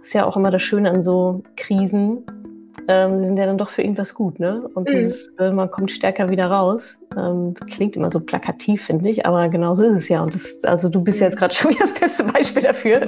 Das 0.00 0.08
ist 0.08 0.14
ja 0.14 0.26
auch 0.26 0.36
immer 0.36 0.50
das 0.50 0.62
Schöne 0.62 0.90
an 0.90 1.02
so 1.02 1.42
Krisen. 1.56 2.24
Ähm, 2.88 3.22
sind 3.24 3.36
ja 3.36 3.46
dann 3.46 3.58
doch 3.58 3.68
für 3.68 3.82
irgendwas 3.82 4.14
gut, 4.14 4.40
ne? 4.40 4.68
Und 4.74 4.88
mhm. 4.88 4.94
dieses, 4.94 5.28
äh, 5.38 5.50
man 5.50 5.70
kommt 5.70 5.92
stärker 5.92 6.30
wieder 6.30 6.46
raus. 6.46 6.98
Ähm, 7.16 7.54
klingt 7.70 7.94
immer 7.94 8.10
so 8.10 8.20
plakativ, 8.20 8.84
finde 8.84 9.10
ich, 9.10 9.26
aber 9.26 9.48
genau 9.48 9.74
so 9.74 9.84
ist 9.84 9.94
es 9.94 10.08
ja. 10.08 10.22
Und 10.22 10.34
das, 10.34 10.64
also 10.64 10.88
du 10.88 11.02
bist 11.02 11.20
ja 11.20 11.26
jetzt 11.26 11.36
gerade 11.36 11.54
schon 11.56 11.70
wieder 11.70 11.80
das 11.80 11.94
beste 11.94 12.24
Beispiel 12.24 12.62
dafür, 12.62 13.02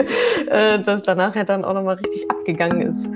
äh, 0.50 0.78
dass 0.80 1.02
danach 1.02 1.34
ja 1.34 1.44
dann 1.44 1.64
auch 1.64 1.74
nochmal 1.74 1.96
richtig 1.96 2.30
abgegangen 2.30 2.82
ist. 2.82 3.08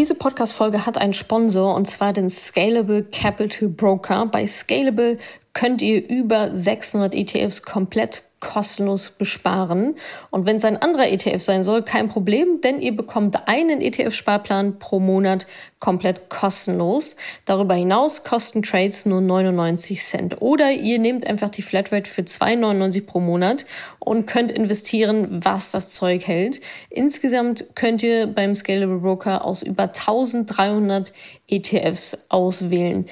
Diese 0.00 0.14
Podcast-Folge 0.14 0.86
hat 0.86 0.96
einen 0.96 1.12
Sponsor 1.12 1.74
und 1.74 1.84
zwar 1.86 2.14
den 2.14 2.30
Scalable 2.30 3.02
Capital 3.02 3.68
Broker. 3.68 4.24
Bei 4.24 4.46
Scalable 4.46 5.18
könnt 5.52 5.82
ihr 5.82 6.08
über 6.08 6.54
600 6.54 7.14
ETFs 7.14 7.60
komplett 7.64 8.22
kostenlos 8.40 9.10
besparen. 9.10 9.96
Und 10.30 10.46
wenn 10.46 10.56
es 10.56 10.64
ein 10.64 10.80
anderer 10.80 11.08
ETF 11.08 11.42
sein 11.42 11.62
soll, 11.62 11.82
kein 11.82 12.08
Problem, 12.08 12.60
denn 12.62 12.80
ihr 12.80 12.96
bekommt 12.96 13.48
einen 13.48 13.80
ETF-Sparplan 13.80 14.78
pro 14.78 14.98
Monat 14.98 15.46
komplett 15.78 16.28
kostenlos. 16.28 17.16
Darüber 17.44 17.74
hinaus 17.74 18.24
kosten 18.24 18.62
Trades 18.62 19.06
nur 19.06 19.20
99 19.20 20.02
Cent. 20.02 20.42
Oder 20.42 20.72
ihr 20.72 20.98
nehmt 20.98 21.26
einfach 21.26 21.48
die 21.48 21.62
Flatrate 21.62 22.10
für 22.10 22.22
2,99 22.22 23.06
pro 23.06 23.20
Monat 23.20 23.66
und 23.98 24.26
könnt 24.26 24.52
investieren, 24.52 25.26
was 25.44 25.70
das 25.70 25.92
Zeug 25.92 26.26
hält. 26.26 26.60
Insgesamt 26.90 27.74
könnt 27.74 28.02
ihr 28.02 28.26
beim 28.26 28.54
Scalable 28.54 28.98
Broker 28.98 29.44
aus 29.44 29.62
über 29.62 29.84
1300 29.84 31.12
ETFs 31.48 32.16
auswählen. 32.28 33.06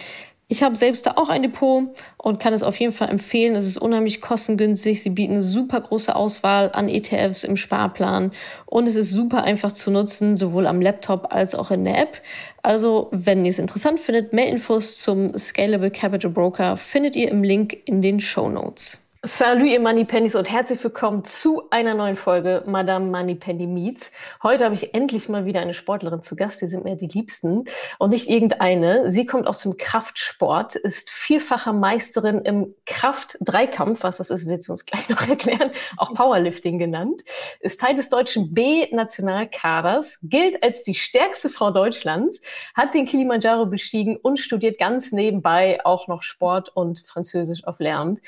Ich 0.50 0.62
habe 0.62 0.76
selbst 0.76 1.04
da 1.04 1.12
auch 1.16 1.28
ein 1.28 1.42
Depot 1.42 1.90
und 2.16 2.40
kann 2.40 2.54
es 2.54 2.62
auf 2.62 2.80
jeden 2.80 2.92
Fall 2.92 3.10
empfehlen. 3.10 3.54
Es 3.54 3.66
ist 3.66 3.76
unheimlich 3.76 4.22
kostengünstig. 4.22 5.02
Sie 5.02 5.10
bieten 5.10 5.34
eine 5.34 5.42
super 5.42 5.78
große 5.78 6.16
Auswahl 6.16 6.70
an 6.72 6.88
ETFs 6.88 7.44
im 7.44 7.54
Sparplan 7.54 8.32
und 8.64 8.86
es 8.86 8.96
ist 8.96 9.10
super 9.10 9.44
einfach 9.44 9.70
zu 9.70 9.90
nutzen, 9.90 10.38
sowohl 10.38 10.66
am 10.66 10.80
Laptop 10.80 11.34
als 11.34 11.54
auch 11.54 11.70
in 11.70 11.84
der 11.84 11.98
App. 11.98 12.22
Also, 12.62 13.08
wenn 13.10 13.44
ihr 13.44 13.50
es 13.50 13.58
interessant 13.58 14.00
findet, 14.00 14.32
mehr 14.32 14.48
Infos 14.48 14.96
zum 14.96 15.36
Scalable 15.36 15.90
Capital 15.90 16.30
Broker 16.30 16.78
findet 16.78 17.14
ihr 17.14 17.30
im 17.30 17.42
Link 17.42 17.76
in 17.84 18.00
den 18.00 18.18
Show 18.18 18.48
Notes. 18.48 19.02
Salut 19.24 19.66
ihr 19.66 19.80
Moneypennies 19.80 20.36
und 20.36 20.48
herzlich 20.48 20.82
willkommen 20.84 21.24
zu 21.24 21.68
einer 21.70 21.94
neuen 21.94 22.14
Folge 22.14 22.62
Madame 22.66 23.06
Moneypenny 23.06 23.66
Meets. 23.66 24.12
Heute 24.44 24.64
habe 24.64 24.76
ich 24.76 24.94
endlich 24.94 25.28
mal 25.28 25.44
wieder 25.44 25.58
eine 25.58 25.74
Sportlerin 25.74 26.22
zu 26.22 26.36
Gast, 26.36 26.62
die 26.62 26.68
sind 26.68 26.84
mir 26.84 26.94
die 26.94 27.08
liebsten 27.08 27.64
und 27.98 28.10
nicht 28.10 28.28
irgendeine. 28.28 29.10
Sie 29.10 29.26
kommt 29.26 29.48
aus 29.48 29.62
dem 29.62 29.76
Kraftsport, 29.76 30.76
ist 30.76 31.10
vierfache 31.10 31.72
Meisterin 31.72 32.42
im 32.42 32.76
Kraft-Dreikampf, 32.86 34.04
was 34.04 34.18
das 34.18 34.30
ist, 34.30 34.46
wird 34.46 34.62
sie 34.62 34.70
uns 34.70 34.86
gleich 34.86 35.08
noch 35.08 35.20
erklären, 35.28 35.72
auch 35.96 36.14
Powerlifting 36.14 36.78
genannt, 36.78 37.24
ist 37.58 37.80
Teil 37.80 37.96
des 37.96 38.10
deutschen 38.10 38.54
B-Nationalkaders, 38.54 40.20
gilt 40.22 40.62
als 40.62 40.84
die 40.84 40.94
stärkste 40.94 41.48
Frau 41.48 41.72
Deutschlands, 41.72 42.40
hat 42.72 42.94
den 42.94 43.04
Kilimanjaro 43.04 43.66
bestiegen 43.66 44.16
und 44.16 44.38
studiert 44.38 44.78
ganz 44.78 45.10
nebenbei 45.10 45.84
auch 45.84 46.06
noch 46.06 46.22
Sport 46.22 46.70
und 46.76 47.00
Französisch 47.00 47.64
auf 47.64 47.80
Lehramt. 47.80 48.20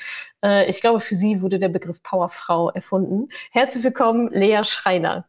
Äh, 0.43 0.69
ich 0.69 0.81
glaube, 0.81 0.99
für 0.99 1.15
sie 1.15 1.41
wurde 1.41 1.59
der 1.59 1.69
Begriff 1.69 2.01
Powerfrau 2.03 2.69
erfunden. 2.69 3.29
Herzlich 3.51 3.83
willkommen, 3.83 4.29
Lea 4.31 4.63
Schreiner. 4.63 5.27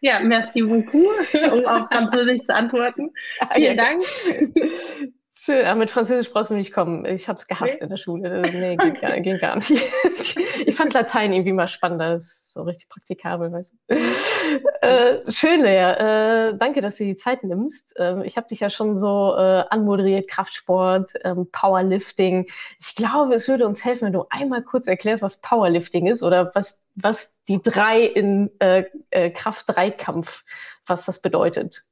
Ja, 0.00 0.20
merci 0.20 0.62
beaucoup, 0.62 1.14
um 1.52 1.64
auf 1.66 1.86
Französisch 1.88 2.42
zu 2.46 2.54
antworten. 2.54 3.12
Vielen 3.54 3.76
Dank. 3.76 4.02
Schön, 5.44 5.66
aber 5.66 5.80
mit 5.80 5.90
Französisch 5.90 6.32
brauchst 6.32 6.50
du 6.50 6.54
nicht 6.54 6.72
kommen. 6.72 7.04
Ich 7.04 7.26
habe 7.26 7.36
es 7.36 7.48
gehasst 7.48 7.74
okay. 7.74 7.82
in 7.82 7.90
der 7.90 7.96
Schule. 7.96 8.42
Nee, 8.42 8.76
ging 8.80 8.94
gar, 8.94 9.18
ging 9.18 9.38
gar, 9.38 9.56
nicht. 9.56 9.72
Ich 10.66 10.76
fand 10.76 10.94
Latein 10.94 11.32
irgendwie 11.32 11.52
mal 11.52 11.66
spannender. 11.66 12.12
Das 12.12 12.22
ist 12.22 12.52
so 12.52 12.62
richtig 12.62 12.88
praktikabel, 12.88 13.50
weißt 13.50 13.74
du. 13.88 13.96
Äh, 14.82 15.30
schön, 15.30 15.62
Lea. 15.62 16.50
Äh, 16.50 16.56
danke, 16.58 16.80
dass 16.80 16.96
du 16.96 17.04
die 17.04 17.14
Zeit 17.14 17.44
nimmst. 17.44 17.94
Ähm, 17.96 18.22
ich 18.22 18.36
habe 18.36 18.48
dich 18.48 18.60
ja 18.60 18.68
schon 18.68 18.96
so 18.96 19.34
äh, 19.36 19.64
anmoderiert, 19.70 20.28
Kraftsport, 20.28 21.12
ähm, 21.22 21.48
Powerlifting. 21.52 22.48
Ich 22.80 22.96
glaube, 22.96 23.34
es 23.34 23.46
würde 23.46 23.64
uns 23.66 23.84
helfen, 23.84 24.06
wenn 24.06 24.12
du 24.12 24.26
einmal 24.28 24.62
kurz 24.62 24.88
erklärst, 24.88 25.22
was 25.22 25.40
Powerlifting 25.40 26.08
ist 26.08 26.22
oder 26.22 26.50
was, 26.54 26.84
was 26.96 27.36
die 27.48 27.62
drei 27.62 28.02
in 28.02 28.50
äh, 28.58 28.84
äh, 29.10 29.30
Kraft-Dreikampf, 29.30 30.44
was 30.84 31.06
das 31.06 31.20
bedeutet. 31.20 31.84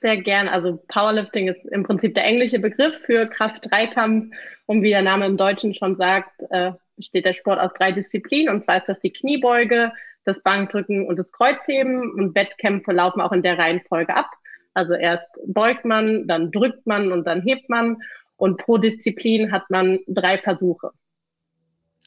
Sehr 0.00 0.16
gern. 0.18 0.48
Also 0.48 0.78
Powerlifting 0.88 1.48
ist 1.48 1.64
im 1.66 1.82
Prinzip 1.82 2.14
der 2.14 2.24
englische 2.24 2.58
Begriff 2.58 2.94
für 3.04 3.26
Kraft-Dreikampf. 3.26 4.34
Und 4.66 4.82
wie 4.82 4.90
der 4.90 5.02
Name 5.02 5.26
im 5.26 5.36
Deutschen 5.36 5.74
schon 5.74 5.96
sagt, 5.96 6.30
äh, 6.50 6.72
besteht 6.96 7.24
der 7.24 7.34
Sport 7.34 7.58
aus 7.58 7.72
drei 7.74 7.92
Disziplinen. 7.92 8.54
Und 8.54 8.62
zwar 8.62 8.78
ist 8.78 8.88
das 8.88 9.00
die 9.00 9.12
Kniebeuge, 9.12 9.92
das 10.24 10.40
Bankdrücken 10.42 11.06
und 11.06 11.16
das 11.18 11.32
Kreuzheben. 11.32 12.12
Und 12.12 12.34
Wettkämpfe 12.34 12.92
laufen 12.92 13.20
auch 13.20 13.32
in 13.32 13.42
der 13.42 13.58
Reihenfolge 13.58 14.14
ab. 14.14 14.30
Also 14.74 14.94
erst 14.94 15.26
beugt 15.46 15.84
man, 15.84 16.28
dann 16.28 16.52
drückt 16.52 16.86
man 16.86 17.12
und 17.12 17.26
dann 17.26 17.42
hebt 17.42 17.68
man. 17.68 17.96
Und 18.36 18.58
pro 18.58 18.78
Disziplin 18.78 19.50
hat 19.50 19.68
man 19.70 19.98
drei 20.06 20.38
Versuche. 20.38 20.90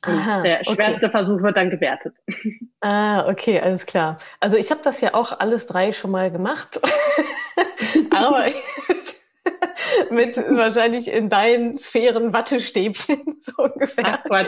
Aha, 0.01 0.41
der 0.41 0.63
schwerste 0.63 1.05
okay. 1.05 1.11
Versuch 1.11 1.41
wird 1.41 1.57
dann 1.57 1.69
gewertet. 1.69 2.15
Ah, 2.83 3.29
okay, 3.29 3.59
alles 3.59 3.85
klar. 3.85 4.17
Also 4.39 4.57
ich 4.57 4.71
habe 4.71 4.81
das 4.83 5.01
ja 5.01 5.13
auch 5.13 5.39
alles 5.39 5.67
drei 5.67 5.91
schon 5.91 6.09
mal 6.09 6.31
gemacht. 6.31 6.81
Aber 8.09 8.45
mit 10.09 10.35
wahrscheinlich 10.37 11.07
in 11.07 11.29
deinen 11.29 11.75
Sphären 11.75 12.33
Wattestäbchen, 12.33 13.39
so 13.39 13.61
ungefähr. 13.61 14.23
Ach, 14.27 14.45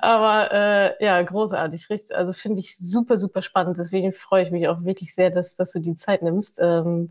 Aber 0.00 0.52
äh, 0.52 1.04
ja, 1.04 1.22
großartig. 1.22 1.86
Also 2.12 2.32
finde 2.32 2.58
ich 2.58 2.76
super, 2.76 3.16
super 3.16 3.42
spannend. 3.42 3.78
Deswegen 3.78 4.12
freue 4.12 4.42
ich 4.42 4.50
mich 4.50 4.66
auch 4.66 4.82
wirklich 4.82 5.14
sehr, 5.14 5.30
dass, 5.30 5.54
dass 5.54 5.70
du 5.70 5.78
die 5.78 5.94
Zeit 5.94 6.22
nimmst. 6.22 6.58
Ähm, 6.60 7.10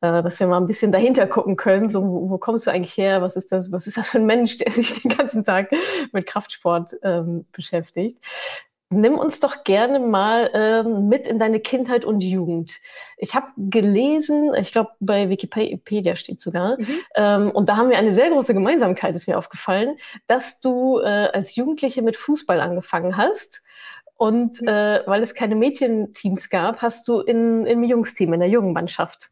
äh, 0.00 0.22
dass 0.22 0.40
wir 0.40 0.46
mal 0.46 0.58
ein 0.58 0.66
bisschen 0.66 0.92
dahinter 0.92 1.26
gucken 1.26 1.56
können. 1.56 1.90
So, 1.90 2.02
wo, 2.02 2.30
wo, 2.30 2.38
kommst 2.38 2.66
du 2.66 2.70
eigentlich 2.70 2.96
her? 2.96 3.22
Was 3.22 3.36
ist 3.36 3.52
das? 3.52 3.70
Was 3.72 3.86
ist 3.86 3.96
das 3.96 4.10
für 4.10 4.18
ein 4.18 4.26
Mensch, 4.26 4.58
der 4.58 4.72
sich 4.72 5.02
den 5.02 5.16
ganzen 5.16 5.44
Tag 5.44 5.70
mit 6.12 6.26
Kraftsport 6.26 6.96
ähm, 7.02 7.46
beschäftigt? 7.52 8.18
Nimm 8.92 9.18
uns 9.18 9.38
doch 9.38 9.62
gerne 9.62 10.00
mal 10.00 10.50
ähm, 10.52 11.06
mit 11.06 11.28
in 11.28 11.38
deine 11.38 11.60
Kindheit 11.60 12.04
und 12.04 12.22
Jugend. 12.22 12.80
Ich 13.18 13.36
habe 13.36 13.46
gelesen, 13.56 14.52
ich 14.58 14.72
glaube 14.72 14.90
bei 14.98 15.28
Wikipedia 15.28 16.16
steht 16.16 16.40
sogar, 16.40 16.76
mhm. 16.76 17.00
ähm, 17.14 17.50
und 17.52 17.68
da 17.68 17.76
haben 17.76 17.90
wir 17.90 17.98
eine 17.98 18.12
sehr 18.12 18.30
große 18.30 18.52
Gemeinsamkeit, 18.52 19.14
ist 19.14 19.28
mir 19.28 19.38
aufgefallen, 19.38 19.96
dass 20.26 20.60
du 20.60 20.98
äh, 20.98 21.28
als 21.32 21.54
Jugendliche 21.54 22.02
mit 22.02 22.16
Fußball 22.16 22.60
angefangen 22.60 23.16
hast. 23.16 23.62
Und 24.16 24.60
mhm. 24.60 24.68
äh, 24.68 25.06
weil 25.06 25.22
es 25.22 25.34
keine 25.34 25.54
Mädchenteams 25.54 26.50
gab, 26.50 26.82
hast 26.82 27.06
du 27.06 27.20
in, 27.20 27.66
im 27.66 27.84
Jungsteam, 27.84 28.32
in 28.32 28.40
der 28.40 28.48
Jungenmannschaft 28.48 29.30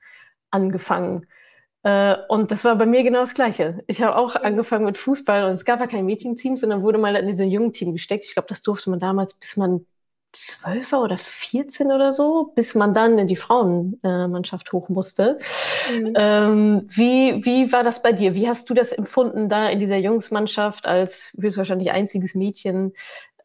angefangen. 0.51 1.27
Äh, 1.83 2.17
und 2.29 2.51
das 2.51 2.65
war 2.65 2.77
bei 2.77 2.87
mir 2.87 3.03
genau 3.03 3.21
das 3.21 3.35
Gleiche. 3.35 3.83
Ich 3.87 4.03
habe 4.03 4.17
auch 4.17 4.37
angefangen 4.37 4.85
mit 4.85 4.99
Fußball 4.99 5.45
und 5.45 5.53
es 5.53 5.65
gab 5.65 5.81
ja 5.81 5.87
kein 5.87 6.07
Mädchenteam, 6.07 6.57
sondern 6.57 6.83
wurde 6.83 6.99
mal 6.99 7.17
in 7.17 7.27
diese 7.27 7.45
Team 7.73 7.93
gesteckt. 7.93 8.25
Ich 8.25 8.35
glaube, 8.35 8.49
das 8.49 8.63
durfte 8.63 8.91
man 8.91 8.99
damals, 8.99 9.35
bis 9.35 9.57
man 9.57 9.87
zwölf 10.33 10.93
oder 10.93 11.17
14 11.17 11.91
oder 11.91 12.13
so, 12.13 12.53
bis 12.55 12.75
man 12.75 12.93
dann 12.93 13.19
in 13.19 13.27
die 13.27 13.37
Frauenmannschaft 13.37 14.73
hoch 14.73 14.89
musste. 14.89 15.39
Mhm. 15.91 16.13
Ähm, 16.17 16.89
wie, 16.89 17.45
wie 17.45 17.73
war 17.73 17.83
das 17.83 18.03
bei 18.03 18.13
dir? 18.13 18.35
Wie 18.35 18.49
hast 18.49 18.69
du 18.69 18.75
das 18.75 18.93
empfunden 18.93 19.49
da 19.49 19.69
in 19.69 19.79
dieser 19.79 19.97
Jungsmannschaft 19.97 20.87
als 20.87 21.35
höchstwahrscheinlich 21.41 21.91
einziges 21.93 22.35
Mädchen? 22.35 22.93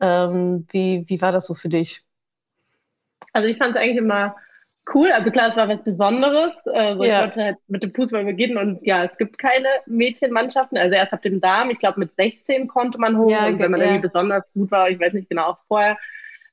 Ähm, 0.02 0.68
wie, 0.72 1.06
wie 1.08 1.22
war 1.22 1.32
das 1.32 1.46
so 1.46 1.54
für 1.54 1.70
dich? 1.70 2.04
Also 3.32 3.48
ich 3.48 3.58
fand 3.58 3.76
es 3.76 3.82
eigentlich 3.82 3.98
immer 3.98 4.36
cool. 4.94 5.12
Also 5.12 5.32
klar, 5.32 5.50
es 5.50 5.58
war 5.58 5.70
was 5.70 5.84
Besonderes. 5.84 6.54
Also 6.68 7.04
ja. 7.04 7.20
Ich 7.20 7.26
wollte 7.26 7.44
halt 7.44 7.58
mit 7.68 7.84
dem 7.84 7.94
Fußball 7.94 8.26
beginnen 8.26 8.58
und 8.58 8.86
ja, 8.86 9.04
es 9.06 9.18
gibt 9.18 9.38
keine 9.38 9.68
Mädchenmannschaften. 9.86 10.78
Also 10.78 10.96
erst 10.96 11.14
ab 11.14 11.22
dem 11.22 11.42
Darm, 11.42 11.70
ich 11.70 11.80
glaube 11.80 12.00
mit 12.00 12.12
16 12.16 12.68
konnte 12.68 12.98
man 12.98 13.18
hoch 13.18 13.30
ja, 13.30 13.48
und 13.48 13.60
wenn 13.60 13.72
man 13.72 13.80
ja. 13.80 13.88
irgendwie 13.88 14.08
besonders 14.08 14.44
gut 14.54 14.72
war, 14.72 14.90
ich 14.90 15.00
weiß 15.00 15.14
nicht 15.14 15.30
genau, 15.30 15.52
auch 15.52 15.58
vorher. 15.68 15.98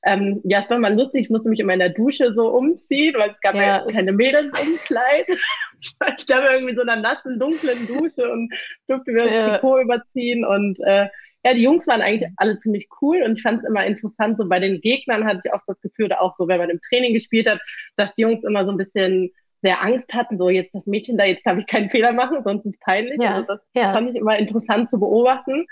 Ähm, 0.03 0.41
ja, 0.43 0.61
es 0.61 0.69
war 0.71 0.79
mal 0.79 0.95
lustig, 0.95 1.25
ich 1.25 1.29
musste 1.29 1.47
mich 1.47 1.59
immer 1.59 1.73
in 1.73 1.79
der 1.79 1.89
Dusche 1.89 2.33
so 2.33 2.47
umziehen, 2.47 3.13
weil 3.19 3.29
es 3.29 3.41
gab 3.41 3.53
ja, 3.53 3.85
keine 3.91 4.11
Mädelsumkleid. 4.11 5.27
ich 5.79 6.23
stand 6.23 6.45
irgendwie 6.51 6.75
so 6.75 6.81
in 6.81 6.89
einer 6.89 7.01
nassen, 7.01 7.39
dunklen 7.39 7.85
Dusche 7.85 8.31
und 8.31 8.51
durfte 8.87 9.11
mir 9.11 9.25
das 9.25 9.59
Trikot 9.59 9.81
überziehen 9.81 10.43
und 10.43 10.79
äh, 10.79 11.07
ja, 11.43 11.53
die 11.53 11.63
Jungs 11.63 11.87
waren 11.87 12.01
eigentlich 12.01 12.29
alle 12.37 12.59
ziemlich 12.59 12.87
cool 13.01 13.23
und 13.23 13.37
ich 13.37 13.41
fand 13.41 13.59
es 13.59 13.69
immer 13.69 13.85
interessant, 13.85 14.37
so 14.37 14.47
bei 14.47 14.59
den 14.59 14.81
Gegnern 14.81 15.25
hatte 15.25 15.41
ich 15.43 15.53
oft 15.53 15.63
das 15.67 15.81
Gefühl, 15.81 16.05
oder 16.05 16.21
auch 16.21 16.35
so, 16.35 16.47
wenn 16.47 16.59
man 16.59 16.69
im 16.69 16.79
Training 16.89 17.13
gespielt 17.13 17.49
hat, 17.49 17.59
dass 17.95 18.13
die 18.13 18.21
Jungs 18.21 18.43
immer 18.43 18.65
so 18.65 18.71
ein 18.71 18.77
bisschen 18.77 19.31
sehr 19.63 19.83
Angst 19.83 20.13
hatten, 20.13 20.37
so 20.37 20.49
jetzt 20.49 20.73
das 20.73 20.85
Mädchen 20.85 21.17
da, 21.17 21.25
jetzt 21.25 21.45
darf 21.45 21.57
ich 21.57 21.67
keinen 21.67 21.89
Fehler 21.89 22.13
machen, 22.13 22.43
sonst 22.43 22.65
ist 22.65 22.75
es 22.75 22.79
peinlich. 22.79 23.21
Ja, 23.21 23.35
also 23.35 23.47
das 23.47 23.61
ja. 23.75 23.93
fand 23.93 24.09
ich 24.09 24.15
immer 24.15 24.37
interessant 24.37 24.89
zu 24.89 24.99
beobachten. 24.99 25.65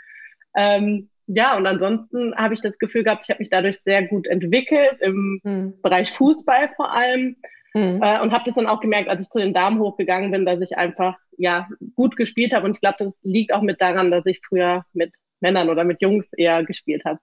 Ähm, 0.56 1.10
ja, 1.28 1.56
und 1.56 1.68
ansonsten 1.68 2.36
habe 2.36 2.56
ich 2.56 2.62
das 2.62 2.78
Gefühl 2.80 3.04
gehabt, 3.04 3.26
ich 3.26 3.30
habe 3.30 3.40
mich 3.40 3.52
dadurch 3.52 3.80
sehr 3.80 4.04
gut 4.08 4.28
entwickelt, 4.28 4.98
im 5.02 5.40
hm. 5.44 5.74
Bereich 5.82 6.12
Fußball 6.12 6.70
vor 6.76 6.92
allem. 6.92 7.36
Mhm. 7.76 8.02
Äh, 8.02 8.20
und 8.22 8.32
habe 8.32 8.44
das 8.46 8.56
dann 8.56 8.66
auch 8.66 8.82
gemerkt, 8.82 9.10
als 9.10 9.24
ich 9.24 9.30
zu 9.30 9.40
den 9.40 9.54
Damen 9.54 9.80
hochgegangen 9.80 10.32
bin, 10.32 10.46
dass 10.46 10.60
ich 10.62 10.76
einfach 10.76 11.18
ja 11.38 11.68
gut 11.96 12.16
gespielt 12.16 12.54
habe. 12.54 12.66
Und 12.66 12.76
ich 12.76 12.82
glaube, 12.82 12.96
das 12.98 13.14
liegt 13.22 13.54
auch 13.54 13.62
mit 13.62 13.80
daran, 13.80 14.10
dass 14.10 14.26
ich 14.26 14.42
früher 14.48 14.86
mit 14.94 15.14
Männern 15.40 15.70
oder 15.70 15.84
mit 15.84 16.02
Jungs 16.02 16.26
eher 16.36 16.64
gespielt 16.64 17.04
habe. 17.06 17.20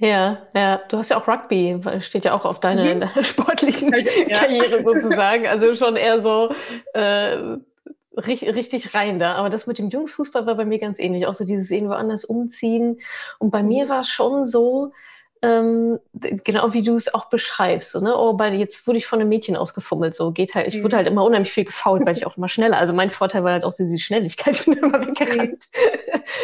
Ja, 0.00 0.46
ja, 0.54 0.80
du 0.88 0.98
hast 0.98 1.10
ja 1.10 1.20
auch 1.20 1.26
Rugby, 1.26 1.80
steht 2.00 2.24
ja 2.24 2.32
auch 2.32 2.44
auf 2.44 2.60
deiner, 2.60 2.94
mhm. 2.94 3.08
sportlichen 3.24 3.92
ja. 3.92 4.38
Karriere 4.38 4.84
sozusagen. 4.84 5.46
Also 5.46 5.74
schon 5.74 5.96
eher 5.96 6.20
so 6.20 6.54
äh, 6.94 7.56
richtig, 8.16 8.94
rein 8.94 9.18
da. 9.18 9.34
Aber 9.34 9.50
das 9.50 9.66
mit 9.66 9.78
dem 9.78 9.90
Jungsfußball 9.90 10.46
war 10.46 10.54
bei 10.54 10.64
mir 10.64 10.78
ganz 10.78 11.00
ähnlich. 11.00 11.26
Auch 11.26 11.34
so 11.34 11.44
dieses 11.44 11.70
irgendwo 11.70 11.94
anders 11.94 12.24
umziehen. 12.24 12.98
Und 13.38 13.50
bei 13.50 13.64
mir 13.64 13.88
war 13.88 14.00
es 14.00 14.08
schon 14.08 14.44
so, 14.44 14.92
ähm, 15.42 15.98
genau 16.44 16.72
wie 16.72 16.82
du 16.82 16.96
es 16.96 17.12
auch 17.12 17.26
beschreibst. 17.26 17.92
So, 17.92 18.00
ne? 18.00 18.16
Oh, 18.16 18.32
bei, 18.32 18.52
jetzt 18.54 18.86
wurde 18.86 18.98
ich 18.98 19.06
von 19.06 19.20
einem 19.20 19.28
Mädchen 19.28 19.56
ausgefummelt. 19.56 20.14
So 20.14 20.32
geht 20.32 20.54
halt. 20.54 20.66
Ich 20.66 20.82
wurde 20.82 20.96
mhm. 20.96 20.98
halt 20.98 21.08
immer 21.08 21.24
unheimlich 21.24 21.52
viel 21.52 21.64
gefault, 21.64 22.04
weil 22.06 22.16
ich 22.16 22.26
auch 22.26 22.36
immer 22.36 22.48
schneller. 22.48 22.78
Also 22.78 22.92
mein 22.92 23.10
Vorteil 23.10 23.44
war 23.44 23.52
halt 23.52 23.64
auch 23.64 23.74
diese 23.74 23.98
Schnelligkeit. 23.98 24.48
Ich 24.58 24.64
bin 24.64 24.78
immer 24.78 25.06
weggerannt. 25.06 25.64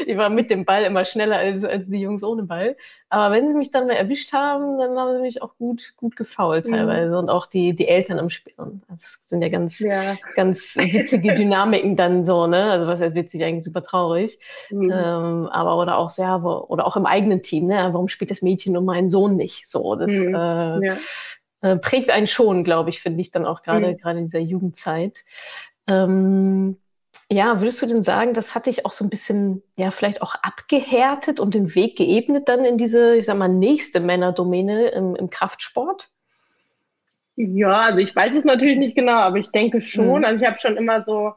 Ich 0.06 0.17
war 0.17 0.31
mit 0.31 0.50
dem 0.50 0.64
Ball 0.64 0.85
immer 0.85 1.05
schneller 1.05 1.37
als, 1.37 1.64
als 1.64 1.88
die 1.88 2.00
Jungs 2.00 2.23
ohne 2.23 2.44
Ball. 2.44 2.76
Aber 3.08 3.35
wenn 3.35 3.49
sie 3.49 3.55
mich 3.55 3.70
dann 3.70 3.87
mal 3.87 3.94
erwischt 3.94 4.32
haben, 4.32 4.79
dann 4.79 4.97
haben 4.97 5.12
sie 5.14 5.20
mich 5.20 5.43
auch 5.43 5.56
gut, 5.56 5.94
gut 5.97 6.17
gefault 6.17 6.67
mhm. 6.67 6.73
teilweise. 6.73 7.14
Mhm. 7.14 7.23
Und 7.23 7.29
auch 7.31 7.47
die, 7.47 7.75
die 7.75 7.88
Eltern 7.88 8.19
am 8.19 8.31
Spiel. 8.31 8.55
Das 8.88 9.19
sind 9.20 9.43
ja 9.43 9.49
ganz, 9.49 9.81
ja. 9.81 10.17
ganz 10.37 10.76
witzige 10.76 11.35
Dynamiken 11.35 11.97
dann 11.97 12.25
so, 12.25 12.47
ne? 12.47 12.70
Also 12.70 12.87
was 12.87 13.00
heißt 13.00 13.14
witzig, 13.14 13.44
eigentlich 13.44 13.64
super 13.64 13.82
traurig. 13.82 14.38
Mhm. 14.70 14.93
Ähm, 14.93 15.49
aber 15.50 15.79
oder 15.79 15.99
auch 15.99 16.11
so, 16.11 16.23
ja, 16.23 16.43
wo, 16.43 16.64
oder 16.69 16.87
auch 16.87 16.97
im 16.97 17.06
eigenen 17.06 17.43
Team, 17.43 17.67
ne? 17.67 17.88
Warum 17.93 18.08
spielt 18.08 18.31
das 18.31 18.43
Mädchen 18.43 18.76
um 18.76 18.84
mein 18.85 19.11
Sohn 19.11 19.37
nicht. 19.37 19.69
So, 19.69 19.95
das 19.95 20.11
mhm. 20.11 20.35
äh, 20.35 20.87
ja. 20.87 20.97
äh, 21.61 21.77
prägt 21.77 22.11
einen 22.11 22.27
schon, 22.27 22.65
glaube 22.65 22.91
ich, 22.91 23.01
finde 23.01 23.21
ich 23.21 23.31
dann 23.31 23.47
auch 23.47 23.63
gerade 23.63 23.93
mhm. 23.93 23.97
gerade 23.99 24.19
in 24.19 24.27
dieser 24.27 24.41
Jugendzeit. 24.41 25.25
Ähm, 25.87 26.79
ja, 27.31 27.61
würdest 27.61 27.81
du 27.81 27.87
denn 27.87 28.03
sagen, 28.03 28.35
das 28.35 28.55
hat 28.55 28.67
dich 28.67 28.85
auch 28.85 28.93
so 28.93 29.05
ein 29.05 29.11
bisschen, 29.11 29.63
ja, 29.77 29.91
vielleicht 29.91 30.21
auch 30.21 30.35
abgehärtet 30.43 31.41
und 31.41 31.55
den 31.55 31.75
Weg 31.75 31.97
geebnet 31.97 32.49
dann 32.49 32.65
in 32.65 32.77
diese, 32.77 33.17
ich 33.17 33.27
sag 33.27 33.37
mal, 33.39 33.49
nächste 33.49 34.01
Männerdomäne 34.01 34.89
im, 34.89 35.17
im 35.17 35.31
Kraftsport? 35.31 36.11
Ja, 37.37 37.81
also 37.81 37.99
ich 37.99 38.15
weiß 38.15 38.33
es 38.35 38.45
natürlich 38.45 38.79
nicht 38.79 38.95
genau, 38.95 39.17
aber 39.17 39.39
ich 39.39 39.51
denke 39.51 39.81
schon. 39.81 40.19
Mhm. 40.19 40.25
Also 40.25 40.43
ich 40.43 40.49
habe 40.49 40.61
schon 40.61 40.77
immer 40.77 41.03
so 41.05 41.33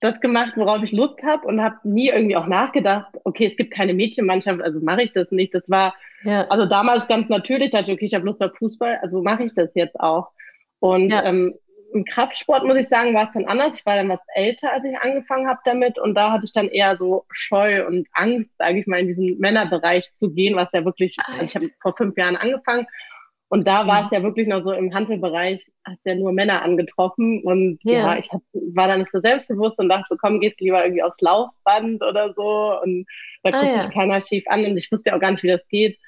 das 0.00 0.20
gemacht, 0.20 0.52
worauf 0.56 0.82
ich 0.82 0.92
Lust 0.92 1.22
habe 1.22 1.46
und 1.46 1.62
habe 1.62 1.76
nie 1.84 2.08
irgendwie 2.08 2.36
auch 2.36 2.46
nachgedacht, 2.46 3.12
okay, 3.24 3.46
es 3.46 3.56
gibt 3.56 3.72
keine 3.72 3.94
Mädchenmannschaft, 3.94 4.60
also 4.62 4.80
mache 4.80 5.02
ich 5.02 5.12
das 5.12 5.30
nicht. 5.30 5.54
Das 5.54 5.62
war 5.68 5.94
ja. 6.24 6.46
also 6.48 6.66
damals 6.66 7.08
ganz 7.08 7.28
natürlich, 7.28 7.70
dachte 7.70 7.90
ich, 7.90 7.96
okay, 7.96 8.06
ich 8.06 8.14
habe 8.14 8.26
Lust 8.26 8.42
auf 8.42 8.56
Fußball, 8.56 8.98
also 9.02 9.22
mache 9.22 9.44
ich 9.44 9.54
das 9.54 9.70
jetzt 9.74 9.98
auch. 9.98 10.30
Und 10.78 11.10
ja. 11.10 11.24
ähm, 11.24 11.54
im 11.92 12.04
Kraftsport, 12.04 12.64
muss 12.64 12.78
ich 12.78 12.88
sagen, 12.88 13.14
war 13.14 13.26
es 13.26 13.34
dann 13.34 13.46
anders. 13.46 13.78
Ich 13.78 13.86
war 13.86 13.96
dann 13.96 14.08
was 14.08 14.20
älter, 14.34 14.72
als 14.72 14.84
ich 14.84 14.96
angefangen 14.98 15.48
habe 15.48 15.58
damit. 15.64 15.98
Und 15.98 16.14
da 16.14 16.30
hatte 16.30 16.44
ich 16.44 16.52
dann 16.52 16.68
eher 16.68 16.96
so 16.96 17.24
Scheu 17.30 17.84
und 17.86 18.06
Angst, 18.12 18.50
sage 18.58 18.78
ich 18.78 18.86
mal, 18.86 19.00
in 19.00 19.08
diesen 19.08 19.38
Männerbereich 19.38 20.14
zu 20.14 20.32
gehen, 20.32 20.54
was 20.54 20.68
ja 20.72 20.84
wirklich, 20.84 21.16
also 21.26 21.42
ich 21.44 21.54
habe 21.56 21.70
vor 21.80 21.96
fünf 21.96 22.16
Jahren 22.16 22.36
angefangen 22.36 22.86
und 23.52 23.66
da 23.66 23.84
war 23.88 24.04
es 24.04 24.12
ja 24.12 24.22
wirklich 24.22 24.46
noch 24.46 24.62
so 24.62 24.70
im 24.70 24.94
Handelbereich, 24.94 25.60
hast 25.84 25.98
ja 26.04 26.14
nur 26.14 26.30
Männer 26.30 26.62
angetroffen. 26.62 27.42
Und 27.42 27.84
yeah. 27.84 28.14
ja, 28.14 28.18
ich 28.18 28.30
hab, 28.30 28.42
war 28.52 28.86
da 28.86 28.96
nicht 28.96 29.10
so 29.10 29.18
selbstbewusst 29.18 29.80
und 29.80 29.88
dachte, 29.88 30.16
komm, 30.20 30.38
gehst 30.38 30.60
lieber 30.60 30.84
irgendwie 30.84 31.02
aufs 31.02 31.20
Laufband 31.20 32.00
oder 32.00 32.32
so. 32.34 32.80
Und 32.80 33.06
da 33.42 33.50
guckt 33.50 33.64
ah, 33.64 33.74
ja. 33.74 33.82
sich 33.82 33.92
keiner 33.92 34.22
schief 34.22 34.44
an 34.46 34.64
und 34.64 34.76
ich 34.76 34.90
wusste 34.92 35.10
ja 35.10 35.16
auch 35.16 35.20
gar 35.20 35.32
nicht, 35.32 35.42
wie 35.42 35.48
das 35.48 35.66
geht. 35.66 35.98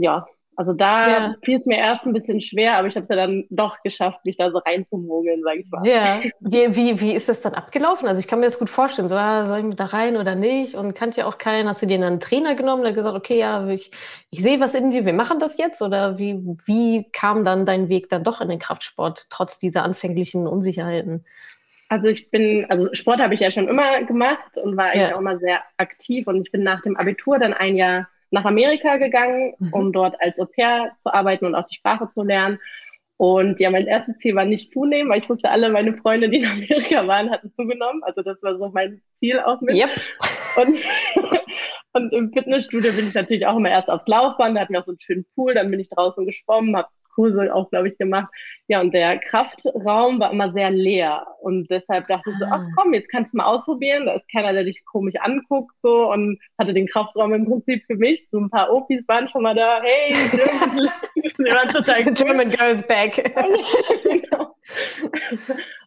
Ja, 0.00 0.26
also 0.60 0.74
da 0.74 1.08
ja. 1.08 1.34
fiel 1.42 1.56
es 1.56 1.64
mir 1.64 1.78
erst 1.78 2.04
ein 2.04 2.12
bisschen 2.12 2.42
schwer, 2.42 2.76
aber 2.76 2.86
ich 2.86 2.94
habe 2.94 3.04
es 3.04 3.08
ja 3.08 3.16
dann 3.16 3.46
doch 3.48 3.82
geschafft, 3.82 4.26
mich 4.26 4.36
da 4.36 4.50
so 4.50 4.58
reinzumogeln, 4.58 5.42
sage 5.42 5.60
ich 5.60 5.70
mal. 5.70 5.86
Ja, 5.86 6.20
wie, 6.40 6.76
wie, 6.76 7.00
wie 7.00 7.14
ist 7.14 7.30
das 7.30 7.40
dann 7.40 7.54
abgelaufen? 7.54 8.06
Also 8.06 8.20
ich 8.20 8.28
kann 8.28 8.40
mir 8.40 8.44
das 8.44 8.58
gut 8.58 8.68
vorstellen, 8.68 9.08
so, 9.08 9.16
ah, 9.16 9.46
soll 9.46 9.60
ich 9.60 9.64
mit 9.64 9.80
da 9.80 9.86
rein 9.86 10.18
oder 10.18 10.34
nicht? 10.34 10.74
Und 10.74 10.92
kannte 10.92 11.20
ja 11.20 11.26
auch 11.26 11.38
keinen, 11.38 11.66
hast 11.66 11.80
du 11.80 11.86
dir 11.86 11.96
dann 11.96 12.08
einen 12.08 12.20
Trainer 12.20 12.56
genommen, 12.56 12.82
der 12.82 12.92
gesagt, 12.92 13.16
okay, 13.16 13.38
ja, 13.38 13.66
ich, 13.68 13.90
ich 14.28 14.42
sehe 14.42 14.60
was 14.60 14.74
in 14.74 14.90
dir, 14.90 15.06
wir 15.06 15.14
machen 15.14 15.38
das 15.38 15.56
jetzt? 15.56 15.80
Oder 15.80 16.18
wie, 16.18 16.38
wie 16.66 17.06
kam 17.10 17.42
dann 17.42 17.64
dein 17.64 17.88
Weg 17.88 18.10
dann 18.10 18.22
doch 18.22 18.42
in 18.42 18.50
den 18.50 18.58
Kraftsport, 18.58 19.28
trotz 19.30 19.56
dieser 19.56 19.82
anfänglichen 19.82 20.46
Unsicherheiten? 20.46 21.24
Also 21.88 22.08
ich 22.08 22.30
bin, 22.30 22.66
also 22.68 22.88
Sport 22.92 23.20
habe 23.20 23.32
ich 23.32 23.40
ja 23.40 23.50
schon 23.50 23.66
immer 23.66 24.02
gemacht 24.04 24.58
und 24.62 24.76
war 24.76 24.90
eigentlich 24.90 25.08
ja. 25.08 25.14
auch 25.14 25.20
immer 25.20 25.38
sehr 25.38 25.62
aktiv 25.78 26.26
und 26.26 26.46
ich 26.46 26.52
bin 26.52 26.62
nach 26.62 26.82
dem 26.82 26.96
Abitur 26.98 27.38
dann 27.38 27.54
ein 27.54 27.76
Jahr 27.76 28.08
nach 28.30 28.44
Amerika 28.44 28.96
gegangen, 28.96 29.54
mhm. 29.58 29.72
um 29.72 29.92
dort 29.92 30.20
als 30.20 30.38
Au 30.38 30.46
pair 30.46 30.92
zu 31.02 31.12
arbeiten 31.12 31.46
und 31.46 31.54
auch 31.54 31.66
die 31.66 31.76
Sprache 31.76 32.08
zu 32.08 32.22
lernen. 32.22 32.58
Und 33.16 33.60
ja, 33.60 33.70
mein 33.70 33.86
erstes 33.86 34.16
Ziel 34.18 34.34
war 34.34 34.46
nicht 34.46 34.72
zunehmen, 34.72 35.10
weil 35.10 35.20
ich 35.20 35.28
wusste, 35.28 35.50
alle 35.50 35.68
meine 35.68 35.94
Freunde, 35.94 36.30
die 36.30 36.38
in 36.38 36.46
Amerika 36.46 37.06
waren, 37.06 37.30
hatten 37.30 37.52
zugenommen. 37.52 38.02
Also 38.02 38.22
das 38.22 38.42
war 38.42 38.56
so 38.56 38.70
mein 38.70 39.02
Ziel 39.18 39.38
auch 39.40 39.60
mit. 39.60 39.76
Yep. 39.76 39.90
Und, 40.56 40.78
und 41.92 42.12
im 42.14 42.32
Fitnessstudio 42.32 42.92
bin 42.92 43.08
ich 43.08 43.14
natürlich 43.14 43.46
auch 43.46 43.58
immer 43.58 43.70
erst 43.70 43.90
aufs 43.90 44.06
Laufband, 44.06 44.56
da 44.56 44.62
hatten 44.62 44.72
wir 44.72 44.80
auch 44.80 44.84
so 44.84 44.92
einen 44.92 45.00
schönen 45.00 45.26
Pool, 45.34 45.52
dann 45.52 45.70
bin 45.70 45.80
ich 45.80 45.90
draußen 45.90 46.24
geschwommen, 46.24 46.76
habe 46.76 46.88
Kurse 47.14 47.54
auch, 47.54 47.70
glaube 47.70 47.88
ich, 47.88 47.98
gemacht. 47.98 48.32
Ja, 48.68 48.80
und 48.80 48.94
der 48.94 49.18
Kraftraum 49.18 50.20
war 50.20 50.32
immer 50.32 50.52
sehr 50.52 50.70
leer. 50.70 51.26
Und 51.40 51.68
deshalb 51.70 52.06
dachte 52.08 52.30
ich 52.30 52.38
so, 52.38 52.44
ach 52.46 52.60
ah. 52.60 52.68
komm, 52.76 52.94
jetzt 52.94 53.10
kannst 53.10 53.32
du 53.32 53.38
mal 53.38 53.46
ausprobieren. 53.46 54.06
Da 54.06 54.14
ist 54.14 54.30
keiner, 54.30 54.52
der 54.52 54.64
dich 54.64 54.84
komisch 54.84 55.16
anguckt, 55.18 55.74
so. 55.82 56.10
Und 56.12 56.38
hatte 56.58 56.72
den 56.72 56.86
Kraftraum 56.86 57.34
im 57.34 57.46
Prinzip 57.46 57.84
für 57.86 57.96
mich. 57.96 58.28
So 58.30 58.38
ein 58.38 58.50
paar 58.50 58.72
Opis 58.72 59.06
waren 59.08 59.28
schon 59.28 59.42
mal 59.42 59.54
da. 59.54 59.80
Hey, 59.82 60.12
German, 61.36 61.68
total 61.70 62.06
cool. 62.06 62.14
German 62.14 62.50
Girls 62.50 62.86
back. 62.86 63.34
genau. 64.04 64.54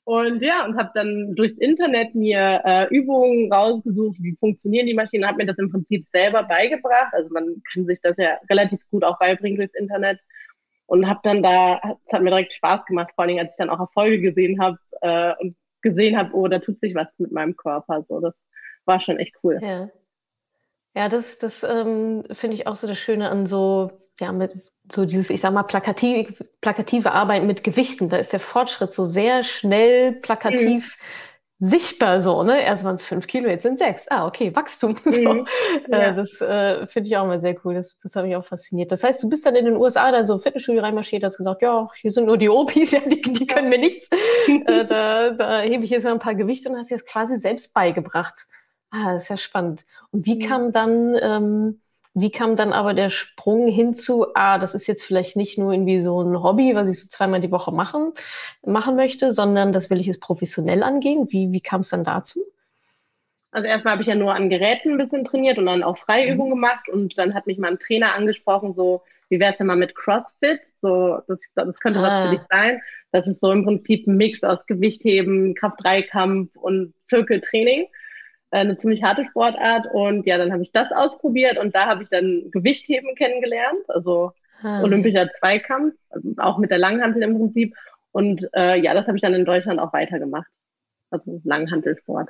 Und 0.06 0.42
ja, 0.42 0.66
und 0.66 0.78
habe 0.78 0.92
dann 0.96 1.34
durchs 1.36 1.58
Internet 1.58 2.14
mir 2.14 2.62
äh, 2.66 2.88
Übungen 2.94 3.52
rausgesucht, 3.52 4.18
wie 4.20 4.36
funktionieren 4.38 4.88
die 4.88 4.94
Maschinen, 4.94 5.26
habe 5.26 5.38
mir 5.38 5.46
das 5.46 5.58
im 5.58 5.72
Prinzip 5.72 6.06
selber 6.12 6.44
beigebracht. 6.44 7.14
Also 7.14 7.30
man 7.32 7.62
kann 7.72 7.86
sich 7.86 8.00
das 8.02 8.18
ja 8.18 8.38
relativ 8.50 8.80
gut 8.92 9.06
auch 9.06 9.18
beibringen 9.18 9.58
durchs 9.58 9.76
Internet 9.76 10.20
und 10.94 11.10
habe 11.10 11.22
dann 11.24 11.42
da, 11.42 11.82
es 12.06 12.14
hat 12.14 12.22
mir 12.22 12.30
direkt 12.30 12.54
Spaß 12.54 12.86
gemacht, 12.86 13.14
vor 13.16 13.24
allem 13.24 13.40
als 13.40 13.54
ich 13.54 13.58
dann 13.58 13.72
auch 13.72 13.80
Erfolge 13.80 14.22
gesehen 14.22 14.62
habe 14.62 14.78
äh, 15.02 15.34
und 15.40 15.56
gesehen 15.82 16.16
habe, 16.16 16.36
oh, 16.36 16.48
da 16.48 16.60
tut 16.60 16.80
sich 16.82 16.94
was 16.94 17.08
mit 17.18 17.32
meinem 17.32 17.56
Körper. 17.56 18.06
So, 18.08 18.20
das 18.20 18.36
war 18.86 19.02
schon 19.02 19.18
echt 19.18 19.34
cool. 19.44 19.58
Ja, 19.60 19.90
ja 20.94 21.10
das, 21.10 21.40
das 21.40 21.64
ähm, 21.64 22.26
finde 22.32 22.58
ich 22.58 22.68
auch 22.68 22.76
so 22.76 22.86
das 22.86 23.00
Schöne 23.00 23.30
an 23.32 23.48
so, 23.48 23.92
ja, 24.20 24.32
mit 24.32 24.52
so 24.92 25.06
dieses, 25.06 25.32
ich 25.32 25.42
sag 25.42 25.52
mal, 25.52 25.64
plakativ, 25.64 26.40
plakative 26.62 27.12
Arbeit 27.12 27.44
mit 27.44 27.64
Gewichten. 27.64 28.10
Da 28.10 28.18
ist 28.18 28.32
der 28.32 28.40
Fortschritt 28.40 28.92
so 28.92 29.04
sehr 29.04 29.44
schnell 29.44 30.12
plakativ. 30.12 30.96
Mhm 31.00 31.04
sichtbar 31.64 32.20
so, 32.20 32.44
ne? 32.44 32.62
Erst 32.62 32.84
waren 32.84 32.96
es 32.96 33.04
fünf 33.04 33.26
Kilo, 33.26 33.48
jetzt 33.48 33.64
sind 33.64 33.78
sechs. 33.78 34.08
Ah, 34.10 34.28
okay, 34.28 34.54
Wachstum. 34.54 34.98
So. 35.14 35.34
Mhm. 35.34 35.48
Äh, 35.92 36.02
ja. 36.02 36.12
Das 36.12 36.42
äh, 36.42 36.88
finde 36.88 37.08
ich 37.08 37.16
auch 37.16 37.24
immer 37.24 37.40
sehr 37.40 37.56
cool. 37.64 37.76
Das, 37.76 37.98
das 38.00 38.16
hat 38.16 38.26
mich 38.26 38.36
auch 38.36 38.44
fasziniert. 38.44 38.92
Das 38.92 39.04
heißt, 39.04 39.22
du 39.24 39.30
bist 39.30 39.46
dann 39.46 39.56
in 39.56 39.66
den 39.66 39.78
USA 39.78 40.12
dann 40.12 40.26
so 40.26 40.38
Fitnessstudio 40.40 40.82
reinmarschiert, 40.82 41.24
hast 41.24 41.38
gesagt, 41.38 41.62
ja, 41.62 41.88
hier 41.96 42.12
sind 42.12 42.26
nur 42.26 42.38
die 42.38 42.50
Opis, 42.50 42.92
ja, 42.94 43.00
die, 43.00 43.22
die 43.22 43.48
können 43.48 43.70
mir 43.70 43.78
nichts. 43.78 44.10
äh, 44.48 44.86
da, 44.86 45.30
da 45.30 45.62
hebe 45.62 45.84
ich 45.86 45.92
jetzt 45.92 46.04
mal 46.04 46.12
ein 46.12 46.20
paar 46.20 46.36
Gewichte 46.36 46.70
und 46.70 46.78
hast 46.78 46.90
jetzt 46.90 47.08
quasi 47.08 47.38
selbst 47.38 47.74
beigebracht. 47.74 48.48
Ah, 48.92 49.14
das 49.14 49.24
ist 49.24 49.30
ja 49.30 49.38
spannend. 49.38 49.86
Und 50.12 50.26
wie 50.26 50.36
mhm. 50.36 50.40
kam 50.40 50.72
dann 50.72 51.18
ähm, 51.22 51.82
wie 52.14 52.30
kam 52.30 52.56
dann 52.56 52.74
aber 52.74 52.94
der 52.94 53.10
Sprung 53.10 53.68
hinzu, 53.68 54.28
ah, 54.36 54.60
das 54.60 54.76
ist 54.76 54.88
jetzt 54.88 55.04
vielleicht 55.04 55.36
nicht 55.36 55.58
nur 55.58 55.72
irgendwie 55.72 56.00
so 56.00 56.22
ein 56.22 56.42
Hobby, 56.44 56.76
was 56.76 56.88
ich 56.88 57.02
so 57.02 57.08
zweimal 57.08 57.42
die 57.42 57.52
Woche 57.52 57.72
machen, 57.72 58.14
machen 58.66 58.96
möchte, 58.96 59.32
sondern 59.32 59.74
das 59.74 59.90
will 59.90 60.00
ich 60.00 60.06
jetzt 60.06 60.22
professionell 60.22 60.84
angehen. 60.84 61.28
Wie, 61.32 61.52
wie 61.52 61.62
kam 61.62 61.82
es 61.82 61.90
dann 61.90 62.04
dazu? 62.04 62.42
Also 63.52 63.68
erstmal 63.68 63.94
habe 63.94 64.02
ich 64.02 64.08
ja 64.08 64.16
nur 64.16 64.34
an 64.34 64.50
Geräten 64.50 64.92
ein 64.92 64.98
bisschen 64.98 65.26
trainiert 65.26 65.58
und 65.58 65.68
dann 65.68 65.84
auch 65.84 65.98
Freiübungen 65.98 66.52
mhm. 66.52 66.56
gemacht 66.56 66.90
und 66.90 67.18
dann 67.18 67.34
hat 67.34 67.48
mich 67.48 67.58
mal 67.58 67.72
ein 67.72 67.80
Trainer 67.80 68.14
angesprochen, 68.16 68.76
so, 68.76 69.04
wie 69.30 69.40
wäre 69.40 69.52
es 69.54 69.58
denn 69.58 69.68
mal 69.68 69.76
mit 69.76 69.96
CrossFit? 69.96 70.62
So, 70.82 71.20
das, 71.28 71.42
das 71.56 71.80
könnte 71.80 72.00
ah. 72.00 72.04
was 72.04 72.10
für 72.10 72.28
ah. 72.28 72.32
dich 72.32 72.42
sein. 72.50 72.82
Das 73.12 73.28
ist 73.28 73.42
so 73.42 73.52
im 73.52 73.64
Prinzip 73.64 74.08
ein 74.08 74.18
Mix 74.18 74.44
aus 74.44 74.66
Gewichtheben, 74.66 75.56
Kraft-3-Kampf 75.56 76.56
und 76.56 76.94
Zirkeltraining. 77.10 77.88
Äh, 78.54 78.58
eine 78.58 78.78
ziemlich 78.78 79.02
harte 79.02 79.26
Sportart. 79.26 79.88
Und 79.92 80.28
ja, 80.28 80.38
dann 80.38 80.52
habe 80.54 80.62
ich 80.62 80.72
das 80.72 80.92
ausprobiert 80.92 81.58
und 81.58 81.76
da 81.76 81.88
habe 81.88 82.04
ich 82.04 82.10
dann 82.10 82.52
Gewichtheben 82.52 83.16
kennengelernt, 83.16 83.82
also 83.88 84.32
hm. 84.62 84.84
Olympischer 84.84 85.28
Zweikampf, 85.40 85.96
also 86.12 86.30
auch 86.38 86.60
mit 86.60 86.70
der 86.70 86.78
Langhantel 86.78 87.24
im 87.24 87.36
Prinzip. 87.36 87.76
Und 88.12 88.48
äh, 88.54 88.80
ja, 88.80 88.94
das 88.94 89.08
habe 89.08 89.18
ich 89.18 89.24
dann 89.24 89.34
in 89.34 89.46
Deutschland 89.46 89.80
auch 89.80 89.92
weitergemacht. 89.92 90.48
Also 91.10 91.42
Langhantelsport. 91.44 92.30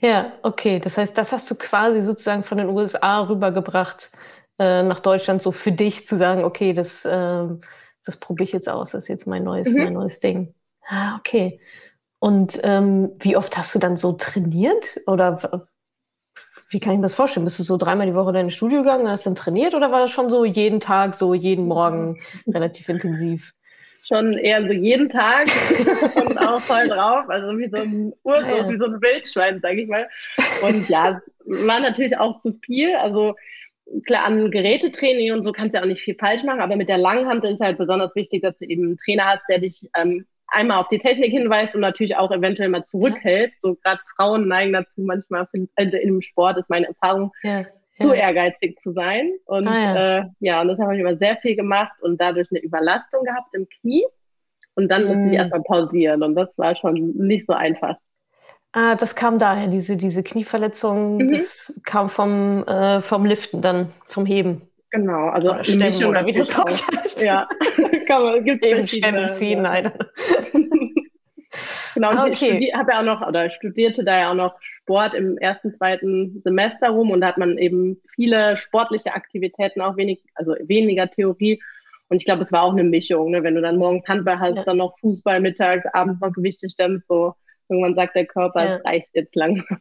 Ja, 0.00 0.34
okay. 0.42 0.80
Das 0.80 0.98
heißt, 0.98 1.16
das 1.16 1.32
hast 1.32 1.50
du 1.50 1.54
quasi 1.54 2.02
sozusagen 2.02 2.44
von 2.44 2.58
den 2.58 2.68
USA 2.68 3.22
rübergebracht 3.22 4.12
äh, 4.58 4.82
nach 4.82 5.00
Deutschland, 5.00 5.40
so 5.40 5.50
für 5.50 5.72
dich 5.72 6.06
zu 6.06 6.18
sagen, 6.18 6.44
okay, 6.44 6.74
das, 6.74 7.06
äh, 7.06 7.46
das 8.04 8.16
probiere 8.18 8.44
ich 8.44 8.52
jetzt 8.52 8.68
aus, 8.68 8.90
das 8.90 9.04
ist 9.04 9.08
jetzt 9.08 9.26
mein 9.26 9.44
neues, 9.44 9.72
mhm. 9.72 9.84
mein 9.84 9.92
neues 9.94 10.20
Ding. 10.20 10.52
Ah, 10.86 11.16
okay. 11.16 11.58
Und 12.18 12.58
ähm, 12.64 13.12
wie 13.18 13.36
oft 13.36 13.56
hast 13.56 13.74
du 13.74 13.78
dann 13.78 13.96
so 13.96 14.12
trainiert? 14.12 15.00
Oder 15.06 15.68
wie 16.68 16.80
kann 16.80 16.92
ich 16.92 16.98
mir 16.98 17.02
das 17.02 17.14
vorstellen? 17.14 17.44
Bist 17.44 17.58
du 17.58 17.62
so 17.62 17.76
dreimal 17.76 18.06
die 18.06 18.14
Woche 18.14 18.30
in 18.30 18.34
dein 18.34 18.50
Studio 18.50 18.78
gegangen 18.82 19.04
und 19.04 19.10
hast 19.10 19.26
dann 19.26 19.34
trainiert 19.34 19.74
oder 19.74 19.92
war 19.92 20.00
das 20.00 20.10
schon 20.10 20.28
so 20.28 20.44
jeden 20.44 20.80
Tag, 20.80 21.14
so 21.14 21.32
jeden 21.34 21.66
Morgen 21.66 22.20
relativ 22.46 22.88
intensiv? 22.88 23.54
schon 24.08 24.32
eher 24.38 24.62
so 24.62 24.72
jeden 24.72 25.08
Tag 25.10 25.48
und 26.24 26.38
auch 26.38 26.60
voll 26.60 26.88
drauf. 26.88 27.28
Also 27.28 27.58
wie 27.58 27.68
so 27.68 27.76
ein 27.76 28.12
Ursus, 28.22 28.44
ah, 28.44 28.56
ja. 28.56 28.68
wie 28.70 28.78
so 28.78 28.86
ein 28.86 29.02
Wildschwein, 29.02 29.60
sage 29.60 29.82
ich 29.82 29.88
mal. 29.88 30.08
Und 30.62 30.88
ja, 30.88 31.20
war 31.44 31.80
natürlich 31.80 32.16
auch 32.16 32.38
zu 32.40 32.58
viel. 32.64 32.94
Also 32.94 33.34
klar, 34.06 34.24
an 34.24 34.50
Gerätetraining 34.50 35.32
und 35.32 35.42
so 35.42 35.52
kannst 35.52 35.74
du 35.74 35.78
ja 35.78 35.82
auch 35.82 35.88
nicht 35.88 36.00
viel 36.00 36.16
falsch 36.18 36.42
machen, 36.42 36.60
aber 36.60 36.76
mit 36.76 36.88
der 36.88 36.98
Langhantel 36.98 37.52
ist 37.52 37.60
halt 37.60 37.78
besonders 37.78 38.14
wichtig, 38.16 38.42
dass 38.42 38.56
du 38.56 38.66
eben 38.66 38.84
einen 38.84 38.96
Trainer 38.96 39.26
hast, 39.26 39.42
der 39.48 39.58
dich 39.58 39.90
ähm, 39.94 40.26
einmal 40.48 40.80
auf 40.80 40.88
die 40.88 40.98
Technik 40.98 41.30
hinweist 41.30 41.74
und 41.74 41.80
natürlich 41.80 42.16
auch 42.16 42.30
eventuell 42.30 42.68
mal 42.68 42.84
zurückhält. 42.84 43.50
Ja. 43.50 43.56
So 43.60 43.76
gerade 43.76 44.00
Frauen 44.16 44.48
neigen 44.48 44.72
dazu 44.72 45.02
manchmal, 45.02 45.48
also 45.76 45.96
in 45.96 46.08
dem 46.08 46.22
Sport 46.22 46.58
ist 46.58 46.70
meine 46.70 46.88
Erfahrung, 46.88 47.32
ja 47.42 47.64
zu 48.00 48.12
ehrgeizig 48.12 48.78
zu 48.80 48.92
sein. 48.92 49.32
Und 49.44 49.66
ah, 49.66 49.74
ja. 49.74 50.18
Äh, 50.18 50.24
ja, 50.40 50.60
und 50.60 50.68
das 50.68 50.78
habe 50.78 50.94
ich 50.94 51.00
immer 51.00 51.16
sehr 51.16 51.36
viel 51.38 51.56
gemacht 51.56 51.92
und 52.00 52.20
dadurch 52.20 52.48
eine 52.50 52.60
Überlastung 52.60 53.24
gehabt 53.24 53.54
im 53.54 53.66
Knie. 53.68 54.04
Und 54.74 54.88
dann 54.88 55.04
mm. 55.04 55.06
musste 55.08 55.24
ich 55.24 55.32
mm. 55.32 55.34
erstmal 55.34 55.62
pausieren 55.62 56.22
und 56.22 56.34
das 56.36 56.56
war 56.56 56.76
schon 56.76 56.94
nicht 57.16 57.46
so 57.46 57.52
einfach. 57.52 57.96
Ah, 58.72 58.94
das 58.94 59.16
kam 59.16 59.38
daher, 59.38 59.68
diese, 59.68 59.96
diese 59.96 60.22
Knieverletzung, 60.22 61.16
mhm. 61.16 61.32
das 61.32 61.80
kam 61.84 62.10
vom, 62.10 62.64
äh, 62.64 63.00
vom 63.00 63.24
Liften 63.24 63.62
dann, 63.62 63.92
vom 64.06 64.26
Heben. 64.26 64.68
Genau, 64.90 65.28
also 65.28 65.50
oder 65.50 65.64
Stemmen 65.64 66.04
oder 66.04 66.24
wie 66.24 66.32
das 66.32 66.56
heißt. 66.56 67.22
Ja, 67.22 67.48
kann 68.06 68.22
man, 68.22 68.44
gibt's 68.44 68.66
Eben 68.66 68.86
Stemmen 68.86 69.28
ziehen, 69.28 69.58
ja. 69.58 69.82
nein. 69.82 69.92
Genau, 71.94 72.10
und 72.10 72.18
ah, 72.18 72.26
okay. 72.26 72.58
ich 72.60 72.74
habe 72.74 72.92
ja 72.92 73.00
auch 73.00 73.04
noch, 73.04 73.26
oder 73.26 73.50
studierte 73.50 74.04
da 74.04 74.20
ja 74.20 74.30
auch 74.30 74.34
noch 74.34 74.60
Sport 74.60 75.14
im 75.14 75.36
ersten, 75.38 75.74
zweiten 75.74 76.40
Semester 76.44 76.90
rum 76.90 77.10
und 77.10 77.20
da 77.20 77.28
hat 77.28 77.38
man 77.38 77.58
eben 77.58 78.00
viele 78.14 78.56
sportliche 78.56 79.14
Aktivitäten, 79.14 79.80
auch 79.80 79.96
wenig, 79.96 80.22
also 80.34 80.54
weniger 80.60 81.10
Theorie. 81.10 81.60
Und 82.08 82.18
ich 82.18 82.24
glaube, 82.24 82.42
es 82.42 82.52
war 82.52 82.62
auch 82.62 82.72
eine 82.72 82.84
Mischung, 82.84 83.30
ne? 83.30 83.42
wenn 83.42 83.54
du 83.54 83.62
dann 83.62 83.78
morgens 83.78 84.06
Handball 84.06 84.38
hast, 84.38 84.56
ja. 84.56 84.64
dann 84.64 84.76
noch 84.76 84.98
Fußball, 85.00 85.40
mittags, 85.40 85.86
abends 85.92 86.20
noch 86.20 86.32
Gewichte 86.32 86.70
stemmst, 86.70 87.08
so 87.08 87.34
irgendwann 87.68 87.94
sagt 87.94 88.14
der 88.14 88.26
Körper, 88.26 88.64
ja. 88.64 88.76
es 88.76 88.84
reicht 88.84 89.08
jetzt 89.14 89.34
langsam. 89.34 89.80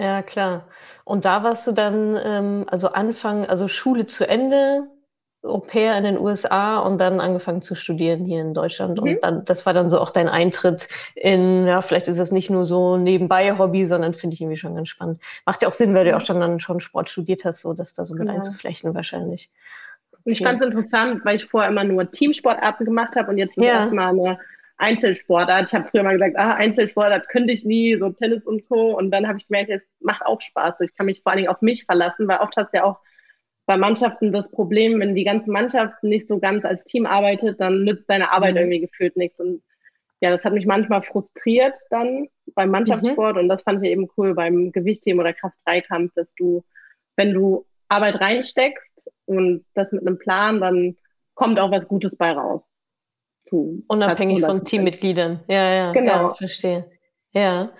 Ja, 0.00 0.22
klar. 0.22 0.64
Und 1.04 1.26
da 1.26 1.44
warst 1.44 1.66
du 1.66 1.72
dann, 1.72 2.18
ähm, 2.24 2.66
also 2.70 2.88
Anfang, 2.88 3.44
also 3.44 3.68
Schule 3.68 4.06
zu 4.06 4.26
Ende, 4.26 4.88
Au 5.42 5.58
pair 5.58 5.96
in 5.96 6.04
den 6.04 6.18
USA 6.18 6.78
und 6.78 6.98
dann 6.98 7.18
angefangen 7.18 7.62
zu 7.62 7.74
studieren 7.74 8.24
hier 8.24 8.40
in 8.40 8.54
Deutschland. 8.54 8.96
Mhm. 8.96 9.02
Und 9.02 9.18
dann, 9.22 9.44
das 9.44 9.64
war 9.66 9.74
dann 9.74 9.90
so 9.90 9.98
auch 9.98 10.10
dein 10.10 10.28
Eintritt 10.28 10.88
in, 11.14 11.66
ja, 11.66 11.82
vielleicht 11.82 12.08
ist 12.08 12.18
das 12.18 12.32
nicht 12.32 12.50
nur 12.50 12.64
so 12.64 12.96
nebenbei 12.96 13.58
Hobby, 13.58 13.84
sondern 13.84 14.14
finde 14.14 14.34
ich 14.34 14.40
irgendwie 14.40 14.58
schon 14.58 14.74
ganz 14.74 14.88
spannend. 14.88 15.20
Macht 15.44 15.62
ja 15.62 15.68
auch 15.68 15.72
Sinn, 15.74 15.94
weil 15.94 16.06
du 16.06 16.16
auch 16.16 16.20
schon 16.20 16.40
dann 16.40 16.60
schon 16.60 16.80
Sport 16.80 17.10
studiert 17.10 17.44
hast, 17.44 17.62
so 17.62 17.74
das 17.74 17.94
da 17.94 18.06
so 18.06 18.14
mit 18.14 18.28
ja. 18.28 18.34
einzuflechten 18.34 18.94
wahrscheinlich. 18.94 19.50
Okay. 20.12 20.32
Ich 20.32 20.42
fand 20.42 20.60
es 20.62 20.74
interessant, 20.74 21.24
weil 21.24 21.36
ich 21.36 21.46
vorher 21.46 21.70
immer 21.70 21.84
nur 21.84 22.10
Teamsportarten 22.10 22.84
gemacht 22.84 23.16
habe 23.16 23.30
und 23.30 23.38
jetzt 23.38 23.56
ja. 23.56 23.80
erstmal 23.80 24.10
eine 24.10 24.38
Einzelsportart. 24.80 25.68
Ich 25.68 25.74
habe 25.74 25.88
früher 25.88 26.02
mal 26.02 26.14
gesagt, 26.14 26.36
ah, 26.38 26.54
Einzelsportart 26.54 27.28
könnte 27.28 27.52
ich 27.52 27.64
nie, 27.64 27.96
so 27.98 28.10
Tennis 28.10 28.44
und 28.44 28.66
Co. 28.68 28.96
Und 28.96 29.10
dann 29.10 29.28
habe 29.28 29.38
ich 29.38 29.46
gemerkt, 29.46 29.70
es 29.70 29.82
macht 30.00 30.24
auch 30.24 30.40
Spaß. 30.40 30.80
Ich 30.80 30.96
kann 30.96 31.06
mich 31.06 31.22
vor 31.22 31.32
allen 31.32 31.38
Dingen 31.38 31.50
auf 31.50 31.60
mich 31.60 31.84
verlassen, 31.84 32.26
weil 32.28 32.38
oft 32.38 32.56
hast 32.56 32.72
du 32.72 32.78
ja 32.78 32.84
auch 32.84 32.98
bei 33.66 33.76
Mannschaften 33.76 34.32
das 34.32 34.50
Problem, 34.50 34.98
wenn 34.98 35.14
die 35.14 35.24
ganze 35.24 35.50
Mannschaft 35.50 36.02
nicht 36.02 36.26
so 36.26 36.40
ganz 36.40 36.64
als 36.64 36.82
Team 36.84 37.06
arbeitet, 37.06 37.60
dann 37.60 37.84
nützt 37.84 38.08
deine 38.08 38.32
Arbeit 38.32 38.54
mhm. 38.54 38.60
irgendwie 38.62 38.80
gefühlt 38.80 39.16
nichts. 39.16 39.38
Und 39.38 39.62
ja, 40.20 40.30
das 40.30 40.44
hat 40.44 40.54
mich 40.54 40.66
manchmal 40.66 41.02
frustriert 41.02 41.74
dann 41.90 42.28
beim 42.54 42.70
Mannschaftssport 42.70 43.36
mhm. 43.36 43.42
und 43.42 43.48
das 43.48 43.62
fand 43.62 43.84
ich 43.84 43.90
eben 43.90 44.08
cool 44.16 44.34
beim 44.34 44.72
Gewichtheben 44.72 45.20
oder 45.20 45.32
Kraft-3-Kampf, 45.32 46.12
dass 46.14 46.34
du, 46.34 46.64
wenn 47.16 47.32
du 47.32 47.66
Arbeit 47.88 48.20
reinsteckst 48.20 49.10
und 49.26 49.64
das 49.74 49.92
mit 49.92 50.06
einem 50.06 50.18
Plan, 50.18 50.60
dann 50.60 50.96
kommt 51.34 51.58
auch 51.58 51.70
was 51.70 51.86
Gutes 51.86 52.16
bei 52.16 52.32
raus. 52.32 52.62
Zu 53.44 53.82
Unabhängig 53.88 54.44
von 54.44 54.64
Teammitgliedern. 54.64 55.40
Ja, 55.48 55.72
ja, 55.72 55.92
genau. 55.92 56.28
Ja, 56.28 56.34
verstehe. 56.34 56.90
Ja. 57.32 57.70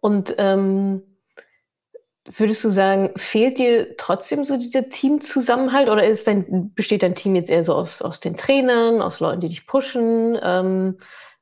Und 0.00 0.34
ähm, 0.38 1.02
Würdest 2.26 2.64
du 2.64 2.70
sagen, 2.70 3.10
fehlt 3.16 3.58
dir 3.58 3.98
trotzdem 3.98 4.44
so 4.44 4.56
dieser 4.56 4.88
Teamzusammenhalt 4.88 5.90
oder 5.90 6.06
ist 6.06 6.26
dein, 6.26 6.72
besteht 6.74 7.02
dein 7.02 7.14
Team 7.14 7.36
jetzt 7.36 7.50
eher 7.50 7.62
so 7.62 7.74
aus, 7.74 8.00
aus 8.00 8.18
den 8.18 8.34
Trainern, 8.34 9.02
aus 9.02 9.20
Leuten, 9.20 9.42
die 9.42 9.50
dich 9.50 9.66
pushen? 9.66 10.38
Ähm, 10.42 10.96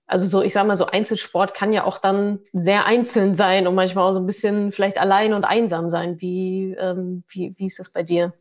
also 0.08 0.26
so, 0.26 0.42
ich 0.42 0.52
sag 0.52 0.66
mal, 0.66 0.76
so 0.76 0.86
Einzelsport 0.86 1.54
kann 1.54 1.72
ja 1.72 1.84
auch 1.84 1.98
dann 1.98 2.40
sehr 2.52 2.84
einzeln 2.84 3.36
sein 3.36 3.68
und 3.68 3.76
manchmal 3.76 4.08
auch 4.08 4.12
so 4.12 4.18
ein 4.18 4.26
bisschen 4.26 4.72
vielleicht 4.72 4.98
allein 4.98 5.34
und 5.34 5.44
einsam 5.44 5.88
sein. 5.88 6.20
Wie, 6.20 6.74
ähm, 6.76 7.22
wie, 7.28 7.54
wie 7.56 7.66
ist 7.66 7.78
das 7.78 7.92
bei 7.92 8.02
dir? 8.02 8.32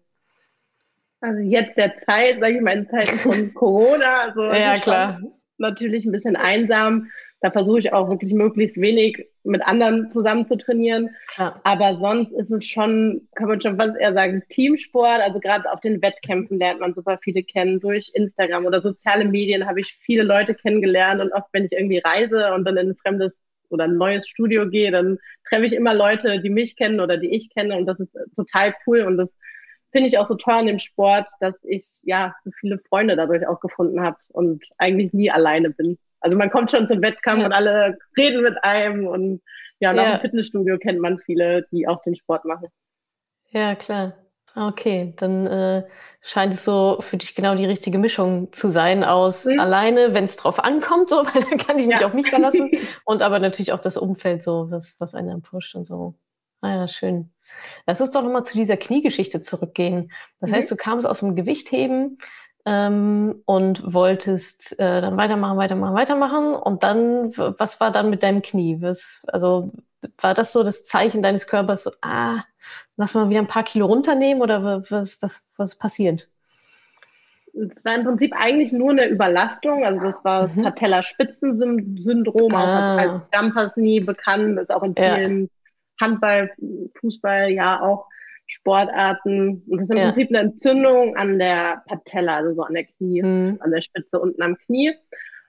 Also 1.22 1.40
jetzt 1.40 1.78
der 1.78 1.94
Zeit, 2.06 2.40
sage 2.40 2.56
ich 2.56 2.62
mal, 2.62 2.78
in 2.78 2.90
Zeiten 2.90 3.18
von 3.20 3.54
Corona, 3.54 4.24
also 4.24 4.44
ja, 4.44 4.80
klar. 4.80 5.22
natürlich 5.58 6.04
ein 6.04 6.12
bisschen 6.12 6.36
einsam. 6.36 7.10
Da 7.42 7.50
versuche 7.50 7.80
ich 7.80 7.94
auch 7.94 8.10
wirklich 8.10 8.34
möglichst 8.34 8.80
wenig 8.80 9.28
mit 9.44 9.63
anderen 9.63 10.12
zusammen 10.12 10.46
zu 10.46 10.58
trainieren. 10.58 11.10
Klar. 11.28 11.60
Aber 11.63 11.98
sonst 11.98 12.32
ist 12.34 12.51
es 12.51 12.66
schon, 12.66 13.28
kann 13.34 13.48
man 13.48 13.62
schon 13.62 13.80
was 13.80 13.96
eher 13.96 14.13
sagen, 14.13 14.44
Teamsport. 14.50 15.22
Also 15.22 15.40
gerade 15.40 15.72
auf 15.72 15.80
den 15.82 16.01
Wettkämpfen 16.04 16.60
lernt 16.60 16.82
man 16.82 16.94
super 16.94 17.20
viele 17.24 17.42
kennen. 17.42 17.80
Durch 17.80 18.12
Instagram 18.13 18.66
oder 18.66 18.82
soziale 18.82 19.25
Medien 19.25 19.66
habe 19.66 19.80
ich 19.80 19.98
viele 20.04 20.22
Leute 20.22 20.54
kennengelernt. 20.54 21.20
Und 21.20 21.32
oft, 21.32 21.48
wenn 21.51 21.66
ich 21.66 21.72
irgendwie 21.72 22.00
reise 22.00 22.54
und 22.54 22.63
dann 22.63 22.78
in 22.78 22.90
ein 22.90 22.96
fremdes 22.96 23.34
oder 23.70 23.86
ein 23.86 23.98
neues 23.98 24.28
Studio 24.28 24.70
gehe, 24.70 24.92
dann 24.92 25.18
treffe 25.48 25.66
ich 25.66 25.74
immer 25.74 25.96
Leute, 25.96 26.42
die 26.42 26.50
mich 26.50 26.75
kennen 26.75 27.00
oder 27.00 27.18
die 27.18 27.34
ich 27.34 27.50
kenne. 27.51 27.75
Und 27.75 27.88
das 27.88 28.00
ist 28.00 28.12
total 28.36 28.75
cool. 28.86 29.01
Und 29.01 29.18
das 29.18 29.30
finde 29.91 30.07
ich 30.07 30.17
auch 30.17 30.27
so 30.27 30.36
toll 30.36 30.53
an 30.53 30.65
dem 30.67 30.79
Sport, 30.79 31.27
dass 31.39 31.55
ich 31.63 31.86
ja 32.03 32.33
so 32.43 32.51
viele 32.60 32.79
Freunde 32.89 33.15
dadurch 33.15 33.48
auch 33.48 33.60
gefunden 33.60 34.01
habe 34.01 34.17
und 34.29 34.63
eigentlich 34.77 35.13
nie 35.13 35.31
alleine 35.31 35.69
bin. 35.69 35.98
Also 36.19 36.38
man 36.38 36.50
kommt 36.51 36.71
schon 36.71 36.88
zum 36.88 37.01
Wettkampf 37.01 37.39
ja. 37.39 37.45
und 37.48 37.53
alle 37.53 37.98
reden 38.17 38.43
mit 38.43 38.63
einem 38.63 39.07
und 39.07 39.41
ja, 39.79 39.93
nach 39.93 40.03
ja. 40.03 40.17
dem 40.17 40.21
Fitnessstudio 40.21 40.77
kennt 40.77 41.00
man 41.00 41.19
viele, 41.19 41.65
die 41.71 41.88
auch 41.88 42.01
den 42.03 42.15
Sport 42.15 42.45
machen. 42.45 42.67
Ja, 43.50 43.75
klar. 43.75 44.13
Okay, 44.55 45.13
dann 45.15 45.48
äh, 45.48 45.83
scheint 46.21 46.53
es 46.53 46.65
so 46.65 46.98
für 47.00 47.15
dich 47.15 47.36
genau 47.36 47.55
die 47.55 47.65
richtige 47.65 47.98
Mischung 47.98 48.51
zu 48.51 48.69
sein 48.69 49.03
aus 49.03 49.45
mhm. 49.45 49.60
alleine, 49.60 50.13
wenn 50.13 50.25
es 50.25 50.36
drauf 50.36 50.62
ankommt, 50.62 51.07
so, 51.07 51.15
weil 51.33 51.43
dann 51.43 51.57
kann 51.57 51.79
ich 51.79 51.88
mich 51.88 52.00
ja. 52.00 52.05
auf 52.05 52.13
mich 52.13 52.29
verlassen 52.29 52.69
und 53.05 53.21
aber 53.21 53.39
natürlich 53.39 53.71
auch 53.71 53.79
das 53.79 53.98
Umfeld 53.98 54.43
so, 54.43 54.69
was, 54.69 55.00
was 55.00 55.15
einen 55.15 55.41
pusht 55.41 55.75
und 55.75 55.86
so. 55.86 56.15
Ah 56.60 56.75
ja, 56.75 56.88
schön. 56.88 57.31
Lass 57.88 58.01
uns 58.01 58.12
doch 58.12 58.24
nochmal 58.24 58.43
zu 58.43 58.58
dieser 58.58 58.77
Kniegeschichte 58.77 59.41
zurückgehen. 59.41 60.12
Das 60.39 60.51
mhm. 60.51 60.55
heißt, 60.55 60.72
du 60.72 60.75
kamst 60.75 61.08
aus 61.08 61.20
dem 61.20 61.36
Gewichtheben, 61.36 62.17
ähm, 62.65 63.41
und 63.46 63.93
wolltest 63.93 64.79
äh, 64.79 65.01
dann 65.01 65.17
weitermachen, 65.17 65.58
weitermachen, 65.58 65.96
weitermachen. 65.96 66.53
Und 66.53 66.84
dann, 66.84 67.36
was 67.36 67.79
war 67.79 67.91
dann 67.91 68.10
mit 68.10 68.24
deinem 68.24 68.41
Knie? 68.41 68.77
Was, 68.81 69.25
also 69.27 69.72
war 70.20 70.34
das 70.34 70.51
so 70.51 70.63
das 70.63 70.86
Zeichen 70.86 71.22
deines 71.22 71.48
Körpers, 71.48 71.84
so, 71.84 71.91
ah, 72.01 72.43
lass 72.98 73.13
mal 73.13 73.29
wieder 73.29 73.39
ein 73.39 73.48
paar 73.48 73.63
Kilo 73.63 73.86
runternehmen 73.88 74.41
oder 74.41 74.84
was, 74.89 75.20
das, 75.20 75.48
was 75.58 75.75
passiert? 75.75 76.27
Es 77.53 77.84
war 77.84 77.96
im 77.96 78.05
Prinzip 78.05 78.34
eigentlich 78.34 78.72
nur 78.72 78.91
eine 78.91 79.08
Überlastung. 79.08 79.84
Also 79.84 80.00
das 80.00 80.24
war 80.24 80.43
das 80.43 80.55
mhm. 80.55 80.63
Patellaspitzensyndrom, 80.63 82.55
ah. 82.55 82.96
auch 82.96 83.00
als 83.00 83.22
Jumpers 83.34 83.75
nie 83.77 84.00
bekannt, 84.00 84.60
ist 84.60 84.72
auch 84.72 84.84
in 84.84 84.96
vielen 84.96 85.41
ja. 85.41 85.48
Handball, 86.01 86.51
Fußball 87.00 87.51
ja 87.51 87.81
auch 87.81 88.08
Sportarten. 88.48 89.63
Und 89.70 89.77
das 89.77 89.86
ist 89.86 89.91
im 89.91 89.98
ja. 89.98 90.05
Prinzip 90.12 90.29
eine 90.29 90.39
Entzündung 90.39 91.15
an 91.15 91.39
der 91.39 91.84
Patella, 91.88 92.38
also 92.38 92.53
so 92.53 92.63
an 92.63 92.74
der 92.74 92.84
Knie, 92.84 93.22
mhm. 93.24 93.58
an 93.62 93.72
der 93.72 93.81
Spitze 93.81 94.20
unten 94.20 94.41
am 94.41 94.58
Knie. 94.58 94.93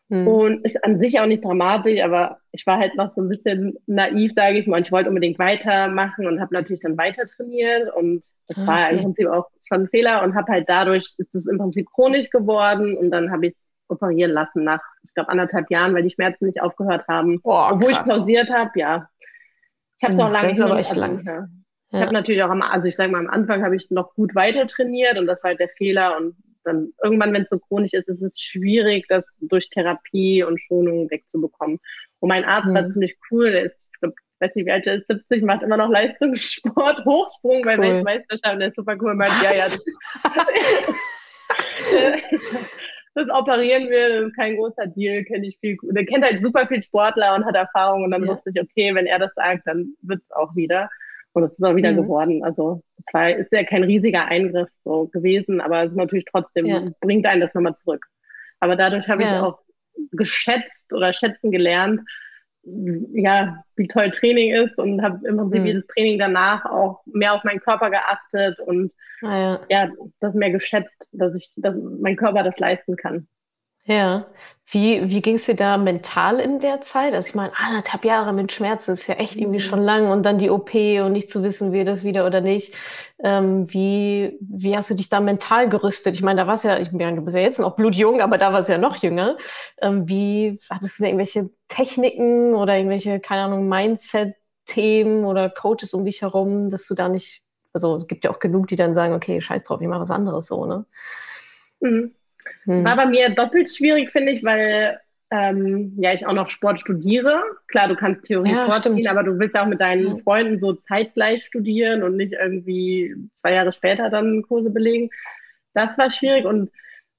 Mhm. 0.09 0.28
Und 0.28 0.66
ist 0.66 0.82
an 0.85 0.99
sich 0.99 1.18
auch 1.18 1.26
nicht 1.26 1.44
dramatisch, 1.44 2.00
aber 2.02 2.38
ich 2.52 2.66
war 2.66 2.78
halt 2.78 2.94
noch 2.97 3.14
so 3.14 3.23
ein 3.23 3.28
bisschen 3.28 3.76
naiv, 3.87 4.32
sage 4.32 4.59
ich 4.59 4.66
mal. 4.66 4.76
Und 4.76 4.87
ich 4.87 4.92
wollte 4.92 5.09
unbedingt 5.09 5.38
weitermachen 5.38 6.26
und 6.26 6.40
habe 6.40 6.54
natürlich 6.54 6.82
dann 6.82 6.99
weiter 6.99 7.25
trainiert. 7.25 7.92
Und 7.94 8.23
das 8.47 8.59
okay. 8.59 8.66
war 8.66 8.90
im 8.90 9.02
Prinzip 9.02 9.28
auch 9.28 9.49
schon 9.64 9.82
ein 9.82 9.88
Fehler 9.88 10.23
und 10.23 10.35
habe 10.35 10.52
halt 10.52 10.68
dadurch, 10.68 11.14
ist 11.18 11.35
es 11.35 11.47
im 11.47 11.59
Prinzip 11.59 11.88
chronisch 11.92 12.30
geworden. 12.30 12.97
Und 12.97 13.11
dann 13.11 13.32
habe 13.32 13.49
ich 13.49 13.54
es 13.54 13.80
operieren 13.88 14.32
lassen 14.32 14.64
nach, 14.64 14.80
ich 15.02 15.14
glaube, 15.14 15.30
anderthalb 15.30 15.71
Jahren, 15.71 15.94
weil 15.94 16.02
die 16.02 16.11
Schmerzen 16.11 16.47
nicht 16.47 16.61
aufgehört 16.61 17.09
haben. 17.09 17.40
Oh, 17.42 17.68
Obwohl 17.71 17.92
ich 17.92 18.02
pausiert 18.02 18.50
habe, 18.50 18.71
ja. 18.78 19.09
Ich 20.02 20.04
habe 20.04 20.14
es 20.14 20.21
auch 20.21 20.32
lange 20.32 20.49
das 20.49 20.59
ist 20.59 20.64
aber 20.64 20.78
echt 20.80 20.97
lang. 20.97 21.25
Ja. 21.25 21.47
Ich 21.92 22.00
habe 22.00 22.12
natürlich 22.12 22.42
auch 22.42 22.50
am, 22.50 22.61
also 22.61 22.88
ich 22.88 22.97
sage 22.97 23.12
mal, 23.12 23.21
am 23.21 23.28
Anfang 23.28 23.62
habe 23.62 23.76
ich 23.76 23.88
noch 23.88 24.12
gut 24.14 24.35
weiter 24.35 24.66
trainiert 24.66 25.16
und 25.16 25.28
das 25.28 25.40
war 25.44 25.50
halt 25.50 25.61
der 25.61 25.68
Fehler. 25.68 26.16
Und 26.16 26.35
dann 26.64 26.92
irgendwann, 27.04 27.32
wenn 27.32 27.42
es 27.42 27.50
so 27.50 27.61
chronisch 27.61 27.92
ist, 27.92 28.09
ist 28.09 28.21
es 28.21 28.40
schwierig, 28.40 29.06
das 29.09 29.23
durch 29.42 29.71
Therapie 29.71 30.42
und 30.42 30.61
Schonung 30.61 31.09
wegzubekommen. 31.09 31.78
Und 32.18 32.28
mein 32.28 32.44
Arzt 32.44 32.71
mhm. 32.71 32.75
war 32.75 32.88
ziemlich 32.88 33.16
cool, 33.30 33.52
der 33.52 33.66
ist, 33.66 33.87
ich 33.92 34.00
glaube, 34.00 34.16
ich 34.18 34.40
weiß 34.40 34.56
nicht, 34.56 34.66
wie 34.66 34.73
alt 34.73 34.88
er 34.88 34.97
ist, 34.97 35.06
70, 35.06 35.44
macht 35.44 35.62
immer 35.62 35.76
noch 35.76 35.88
Leistungssport, 35.88 36.99
Hochsprung 37.04 37.59
cool. 37.59 37.62
bei 37.62 37.78
Weltmeisterschaften, 37.78 38.59
der 38.59 38.71
ist 38.71 38.76
super 38.76 38.97
cool, 39.00 39.14
meint, 39.14 39.30
ja, 39.40 39.54
ja. 39.54 39.66
Das, 43.14 43.28
operieren 43.28 43.90
wir, 43.90 44.21
das 44.21 44.28
ist 44.28 44.37
kein 44.37 44.57
großer 44.57 44.87
Deal, 44.87 45.25
kenne 45.25 45.47
ich 45.47 45.59
viel. 45.59 45.76
Der 45.83 46.07
kennt 46.07 46.25
halt 46.25 46.42
super 46.42 46.66
viel 46.66 46.83
Sportler 46.83 47.35
und 47.35 47.45
hat 47.45 47.54
Erfahrung 47.54 48.04
und 48.04 48.11
dann 48.11 48.25
ja. 48.25 48.28
wusste 48.28 48.50
ich, 48.50 48.61
okay, 48.61 48.95
wenn 48.95 49.07
er 49.07 49.19
das 49.19 49.35
sagt, 49.35 49.66
dann 49.66 49.95
wird 50.02 50.23
es 50.23 50.31
auch 50.35 50.54
wieder. 50.57 50.88
Und 51.35 51.45
es 51.45 51.52
ist 51.52 51.64
auch 51.64 51.76
wieder 51.76 51.92
mhm. 51.92 51.97
geworden. 51.97 52.45
Also 52.45 52.83
es 53.07 53.14
war, 53.14 53.31
ist 53.31 53.52
ja 53.52 53.64
kein 53.64 53.85
riesiger 53.85 54.26
Eingriff 54.26 54.69
so 54.85 55.07
gewesen, 55.09 55.61
aber 55.61 55.85
es 55.85 55.90
ist 55.90 55.97
natürlich 55.97 56.26
trotzdem, 56.31 56.66
ja. 56.66 56.90
bringt 57.00 57.26
einen 57.26 57.40
das 57.40 57.54
nochmal 57.54 57.75
zurück. 57.75 58.07
Aber 58.61 58.76
dadurch 58.76 59.09
habe 59.09 59.23
ja. 59.23 59.37
ich 59.37 59.42
auch 59.42 59.59
geschätzt 60.12 60.92
oder 60.92 61.12
schätzen 61.12 61.50
gelernt, 61.50 62.00
ja, 62.64 63.64
wie 63.76 63.88
toll 63.88 64.11
Training 64.11 64.52
ist 64.52 64.78
und 64.78 65.02
habe 65.02 65.26
im 65.26 65.37
Prinzip 65.37 65.61
mhm. 65.61 65.66
jedes 65.66 65.87
Training 65.88 66.19
danach 66.19 66.64
auch 66.64 67.00
mehr 67.07 67.35
auf 67.35 67.45
meinen 67.45 67.61
Körper 67.61 67.90
geachtet 67.90 68.59
und 68.61 68.92
ah, 69.23 69.37
ja. 69.37 69.61
ja, 69.69 69.90
das 70.21 70.35
mehr 70.35 70.50
geschätzt, 70.50 71.09
dass 71.12 71.35
ich, 71.35 71.50
dass 71.57 71.75
mein 72.00 72.16
Körper 72.16 72.42
das 72.42 72.59
leisten 72.59 72.97
kann. 72.97 73.26
Ja. 73.84 74.26
Wie, 74.66 75.10
wie 75.10 75.20
ging 75.20 75.34
es 75.34 75.44
dir 75.44 75.54
da 75.54 75.76
mental 75.76 76.40
in 76.40 76.58
der 76.58 76.80
Zeit? 76.80 77.12
Also 77.12 77.28
ich 77.28 77.34
meine, 77.34 77.52
anderthalb 77.58 78.06
Jahre 78.06 78.32
mit 78.32 78.52
Schmerzen 78.52 78.92
ist 78.92 79.06
ja 79.06 79.16
echt 79.16 79.36
irgendwie 79.36 79.58
mhm. 79.58 79.62
schon 79.62 79.82
lang 79.82 80.08
und 80.10 80.22
dann 80.22 80.38
die 80.38 80.48
OP 80.48 80.72
und 80.74 81.12
nicht 81.12 81.28
zu 81.28 81.42
wissen, 81.42 81.72
wird 81.72 81.88
das 81.88 82.04
wieder 82.04 82.26
oder 82.26 82.40
nicht. 82.40 82.74
Ähm, 83.22 83.70
wie, 83.70 84.38
wie 84.40 84.74
hast 84.74 84.88
du 84.88 84.94
dich 84.94 85.10
da 85.10 85.20
mental 85.20 85.68
gerüstet? 85.68 86.14
Ich 86.14 86.22
meine, 86.22 86.40
da 86.40 86.46
war 86.46 86.54
es 86.54 86.62
ja, 86.62 86.78
ich 86.78 86.90
meine, 86.90 87.16
du 87.16 87.22
bist 87.22 87.36
ja 87.36 87.42
jetzt 87.42 87.58
noch 87.60 87.76
blutjung, 87.76 88.22
aber 88.22 88.38
da 88.38 88.52
war 88.52 88.60
es 88.60 88.68
ja 88.68 88.78
noch 88.78 88.96
jünger. 88.96 89.36
Ähm, 89.82 90.08
wie 90.08 90.58
hattest 90.70 90.98
du 90.98 91.02
da 91.02 91.08
irgendwelche 91.08 91.50
Techniken 91.68 92.54
oder 92.54 92.76
irgendwelche, 92.76 93.20
keine 93.20 93.42
Ahnung, 93.42 93.68
Mindset-Themen 93.68 95.26
oder 95.26 95.50
Coaches 95.50 95.92
um 95.92 96.06
dich 96.06 96.22
herum, 96.22 96.70
dass 96.70 96.86
du 96.86 96.94
da 96.94 97.10
nicht, 97.10 97.42
also 97.74 97.96
es 97.98 98.06
gibt 98.06 98.24
ja 98.24 98.30
auch 98.30 98.38
genug, 98.38 98.68
die 98.68 98.76
dann 98.76 98.94
sagen, 98.94 99.12
okay, 99.12 99.40
scheiß 99.40 99.64
drauf, 99.64 99.82
ich 99.82 99.88
mache 99.88 100.00
was 100.00 100.10
anderes 100.10 100.46
so, 100.46 100.64
ne? 100.64 100.86
Mhm. 101.80 102.14
Hm. 102.64 102.84
War 102.84 102.96
bei 102.96 103.06
mir 103.06 103.30
doppelt 103.30 103.75
schwierig, 103.75 104.11
finde 104.11 104.32
ich, 104.32 104.44
weil 104.44 105.00
ähm, 105.30 105.94
ja, 105.96 106.12
ich 106.12 106.26
auch 106.26 106.34
noch 106.34 106.50
Sport 106.50 106.80
studiere. 106.80 107.42
Klar, 107.68 107.88
du 107.88 107.96
kannst 107.96 108.25
Theorie 108.25 108.52
ja, 108.52 108.70
vorziehen, 108.70 108.99
stimmt. 108.99 109.08
aber 109.08 109.22
du 109.22 109.38
willst 109.38 109.54
ja 109.54 109.62
auch 109.62 109.68
mit 109.68 109.80
deinen. 109.80 110.20
Freunden 110.20 110.58
so 110.58 110.75
zeitgleich 110.75 111.44
studieren 111.44 112.02
und 112.02 112.16
nicht 112.16 112.34
irgendwie 112.34 113.14
zwei 113.32 113.54
Jahre 113.54 113.72
später 113.72 114.11
dann 114.11 114.42
Kurse 114.42 114.68
belegen. 114.68 115.08
Das 115.72 115.96
war 115.96 116.12
schwierig 116.12 116.44
und 116.44 116.70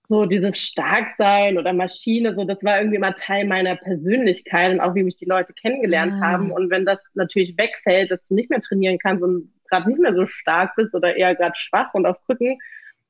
so 0.06 0.26
dieses 0.26 0.60
Starksein 0.60 1.58
oder 1.58 1.74
Maschine, 1.74 2.36
so 2.36 2.44
das 2.44 2.62
war 2.62 2.78
irgendwie 2.78 2.98
immer 2.98 3.16
Teil 3.16 3.48
meiner 3.48 3.78
Persönlichkeit 3.78 4.74
und 4.74 4.82
auch 4.82 4.96
wie 4.96 5.04
mich 5.04 5.16
die 5.16 5.26
Leute 5.26 5.54
kennengelernt 5.54 6.16
ja. 6.20 6.28
haben. 6.28 6.52
Und 6.52 6.70
wenn 6.70 6.86
das 6.86 7.00
natürlich 7.14 7.58
wegfällt, 7.58 8.12
dass 8.12 8.24
du 8.26 8.36
nicht 8.36 8.50
mehr 8.50 8.62
trainieren 8.62 9.00
kannst 9.00 9.24
und 9.24 9.52
gerade 9.70 9.90
nicht 9.90 10.00
mehr 10.00 10.14
so 10.14 10.28
stark 10.28 10.76
bist 10.76 10.94
oder 10.94 11.16
eher 11.16 11.34
gerade 11.36 11.56
schwach 11.58 11.94
und 11.94 12.06
auf 12.06 12.18
Krücken, 12.26 12.60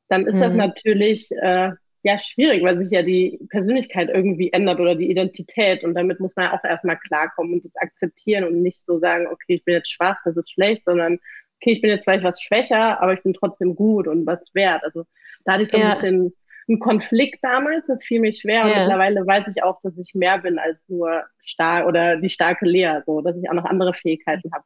dann 0.07 0.27
ist 0.27 0.35
mhm. 0.35 0.39
das 0.39 0.53
natürlich 0.53 1.29
äh, 1.41 1.71
ja 2.03 2.19
schwierig, 2.19 2.63
weil 2.63 2.77
sich 2.77 2.91
ja 2.91 3.01
die 3.01 3.39
Persönlichkeit 3.49 4.09
irgendwie 4.09 4.51
ändert 4.51 4.79
oder 4.79 4.95
die 4.95 5.09
Identität. 5.09 5.83
Und 5.83 5.95
damit 5.95 6.19
muss 6.19 6.35
man 6.35 6.45
ja 6.45 6.53
auch 6.53 6.63
erstmal 6.63 6.97
klarkommen 6.97 7.53
und 7.53 7.65
das 7.65 7.75
akzeptieren 7.77 8.43
und 8.43 8.61
nicht 8.61 8.85
so 8.85 8.99
sagen, 8.99 9.27
okay, 9.27 9.55
ich 9.55 9.65
bin 9.65 9.75
jetzt 9.75 9.91
schwach, 9.91 10.17
das 10.25 10.37
ist 10.37 10.51
schlecht, 10.51 10.83
sondern 10.85 11.13
okay, 11.59 11.73
ich 11.73 11.81
bin 11.81 11.91
jetzt 11.91 12.03
vielleicht 12.03 12.25
was 12.25 12.41
schwächer, 12.41 13.01
aber 13.01 13.13
ich 13.13 13.23
bin 13.23 13.33
trotzdem 13.33 13.75
gut 13.75 14.07
und 14.07 14.25
was 14.25 14.39
wert. 14.53 14.83
Also 14.83 15.05
da 15.45 15.53
hatte 15.53 15.63
ich 15.63 15.69
so 15.69 15.77
ja. 15.77 15.91
ein 15.91 15.95
bisschen 15.95 16.33
einen 16.67 16.79
Konflikt 16.79 17.39
damals, 17.41 17.85
das 17.87 18.03
fiel 18.03 18.19
mir 18.19 18.33
schwer. 18.33 18.63
Und 18.63 18.71
ja. 18.71 18.79
mittlerweile 18.79 19.25
weiß 19.25 19.45
ich 19.53 19.63
auch, 19.63 19.81
dass 19.81 19.97
ich 19.97 20.13
mehr 20.13 20.39
bin 20.39 20.59
als 20.59 20.77
nur 20.87 21.23
stark 21.39 21.87
oder 21.87 22.17
die 22.17 22.29
starke 22.29 22.65
Lea, 22.65 22.99
so 23.05 23.21
dass 23.21 23.37
ich 23.37 23.49
auch 23.49 23.53
noch 23.53 23.65
andere 23.65 23.93
Fähigkeiten 23.93 24.51
habe. 24.53 24.65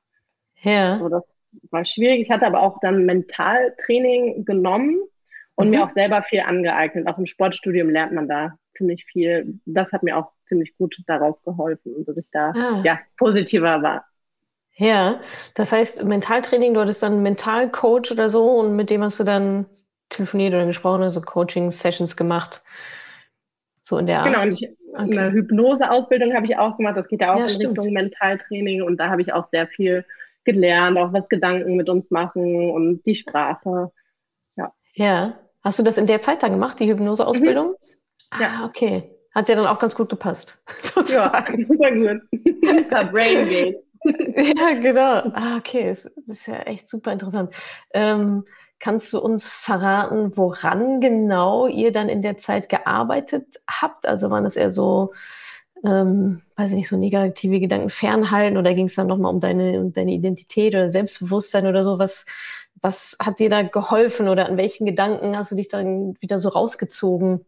Ja. 0.62 0.98
So, 0.98 1.10
das 1.10 1.24
war 1.70 1.86
schwierig. 1.86 2.22
Ich 2.22 2.32
hatte 2.32 2.48
aber 2.48 2.62
auch 2.62 2.80
dann 2.82 3.06
Mentaltraining 3.06 4.46
genommen 4.46 5.00
und 5.58 5.68
mhm. 5.68 5.72
mir 5.72 5.84
auch 5.84 5.92
selber 5.92 6.22
viel 6.22 6.42
angeeignet. 6.42 7.08
Auch 7.08 7.18
im 7.18 7.26
Sportstudium 7.26 7.90
lernt 7.90 8.14
man 8.14 8.28
da 8.28 8.54
ziemlich 8.76 9.06
viel. 9.06 9.60
Das 9.66 9.92
hat 9.92 10.04
mir 10.04 10.16
auch 10.16 10.32
ziemlich 10.46 10.78
gut 10.78 10.96
daraus 11.08 11.44
geholfen, 11.44 12.06
dass 12.06 12.16
ich 12.16 12.28
da 12.32 12.52
ah. 12.52 12.82
ja, 12.86 13.00
positiver 13.18 13.82
war. 13.82 14.06
Ja, 14.76 15.20
das 15.56 15.72
heißt, 15.72 16.04
Mentaltraining, 16.04 16.76
du 16.76 16.82
hattest 16.82 17.02
dann 17.02 17.14
einen 17.14 17.24
Mentalcoach 17.24 18.12
oder 18.12 18.30
so 18.30 18.52
und 18.52 18.76
mit 18.76 18.92
dem 18.92 19.02
hast 19.02 19.20
du 19.20 19.24
dann 19.24 19.66
telefoniert 20.10 20.54
oder 20.54 20.68
gesprochen, 20.68 21.02
also 21.02 21.22
Coaching-Sessions 21.22 22.16
gemacht. 22.16 22.64
So 23.82 23.98
in 23.98 24.06
der 24.06 24.20
Art. 24.20 24.28
Genau, 24.28 24.44
und 24.44 24.54
ich, 24.54 24.70
okay. 24.94 25.18
eine 25.18 25.32
Hypnose-Ausbildung 25.32 26.36
habe 26.36 26.46
ich 26.46 26.56
auch 26.58 26.78
gemacht. 26.78 26.98
Das 26.98 27.08
geht 27.08 27.22
ja 27.22 27.34
auch 27.34 27.40
ja, 27.40 27.46
in 27.46 27.50
stimmt. 27.50 27.80
Richtung 27.80 27.94
Mentaltraining 27.94 28.84
und 28.84 28.98
da 28.98 29.10
habe 29.10 29.22
ich 29.24 29.34
auch 29.34 29.50
sehr 29.50 29.66
viel 29.66 30.06
gelernt, 30.44 31.00
auch 31.00 31.12
was 31.14 31.28
Gedanken 31.28 31.76
mit 31.76 31.90
uns 31.90 32.12
machen 32.12 32.70
und 32.70 33.04
die 33.08 33.16
Sprache. 33.16 33.92
Ja. 34.56 34.72
Ja. 34.94 35.40
Hast 35.68 35.80
du 35.80 35.84
das 35.84 35.98
in 35.98 36.06
der 36.06 36.22
Zeit 36.22 36.44
dann 36.44 36.52
gemacht, 36.52 36.80
die 36.80 36.90
Hypnoseausbildung? 36.90 37.72
Mhm. 37.72 38.40
Ja. 38.40 38.62
Ah, 38.62 38.66
okay. 38.68 39.12
Hat 39.36 39.50
ja 39.50 39.56
dann 39.56 39.68
auch 39.68 39.80
ganz 39.80 39.96
gut 39.96 40.08
gepasst, 40.08 40.64
sozusagen. 40.82 41.60
Ja, 41.60 41.68
super 41.68 41.92
gut. 41.92 43.12
Brain 43.12 43.50
Gate. 43.50 43.76
ja, 44.58 44.74
genau. 44.80 45.30
Ah, 45.36 45.58
okay. 45.58 45.90
Das 45.90 46.06
ist 46.06 46.48
ja 46.48 46.60
echt 46.60 46.88
super 46.88 47.12
interessant. 47.12 47.54
Ähm, 47.94 48.46
kannst 48.80 49.12
du 49.12 49.20
uns 49.20 49.46
verraten, 49.46 50.38
woran 50.38 51.02
genau 51.02 51.68
ihr 51.68 51.92
dann 51.92 52.08
in 52.08 52.22
der 52.22 52.38
Zeit 52.38 52.70
gearbeitet 52.70 53.60
habt? 53.70 54.08
Also 54.08 54.30
waren 54.30 54.46
das 54.46 54.56
eher 54.56 54.72
so, 54.72 55.12
ähm, 55.86 56.42
weiß 56.56 56.72
ich 56.72 56.78
nicht, 56.78 56.90
so 56.90 56.98
negative 56.98 57.60
Gedanken 57.60 57.90
fernhalten 57.90 58.58
oder 58.58 58.74
ging 58.74 58.86
es 58.86 58.96
dann 58.96 59.08
nochmal 59.08 59.34
um 59.34 59.40
deine, 59.40 59.80
um 59.80 59.94
deine 59.94 60.14
Identität 60.14 60.74
oder 60.74 60.90
Selbstbewusstsein 60.90 61.68
oder 61.68 61.84
so? 61.84 62.00
Was, 62.00 62.26
was 62.82 63.18
hat 63.22 63.40
dir 63.40 63.50
da 63.50 63.62
geholfen 63.64 64.28
oder 64.28 64.48
an 64.48 64.58
welchen 64.58 64.86
Gedanken 64.86 65.38
hast 65.38 65.52
du 65.52 65.56
dich 65.56 65.68
dann 65.68 66.16
wieder 66.20 66.40
so 66.40 66.50
rausgezogen? 66.50 67.46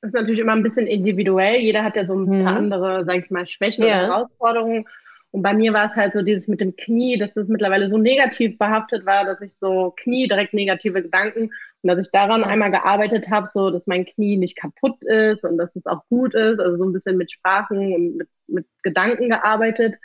Das 0.00 0.08
ist 0.08 0.14
natürlich 0.14 0.40
immer 0.40 0.52
ein 0.52 0.62
bisschen 0.62 0.86
individuell. 0.86 1.60
Jeder 1.60 1.84
hat 1.84 1.96
ja 1.96 2.06
so 2.06 2.14
ein 2.14 2.24
mhm. 2.24 2.44
paar 2.44 2.56
andere, 2.56 3.04
sag 3.04 3.24
ich 3.24 3.30
mal, 3.30 3.46
Schwächen 3.46 3.84
ja. 3.84 4.04
oder 4.04 4.14
Herausforderungen. 4.14 4.86
Und 5.30 5.42
bei 5.42 5.54
mir 5.54 5.72
war 5.72 5.90
es 5.90 5.96
halt 5.96 6.12
so 6.12 6.22
dieses 6.22 6.46
mit 6.48 6.60
dem 6.60 6.76
Knie, 6.76 7.18
dass 7.18 7.32
das 7.34 7.48
mittlerweile 7.48 7.88
so 7.88 7.96
negativ 7.96 8.58
behaftet 8.58 9.06
war, 9.06 9.24
dass 9.24 9.40
ich 9.40 9.54
so 9.54 9.94
Knie 9.96 10.28
direkt 10.28 10.52
negative 10.54 11.02
Gedanken 11.02 11.50
und 11.82 11.88
dass 11.88 11.98
ich 11.98 12.12
daran 12.12 12.44
einmal 12.44 12.70
gearbeitet 12.70 13.28
habe, 13.28 13.48
so 13.48 13.70
dass 13.70 13.86
mein 13.86 14.06
Knie 14.06 14.36
nicht 14.36 14.56
kaputt 14.56 15.02
ist 15.02 15.42
und 15.44 15.58
dass 15.58 15.74
es 15.74 15.84
auch 15.86 16.06
gut 16.08 16.34
ist. 16.34 16.60
Also 16.60 16.76
so 16.76 16.84
ein 16.84 16.92
bisschen 16.92 17.16
mit 17.16 17.32
Sprachen 17.32 17.94
und 17.94 18.16
mit, 18.16 18.28
mit 18.46 18.66
Gedanken 18.82 19.30
gearbeitet 19.30 19.96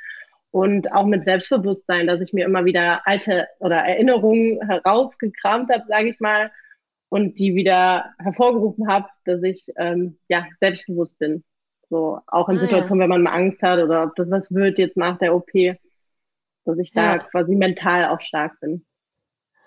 und 0.49 0.91
auch 0.91 1.05
mit 1.05 1.23
Selbstbewusstsein, 1.25 2.07
dass 2.07 2.19
ich 2.19 2.33
mir 2.33 2.45
immer 2.45 2.65
wieder 2.65 3.05
alte 3.05 3.47
oder 3.59 3.77
Erinnerungen 3.77 4.59
herausgekramt 4.67 5.69
habe, 5.71 5.83
sage 5.87 6.09
ich 6.09 6.19
mal, 6.19 6.51
und 7.09 7.37
die 7.37 7.53
wieder 7.55 8.13
hervorgerufen 8.17 8.87
habe, 8.87 9.07
dass 9.25 9.43
ich 9.43 9.67
ähm, 9.77 10.17
ja 10.29 10.47
selbstbewusst 10.59 11.19
bin. 11.19 11.43
So 11.89 12.19
auch 12.27 12.49
in 12.49 12.57
ah, 12.57 12.61
Situationen, 12.61 13.01
ja. 13.01 13.03
wenn 13.03 13.21
man 13.21 13.23
mal 13.23 13.37
Angst 13.37 13.61
hat 13.61 13.79
oder 13.79 14.03
ob 14.03 14.15
das 14.15 14.31
was 14.31 14.51
wird 14.51 14.79
jetzt 14.79 14.97
nach 14.97 15.19
der 15.19 15.35
OP, 15.35 15.51
dass 16.65 16.77
ich 16.79 16.91
ja. 16.93 17.17
da 17.17 17.23
quasi 17.23 17.55
mental 17.55 18.05
auch 18.05 18.19
stark 18.19 18.59
bin. 18.59 18.83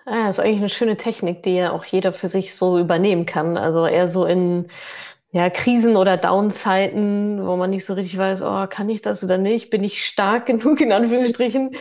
Ah, 0.06 0.26
das 0.26 0.38
ist 0.38 0.44
eigentlich 0.44 0.58
eine 0.58 0.68
schöne 0.68 0.96
Technik, 0.96 1.42
die 1.42 1.56
ja 1.56 1.72
auch 1.72 1.84
jeder 1.84 2.12
für 2.12 2.28
sich 2.28 2.54
so 2.54 2.78
übernehmen 2.78 3.26
kann. 3.26 3.56
Also 3.56 3.86
eher 3.86 4.08
so 4.08 4.24
in 4.24 4.68
ja, 5.32 5.48
Krisen 5.48 5.96
oder 5.96 6.16
Downzeiten, 6.16 7.46
wo 7.46 7.56
man 7.56 7.70
nicht 7.70 7.86
so 7.86 7.94
richtig 7.94 8.18
weiß, 8.18 8.42
oh, 8.42 8.66
kann 8.66 8.88
ich 8.88 9.00
das 9.00 9.22
oder 9.22 9.38
nicht? 9.38 9.70
Bin 9.70 9.84
ich 9.84 10.04
stark 10.04 10.46
genug, 10.46 10.80
in 10.80 10.92
Anführungsstrichen, 10.92 11.72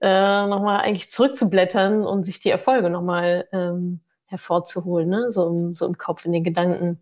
äh, 0.00 0.46
nochmal 0.46 0.80
eigentlich 0.80 1.08
zurückzublättern 1.08 2.04
und 2.04 2.24
sich 2.24 2.40
die 2.40 2.50
Erfolge 2.50 2.90
nochmal 2.90 3.48
ähm, 3.52 4.00
hervorzuholen, 4.26 5.08
ne? 5.08 5.32
so, 5.32 5.48
im, 5.48 5.74
so 5.74 5.86
im 5.86 5.96
Kopf, 5.96 6.26
in 6.26 6.32
den 6.32 6.44
Gedanken. 6.44 7.00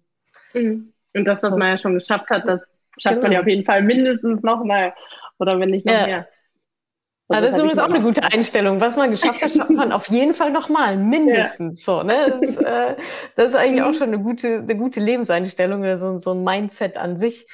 Mhm. 0.55 0.93
Und 1.15 1.25
das, 1.25 1.43
was 1.43 1.51
das, 1.51 1.59
man 1.59 1.69
ja 1.69 1.79
schon 1.79 1.95
geschafft 1.95 2.31
hat, 2.31 2.47
das 2.47 2.61
schafft 2.99 3.17
genau. 3.17 3.23
man 3.23 3.33
ja 3.33 3.41
auf 3.41 3.49
jeden 3.49 3.65
Fall 3.65 3.83
mindestens 3.83 4.43
nochmal 4.43 4.95
oder 5.39 5.59
wenn 5.59 5.71
nicht 5.71 5.87
noch 5.87 5.93
ja. 5.93 6.07
mehr. 6.07 6.29
Ja, 7.29 7.41
das 7.41 7.53
ist 7.53 7.59
übrigens 7.59 7.79
auch 7.79 7.89
eine 7.89 8.01
gute 8.01 8.23
Einstellung. 8.23 8.81
Was 8.81 8.97
man 8.97 9.11
geschafft 9.11 9.43
hat, 9.43 9.51
schafft 9.51 9.71
man 9.71 9.91
auf 9.91 10.09
jeden 10.09 10.33
Fall 10.33 10.53
nochmal, 10.53 10.97
mindestens 10.97 11.85
ja. 11.85 11.95
so. 11.95 12.03
Ne? 12.03 12.39
Das, 12.41 12.57
äh, 12.57 12.97
das, 13.35 13.47
ist 13.49 13.55
eigentlich 13.57 13.83
auch 13.83 13.89
mhm. 13.91 13.95
schon 13.95 14.09
eine 14.09 14.21
gute, 14.21 14.59
eine 14.59 14.77
gute 14.77 15.01
Lebenseinstellung 15.01 15.81
oder 15.81 15.99
so, 15.99 16.19
so 16.19 16.33
ein 16.33 16.45
Mindset 16.45 16.97
an 16.97 17.17
sich. 17.17 17.47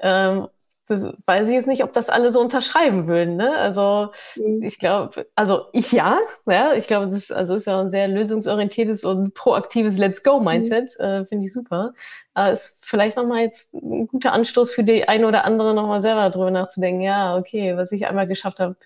Ähm, 0.00 0.48
das 0.86 1.08
weiß 1.24 1.48
ich 1.48 1.54
jetzt 1.54 1.66
nicht, 1.66 1.82
ob 1.82 1.94
das 1.94 2.10
alle 2.10 2.30
so 2.30 2.40
unterschreiben 2.40 3.06
würden. 3.06 3.36
Ne? 3.36 3.56
Also 3.56 4.10
mhm. 4.36 4.62
ich 4.62 4.78
glaube, 4.78 5.26
also 5.34 5.62
ich 5.72 5.92
ja, 5.92 6.18
ja, 6.46 6.74
ich 6.74 6.86
glaube, 6.86 7.06
das 7.06 7.14
ist, 7.14 7.32
also 7.32 7.54
ist 7.54 7.66
ja 7.66 7.80
ein 7.80 7.88
sehr 7.88 8.06
lösungsorientiertes 8.06 9.04
und 9.04 9.32
proaktives 9.32 9.96
Let's 9.96 10.22
Go-Mindset, 10.22 10.96
mhm. 10.98 11.04
äh, 11.04 11.24
finde 11.26 11.46
ich 11.46 11.52
super. 11.52 11.94
Aber 12.34 12.52
ist 12.52 12.78
vielleicht 12.82 13.16
nochmal 13.16 13.42
jetzt 13.42 13.72
ein 13.72 14.08
guter 14.08 14.32
Anstoß 14.32 14.72
für 14.72 14.84
die 14.84 15.08
eine 15.08 15.26
oder 15.26 15.44
andere 15.44 15.72
nochmal 15.72 16.02
selber 16.02 16.28
drüber 16.28 16.50
nachzudenken, 16.50 17.00
ja, 17.00 17.36
okay, 17.36 17.76
was 17.76 17.90
ich 17.92 18.06
einmal 18.06 18.26
geschafft 18.26 18.60
habe, 18.60 18.76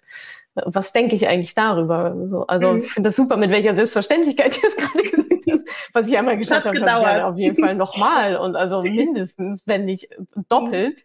was 0.67 0.93
denke 0.93 1.15
ich 1.15 1.29
eigentlich 1.29 1.55
darüber? 1.55 2.17
So, 2.27 2.47
also 2.47 2.73
mhm. 2.73 2.79
ich 2.79 2.93
finde 2.93 3.09
das 3.09 3.17
super, 3.17 3.37
mit 3.37 3.51
welcher 3.51 3.75
Selbstverständlichkeit 3.75 4.57
du 4.63 4.67
es 4.67 4.77
gerade 4.77 5.03
gesagt 5.03 5.29
hast. 5.51 5.69
Was 5.93 6.09
ich 6.09 6.19
einmal 6.19 6.37
geschafft 6.37 6.67
habe, 6.67 6.77
schaffe 6.77 7.01
ich 7.01 7.07
ja 7.07 7.29
auf 7.29 7.39
jeden 7.39 7.57
Fall 7.57 7.75
nochmal 7.77 8.37
und 8.37 8.57
also 8.57 8.83
mindestens, 8.83 9.67
wenn 9.67 9.85
nicht 9.85 10.09
doppelt. 10.49 11.05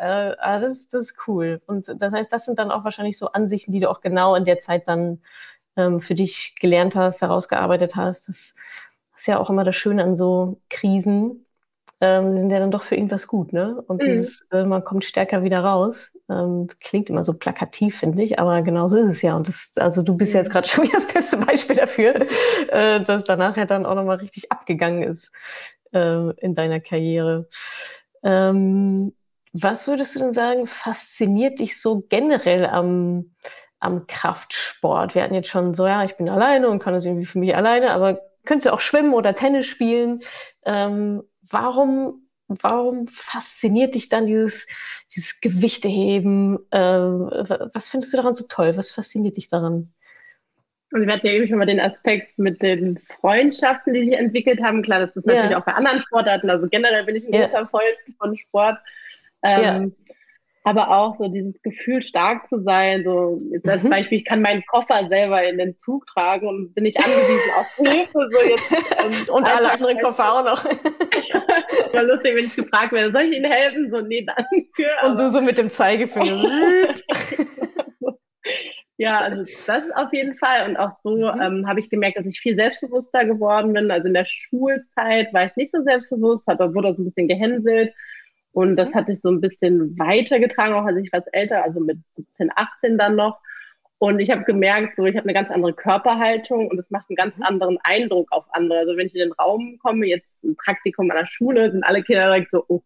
Äh, 0.00 0.34
ah, 0.38 0.58
das, 0.60 0.88
das 0.88 1.02
ist 1.10 1.28
cool. 1.28 1.60
Und 1.66 1.94
das 1.98 2.12
heißt, 2.14 2.32
das 2.32 2.46
sind 2.46 2.58
dann 2.58 2.70
auch 2.70 2.84
wahrscheinlich 2.84 3.18
so 3.18 3.32
Ansichten, 3.32 3.70
die 3.72 3.80
du 3.80 3.90
auch 3.90 4.00
genau 4.00 4.34
in 4.34 4.46
der 4.46 4.58
Zeit 4.58 4.88
dann 4.88 5.20
ähm, 5.76 6.00
für 6.00 6.14
dich 6.14 6.54
gelernt 6.58 6.96
hast, 6.96 7.20
herausgearbeitet 7.20 7.96
hast. 7.96 8.28
Das 8.28 8.54
ist 9.16 9.26
ja 9.26 9.38
auch 9.38 9.50
immer 9.50 9.64
das 9.64 9.76
Schöne 9.76 10.02
an 10.02 10.16
so 10.16 10.60
Krisen. 10.70 11.44
Ähm, 12.00 12.32
die 12.32 12.40
sind 12.40 12.50
ja 12.50 12.60
dann 12.60 12.70
doch 12.70 12.82
für 12.82 12.96
irgendwas 12.96 13.26
gut, 13.26 13.52
ne? 13.52 13.82
Und 13.88 14.02
mhm. 14.02 14.06
dieses, 14.06 14.40
äh, 14.50 14.64
man 14.64 14.82
kommt 14.84 15.04
stärker 15.04 15.42
wieder 15.42 15.60
raus. 15.62 16.16
Ähm, 16.30 16.68
klingt 16.82 17.10
immer 17.10 17.24
so 17.24 17.34
plakativ, 17.34 17.98
finde 17.98 18.22
ich, 18.22 18.38
aber 18.38 18.62
genau 18.62 18.88
so 18.88 18.96
ist 18.96 19.08
es 19.08 19.20
ja. 19.20 19.36
Und 19.36 19.48
das, 19.48 19.72
also 19.76 20.02
du 20.02 20.16
bist 20.16 20.32
mhm. 20.32 20.36
ja 20.36 20.40
jetzt 20.40 20.50
gerade 20.50 20.66
schon 20.68 20.88
das 20.92 21.06
beste 21.06 21.36
Beispiel 21.36 21.76
dafür, 21.76 22.14
äh, 22.70 23.02
dass 23.02 23.24
danach 23.24 23.58
ja 23.58 23.66
dann 23.66 23.84
auch 23.84 23.94
nochmal 23.96 24.16
richtig 24.16 24.50
abgegangen 24.50 25.02
ist. 25.02 25.30
äh, 25.92 26.30
in 26.38 26.54
deiner 26.54 26.80
Karriere. 26.80 27.48
Ähm, 28.22 29.12
was 29.52 29.88
würdest 29.88 30.14
du 30.14 30.20
denn 30.20 30.32
sagen, 30.32 30.66
fasziniert 30.66 31.58
dich 31.58 31.80
so 31.80 32.04
generell 32.08 32.66
am, 32.66 33.34
am 33.78 34.06
Kraftsport? 34.06 35.14
Wir 35.14 35.22
hatten 35.22 35.34
jetzt 35.34 35.48
schon 35.48 35.74
so, 35.74 35.86
ja, 35.86 36.04
ich 36.04 36.16
bin 36.16 36.28
alleine 36.28 36.68
und 36.68 36.78
kann 36.78 36.94
das 36.94 37.04
irgendwie 37.04 37.26
für 37.26 37.38
mich 37.38 37.56
alleine, 37.56 37.90
aber 37.90 38.20
könntest 38.44 38.66
du 38.66 38.72
auch 38.72 38.80
schwimmen 38.80 39.14
oder 39.14 39.34
Tennis 39.34 39.66
spielen. 39.66 40.22
Ähm, 40.64 41.22
warum, 41.42 42.28
warum 42.46 43.08
fasziniert 43.08 43.94
dich 43.94 44.08
dann 44.08 44.26
dieses, 44.26 44.66
dieses 45.14 45.40
Gewichteheben? 45.40 46.58
Ähm, 46.70 47.30
was 47.72 47.90
findest 47.90 48.12
du 48.12 48.18
daran 48.18 48.34
so 48.34 48.44
toll? 48.48 48.76
Was 48.76 48.92
fasziniert 48.92 49.36
dich 49.36 49.48
daran? 49.48 49.92
Und 50.92 51.06
wir 51.06 51.12
hatten 51.12 51.26
ja 51.26 51.34
eben 51.34 51.46
schon 51.46 51.58
mal 51.58 51.66
den 51.66 51.78
Aspekt 51.78 52.36
mit 52.38 52.62
den 52.62 52.98
Freundschaften, 53.20 53.94
die 53.94 54.06
sich 54.06 54.16
entwickelt 54.16 54.60
haben. 54.60 54.82
Klar, 54.82 55.06
das 55.06 55.14
ist 55.14 55.24
natürlich 55.24 55.52
ja. 55.52 55.60
auch 55.60 55.64
bei 55.64 55.74
anderen 55.74 56.00
Sportarten. 56.00 56.50
Also 56.50 56.66
generell 56.68 57.04
bin 57.04 57.16
ich 57.16 57.26
ein 57.26 57.32
ja. 57.32 57.46
großer 57.46 57.68
Freund 57.68 57.96
von 58.18 58.36
Sport. 58.36 58.78
Ähm, 59.42 59.62
ja. 59.62 60.14
Aber 60.62 60.90
auch 60.90 61.16
so 61.16 61.28
dieses 61.28 61.60
Gefühl, 61.62 62.02
stark 62.02 62.48
zu 62.50 62.62
sein. 62.62 63.02
So 63.02 63.40
jetzt 63.50 63.66
als 63.66 63.82
mhm. 63.82 63.90
Beispiel, 63.90 64.18
ich 64.18 64.24
kann 64.26 64.42
meinen 64.42 64.62
Koffer 64.66 65.08
selber 65.08 65.42
in 65.42 65.56
den 65.56 65.74
Zug 65.74 66.06
tragen 66.06 66.46
und 66.46 66.74
bin 66.74 66.84
nicht 66.84 66.98
angewiesen 66.98 67.50
auf 67.58 67.66
Hilfe. 67.76 68.28
So 68.30 68.48
jetzt, 68.48 69.04
und, 69.04 69.30
und 69.36 69.48
alle 69.48 69.72
anderen 69.72 69.98
Koffer 70.00 70.34
auch 70.34 70.44
noch. 70.44 70.64
War 71.94 72.02
lustig, 72.02 72.36
wenn 72.36 72.44
ich 72.44 72.56
gefragt 72.56 72.92
werde, 72.92 73.10
soll 73.10 73.22
ich 73.22 73.38
Ihnen 73.38 73.50
helfen? 73.50 73.90
So, 73.90 74.00
nee, 74.02 74.24
danke. 74.24 75.06
Und 75.06 75.18
du 75.18 75.30
so 75.30 75.40
mit 75.40 75.56
dem 75.56 75.70
Zeigefinger. 75.70 76.94
Ja, 79.00 79.20
also 79.20 79.50
das 79.66 79.84
ist 79.84 79.96
auf 79.96 80.12
jeden 80.12 80.36
Fall. 80.36 80.68
Und 80.68 80.76
auch 80.76 80.90
so 81.02 81.16
mhm. 81.16 81.40
ähm, 81.40 81.66
habe 81.66 81.80
ich 81.80 81.88
gemerkt, 81.88 82.18
dass 82.18 82.26
ich 82.26 82.38
viel 82.38 82.54
selbstbewusster 82.54 83.24
geworden 83.24 83.72
bin. 83.72 83.90
Also 83.90 84.08
in 84.08 84.12
der 84.12 84.26
Schulzeit 84.26 85.32
war 85.32 85.46
ich 85.46 85.56
nicht 85.56 85.72
so 85.72 85.82
selbstbewusst, 85.82 86.46
aber 86.50 86.74
wurde 86.74 86.94
so 86.94 87.02
ein 87.02 87.06
bisschen 87.06 87.26
gehänselt. 87.26 87.94
Und 88.52 88.76
das 88.76 88.90
mhm. 88.90 88.94
hat 88.94 89.06
sich 89.06 89.20
so 89.20 89.30
ein 89.30 89.40
bisschen 89.40 89.98
weitergetragen, 89.98 90.74
auch 90.74 90.84
als 90.84 90.98
ich 90.98 91.12
was 91.12 91.26
älter, 91.28 91.62
also 91.62 91.80
mit 91.80 91.98
17, 92.14 92.50
18 92.54 92.98
dann 92.98 93.16
noch. 93.16 93.38
Und 93.98 94.18
ich 94.18 94.30
habe 94.30 94.44
gemerkt, 94.44 94.96
so 94.96 95.04
ich 95.04 95.16
habe 95.16 95.28
eine 95.28 95.34
ganz 95.34 95.50
andere 95.50 95.74
Körperhaltung 95.74 96.68
und 96.68 96.78
es 96.78 96.90
macht 96.90 97.06
einen 97.10 97.16
ganz 97.16 97.36
mhm. 97.36 97.42
anderen 97.42 97.78
Eindruck 97.82 98.32
auf 98.32 98.44
andere. 98.52 98.80
Also 98.80 98.96
wenn 98.96 99.06
ich 99.06 99.14
in 99.14 99.20
den 99.20 99.32
Raum 99.32 99.78
komme, 99.78 100.06
jetzt 100.06 100.42
ein 100.42 100.56
Praktikum 100.56 101.10
an 101.10 101.18
der 101.18 101.26
Schule, 101.26 101.70
sind 101.70 101.84
alle 101.84 102.02
Kinder 102.02 102.24
direkt 102.24 102.50
so, 102.50 102.64
oh, 102.68 102.82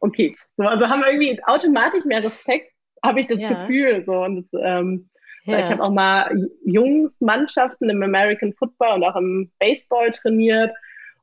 okay. 0.00 0.36
So, 0.56 0.64
also 0.64 0.88
haben 0.88 1.00
wir 1.00 1.12
irgendwie 1.12 1.40
automatisch 1.44 2.04
mehr 2.04 2.22
Respekt, 2.22 2.72
habe 3.04 3.20
ich 3.20 3.28
das 3.28 3.38
ja. 3.38 3.48
Gefühl. 3.48 4.02
So 4.04 4.24
und 4.24 4.48
das, 4.50 4.60
ähm, 4.60 5.08
ja. 5.44 5.60
Ich 5.60 5.66
habe 5.66 5.82
auch 5.82 5.92
mal 5.92 6.48
Jungsmannschaften 6.64 7.88
im 7.88 8.02
American 8.02 8.52
Football 8.52 8.96
und 8.96 9.04
auch 9.04 9.14
im 9.14 9.52
Baseball 9.60 10.10
trainiert. 10.10 10.72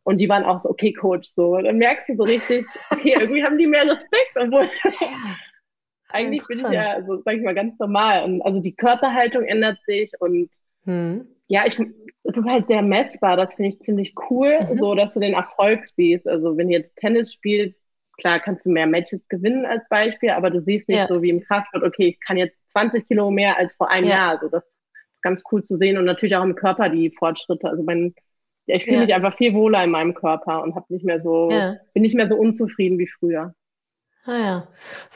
Und 0.03 0.17
die 0.17 0.27
waren 0.27 0.43
auch 0.43 0.59
so, 0.59 0.69
okay, 0.69 0.91
Coach, 0.93 1.29
so. 1.29 1.55
Und 1.55 1.63
dann 1.63 1.77
merkst 1.77 2.09
du 2.09 2.15
so 2.15 2.23
richtig, 2.23 2.65
okay, 2.91 3.15
irgendwie 3.19 3.43
haben 3.43 3.57
die 3.57 3.67
mehr 3.67 3.83
Respekt, 3.83 4.35
obwohl 4.35 4.67
eigentlich 6.09 6.45
bin 6.47 6.59
ich 6.59 6.71
ja, 6.71 7.03
so, 7.05 7.21
sag 7.23 7.35
ich 7.35 7.41
mal, 7.41 7.55
ganz 7.55 7.77
normal. 7.79 8.23
Und 8.23 8.41
also 8.41 8.59
die 8.59 8.75
Körperhaltung 8.75 9.43
ändert 9.43 9.79
sich 9.85 10.11
und 10.19 10.49
hm. 10.85 11.27
ja, 11.47 11.65
ich, 11.65 11.79
es 11.79 12.37
ist 12.37 12.45
halt 12.45 12.67
sehr 12.67 12.81
messbar. 12.81 13.37
Das 13.37 13.55
finde 13.55 13.69
ich 13.69 13.79
ziemlich 13.79 14.13
cool, 14.29 14.59
mhm. 14.69 14.77
so 14.77 14.93
dass 14.95 15.13
du 15.13 15.19
den 15.19 15.33
Erfolg 15.33 15.87
siehst. 15.95 16.27
Also 16.27 16.57
wenn 16.57 16.67
du 16.67 16.73
jetzt 16.73 16.95
Tennis 16.97 17.33
spielst, 17.33 17.79
klar 18.17 18.39
kannst 18.39 18.65
du 18.65 18.69
mehr 18.69 18.87
Matches 18.87 19.27
gewinnen 19.27 19.65
als 19.65 19.87
Beispiel, 19.89 20.29
aber 20.29 20.49
du 20.49 20.61
siehst 20.61 20.87
nicht 20.87 20.97
ja. 20.97 21.07
so 21.07 21.21
wie 21.21 21.29
im 21.29 21.41
Kraftsport, 21.41 21.83
okay, 21.83 22.09
ich 22.09 22.19
kann 22.19 22.37
jetzt 22.37 22.57
20 22.71 23.07
Kilo 23.07 23.31
mehr 23.31 23.57
als 23.57 23.75
vor 23.75 23.89
einem 23.89 24.07
ja. 24.07 24.15
Jahr. 24.15 24.29
Also 24.31 24.49
das 24.49 24.63
ist 24.63 25.21
ganz 25.21 25.41
cool 25.51 25.63
zu 25.63 25.77
sehen 25.77 25.97
und 25.97 26.05
natürlich 26.05 26.35
auch 26.35 26.43
im 26.43 26.55
Körper 26.55 26.89
die 26.89 27.09
Fortschritte. 27.09 27.67
Also 27.67 27.81
mein, 27.83 28.13
ja, 28.65 28.75
ich 28.75 28.83
fühle 28.83 28.97
ja. 28.97 29.01
mich 29.01 29.13
einfach 29.13 29.35
viel 29.35 29.53
wohler 29.53 29.83
in 29.83 29.91
meinem 29.91 30.13
Körper 30.13 30.63
und 30.63 30.75
habe 30.75 30.85
nicht 30.89 31.05
mehr 31.05 31.21
so, 31.21 31.49
bin 31.93 32.01
nicht 32.01 32.15
mehr 32.15 32.27
so 32.27 32.35
unzufrieden 32.35 32.97
wie 32.97 33.07
früher. 33.07 33.53
Ah 34.25 34.37
ja. 34.37 34.67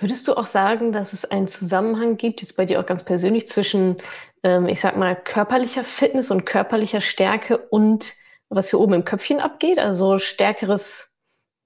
Würdest 0.01 0.27
du 0.27 0.33
auch 0.33 0.47
sagen, 0.47 0.91
dass 0.91 1.13
es 1.13 1.23
einen 1.23 1.47
Zusammenhang 1.47 2.17
gibt, 2.17 2.41
jetzt 2.41 2.57
bei 2.57 2.65
dir 2.65 2.79
auch 2.79 2.85
ganz 2.85 3.05
persönlich, 3.05 3.47
zwischen, 3.47 3.97
ähm, 4.43 4.67
ich 4.67 4.81
sag 4.81 4.97
mal, 4.97 5.15
körperlicher 5.15 5.85
Fitness 5.85 6.29
und 6.29 6.45
körperlicher 6.45 6.99
Stärke 6.99 7.57
und 7.57 8.15
was 8.49 8.69
hier 8.69 8.79
oben 8.79 8.93
im 8.93 9.05
Köpfchen 9.05 9.39
abgeht? 9.39 9.79
Also 9.79 10.19
stärkeres 10.19 11.15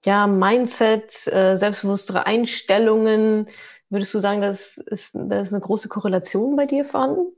ja, 0.05 0.27
Mindset, 0.27 1.27
äh, 1.27 1.55
selbstbewusstere 1.55 2.25
Einstellungen. 2.25 3.47
Würdest 3.89 4.13
du 4.13 4.19
sagen, 4.19 4.41
das 4.41 4.77
ist, 4.77 5.15
das 5.15 5.47
ist 5.47 5.53
eine 5.53 5.61
große 5.61 5.89
Korrelation 5.89 6.55
bei 6.55 6.65
dir 6.65 6.85
vorhanden? 6.85 7.33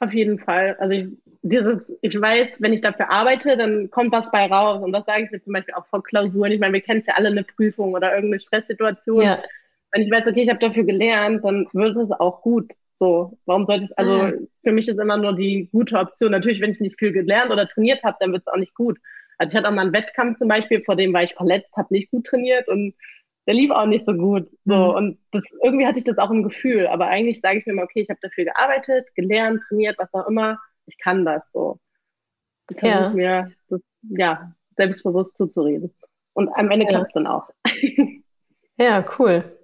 Auf 0.00 0.12
jeden 0.12 0.38
Fall. 0.38 0.76
Also 0.78 0.94
ich, 0.94 1.08
dieses, 1.48 1.80
ich 2.02 2.20
weiß, 2.20 2.60
wenn 2.60 2.72
ich 2.72 2.80
dafür 2.80 3.10
arbeite, 3.10 3.56
dann 3.56 3.90
kommt 3.90 4.12
was 4.12 4.30
bei 4.30 4.46
raus. 4.46 4.82
Und 4.82 4.92
das 4.92 5.04
sage 5.06 5.24
ich 5.24 5.30
mir 5.30 5.42
zum 5.42 5.52
Beispiel 5.52 5.74
auch 5.74 5.86
vor 5.86 6.02
Klausuren. 6.02 6.52
Ich 6.52 6.60
meine, 6.60 6.74
wir 6.74 6.80
kennen 6.80 7.00
es 7.00 7.06
ja 7.06 7.14
alle 7.14 7.28
eine 7.28 7.44
Prüfung 7.44 7.92
oder 7.92 8.14
irgendeine 8.14 8.40
Stresssituation. 8.40 9.22
Ja. 9.22 9.42
Wenn 9.92 10.02
ich 10.02 10.10
weiß, 10.10 10.26
okay, 10.26 10.42
ich 10.42 10.48
habe 10.48 10.58
dafür 10.58 10.84
gelernt, 10.84 11.44
dann 11.44 11.68
wird 11.72 11.96
es 11.96 12.10
auch 12.10 12.42
gut. 12.42 12.70
So, 12.98 13.38
warum 13.44 13.66
sollte 13.66 13.84
es, 13.84 13.92
also 13.92 14.12
ah. 14.12 14.32
für 14.64 14.72
mich 14.72 14.88
ist 14.88 14.98
immer 14.98 15.18
nur 15.18 15.34
die 15.34 15.68
gute 15.70 15.98
Option. 15.98 16.32
Natürlich, 16.32 16.60
wenn 16.60 16.70
ich 16.70 16.80
nicht 16.80 16.98
viel 16.98 17.12
gelernt 17.12 17.50
oder 17.50 17.68
trainiert 17.68 18.02
habe, 18.02 18.16
dann 18.20 18.32
wird 18.32 18.42
es 18.46 18.52
auch 18.52 18.58
nicht 18.58 18.74
gut. 18.74 18.98
Also 19.38 19.52
ich 19.52 19.56
hatte 19.58 19.68
auch 19.68 19.74
mal 19.74 19.82
einen 19.82 19.92
Wettkampf 19.92 20.38
zum 20.38 20.48
Beispiel, 20.48 20.82
vor 20.82 20.96
dem 20.96 21.12
war 21.12 21.22
ich 21.22 21.34
verletzt, 21.34 21.70
habe 21.76 21.92
nicht 21.92 22.10
gut 22.10 22.26
trainiert 22.26 22.68
und 22.68 22.94
der 23.46 23.54
lief 23.54 23.70
auch 23.70 23.86
nicht 23.86 24.06
so 24.06 24.14
gut. 24.14 24.48
So. 24.64 24.74
Mhm. 24.74 24.94
Und 24.94 25.18
das, 25.30 25.44
irgendwie 25.62 25.86
hatte 25.86 25.98
ich 25.98 26.04
das 26.04 26.18
auch 26.18 26.30
im 26.30 26.42
Gefühl. 26.42 26.86
Aber 26.86 27.06
eigentlich 27.06 27.40
sage 27.40 27.58
ich 27.58 27.66
mir 27.66 27.74
mal, 27.74 27.84
okay, 27.84 28.00
ich 28.00 28.10
habe 28.10 28.18
dafür 28.22 28.44
gearbeitet, 28.44 29.06
gelernt, 29.14 29.62
trainiert, 29.68 29.98
was 29.98 30.12
auch 30.14 30.26
immer. 30.26 30.58
Ich 30.86 30.98
kann 30.98 31.24
das 31.24 31.42
so. 31.52 31.78
Ich 32.70 32.78
versuche 32.78 33.00
ja. 33.00 33.10
mir 33.10 33.52
das, 33.68 33.80
ja, 34.02 34.52
selbstbewusst 34.76 35.36
zuzureden. 35.36 35.94
Und 36.32 36.48
am 36.54 36.70
Ende 36.70 36.86
ja. 36.86 36.90
klappt 36.90 37.08
es 37.08 37.14
dann 37.14 37.26
auch. 37.26 37.48
ja, 38.76 39.04
cool. 39.18 39.56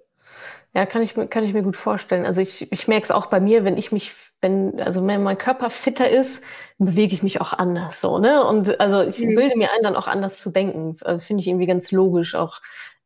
Ja, 0.73 0.87
kann 0.87 1.03
ich, 1.03 1.13
kann 1.29 1.43
ich 1.43 1.53
mir 1.53 1.61
gut 1.61 1.77
vorstellen. 1.77 2.25
Also 2.25 2.41
ich, 2.41 2.71
ich 2.71 2.87
merke 2.87 3.03
es 3.03 3.11
auch 3.11 3.27
bei 3.27 3.39
mir, 3.39 3.63
wenn 3.63 3.77
ich 3.77 3.91
mich, 3.91 4.11
wenn, 4.41 4.81
also 4.81 5.05
wenn 5.05 5.21
mein 5.21 5.37
Körper 5.37 5.69
fitter 5.69 6.09
ist, 6.09 6.43
bewege 6.79 7.13
ich 7.13 7.21
mich 7.21 7.39
auch 7.39 7.53
anders 7.53 8.01
so, 8.01 8.17
ne? 8.17 8.43
Und 8.43 8.79
also 8.79 9.01
ich 9.01 9.23
mhm. 9.23 9.35
bilde 9.35 9.55
mir 9.55 9.69
ein, 9.71 9.83
dann 9.83 9.95
auch 9.95 10.07
anders 10.07 10.41
zu 10.41 10.49
denken. 10.49 10.97
Also 11.01 11.23
finde 11.23 11.41
ich 11.41 11.47
irgendwie 11.47 11.67
ganz 11.67 11.91
logisch. 11.91 12.33
Auch 12.33 12.59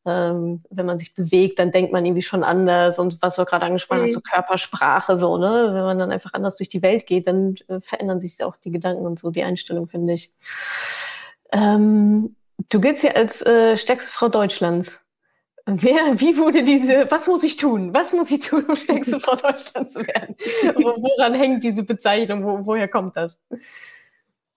ähm, 0.07 0.63
wenn 0.69 0.85
man 0.85 0.97
sich 0.97 1.13
bewegt, 1.13 1.59
dann 1.59 1.71
denkt 1.71 1.91
man 1.91 2.05
irgendwie 2.05 2.21
schon 2.21 2.43
anders. 2.43 2.99
Und 2.99 3.21
was 3.21 3.35
du 3.35 3.45
gerade 3.45 3.65
angesprochen 3.65 3.99
mhm. 3.99 4.03
hast, 4.05 4.13
so 4.13 4.21
Körpersprache, 4.21 5.15
so, 5.15 5.37
ne? 5.37 5.69
Wenn 5.73 5.83
man 5.83 5.99
dann 5.99 6.11
einfach 6.11 6.33
anders 6.33 6.57
durch 6.57 6.69
die 6.69 6.81
Welt 6.81 7.05
geht, 7.05 7.27
dann 7.27 7.55
äh, 7.67 7.79
verändern 7.81 8.19
sich 8.19 8.43
auch 8.43 8.55
die 8.57 8.71
Gedanken 8.71 9.05
und 9.05 9.19
so, 9.19 9.29
die 9.29 9.43
Einstellung, 9.43 9.87
finde 9.87 10.13
ich. 10.13 10.31
Ähm, 11.51 12.35
du 12.69 12.79
giltst 12.79 13.01
hier 13.01 13.15
als 13.15 13.45
äh, 13.45 13.77
stärkste 13.77 14.11
Frau 14.11 14.29
Deutschlands. 14.29 15.01
Wer, 15.65 16.19
wie 16.19 16.37
wurde 16.37 16.63
diese, 16.63 17.11
was 17.11 17.27
muss 17.27 17.43
ich 17.43 17.57
tun? 17.57 17.93
Was 17.93 18.13
muss 18.13 18.31
ich 18.31 18.39
tun, 18.39 18.65
um 18.69 18.75
stärkste 18.77 19.19
Frau 19.21 19.35
Deutschland 19.35 19.91
zu 19.91 19.99
werden? 19.99 20.35
Woran 20.75 21.33
hängt 21.33 21.63
diese 21.63 21.83
Bezeichnung? 21.83 22.45
Wo, 22.45 22.65
woher 22.65 22.87
kommt 22.87 23.17
das? 23.17 23.39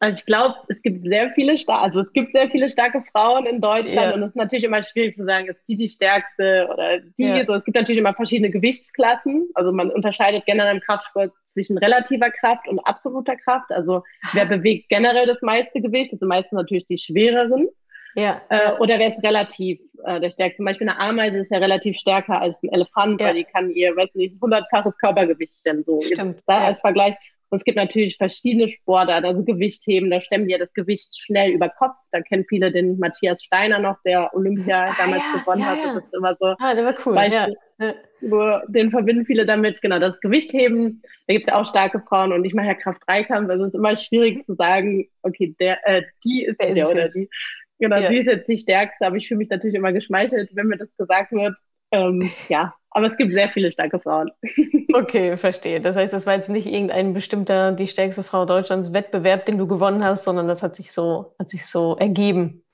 Also 0.03 0.19
ich 0.19 0.25
glaube, 0.25 0.55
es 0.69 0.81
gibt 0.81 1.05
sehr 1.05 1.31
viele 1.35 1.59
starke, 1.59 1.83
also 1.83 2.01
es 2.01 2.13
gibt 2.15 2.33
sehr 2.33 2.49
viele 2.49 2.71
starke 2.71 3.05
Frauen 3.13 3.45
in 3.45 3.61
Deutschland 3.61 3.95
ja. 3.95 4.15
und 4.15 4.23
es 4.23 4.31
ist 4.31 4.37
natürlich 4.37 4.65
immer 4.65 4.83
schwierig 4.83 5.15
zu 5.15 5.27
sagen, 5.27 5.49
ist 5.49 5.61
die 5.69 5.77
die 5.77 5.91
stärkste 5.91 6.69
oder 6.73 7.01
die. 7.01 7.25
Ja. 7.25 7.45
So, 7.45 7.53
es 7.53 7.65
gibt 7.67 7.77
natürlich 7.77 7.99
immer 7.99 8.15
verschiedene 8.15 8.51
Gewichtsklassen. 8.51 9.51
Also 9.53 9.73
man 9.73 9.91
unterscheidet 9.91 10.47
generell 10.47 10.77
im 10.77 10.81
Kraftsport 10.81 11.33
zwischen 11.45 11.77
relativer 11.77 12.31
Kraft 12.31 12.67
und 12.67 12.79
absoluter 12.81 13.37
Kraft. 13.37 13.71
Also 13.71 14.03
wer 14.33 14.47
bewegt 14.47 14.89
generell 14.89 15.27
das 15.27 15.43
meiste 15.43 15.83
Gewicht, 15.83 16.13
das 16.13 16.21
sind 16.21 16.29
meistens 16.29 16.57
natürlich 16.57 16.87
die 16.87 16.99
schwereren. 16.99 17.69
Ja. 18.15 18.41
Äh, 18.49 18.73
oder 18.79 18.99
wer 18.99 19.15
ist 19.15 19.23
relativ 19.23 19.81
äh, 20.05 20.19
der 20.19 20.31
stärkste? 20.31 20.57
Zum 20.57 20.65
Beispiel 20.65 20.89
eine 20.89 20.99
Ameise 20.99 21.39
ist 21.39 21.51
ja 21.51 21.59
relativ 21.59 21.99
stärker 21.99 22.41
als 22.41 22.61
ein 22.63 22.73
Elefant, 22.73 23.21
ja. 23.21 23.29
weil 23.29 23.35
die 23.35 23.45
kann 23.45 23.71
ihr, 23.71 23.95
weiß 23.95 24.15
nicht, 24.15 24.41
hundertfaches 24.41 24.97
Körpergewicht 24.99 25.53
stemmen. 25.53 25.85
So, 25.85 26.01
Stimmt. 26.01 26.37
Jetzt, 26.37 26.45
da 26.47 26.61
ja. 26.61 26.67
als 26.69 26.81
Vergleich. 26.81 27.17
Und 27.51 27.59
es 27.59 27.65
gibt 27.65 27.77
natürlich 27.77 28.17
verschiedene 28.17 28.71
Sportarten, 28.71 29.27
also 29.27 29.43
Gewichtheben, 29.43 30.09
da 30.09 30.21
stemmen 30.21 30.47
die 30.47 30.53
ja 30.53 30.59
das 30.59 30.73
Gewicht 30.73 31.19
schnell 31.19 31.51
über 31.51 31.69
Kopf. 31.69 31.97
Da 32.13 32.21
kennen 32.21 32.45
viele 32.49 32.71
den 32.71 32.99
Matthias 32.99 33.43
Steiner 33.43 33.81
noch, 33.81 33.97
der 34.05 34.33
Olympia 34.35 34.91
ah, 34.91 34.97
damals 34.97 35.23
ja, 35.23 35.41
gewonnen 35.41 35.67
hat. 35.67 35.79
Das 35.85 35.97
ist 35.97 36.15
immer 36.15 36.37
so. 36.39 36.55
Ah, 36.61 36.75
der 36.75 36.85
war 36.85 36.95
cool. 37.05 37.15
Beispiel, 37.15 37.57
ja. 37.81 38.63
Den 38.69 38.91
verbinden 38.91 39.27
viele 39.27 39.47
damit, 39.47 39.81
genau, 39.83 39.99
das 39.99 40.21
Gewichtheben. 40.21 41.03
Da 41.27 41.35
gibt 41.35 41.49
es 41.49 41.53
ja 41.53 41.61
auch 41.61 41.69
starke 41.69 42.01
Frauen 42.01 42.33
und 42.33 42.45
ich 42.45 42.55
mache 42.55 42.69
ja 42.69 42.75
Kraft-3-Kampf, 42.75 43.51
also 43.51 43.65
es 43.65 43.69
ist 43.71 43.79
immer 43.79 43.97
schwierig 43.97 44.45
zu 44.47 44.55
sagen, 44.55 45.09
okay, 45.23 45.55
der, 45.59 45.79
äh, 45.89 46.03
die 46.25 46.45
ist 46.45 46.61
der, 46.61 46.75
der 46.75 46.89
oder 46.89 47.09
die. 47.09 47.29
Genau, 47.81 47.97
ja. 47.97 48.11
sie 48.11 48.19
ist 48.19 48.27
jetzt 48.27 48.47
die 48.47 48.59
stärkste, 48.59 49.07
aber 49.07 49.17
ich 49.17 49.27
fühle 49.27 49.39
mich 49.39 49.49
natürlich 49.49 49.75
immer 49.75 49.93
geschmeichelt, 49.93 50.51
wenn 50.53 50.67
mir 50.67 50.77
das 50.77 50.95
gesagt 50.99 51.33
wird. 51.33 51.55
Ähm, 51.93 52.31
ja, 52.49 52.75
aber 52.91 53.07
es 53.07 53.17
gibt 53.17 53.33
sehr 53.33 53.49
viele 53.49 53.73
starke 53.73 54.01
Frauen. 54.01 54.31
Okay, 54.93 55.37
verstehe. 55.37 55.81
Das 55.81 55.95
heißt, 55.95 56.13
das 56.13 56.27
war 56.27 56.35
jetzt 56.35 56.49
nicht 56.49 56.67
irgendein 56.67 57.15
bestimmter, 57.15 57.71
die 57.71 57.87
stärkste 57.87 58.25
Frau 58.25 58.45
Deutschlands 58.45 58.93
Wettbewerb, 58.93 59.47
den 59.47 59.57
du 59.57 59.69
gewonnen 59.69 60.03
hast, 60.03 60.25
sondern 60.25 60.49
das 60.49 60.65
hat 60.65 60.75
sich 60.75 60.91
so, 60.91 61.33
hat 61.39 61.49
sich 61.49 61.65
so 61.67 61.95
ergeben. 61.97 62.65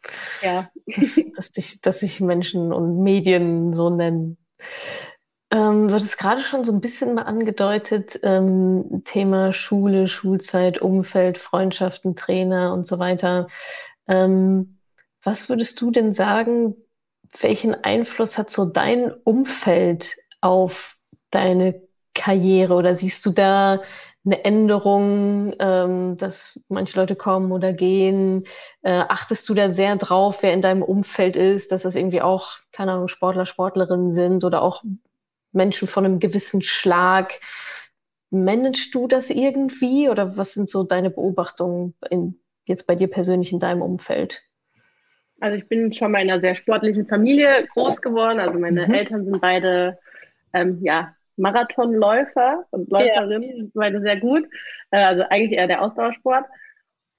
Ja. 0.41 0.71
Dass, 0.87 1.21
dass, 1.37 1.51
dich, 1.51 1.83
dass 1.83 2.01
sich 2.01 2.23
Menschen 2.23 2.73
und 2.73 3.03
Medien 3.03 3.75
so 3.75 3.91
nennen. 3.91 4.39
Ähm, 5.51 5.89
du 5.89 5.95
hattest 5.95 6.17
gerade 6.17 6.41
schon 6.41 6.65
so 6.65 6.73
ein 6.73 6.81
bisschen 6.81 7.15
mal 7.15 7.23
angedeutet, 7.23 8.19
ähm, 8.23 9.03
Thema 9.05 9.53
Schule, 9.53 10.09
Schulzeit, 10.09 10.81
Umfeld, 10.81 11.37
Freundschaften, 11.37 12.17
Trainer 12.17 12.73
und 12.73 12.87
so 12.87 12.99
weiter. 12.99 13.47
Ähm, 14.09 14.79
Was 15.23 15.49
würdest 15.51 15.81
du 15.81 15.91
denn 15.91 16.13
sagen, 16.13 16.77
welchen 17.43 17.75
Einfluss 17.75 18.39
hat 18.39 18.51
so 18.51 18.65
dein 18.65 19.13
Umfeld 19.13 20.17
auf 20.41 20.97
deine 21.31 21.83
Karriere? 22.15 22.75
Oder 22.75 22.95
siehst 22.95 23.25
du 23.27 23.31
da 23.31 23.83
eine 24.25 24.45
Änderung, 24.45 25.55
ähm, 25.61 26.17
dass 26.17 26.59
manche 26.69 26.99
Leute 26.99 27.15
kommen 27.17 27.53
oder 27.53 27.73
gehen? 27.73 28.45
Äh, 28.83 29.05
achtest 29.09 29.49
du 29.49 29.55
da 29.55 29.73
sehr 29.73 29.97
drauf, 29.97 30.43
wer 30.43 30.53
in 30.53 30.63
deinem 30.63 30.83
Umfeld 30.83 31.37
ist, 31.37 31.73
dass 31.73 31.83
das 31.83 31.95
irgendwie 31.95 32.23
auch, 32.23 32.59
keine 32.73 32.93
Ahnung, 32.93 33.09
Sportler, 33.09 33.47
Sportlerinnen 33.47 34.13
sind 34.13 34.45
oder 34.45 34.63
auch 34.63 34.83
Menschen 35.53 35.89
von 35.89 36.05
einem 36.05 36.19
gewissen 36.19 36.63
Schlag? 36.63 37.41
Managst 38.31 38.95
du 38.95 39.07
das 39.07 39.31
irgendwie 39.31 40.09
oder 40.09 40.37
was 40.37 40.55
sind 40.55 40.69
so 40.69 40.83
deine 40.83 41.11
Beobachtungen 41.11 41.95
in, 42.11 42.41
jetzt 42.65 42.87
bei 42.87 42.97
dir 42.97 43.09
persönlich 43.09 43.53
in 43.53 43.61
deinem 43.61 43.83
Umfeld? 43.83 44.43
Also 45.41 45.59
ich 45.59 45.69
bin 45.69 45.93
schon 45.93 46.13
mal 46.13 46.23
in 46.23 46.31
einer 46.31 46.41
sehr 46.41 46.55
sportlichen 46.55 47.07
Familie 47.07 47.67
groß 47.73 48.01
geworden. 48.01 48.41
Also 48.41 48.59
meine 48.59 48.87
mhm. 48.87 48.95
Eltern 48.95 49.25
sind 49.25 49.41
beide 49.41 49.99
ähm, 50.53 50.79
ja, 50.83 51.15
Marathonläufer 51.37 52.65
und 52.71 52.91
Läuferinnen, 52.91 53.65
ja. 53.65 53.71
beide 53.75 54.01
sehr 54.01 54.19
gut. 54.19 54.45
Äh, 54.91 55.05
also 55.05 55.23
eigentlich 55.29 55.53
eher 55.53 55.67
der 55.67 55.83
Ausdauersport. 55.83 56.47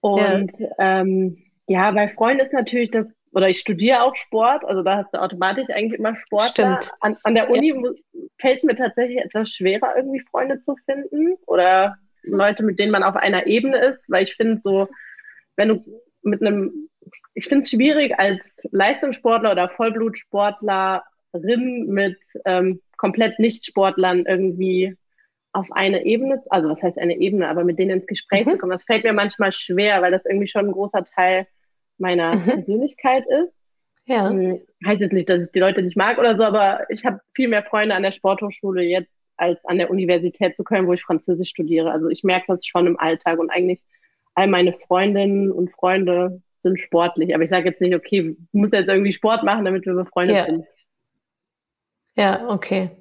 Und 0.01 0.51
ja. 0.59 0.67
Ähm, 0.79 1.37
ja, 1.67 1.91
bei 1.91 2.07
Freunden 2.07 2.45
ist 2.45 2.53
natürlich 2.53 2.91
das, 2.91 3.11
oder 3.33 3.49
ich 3.49 3.59
studiere 3.59 4.03
auch 4.03 4.15
Sport, 4.15 4.63
also 4.65 4.83
da 4.83 4.97
hast 4.97 5.13
du 5.13 5.21
automatisch 5.21 5.69
eigentlich 5.69 5.99
immer 5.99 6.15
Sport. 6.15 6.59
An, 6.59 7.17
an 7.23 7.35
der 7.35 7.49
Uni 7.49 7.69
ja. 7.69 7.91
fällt 8.39 8.57
es 8.57 8.63
mir 8.63 8.75
tatsächlich 8.75 9.19
etwas 9.19 9.49
schwerer, 9.49 9.95
irgendwie 9.95 10.21
Freunde 10.31 10.59
zu 10.61 10.75
finden 10.85 11.35
oder 11.45 11.97
Leute, 12.23 12.63
mit 12.63 12.79
denen 12.79 12.91
man 12.91 13.03
auf 13.03 13.15
einer 13.15 13.47
Ebene 13.47 13.77
ist, 13.77 13.99
weil 14.07 14.23
ich 14.23 14.35
finde 14.35 14.59
so, 14.59 14.87
wenn 15.55 15.69
du 15.69 16.01
mit 16.21 16.41
einem 16.41 16.89
ich 17.37 17.45
finde 17.45 17.61
es 17.61 17.69
schwierig, 17.69 18.17
als 18.17 18.43
Leistungssportler 18.71 19.51
oder 19.51 19.69
Vollblutsportlerin 19.69 21.85
mit 21.85 22.17
ähm, 22.45 22.81
komplett 22.97 23.37
Nicht-Sportlern 23.37 24.25
irgendwie 24.25 24.97
auf 25.53 25.71
eine 25.71 26.03
Ebene, 26.03 26.41
also 26.49 26.69
was 26.69 26.81
heißt 26.81 26.97
eine 26.97 27.19
Ebene, 27.19 27.47
aber 27.47 27.63
mit 27.63 27.77
denen 27.77 27.99
ins 27.99 28.07
Gespräch 28.07 28.47
mhm. 28.47 28.49
zu 28.49 28.57
kommen. 28.57 28.71
Das 28.71 28.85
fällt 28.85 29.03
mir 29.03 29.13
manchmal 29.13 29.53
schwer, 29.53 30.01
weil 30.01 30.11
das 30.11 30.25
irgendwie 30.25 30.47
schon 30.47 30.65
ein 30.65 30.71
großer 30.71 31.03
Teil 31.03 31.45
meiner 31.99 32.37
mhm. 32.37 32.43
Persönlichkeit 32.43 33.23
ist. 33.27 33.53
Ja. 34.07 34.29
Hm, 34.29 34.59
heißt 34.83 35.01
jetzt 35.01 35.13
nicht, 35.13 35.29
dass 35.29 35.45
ich 35.45 35.51
die 35.51 35.59
Leute 35.59 35.83
nicht 35.83 35.95
mag 35.95 36.17
oder 36.17 36.37
so, 36.37 36.43
aber 36.43 36.87
ich 36.89 37.05
habe 37.05 37.19
viel 37.35 37.49
mehr 37.49 37.61
Freunde 37.61 37.93
an 37.93 38.01
der 38.01 38.13
Sporthochschule 38.13 38.81
jetzt 38.81 39.11
als 39.35 39.63
an 39.65 39.77
der 39.77 39.91
Universität 39.91 40.57
zu 40.57 40.63
Köln, 40.63 40.87
wo 40.87 40.93
ich 40.93 41.03
Französisch 41.03 41.49
studiere. 41.49 41.91
Also 41.91 42.09
ich 42.09 42.23
merke 42.23 42.45
das 42.47 42.65
schon 42.65 42.87
im 42.87 42.99
Alltag 42.99 43.37
und 43.37 43.51
eigentlich 43.51 43.79
all 44.33 44.47
meine 44.47 44.73
Freundinnen 44.73 45.51
und 45.51 45.71
Freunde 45.71 46.41
sind 46.67 46.79
sportlich. 46.79 47.33
Aber 47.33 47.43
ich 47.43 47.49
sage 47.49 47.69
jetzt 47.69 47.81
nicht, 47.81 47.95
okay, 47.95 48.35
du 48.51 48.57
musst 48.57 48.73
jetzt 48.73 48.89
irgendwie 48.89 49.13
Sport 49.13 49.43
machen, 49.43 49.65
damit 49.65 49.85
wir 49.85 49.93
befreundet 49.93 50.35
ja. 50.35 50.45
sind. 50.45 50.65
Ja, 52.15 52.49
okay. 52.49 52.91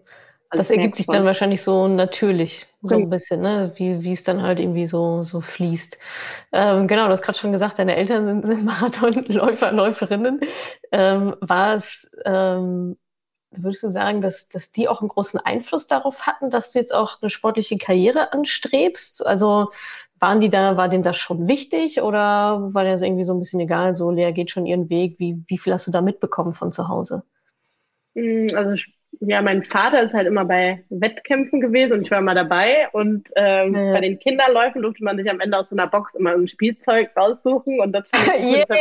Also 0.48 0.60
das 0.60 0.70
ergibt 0.70 0.96
sich 0.96 1.06
dann 1.06 1.24
wahrscheinlich 1.24 1.62
so 1.62 1.88
natürlich, 1.88 2.66
so 2.80 2.94
ein 2.94 3.10
bisschen, 3.10 3.40
ne? 3.40 3.72
wie, 3.76 4.02
wie 4.02 4.12
es 4.12 4.22
dann 4.22 4.42
halt 4.42 4.60
irgendwie 4.60 4.86
so, 4.86 5.24
so 5.24 5.40
fließt. 5.40 5.98
Ähm, 6.52 6.86
genau, 6.86 7.06
du 7.06 7.10
hast 7.10 7.22
gerade 7.22 7.38
schon 7.38 7.52
gesagt, 7.52 7.78
deine 7.78 7.96
Eltern 7.96 8.26
sind, 8.26 8.46
sind 8.46 8.64
Marathonläufer, 8.64 9.72
Läuferinnen. 9.72 10.40
Ähm, 10.92 11.34
war 11.40 11.74
es, 11.74 12.10
ähm, 12.24 12.96
würdest 13.50 13.82
du 13.82 13.88
sagen, 13.88 14.20
dass, 14.20 14.48
dass 14.48 14.70
die 14.70 14.88
auch 14.88 15.00
einen 15.00 15.08
großen 15.08 15.40
Einfluss 15.40 15.88
darauf 15.88 16.26
hatten, 16.26 16.50
dass 16.50 16.72
du 16.72 16.78
jetzt 16.78 16.94
auch 16.94 17.20
eine 17.20 17.30
sportliche 17.30 17.76
Karriere 17.76 18.32
anstrebst? 18.32 19.26
Also 19.26 19.72
waren 20.26 20.40
die 20.40 20.50
da, 20.50 20.76
war 20.76 20.88
denen 20.88 21.04
das 21.04 21.16
schon 21.16 21.46
wichtig 21.46 22.02
oder 22.02 22.74
war 22.74 22.82
das 22.82 23.00
irgendwie 23.00 23.22
so 23.22 23.32
ein 23.32 23.38
bisschen 23.38 23.60
egal, 23.60 23.94
so 23.94 24.10
Lea 24.10 24.32
geht 24.32 24.50
schon 24.50 24.66
ihren 24.66 24.90
Weg? 24.90 25.20
Wie, 25.20 25.40
wie 25.46 25.56
viel 25.56 25.72
hast 25.72 25.86
du 25.86 25.92
da 25.92 26.02
mitbekommen 26.02 26.52
von 26.52 26.72
zu 26.72 26.88
Hause? 26.88 27.22
Mm, 28.14 28.48
also 28.56 28.74
ja, 29.20 29.40
mein 29.40 29.62
Vater 29.62 30.02
ist 30.02 30.12
halt 30.12 30.26
immer 30.26 30.44
bei 30.44 30.84
Wettkämpfen 30.90 31.60
gewesen 31.60 31.92
und 31.92 32.02
ich 32.02 32.10
war 32.10 32.18
immer 32.18 32.34
dabei. 32.34 32.88
Und 32.92 33.28
ähm, 33.36 33.74
ja. 33.74 33.92
bei 33.92 34.00
den 34.00 34.18
Kinderläufen 34.18 34.82
durfte 34.82 35.04
man 35.04 35.16
sich 35.16 35.30
am 35.30 35.38
Ende 35.38 35.58
aus 35.58 35.70
so 35.70 35.76
einer 35.76 35.86
Box 35.86 36.14
immer 36.16 36.32
ein 36.32 36.48
Spielzeug 36.48 37.10
raussuchen. 37.16 37.80
Und 37.80 37.92
das 37.92 38.08
fand 38.10 38.40
ich 38.40 38.44
yeah. 38.56 38.64
habe 38.68 38.80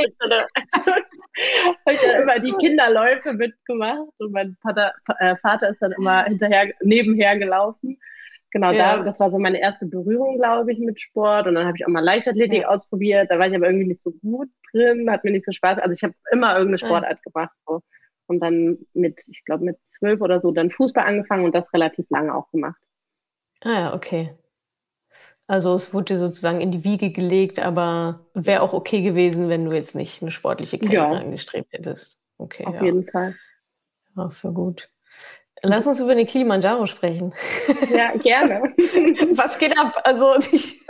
ich 1.91 1.99
dann 2.01 2.21
immer 2.23 2.39
die 2.39 2.53
Kinderläufe 2.53 3.34
mitgemacht. 3.34 4.10
Und 4.17 4.31
mein 4.31 4.58
Vater, 4.63 4.93
äh, 5.19 5.36
Vater 5.38 5.69
ist 5.69 5.81
dann 5.81 5.91
immer 5.93 6.23
hinterher, 6.23 6.73
nebenher 6.81 7.38
gelaufen. 7.38 7.85
Genau, 8.55 8.71
ja. 8.71 8.95
da, 8.95 9.03
das 9.03 9.19
war 9.19 9.31
so 9.31 9.37
meine 9.37 9.59
erste 9.59 9.85
Berührung, 9.85 10.37
glaube 10.37 10.71
ich, 10.71 10.79
mit 10.79 11.01
Sport. 11.01 11.45
Und 11.45 11.55
dann 11.55 11.67
habe 11.67 11.75
ich 11.77 11.85
auch 11.85 11.89
mal 11.89 11.99
Leichtathletik 11.99 12.61
ja. 12.61 12.69
ausprobiert. 12.69 13.29
Da 13.29 13.37
war 13.37 13.49
ich 13.49 13.53
aber 13.53 13.65
irgendwie 13.65 13.87
nicht 13.87 14.01
so 14.01 14.11
gut 14.11 14.47
drin, 14.71 15.11
hat 15.11 15.25
mir 15.25 15.31
nicht 15.31 15.43
so 15.43 15.51
Spaß. 15.51 15.79
Also 15.79 15.93
ich 15.93 16.01
habe 16.03 16.13
immer 16.31 16.53
irgendeine 16.53 16.77
Sportart 16.77 17.19
ja. 17.25 17.31
gemacht. 17.31 17.53
So. 17.67 17.81
Und 18.27 18.39
dann 18.39 18.77
mit, 18.93 19.21
ich 19.27 19.43
glaube, 19.43 19.65
mit 19.65 19.77
zwölf 19.83 20.21
oder 20.21 20.39
so 20.39 20.53
dann 20.53 20.71
Fußball 20.71 21.03
angefangen 21.03 21.43
und 21.43 21.53
das 21.53 21.65
relativ 21.73 22.05
lange 22.09 22.33
auch 22.33 22.49
gemacht. 22.51 22.81
Ah 23.59 23.73
ja, 23.73 23.93
okay. 23.93 24.33
Also 25.47 25.73
es 25.73 25.93
wurde 25.93 26.13
dir 26.13 26.17
sozusagen 26.17 26.61
in 26.61 26.71
die 26.71 26.85
Wiege 26.85 27.11
gelegt, 27.11 27.59
aber 27.59 28.25
wäre 28.35 28.61
auch 28.61 28.71
okay 28.71 29.01
gewesen, 29.01 29.49
wenn 29.49 29.65
du 29.65 29.73
jetzt 29.73 29.95
nicht 29.95 30.21
eine 30.21 30.31
sportliche 30.31 30.79
Karriere 30.79 31.19
angestrebt 31.19 31.73
hättest. 31.73 32.21
Okay. 32.37 32.65
Auf 32.65 32.81
jeden 32.81 33.05
Fall. 33.05 33.35
Ja, 34.15 34.29
für 34.29 34.53
gut. 34.53 34.89
Lass 35.65 35.88
uns 35.88 35.99
über 35.99 36.13
den 36.13 36.28
Kilimanjaro 36.28 36.86
sprechen. 36.86 37.34
Ja, 37.89 38.12
gerne. 38.17 38.73
Was 39.36 39.58
geht 39.58 39.78
ab? 39.78 39.99
Also, 40.04 40.36
ich, 40.51 40.86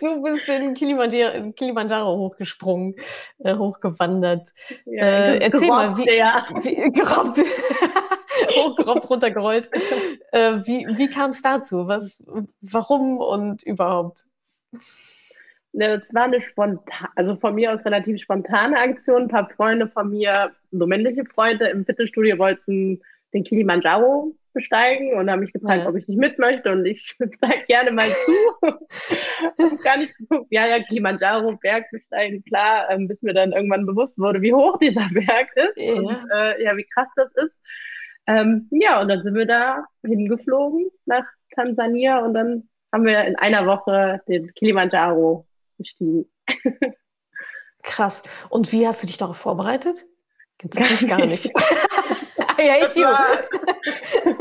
du 0.00 0.22
bist 0.22 0.46
den 0.46 0.74
Kilimanjaro, 0.74 1.52
Kilimanjaro 1.52 2.16
hochgesprungen, 2.16 2.94
äh, 3.38 3.56
hochgewandert. 3.56 4.48
Ja, 4.86 5.02
äh, 5.02 5.38
erzähl 5.38 5.68
gerobbt, 5.68 5.68
mal, 5.68 5.98
wie, 5.98 6.16
ja. 6.16 6.46
wie 6.62 6.92
gerobbt, 6.92 7.38
hochgerobbt, 8.56 9.10
runtergerollt. 9.10 9.70
Äh, 10.32 10.60
wie 10.64 10.86
wie 10.96 11.08
kam 11.08 11.30
es 11.30 11.42
dazu? 11.42 11.88
Was, 11.88 12.22
warum 12.60 13.18
und 13.18 13.62
überhaupt? 13.64 14.26
Ja, 15.72 15.96
das 15.96 16.02
war 16.12 16.24
eine 16.24 16.42
spontan, 16.42 17.08
also 17.14 17.36
von 17.36 17.54
mir 17.54 17.72
aus 17.72 17.84
relativ 17.84 18.20
spontane 18.20 18.76
Aktion. 18.76 19.22
Ein 19.22 19.28
paar 19.28 19.50
Freunde 19.50 19.88
von 19.88 20.10
mir, 20.10 20.52
so 20.70 20.86
männliche 20.86 21.24
Freunde 21.24 21.68
im 21.68 21.84
Fitnessstudio 21.84 22.38
wollten 22.38 23.00
den 23.32 23.44
Kilimanjaro 23.44 24.34
besteigen 24.52 25.14
und 25.14 25.30
haben 25.30 25.40
mich 25.40 25.52
gefragt, 25.52 25.82
ja. 25.82 25.88
ob 25.88 25.96
ich 25.96 26.08
nicht 26.08 26.18
mit 26.18 26.38
möchte 26.38 26.72
und 26.72 26.84
ich 26.84 27.16
sage 27.18 27.64
gerne 27.68 27.92
mal 27.92 28.08
zu. 28.08 28.66
Gar 29.84 29.98
nicht 29.98 30.14
ja, 30.50 30.66
ja, 30.66 30.82
Kilimanjaro, 30.82 31.56
Berg 31.56 31.90
besteigen, 31.90 32.44
klar, 32.44 32.90
ähm, 32.90 33.06
bis 33.06 33.22
mir 33.22 33.34
dann 33.34 33.52
irgendwann 33.52 33.86
bewusst 33.86 34.18
wurde, 34.18 34.42
wie 34.42 34.52
hoch 34.52 34.78
dieser 34.78 35.08
Berg 35.12 35.48
ist 35.54 35.76
ja. 35.76 35.92
und 35.94 36.30
äh, 36.32 36.64
ja, 36.64 36.76
wie 36.76 36.86
krass 36.94 37.08
das 37.16 37.30
ist. 37.36 37.54
Ähm, 38.26 38.68
ja, 38.70 39.00
und 39.00 39.08
dann 39.08 39.22
sind 39.22 39.34
wir 39.34 39.46
da 39.46 39.84
hingeflogen 40.02 40.90
nach 41.06 41.24
Tansania 41.54 42.18
und 42.18 42.34
dann 42.34 42.68
haben 42.92 43.06
wir 43.06 43.24
in 43.24 43.36
einer 43.36 43.66
Woche 43.66 44.20
den 44.28 44.52
Kilimanjaro 44.54 45.46
bestiegen. 45.78 46.26
Krass. 47.82 48.22
Und 48.50 48.72
wie 48.72 48.86
hast 48.86 49.02
du 49.02 49.06
dich 49.06 49.16
darauf 49.16 49.36
vorbereitet? 49.36 50.06
Gibt's 50.58 50.76
eigentlich 50.76 51.08
gar 51.08 51.24
nicht. 51.24 51.50
Hate 52.68 52.98
you. 52.98 53.06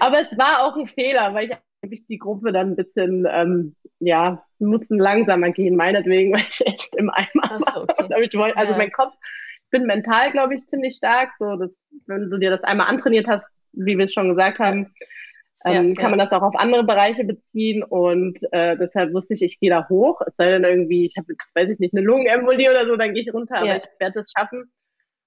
Aber 0.00 0.20
es 0.20 0.38
war 0.38 0.64
auch 0.64 0.76
ein 0.76 0.86
Fehler, 0.86 1.34
weil 1.34 1.46
ich 1.46 1.56
eigentlich 1.82 2.06
die 2.06 2.18
Gruppe 2.18 2.52
dann 2.52 2.70
ein 2.70 2.76
bisschen, 2.76 3.26
ähm, 3.30 3.74
ja, 4.00 4.44
mussten 4.58 4.98
langsamer 4.98 5.50
gehen, 5.50 5.76
meinetwegen, 5.76 6.32
weil 6.34 6.44
ich 6.50 6.66
echt 6.66 6.96
im 6.96 7.10
Eimer 7.10 7.60
so, 7.74 7.82
okay. 7.82 8.08
war. 8.08 8.20
Ich 8.20 8.34
wollte, 8.34 8.56
also 8.56 8.72
ja. 8.72 8.78
mein 8.78 8.92
Kopf, 8.92 9.14
ich 9.64 9.70
bin 9.70 9.86
mental, 9.86 10.30
glaube 10.32 10.54
ich, 10.54 10.66
ziemlich 10.66 10.96
stark. 10.96 11.30
So, 11.38 11.56
dass, 11.56 11.82
wenn 12.06 12.30
du 12.30 12.38
dir 12.38 12.50
das 12.50 12.62
einmal 12.62 12.88
antrainiert 12.88 13.26
hast, 13.26 13.46
wie 13.72 13.98
wir 13.98 14.06
es 14.06 14.12
schon 14.12 14.30
gesagt 14.30 14.58
haben, 14.58 14.94
ähm, 15.66 15.94
ja, 15.94 15.94
kann 16.00 16.10
man 16.10 16.20
das 16.20 16.30
auch 16.30 16.42
auf 16.42 16.54
andere 16.54 16.84
Bereiche 16.84 17.24
beziehen 17.24 17.82
und 17.82 18.38
äh, 18.52 18.76
deshalb 18.76 19.12
wusste 19.12 19.34
ich, 19.34 19.42
ich 19.42 19.58
gehe 19.58 19.70
da 19.70 19.88
hoch. 19.88 20.20
Es 20.24 20.36
sei 20.36 20.50
denn 20.50 20.64
irgendwie, 20.64 21.06
ich 21.06 21.16
habe 21.16 21.34
weiß 21.54 21.70
ich 21.70 21.78
nicht, 21.80 21.92
eine 21.92 22.06
Lungenembolie 22.06 22.70
oder 22.70 22.86
so, 22.86 22.96
dann 22.96 23.14
gehe 23.14 23.24
ich 23.24 23.34
runter, 23.34 23.56
aber 23.56 23.76
ich 23.76 23.84
werde 23.98 24.20
es 24.20 24.30
schaffen. 24.30 24.70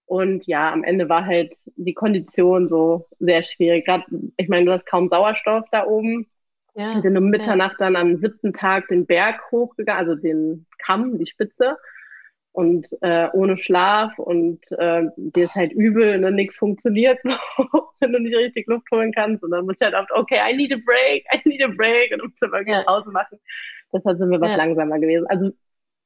Und 0.09 0.47
ja, 0.47 0.73
am 0.73 0.83
Ende 0.83 1.07
war 1.07 1.23
halt 1.23 1.53
die 1.75 1.93
Kondition 1.93 2.67
so 2.67 3.05
sehr 3.19 3.43
schwierig. 3.43 3.85
Gerade, 3.85 4.05
ich 4.37 4.49
meine, 4.49 4.65
du 4.65 4.71
hast 4.71 4.87
kaum 4.87 5.07
Sauerstoff 5.07 5.65
da 5.71 5.85
oben. 5.85 6.25
Ja, 6.73 6.95
wir 6.95 7.01
sind 7.03 7.15
um 7.15 7.29
Mitternacht 7.29 7.79
ja. 7.79 7.85
dann 7.85 7.95
am 7.95 8.17
siebten 8.17 8.51
Tag 8.51 8.87
den 8.87 9.05
Berg 9.05 9.39
hochgegangen, 9.51 9.99
also 9.99 10.19
den 10.19 10.65
Kamm, 10.83 11.19
die 11.19 11.27
Spitze. 11.27 11.77
Und 12.53 12.87
äh, 13.01 13.27
ohne 13.33 13.59
Schlaf 13.59 14.17
und 14.17 14.59
äh, 14.71 15.03
dir 15.15 15.45
ist 15.45 15.53
halt 15.53 15.73
übel 15.73 16.15
und 16.15 16.23
dann 16.23 16.33
nichts 16.33 16.55
funktioniert, 16.57 17.19
wenn 17.99 18.11
du 18.11 18.19
nicht 18.19 18.35
richtig 18.35 18.65
Luft 18.65 18.89
holen 18.89 19.11
kannst. 19.13 19.43
Und 19.43 19.51
dann 19.51 19.63
musst 19.67 19.79
du 19.79 19.85
halt 19.85 19.93
oft, 19.93 20.11
okay, 20.11 20.39
I 20.43 20.57
need 20.57 20.73
a 20.73 20.79
break, 20.83 21.23
I 21.31 21.47
need 21.47 21.63
a 21.63 21.67
break 21.67 22.11
und 22.13 22.23
musst 22.23 22.41
dann 22.41 22.51
irgendwie 22.51 22.71
ja. 22.71 22.81
Pause 22.81 23.11
machen. 23.11 23.37
Deshalb 23.93 24.17
sind 24.17 24.31
wir 24.31 24.41
was 24.41 24.55
ja. 24.55 24.63
langsamer 24.63 24.97
gewesen. 24.97 25.27
Also 25.27 25.51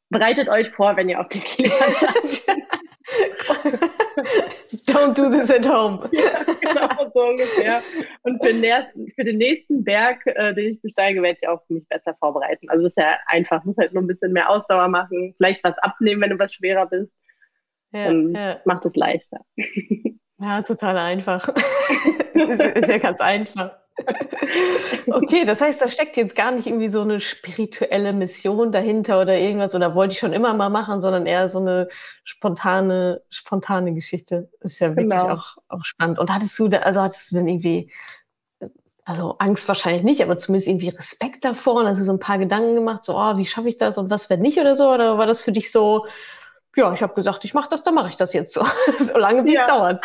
bereitet 0.10 0.50
euch 0.50 0.70
vor, 0.72 0.98
wenn 0.98 1.08
ihr 1.08 1.22
auf 1.22 1.30
die 1.30 1.40
Kilometer 1.40 2.14
Don't 4.86 5.14
do 5.16 5.30
this 5.30 5.50
at 5.50 5.66
home. 5.66 6.10
ja, 6.12 6.44
genau, 6.62 7.12
so 7.14 7.22
ungefähr. 7.22 7.82
Und 8.24 8.42
für 8.44 8.54
den, 8.54 8.62
nächsten, 8.62 9.12
für 9.16 9.24
den 9.24 9.38
nächsten 9.38 9.84
Berg, 9.84 10.26
äh, 10.26 10.54
den 10.54 10.74
ich 10.74 10.82
besteige, 10.82 11.22
werde 11.22 11.40
ich 11.42 11.48
auch 11.48 11.62
mich 11.70 11.88
besser 11.88 12.16
vorbereiten. 12.20 12.70
Also 12.70 12.84
das 12.84 12.92
ist 12.92 12.98
ja 12.98 13.18
einfach, 13.28 13.64
muss 13.64 13.78
halt 13.78 13.94
nur 13.94 14.04
ein 14.04 14.08
bisschen 14.08 14.34
mehr 14.34 14.50
Ausdauer 14.50 14.88
machen, 14.88 15.34
vielleicht 15.38 15.64
was 15.64 15.78
abnehmen, 15.80 16.22
wenn 16.22 16.32
du 16.32 16.40
was 16.40 16.54
schwerer 16.54 16.86
bist. 16.86 17.12
Ja, 17.92 18.08
und 18.08 18.34
ja. 18.34 18.54
Das 18.56 18.66
macht 18.66 18.86
es 18.86 18.96
leichter. 18.96 19.42
Ja, 20.40 20.62
total 20.62 20.98
einfach. 20.98 21.48
ist, 22.34 22.60
ist 22.60 22.90
ja 22.90 22.98
ganz 22.98 23.22
einfach. 23.22 23.80
Okay, 25.08 25.46
das 25.46 25.62
heißt, 25.62 25.82
da 25.82 25.88
steckt 25.88 26.18
jetzt 26.18 26.36
gar 26.36 26.52
nicht 26.52 26.68
irgendwie 26.68 26.90
so 26.90 27.02
eine 27.02 27.20
spirituelle 27.20 28.14
Mission 28.14 28.72
dahinter 28.72 29.22
oder 29.22 29.38
irgendwas 29.38 29.76
oder 29.76 29.96
wollte 29.96 30.14
ich 30.14 30.20
schon 30.20 30.34
immer 30.34 30.54
mal 30.54 30.70
machen, 30.70 31.02
sondern 31.02 31.26
eher 31.26 31.50
so 31.50 31.60
eine 31.60 31.88
spontane, 32.24 33.22
spontane 33.30 33.94
Geschichte. 33.94 34.50
Ist 34.62 34.80
ja 34.80 34.90
wirklich 34.90 35.10
genau. 35.10 35.34
auch, 35.34 35.58
auch 35.68 35.84
spannend. 35.86 36.20
Und 36.20 36.34
hattest 36.34 36.58
du 36.60 36.68
da, 36.68 36.80
also 36.80 37.02
hattest 37.02 37.32
du 37.32 37.36
denn 37.36 37.48
irgendwie, 37.48 37.92
also 39.06 39.36
Angst 39.40 39.68
wahrscheinlich 39.68 40.04
nicht, 40.04 40.24
aber 40.24 40.38
zumindest 40.38 40.68
irgendwie 40.68 40.90
Respekt 40.90 41.46
davor 41.46 41.76
und 41.76 41.88
hast 41.88 42.00
du 42.00 42.04
so 42.04 42.14
ein 42.14 42.20
paar 42.20 42.38
Gedanken 42.38 42.76
gemacht, 42.76 43.04
so, 43.04 43.18
oh, 43.18 43.38
wie 43.38 43.46
schaffe 43.46 43.70
ich 43.70 43.78
das 43.78 43.98
und 43.98 44.10
was 44.10 44.30
wird 44.30 44.40
nicht 44.40 44.58
oder 44.58 44.76
so? 44.76 44.90
Oder 44.90 45.18
war 45.18 45.28
das 45.28 45.42
für 45.42 45.52
dich 45.52 45.72
so, 45.72 46.06
ja, 46.76 46.92
ich 46.94 47.04
habe 47.04 47.14
gesagt, 47.14 47.46
ich 47.46 47.54
mache 47.54 47.70
das, 47.70 47.84
dann 47.84 47.94
mache 47.94 48.10
ich 48.10 48.16
das 48.16 48.34
jetzt 48.34 48.54
so. 48.54 48.66
so 49.00 49.18
lange, 49.18 49.46
wie 49.46 49.54
ja. 49.54 49.62
es 49.62 49.68
dauert. 49.68 50.04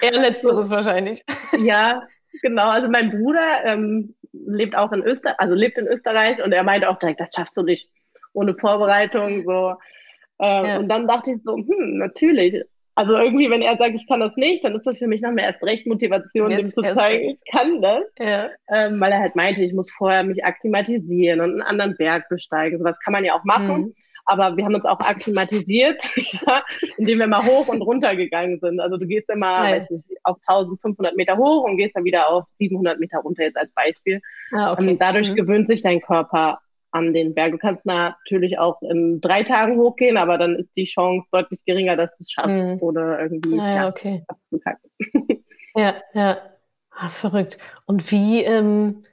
Eher 0.00 0.20
letzteres 0.20 0.70
wahrscheinlich. 0.70 1.24
Ja, 1.58 2.02
genau. 2.42 2.68
Also 2.68 2.88
mein 2.88 3.10
Bruder 3.10 3.64
ähm, 3.64 4.14
lebt 4.32 4.76
auch 4.76 4.92
in 4.92 5.02
Österreich, 5.02 5.38
also 5.38 5.54
lebt 5.54 5.78
in 5.78 5.86
Österreich 5.86 6.42
und 6.42 6.52
er 6.52 6.62
meinte 6.62 6.88
auch 6.88 6.98
direkt, 6.98 7.20
das 7.20 7.32
schaffst 7.34 7.56
du 7.56 7.62
nicht 7.62 7.88
ohne 8.32 8.54
Vorbereitung. 8.54 9.44
So. 9.44 9.74
Ähm, 10.40 10.64
ja. 10.64 10.78
Und 10.78 10.88
dann 10.88 11.06
dachte 11.06 11.32
ich 11.32 11.42
so, 11.42 11.56
hm, 11.56 11.98
natürlich. 11.98 12.62
Also 12.94 13.14
irgendwie, 13.14 13.50
wenn 13.50 13.60
er 13.60 13.76
sagt, 13.76 13.94
ich 13.94 14.08
kann 14.08 14.20
das 14.20 14.34
nicht, 14.36 14.64
dann 14.64 14.74
ist 14.74 14.86
das 14.86 14.98
für 14.98 15.06
mich 15.06 15.20
noch 15.20 15.30
mehr 15.30 15.44
erst 15.44 15.62
recht 15.62 15.86
Motivation, 15.86 16.50
Jetzt 16.50 16.60
dem 16.60 16.72
zu 16.72 16.94
zeigen, 16.94 17.28
ich 17.28 17.42
kann 17.52 17.82
das. 17.82 18.04
Ja. 18.18 18.48
Ähm, 18.70 18.98
weil 19.00 19.12
er 19.12 19.20
halt 19.20 19.36
meinte, 19.36 19.60
ich 19.60 19.74
muss 19.74 19.90
vorher 19.90 20.24
mich 20.24 20.42
akklimatisieren 20.44 21.40
und 21.40 21.50
einen 21.50 21.62
anderen 21.62 21.94
Berg 21.98 22.26
besteigen. 22.30 22.78
Sowas 22.78 22.98
kann 23.04 23.12
man 23.12 23.24
ja 23.24 23.34
auch 23.34 23.44
machen. 23.44 23.80
Mhm. 23.80 23.94
Aber 24.26 24.56
wir 24.56 24.64
haben 24.64 24.74
uns 24.74 24.84
auch 24.84 25.00
akklimatisiert, 25.00 26.02
indem 26.98 27.20
wir 27.20 27.26
mal 27.28 27.44
hoch 27.44 27.68
und 27.68 27.80
runter 27.80 28.16
gegangen 28.16 28.58
sind. 28.60 28.80
Also 28.80 28.96
du 28.96 29.06
gehst 29.06 29.30
immer 29.30 29.62
weiß 29.62 29.90
nicht, 29.90 30.04
auf 30.24 30.38
1500 30.46 31.16
Meter 31.16 31.36
hoch 31.36 31.64
und 31.64 31.76
gehst 31.76 31.96
dann 31.96 32.04
wieder 32.04 32.28
auf 32.28 32.44
700 32.54 32.98
Meter 32.98 33.18
runter 33.18 33.44
jetzt 33.44 33.56
als 33.56 33.72
Beispiel. 33.72 34.20
Ah, 34.52 34.72
okay. 34.72 34.88
Und 34.88 35.00
dadurch 35.00 35.30
mhm. 35.30 35.36
gewöhnt 35.36 35.68
sich 35.68 35.82
dein 35.82 36.00
Körper 36.00 36.58
an 36.90 37.12
den 37.12 37.34
Berg. 37.34 37.52
Du 37.52 37.58
kannst 37.58 37.86
natürlich 37.86 38.58
auch 38.58 38.80
in 38.82 39.20
drei 39.20 39.42
Tagen 39.42 39.76
hochgehen, 39.76 40.16
aber 40.16 40.38
dann 40.38 40.56
ist 40.56 40.76
die 40.76 40.86
Chance 40.86 41.26
deutlich 41.30 41.64
geringer, 41.64 41.96
dass 41.96 42.10
du 42.16 42.22
es 42.22 42.30
schaffst 42.30 42.64
mhm. 42.64 42.78
oder 42.80 43.20
irgendwie 43.20 43.58
ah, 43.60 43.74
ja, 43.74 43.88
okay. 43.88 44.24
ja, 45.74 45.94
ja. 46.14 46.38
Ah, 46.90 47.08
verrückt. 47.08 47.58
Und 47.84 48.10
wie, 48.10 48.42
ähm, 48.42 49.04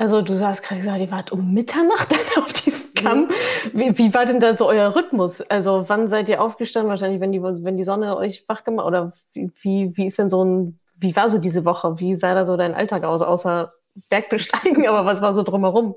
also 0.00 0.22
du 0.22 0.40
hast 0.40 0.62
gerade 0.62 0.80
gesagt, 0.80 0.98
ihr 0.98 1.10
wart 1.10 1.30
um 1.30 1.52
Mitternacht 1.52 2.08
auf 2.38 2.54
diesem 2.54 2.94
Kamm. 2.94 3.28
Wie, 3.74 3.98
wie, 3.98 4.14
war 4.14 4.24
denn 4.24 4.40
da 4.40 4.54
so 4.54 4.66
euer 4.66 4.96
Rhythmus? 4.96 5.42
Also 5.42 5.84
wann 5.88 6.08
seid 6.08 6.30
ihr 6.30 6.40
aufgestanden? 6.40 6.88
Wahrscheinlich, 6.88 7.20
wenn 7.20 7.32
die, 7.32 7.42
wenn 7.42 7.76
die 7.76 7.84
Sonne 7.84 8.16
euch 8.16 8.46
wach 8.48 8.64
gemacht 8.64 8.86
Oder 8.86 9.12
wie, 9.34 9.92
wie, 9.94 10.06
ist 10.06 10.18
denn 10.18 10.30
so 10.30 10.42
ein, 10.42 10.78
wie 10.98 11.14
war 11.14 11.28
so 11.28 11.36
diese 11.36 11.66
Woche? 11.66 12.00
Wie 12.00 12.16
sah 12.16 12.34
da 12.34 12.46
so 12.46 12.56
dein 12.56 12.72
Alltag 12.72 13.04
aus, 13.04 13.20
außer 13.20 13.74
Bergbesteigen? 14.08 14.86
Aber 14.88 15.04
was 15.04 15.20
war 15.20 15.34
so 15.34 15.42
drumherum? 15.42 15.94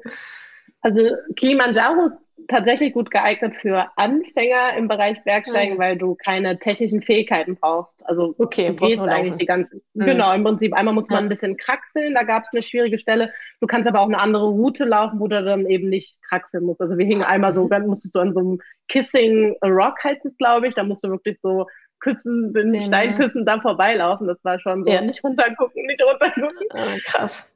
Also 0.82 1.00
Kilimanjaro 1.38 2.10
tatsächlich 2.48 2.94
gut 2.94 3.12
geeignet 3.12 3.56
für 3.62 3.88
Anfänger 3.96 4.76
im 4.78 4.88
Bereich 4.88 5.24
Bergsteigen, 5.24 5.76
mhm. 5.76 5.80
weil 5.80 5.98
du 5.98 6.16
keine 6.16 6.60
technischen 6.60 7.02
Fähigkeiten 7.02 7.56
brauchst. 7.56 8.06
Also 8.06 8.36
okay, 8.38 8.70
du 8.70 8.88
gehst 8.88 9.02
eigentlich 9.02 9.38
die 9.38 9.46
ganze. 9.46 9.82
Mhm. 9.94 10.06
Genau, 10.06 10.34
im 10.34 10.44
Prinzip 10.44 10.74
einmal 10.74 10.94
muss 10.94 11.10
man 11.10 11.20
ja. 11.20 11.26
ein 11.26 11.30
bisschen 11.30 11.58
kraxeln, 11.58 12.14
da 12.14 12.24
gab 12.24 12.44
es 12.44 12.50
eine 12.54 12.64
schwierige 12.64 13.00
Stelle. 13.00 13.32
Du 13.62 13.68
kannst 13.68 13.88
aber 13.88 14.02
auch 14.02 14.08
eine 14.08 14.20
andere 14.20 14.46
Route 14.46 14.86
laufen, 14.86 15.20
wo 15.20 15.28
du 15.28 15.44
dann 15.44 15.66
eben 15.68 15.90
nicht 15.90 16.22
kraxeln 16.24 16.66
musst. 16.66 16.82
Also 16.82 16.98
wir 16.98 17.06
hingen 17.06 17.24
einmal 17.24 17.54
so, 17.54 17.68
dann 17.68 17.88
musstest 17.88 18.16
du 18.16 18.20
an 18.20 18.34
so 18.34 18.40
einem 18.40 18.60
Kissing 18.90 19.56
Rock 19.64 20.04
heißt 20.04 20.26
es, 20.26 20.38
glaube 20.38 20.68
ich. 20.68 20.76
Da 20.76 20.84
musst 20.84 21.04
du 21.04 21.10
wirklich 21.10 21.40
so 21.42 21.68
Küssen, 22.00 22.54
den 22.54 22.82
Steinküssen 22.82 23.46
da 23.46 23.60
vorbeilaufen. 23.62 24.28
Das 24.28 24.44
war 24.44 24.60
schon 24.60 24.84
so, 24.84 24.92
ja. 24.92 25.02
nicht 25.02 25.24
runtergucken, 25.24 25.86
nicht 25.86 26.04
runtergucken. 26.04 26.68
Ah, 26.72 26.98
krass. 27.06 27.53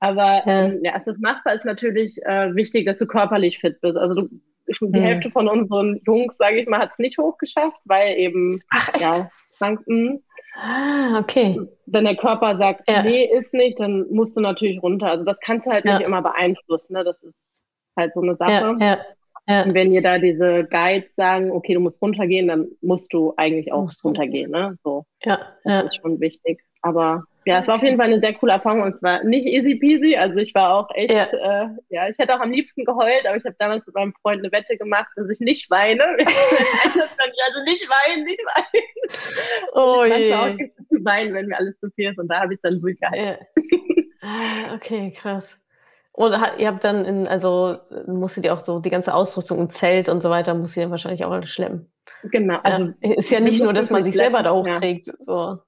Aber 0.00 0.42
ja. 0.46 0.64
Ähm, 0.64 0.80
ja, 0.82 0.92
es 0.96 1.06
ist 1.06 1.20
machbar, 1.20 1.54
ist 1.54 1.64
natürlich 1.64 2.16
äh, 2.24 2.54
wichtig, 2.54 2.86
dass 2.86 2.98
du 2.98 3.06
körperlich 3.06 3.58
fit 3.58 3.80
bist. 3.80 3.96
Also 3.96 4.14
du, 4.14 4.28
die 4.66 4.86
mhm. 4.86 4.94
Hälfte 4.94 5.30
von 5.30 5.48
unseren 5.48 6.00
Jungs, 6.06 6.36
sage 6.38 6.60
ich 6.60 6.68
mal, 6.68 6.80
hat 6.80 6.92
es 6.92 6.98
nicht 6.98 7.18
hochgeschafft, 7.18 7.78
weil 7.84 8.16
eben 8.16 8.60
Ach, 8.70 8.88
echt? 8.94 9.02
ja, 9.02 9.30
Kranken. 9.58 10.22
Ah, 10.54 11.20
okay. 11.20 11.60
Wenn 11.86 12.04
der 12.04 12.16
Körper 12.16 12.56
sagt, 12.56 12.88
ja. 12.88 13.02
nee, 13.02 13.24
ist 13.24 13.52
nicht, 13.52 13.78
dann 13.78 14.06
musst 14.10 14.36
du 14.36 14.40
natürlich 14.40 14.82
runter. 14.82 15.08
Also 15.08 15.24
das 15.24 15.38
kannst 15.40 15.66
du 15.66 15.70
halt 15.70 15.84
ja. 15.84 15.98
nicht 15.98 16.06
immer 16.06 16.22
beeinflussen. 16.22 16.94
Ne? 16.94 17.04
Das 17.04 17.22
ist 17.22 17.62
halt 17.96 18.14
so 18.14 18.22
eine 18.22 18.34
Sache. 18.34 18.76
Ja, 18.80 18.98
ja. 19.46 19.62
Und 19.64 19.74
wenn 19.74 19.90
dir 19.90 20.02
da 20.02 20.18
diese 20.18 20.64
Guides 20.64 21.14
sagen, 21.16 21.50
okay, 21.50 21.74
du 21.74 21.80
musst 21.80 22.00
runtergehen, 22.00 22.48
dann 22.48 22.68
musst 22.80 23.12
du 23.12 23.34
eigentlich 23.36 23.72
auch 23.72 23.90
runtergehen. 24.02 24.50
Ne? 24.50 24.76
So. 24.82 25.04
Ja, 25.24 25.40
das 25.64 25.86
ist 25.86 25.96
schon 25.96 26.20
wichtig. 26.20 26.62
Aber 26.82 27.24
ja, 27.46 27.60
es 27.60 27.68
war 27.68 27.76
auf 27.76 27.82
jeden 27.82 27.96
Fall 27.96 28.06
eine 28.06 28.20
sehr 28.20 28.34
coole 28.34 28.52
Erfahrung 28.52 28.82
und 28.82 28.98
zwar 28.98 29.24
nicht 29.24 29.46
easy 29.46 29.76
peasy. 29.76 30.16
Also 30.16 30.36
ich 30.36 30.54
war 30.54 30.74
auch 30.74 30.88
echt, 30.94 31.10
ja, 31.10 31.24
äh, 31.24 31.68
ja 31.88 32.08
ich 32.08 32.18
hätte 32.18 32.34
auch 32.34 32.40
am 32.40 32.50
liebsten 32.50 32.84
geheult, 32.84 33.26
aber 33.26 33.36
ich 33.36 33.44
habe 33.44 33.56
damals 33.58 33.86
mit 33.86 33.94
meinem 33.94 34.12
Freund 34.20 34.40
eine 34.40 34.52
Wette 34.52 34.76
gemacht, 34.76 35.08
dass 35.16 35.28
ich 35.30 35.40
nicht 35.40 35.70
weine. 35.70 36.04
also 36.18 37.64
nicht 37.64 37.88
weinen, 37.88 38.24
nicht 38.24 38.42
weinen. 38.54 38.84
Oh 39.72 40.04
ich 40.04 40.16
je. 40.16 40.34
auch 40.34 40.56
zu 40.88 41.04
weinen, 41.04 41.32
wenn 41.34 41.46
mir 41.46 41.58
alles 41.58 41.78
zu 41.80 41.90
viel 41.90 42.10
ist 42.10 42.18
und 42.18 42.28
da 42.28 42.40
habe 42.40 42.54
ich 42.54 42.60
dann 42.62 42.80
durchgehalten. 42.80 43.24
Ja. 43.24 43.38
Ah, 44.22 44.74
okay, 44.74 45.12
krass. 45.16 45.58
Und 46.12 46.32
ihr 46.58 46.68
habt 46.68 46.84
dann, 46.84 47.04
in, 47.06 47.26
also 47.26 47.78
musstet 48.06 48.44
ihr 48.44 48.52
auch 48.52 48.60
so 48.60 48.80
die 48.80 48.90
ganze 48.90 49.14
Ausrüstung 49.14 49.58
und 49.58 49.72
Zelt 49.72 50.10
und 50.10 50.20
so 50.20 50.28
weiter, 50.28 50.54
musst 50.54 50.76
ihr 50.76 50.82
dann 50.82 50.90
wahrscheinlich 50.90 51.24
auch 51.24 51.30
alles 51.30 51.50
schleppen. 51.50 51.90
Genau. 52.24 52.58
Also 52.62 52.92
ja. 53.00 53.14
ist 53.14 53.30
ja 53.30 53.40
nicht 53.40 53.62
nur, 53.62 53.72
dass 53.72 53.88
man 53.90 54.02
sich 54.02 54.14
selber 54.14 54.42
da 54.42 54.52
hochträgt. 54.52 55.06
Ja. 55.06 55.14
So. 55.16 55.58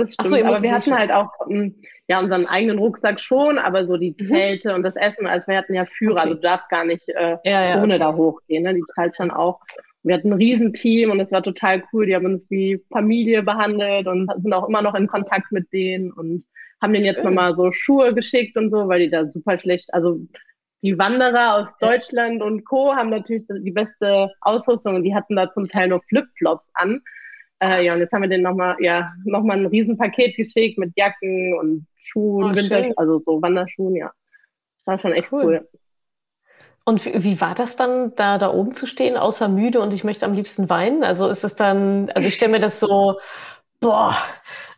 Das 0.00 0.14
stimmt, 0.14 0.28
so, 0.28 0.36
aber 0.36 0.62
wir 0.62 0.72
hatten 0.72 0.98
halt 0.98 1.12
auch 1.12 1.30
hm, 1.46 1.74
ja 2.08 2.20
unseren 2.20 2.46
eigenen 2.46 2.78
Rucksack 2.78 3.20
schon, 3.20 3.58
aber 3.58 3.86
so 3.86 3.96
die 3.96 4.14
mhm. 4.18 4.28
Zelte 4.28 4.74
und 4.74 4.82
das 4.82 4.96
Essen, 4.96 5.26
also 5.26 5.46
wir 5.46 5.56
hatten 5.56 5.74
ja 5.74 5.86
Führer, 5.86 6.12
okay. 6.12 6.22
also 6.22 6.34
du 6.34 6.40
darfst 6.40 6.68
gar 6.68 6.84
nicht 6.84 7.08
äh, 7.08 7.36
ja, 7.44 7.70
ja, 7.70 7.82
ohne 7.82 7.94
okay. 7.94 7.98
da 7.98 8.14
hochgehen, 8.14 8.62
ne? 8.64 8.74
die 8.74 8.84
zahlst 8.94 9.20
dann 9.20 9.30
auch. 9.30 9.60
Wir 10.02 10.14
hatten 10.14 10.32
ein 10.32 10.38
Riesenteam 10.38 11.10
und 11.10 11.20
es 11.20 11.30
war 11.30 11.42
total 11.42 11.82
cool, 11.92 12.06
die 12.06 12.14
haben 12.14 12.24
uns 12.24 12.48
wie 12.48 12.82
Familie 12.90 13.42
behandelt 13.42 14.06
und 14.06 14.30
sind 14.42 14.52
auch 14.52 14.66
immer 14.66 14.80
noch 14.80 14.94
in 14.94 15.06
Kontakt 15.06 15.52
mit 15.52 15.70
denen 15.72 16.10
und 16.10 16.44
haben 16.80 16.94
denen 16.94 17.04
jetzt 17.04 17.22
nochmal 17.22 17.54
so 17.54 17.70
Schuhe 17.72 18.14
geschickt 18.14 18.56
und 18.56 18.70
so, 18.70 18.88
weil 18.88 19.00
die 19.00 19.10
da 19.10 19.26
super 19.26 19.58
schlecht, 19.58 19.92
also 19.92 20.18
die 20.82 20.98
Wanderer 20.98 21.56
aus 21.56 21.76
Deutschland 21.78 22.42
und 22.42 22.64
Co. 22.64 22.94
haben 22.94 23.10
natürlich 23.10 23.44
die 23.48 23.70
beste 23.70 24.30
Ausrüstung 24.40 24.94
und 24.96 25.02
die 25.02 25.14
hatten 25.14 25.36
da 25.36 25.52
zum 25.52 25.68
Teil 25.68 25.88
nur 25.88 26.02
Flipflops 26.08 26.66
an. 26.72 27.02
Äh, 27.62 27.84
ja, 27.84 27.94
und 27.94 28.00
jetzt 28.00 28.12
haben 28.12 28.22
wir 28.22 28.28
den 28.28 28.42
nochmal, 28.42 28.76
ja, 28.80 29.12
nochmal 29.24 29.58
ein 29.58 29.66
Riesenpaket 29.66 30.36
geschickt 30.36 30.78
mit 30.78 30.92
Jacken 30.96 31.58
und 31.58 31.86
Schuhen, 31.96 32.52
oh, 32.52 32.56
Winter, 32.56 32.90
also 32.96 33.20
so 33.20 33.40
Wanderschuhen, 33.42 33.96
ja. 33.96 34.10
Das 34.78 34.86
war 34.86 34.98
schon 35.00 35.12
echt 35.12 35.30
cool. 35.30 35.44
cool. 35.44 35.68
Und 36.86 37.04
wie 37.04 37.40
war 37.40 37.54
das 37.54 37.76
dann, 37.76 38.14
da, 38.16 38.38
da 38.38 38.52
oben 38.52 38.72
zu 38.72 38.86
stehen, 38.86 39.16
außer 39.16 39.48
müde 39.48 39.80
und 39.80 39.92
ich 39.92 40.02
möchte 40.02 40.24
am 40.24 40.32
liebsten 40.32 40.70
weinen? 40.70 41.04
Also 41.04 41.28
ist 41.28 41.44
es 41.44 41.54
dann, 41.54 42.10
also 42.10 42.26
ich 42.26 42.34
stelle 42.34 42.52
mir 42.52 42.60
das 42.60 42.80
so, 42.80 43.20
boah, 43.80 44.16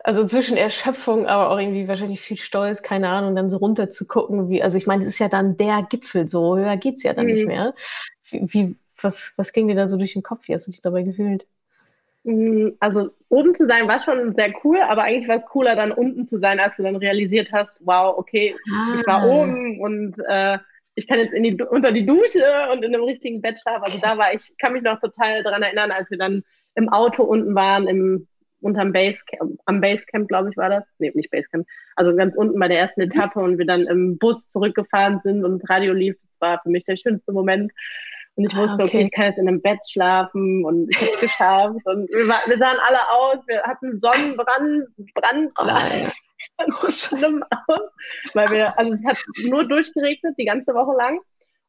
also 0.00 0.26
zwischen 0.26 0.56
Erschöpfung, 0.56 1.26
aber 1.26 1.50
auch 1.50 1.58
irgendwie 1.58 1.86
wahrscheinlich 1.86 2.20
viel 2.20 2.36
Stolz, 2.36 2.82
keine 2.82 3.08
Ahnung, 3.08 3.36
dann 3.36 3.48
so 3.48 3.58
runter 3.58 3.88
zu 3.88 4.06
gucken, 4.06 4.48
wie, 4.48 4.62
also 4.62 4.76
ich 4.76 4.86
meine, 4.86 5.04
es 5.04 5.14
ist 5.14 5.18
ja 5.20 5.28
dann 5.28 5.56
der 5.56 5.86
Gipfel, 5.88 6.26
so 6.26 6.56
höher 6.56 6.76
geht's 6.76 7.04
ja 7.04 7.12
dann 7.12 7.26
mhm. 7.26 7.32
nicht 7.32 7.46
mehr. 7.46 7.74
Wie, 8.28 8.42
wie, 8.52 8.76
was, 9.00 9.34
was 9.36 9.52
ging 9.52 9.68
dir 9.68 9.76
da 9.76 9.86
so 9.86 9.96
durch 9.96 10.14
den 10.14 10.22
Kopf? 10.24 10.48
Wie 10.48 10.54
hast 10.54 10.66
du 10.66 10.72
dich 10.72 10.82
dabei 10.82 11.02
gefühlt? 11.02 11.46
Mm, 12.24 12.70
also 12.78 13.10
oben 13.28 13.54
zu 13.54 13.66
sein 13.66 13.88
war 13.88 14.02
schon 14.02 14.34
sehr 14.34 14.52
cool, 14.62 14.80
aber 14.80 15.02
eigentlich 15.04 15.28
war 15.28 15.38
es 15.38 15.46
cooler, 15.46 15.74
dann 15.74 15.92
unten 15.92 16.24
zu 16.24 16.38
sein, 16.38 16.60
als 16.60 16.76
du 16.76 16.82
dann 16.82 16.96
realisiert 16.96 17.50
hast, 17.52 17.72
wow, 17.80 18.16
okay, 18.16 18.54
ah. 18.72 18.94
ich 18.96 19.06
war 19.06 19.22
ah. 19.22 19.26
oben 19.26 19.80
und 19.80 20.14
äh, 20.28 20.58
ich 20.94 21.08
kann 21.08 21.18
jetzt 21.18 21.32
in 21.32 21.42
die, 21.42 21.62
unter 21.62 21.90
die 21.90 22.06
Dusche 22.06 22.44
und 22.72 22.84
in 22.84 22.94
einem 22.94 23.04
richtigen 23.04 23.40
Bett 23.40 23.58
schlafen. 23.60 23.84
Also 23.84 23.98
da 23.98 24.18
war 24.18 24.34
ich, 24.34 24.54
kann 24.58 24.74
mich 24.74 24.82
noch 24.82 25.00
total 25.00 25.42
daran 25.42 25.62
erinnern, 25.62 25.90
als 25.90 26.10
wir 26.10 26.18
dann 26.18 26.42
im 26.74 26.88
Auto 26.90 27.22
unten 27.22 27.54
waren, 27.54 27.88
im, 27.88 28.28
unterm 28.60 28.92
Basecamp, 28.92 29.58
am 29.64 29.80
Basecamp, 29.80 30.28
glaube 30.28 30.50
ich, 30.50 30.56
war 30.56 30.68
das. 30.68 30.84
Nee, 30.98 31.12
nicht 31.14 31.30
Basecamp. 31.30 31.66
Also 31.96 32.14
ganz 32.14 32.36
unten 32.36 32.58
bei 32.58 32.68
der 32.68 32.78
ersten 32.78 33.02
mhm. 33.02 33.10
Etappe 33.10 33.40
und 33.40 33.58
wir 33.58 33.66
dann 33.66 33.86
im 33.86 34.18
Bus 34.18 34.48
zurückgefahren 34.48 35.18
sind 35.18 35.44
und 35.44 35.60
das 35.60 35.68
Radio 35.68 35.92
lief. 35.92 36.16
Das 36.30 36.40
war 36.40 36.60
für 36.62 36.70
mich 36.70 36.84
der 36.84 36.96
schönste 36.96 37.32
Moment. 37.32 37.72
Und 38.34 38.44
ich 38.50 38.56
wusste, 38.56 38.74
okay. 38.74 38.84
okay, 38.84 39.04
ich 39.04 39.12
kann 39.12 39.24
jetzt 39.26 39.38
in 39.38 39.48
einem 39.48 39.60
Bett 39.60 39.80
schlafen 39.86 40.64
und 40.64 40.88
ich 40.90 40.96
habe 40.96 41.10
es 41.10 41.20
geschafft. 41.20 41.84
Und 41.84 42.08
wir, 42.08 42.28
war, 42.28 42.40
wir, 42.46 42.58
sahen 42.58 42.78
alle 42.86 43.10
aus, 43.10 43.38
wir 43.46 43.62
hatten 43.62 43.98
Sonnenbrand, 43.98 44.86
Brand, 45.14 45.52
oh, 45.58 46.66
oh, 46.82 46.90
schlimm 46.90 47.44
aus, 47.66 47.80
weil 48.32 48.50
wir, 48.50 48.78
also 48.78 48.92
es 48.92 49.04
hat 49.04 49.18
nur 49.44 49.64
durchgeregnet 49.68 50.34
die 50.38 50.46
ganze 50.46 50.72
Woche 50.72 50.96
lang. 50.96 51.20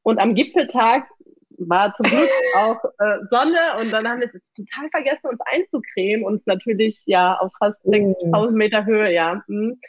Und 0.03 0.19
am 0.19 0.35
Gipfeltag 0.35 1.05
war 1.57 1.93
zum 1.95 2.05
Glück 2.05 2.29
auch 2.57 2.83
äh, 2.99 3.25
Sonne 3.25 3.59
und 3.79 3.91
dann 3.91 4.07
haben 4.07 4.21
wir 4.21 4.29
es 4.33 4.41
total 4.55 4.89
vergessen, 4.89 5.27
uns 5.27 5.39
einzucremen 5.45 6.25
und 6.25 6.45
natürlich 6.47 7.01
ja 7.05 7.37
auf 7.37 7.51
fast 7.59 7.81
6000 7.83 8.51
mm. 8.51 8.55
Meter 8.55 8.85
Höhe, 8.85 9.13
ja. 9.13 9.43
Mhm. 9.47 9.79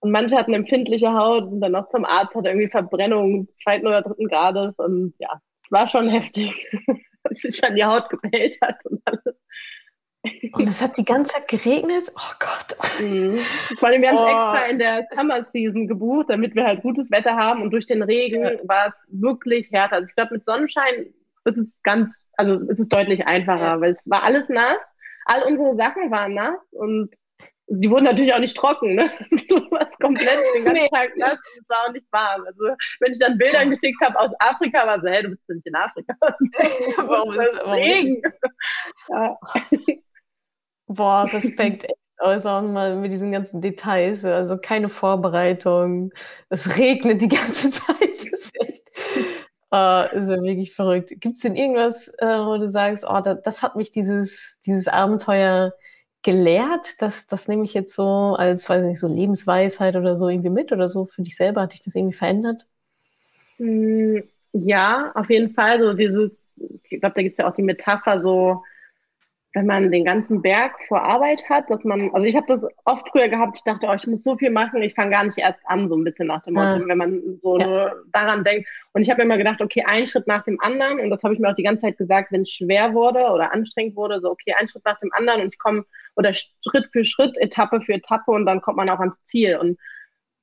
Und 0.00 0.12
manche 0.12 0.36
hatten 0.36 0.54
empfindliche 0.54 1.12
Haut, 1.12 1.50
sind 1.50 1.60
dann 1.60 1.72
noch 1.72 1.88
zum 1.90 2.04
Arzt, 2.04 2.34
hat 2.34 2.46
irgendwie 2.46 2.68
Verbrennung 2.68 3.48
zweiten 3.56 3.86
oder 3.86 4.02
dritten 4.02 4.28
Grades 4.28 4.74
und 4.78 5.14
ja, 5.18 5.40
es 5.68 5.72
war 5.72 5.86
schon 5.86 6.08
heftig, 6.08 6.66
als 7.24 7.42
sich 7.42 7.60
dann 7.60 7.76
die 7.76 7.84
Haut 7.84 8.08
gebellt 8.08 8.58
hat 8.62 8.84
und 8.86 9.02
alles. 9.04 9.36
Und 10.52 10.68
es 10.68 10.80
hat 10.80 10.96
die 10.96 11.04
ganze 11.04 11.34
Zeit 11.34 11.46
geregnet. 11.46 12.10
Oh 12.16 12.32
Gott. 12.40 13.00
Mhm. 13.00 13.38
Vor 13.78 13.88
allem, 13.88 14.02
wir 14.02 14.08
haben 14.08 14.18
oh. 14.18 14.26
extra 14.26 14.66
in 14.66 14.78
der 14.78 15.06
Summer 15.14 15.44
Season 15.52 15.86
gebucht, 15.86 16.26
damit 16.30 16.54
wir 16.54 16.64
halt 16.64 16.82
gutes 16.82 17.10
Wetter 17.10 17.36
haben. 17.36 17.62
Und 17.62 17.70
durch 17.70 17.86
den 17.86 18.02
Regen 18.02 18.42
ja. 18.42 18.52
war 18.64 18.88
es 18.88 19.08
wirklich 19.12 19.70
härter. 19.70 19.96
Also 19.96 20.08
ich 20.08 20.14
glaube, 20.14 20.34
mit 20.34 20.44
Sonnenschein 20.44 21.12
ist 21.44 21.58
es 21.58 21.82
ganz, 21.82 22.26
also 22.36 22.54
ist 22.68 22.80
es 22.80 22.88
deutlich 22.88 23.26
einfacher, 23.26 23.60
ja. 23.60 23.80
weil 23.80 23.92
es 23.92 24.08
war 24.08 24.22
alles 24.22 24.48
nass. 24.48 24.78
All 25.26 25.42
unsere 25.42 25.76
Sachen 25.76 26.10
waren 26.10 26.34
nass 26.34 26.58
und 26.70 27.14
die 27.70 27.90
wurden 27.90 28.04
natürlich 28.04 28.32
auch 28.32 28.38
nicht 28.38 28.56
trocken, 28.56 28.94
ne? 28.94 29.10
Du 29.48 29.56
warst 29.70 29.98
komplett 30.00 30.38
den 30.56 30.64
ganzen 30.64 30.82
nee. 30.82 30.88
Tag 30.88 31.16
nass 31.16 31.32
und 31.32 31.60
es 31.62 31.68
war 31.68 31.86
auch 31.86 31.92
nicht 31.92 32.06
warm. 32.10 32.44
Also 32.46 32.64
wenn 33.00 33.12
ich 33.12 33.18
dann 33.18 33.38
Bilder 33.38 33.66
geschickt 33.66 33.98
habe 34.02 34.18
aus 34.18 34.30
Afrika, 34.38 34.86
war 34.86 35.00
so, 35.00 35.08
hey, 35.08 35.22
du 35.22 35.30
bist 35.30 35.48
nicht 35.48 35.66
in 35.66 35.74
Afrika. 35.74 36.14
warum 37.06 37.38
ist 37.38 37.52
das 37.52 37.66
Regen? 37.66 38.22
Ja. 39.08 39.38
Boah, 40.86 41.28
Respekt. 41.32 41.86
Also 42.16 42.48
auch 42.48 42.62
mal 42.62 42.96
mit 42.96 43.12
diesen 43.12 43.30
ganzen 43.30 43.60
Details, 43.60 44.24
also 44.24 44.58
keine 44.58 44.88
Vorbereitung. 44.88 46.10
Es 46.48 46.76
regnet 46.76 47.22
die 47.22 47.28
ganze 47.28 47.70
Zeit. 47.70 48.32
Das 48.32 48.40
ist 48.40 48.60
echt, 48.60 48.82
äh, 49.72 50.18
ist 50.18 50.28
ja 50.28 50.42
wirklich 50.42 50.74
verrückt. 50.74 51.10
Gibt 51.20 51.36
es 51.36 51.42
denn 51.42 51.54
irgendwas, 51.54 52.08
äh, 52.18 52.26
wo 52.26 52.56
du 52.58 52.68
sagst, 52.68 53.04
oh, 53.08 53.20
das, 53.20 53.42
das 53.42 53.62
hat 53.62 53.76
mich 53.76 53.92
dieses, 53.92 54.58
dieses 54.66 54.88
Abenteuer 54.88 55.74
gelehrt? 56.28 57.00
Das, 57.00 57.26
das 57.26 57.48
nehme 57.48 57.64
ich 57.64 57.72
jetzt 57.72 57.94
so 57.94 58.36
als, 58.38 58.68
weiß 58.68 58.82
nicht, 58.82 59.00
so 59.00 59.08
Lebensweisheit 59.08 59.96
oder 59.96 60.14
so 60.14 60.28
irgendwie 60.28 60.50
mit 60.50 60.72
oder 60.72 60.86
so 60.86 61.06
für 61.06 61.22
dich 61.22 61.34
selber? 61.34 61.62
Hat 61.62 61.72
dich 61.72 61.80
das 61.80 61.94
irgendwie 61.94 62.16
verändert? 62.16 62.66
Hm, 63.56 64.22
ja, 64.52 65.10
auf 65.14 65.30
jeden 65.30 65.54
Fall. 65.54 65.82
So 65.82 65.94
dieses, 65.94 66.30
ich 66.90 67.00
glaube, 67.00 67.14
da 67.14 67.22
gibt 67.22 67.32
es 67.32 67.38
ja 67.38 67.48
auch 67.48 67.54
die 67.54 67.62
Metapher 67.62 68.20
so, 68.20 68.62
wenn 69.54 69.64
man 69.64 69.90
den 69.90 70.04
ganzen 70.04 70.42
Berg 70.42 70.72
vor 70.86 71.02
Arbeit 71.02 71.48
hat, 71.48 71.70
dass 71.70 71.82
man, 71.82 72.10
also 72.12 72.26
ich 72.26 72.36
habe 72.36 72.58
das 72.58 72.70
oft 72.84 73.08
früher 73.08 73.28
gehabt, 73.28 73.56
ich 73.56 73.64
dachte, 73.64 73.86
oh, 73.88 73.94
ich 73.94 74.06
muss 74.06 74.22
so 74.22 74.36
viel 74.36 74.50
machen, 74.50 74.82
ich 74.82 74.92
fange 74.92 75.12
gar 75.12 75.24
nicht 75.24 75.38
erst 75.38 75.60
an, 75.64 75.88
so 75.88 75.96
ein 75.96 76.04
bisschen 76.04 76.26
nach 76.26 76.44
dem 76.44 76.54
Motto, 76.54 76.82
ja. 76.82 76.86
wenn 76.86 76.98
man 76.98 77.38
so 77.38 77.58
ja. 77.58 77.90
daran 78.12 78.44
denkt. 78.44 78.68
Und 78.92 79.00
ich 79.00 79.08
habe 79.08 79.22
immer 79.22 79.38
gedacht, 79.38 79.62
okay, 79.62 79.82
ein 79.86 80.06
Schritt 80.06 80.26
nach 80.26 80.44
dem 80.44 80.60
anderen, 80.60 81.00
und 81.00 81.08
das 81.08 81.22
habe 81.22 81.32
ich 81.32 81.40
mir 81.40 81.48
auch 81.48 81.56
die 81.56 81.62
ganze 81.62 81.84
Zeit 81.84 81.96
gesagt, 81.96 82.32
wenn 82.32 82.42
es 82.42 82.50
schwer 82.50 82.92
wurde 82.92 83.20
oder 83.20 83.54
anstrengend 83.54 83.96
wurde, 83.96 84.20
so 84.20 84.30
okay, 84.30 84.52
ein 84.58 84.68
Schritt 84.68 84.84
nach 84.84 85.00
dem 85.00 85.10
anderen 85.14 85.40
und 85.40 85.54
ich 85.54 85.58
komme, 85.58 85.86
oder 86.18 86.34
Schritt 86.34 86.88
für 86.90 87.04
Schritt, 87.04 87.36
Etappe 87.38 87.80
für 87.80 87.94
Etappe 87.94 88.32
und 88.32 88.44
dann 88.44 88.60
kommt 88.60 88.76
man 88.76 88.90
auch 88.90 88.98
ans 88.98 89.24
Ziel. 89.24 89.56
Und 89.56 89.78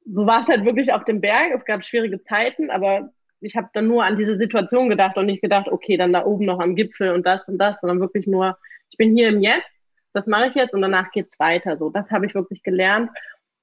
so 0.05 0.25
war 0.25 0.43
es 0.43 0.47
halt 0.47 0.63
wirklich 0.63 0.93
auf 0.93 1.03
dem 1.03 1.19
Berg. 1.19 1.51
Es 1.53 1.65
gab 1.65 1.85
schwierige 1.85 2.23
Zeiten, 2.23 2.71
aber 2.71 3.11
ich 3.41 3.57
habe 3.57 3.69
dann 3.73 3.87
nur 3.87 4.05
an 4.05 4.15
diese 4.15 4.37
Situation 4.37 4.89
gedacht 4.89 5.17
und 5.17 5.25
nicht 5.25 5.41
gedacht, 5.41 5.67
okay, 5.67 5.97
dann 5.97 6.13
da 6.13 6.25
oben 6.25 6.45
noch 6.45 6.59
am 6.59 6.75
Gipfel 6.75 7.11
und 7.11 7.25
das 7.25 7.47
und 7.49 7.57
das, 7.57 7.81
sondern 7.81 7.99
wirklich 7.99 8.25
nur, 8.25 8.57
ich 8.89 8.97
bin 8.97 9.13
hier 9.13 9.27
im 9.27 9.41
Jetzt, 9.41 9.69
das 10.13 10.27
mache 10.27 10.47
ich 10.47 10.55
jetzt 10.55 10.73
und 10.73 10.81
danach 10.81 11.11
geht's 11.11 11.37
weiter. 11.39 11.77
So, 11.77 11.89
das 11.89 12.09
habe 12.09 12.25
ich 12.25 12.33
wirklich 12.33 12.63
gelernt. 12.63 13.11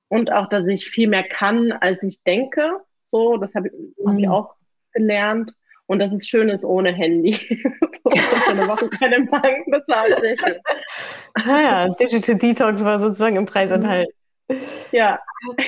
Und 0.09 0.31
auch, 0.31 0.51
dass 0.51 0.67
ich 0.67 0.91
viel 0.91 1.09
mehr 1.09 1.27
kann, 1.27 1.73
als 1.73 2.03
ich 2.03 2.23
denke. 2.23 2.81
So, 3.07 3.39
das 3.39 3.55
habe 3.55 3.69
ich, 3.69 3.75
hab 4.07 4.19
ich 4.19 4.27
mhm. 4.27 4.33
auch 4.33 4.55
gelernt. 4.93 5.53
Und 5.87 5.99
dass 5.99 6.13
es 6.13 6.27
schön 6.27 6.49
ist 6.49 6.65
ohne 6.65 6.93
Handy. 6.93 7.33
eine 8.49 8.69
Woche 8.69 8.89
kein 8.89 9.13
Empfang, 9.13 9.65
das 9.71 9.87
war 9.89 10.03
auch 10.03 10.21
sehr 10.21 10.37
schön. 10.39 10.57
Ah 11.35 11.61
ja, 11.61 11.89
Digital 11.89 12.37
Detox 12.37 12.85
war 12.85 13.01
sozusagen 13.01 13.37
im 13.37 13.47
Preis 13.47 13.71
enthalten. 13.71 14.13
Ja. 14.91 15.19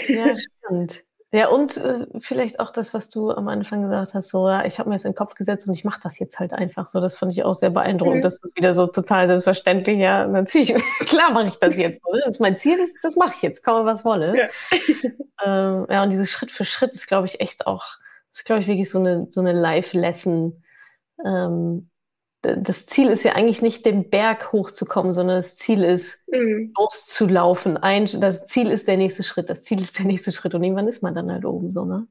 Ja, 0.09 0.35
stimmt. 0.37 1.05
Ja, 1.35 1.49
und 1.49 1.79
äh, 1.79 2.07
vielleicht 2.21 2.61
auch 2.61 2.71
das, 2.71 2.95
was 2.95 3.09
du 3.09 3.33
am 3.33 3.49
Anfang 3.49 3.83
gesagt 3.83 4.15
hast, 4.15 4.29
so, 4.29 4.49
ja, 4.49 4.65
ich 4.67 4.79
habe 4.79 4.89
mir 4.89 4.95
das 4.95 5.05
in 5.05 5.11
den 5.11 5.17
Kopf 5.17 5.35
gesetzt 5.35 5.67
und 5.67 5.75
ich 5.75 5.83
mache 5.83 5.99
das 6.01 6.21
jetzt 6.21 6.39
halt 6.39 6.53
einfach 6.53 6.87
so. 6.87 7.01
Das 7.01 7.17
fand 7.17 7.33
ich 7.33 7.43
auch 7.43 7.55
sehr 7.55 7.71
beeindruckend. 7.71 8.19
Mhm. 8.19 8.23
Das 8.23 8.35
ist 8.35 8.55
wieder 8.55 8.73
so 8.73 8.87
total 8.87 9.27
selbstverständlich. 9.27 9.99
Ja, 9.99 10.29
natürlich, 10.29 10.73
klar 11.01 11.33
mache 11.33 11.49
ich 11.49 11.57
das 11.57 11.77
jetzt. 11.77 12.03
So, 12.05 12.13
ne? 12.13 12.21
Das 12.25 12.37
ist 12.37 12.41
mein 12.41 12.57
Ziel, 12.57 12.77
das, 12.79 12.93
das 13.03 13.17
mache 13.17 13.33
ich 13.35 13.43
jetzt, 13.43 13.65
komme 13.65 13.85
was 13.85 14.05
wolle. 14.05 14.37
Ja. 14.37 14.47
ähm, 15.45 15.87
ja, 15.91 16.05
und 16.05 16.11
dieses 16.11 16.31
Schritt 16.31 16.53
für 16.53 16.65
Schritt 16.65 16.95
ist, 16.95 17.09
glaube 17.09 17.27
ich, 17.27 17.41
echt 17.41 17.67
auch, 17.67 17.99
ist, 18.35 18.45
glaube 18.45 18.61
ich, 18.61 18.67
wirklich 18.67 18.91
so 18.91 18.99
eine, 18.99 19.29
so 19.31 19.41
eine 19.41 19.53
Live-Lesson. 19.53 20.63
Ähm, 21.25 21.91
das 22.43 22.85
Ziel 22.85 23.09
ist 23.09 23.25
ja 23.25 23.33
eigentlich 23.33 23.63
nicht, 23.63 23.87
den 23.87 24.11
Berg 24.11 24.53
hochzukommen, 24.53 25.13
sondern 25.13 25.37
das 25.37 25.57
Ziel 25.57 25.83
ist, 25.83 26.29
mhm. 26.29 26.73
loszulaufen. 26.77 27.79
Ein, 27.79 28.07
das 28.21 28.45
Ziel 28.45 28.71
ist 28.71 28.87
der 28.87 28.99
nächste 28.99 29.23
Schritt. 29.23 29.49
Das 29.49 29.65
Ziel 29.65 29.81
ist 29.81 29.99
der 29.99 30.05
nächste 30.05 30.31
Schritt. 30.33 30.55
Und 30.55 30.63
irgendwann 30.63 30.89
ist 30.89 31.03
man 31.03 31.15
dann 31.15 31.33
halt 31.33 31.45
oben 31.45 31.71
so, 31.71 31.85
ne? 31.85 32.07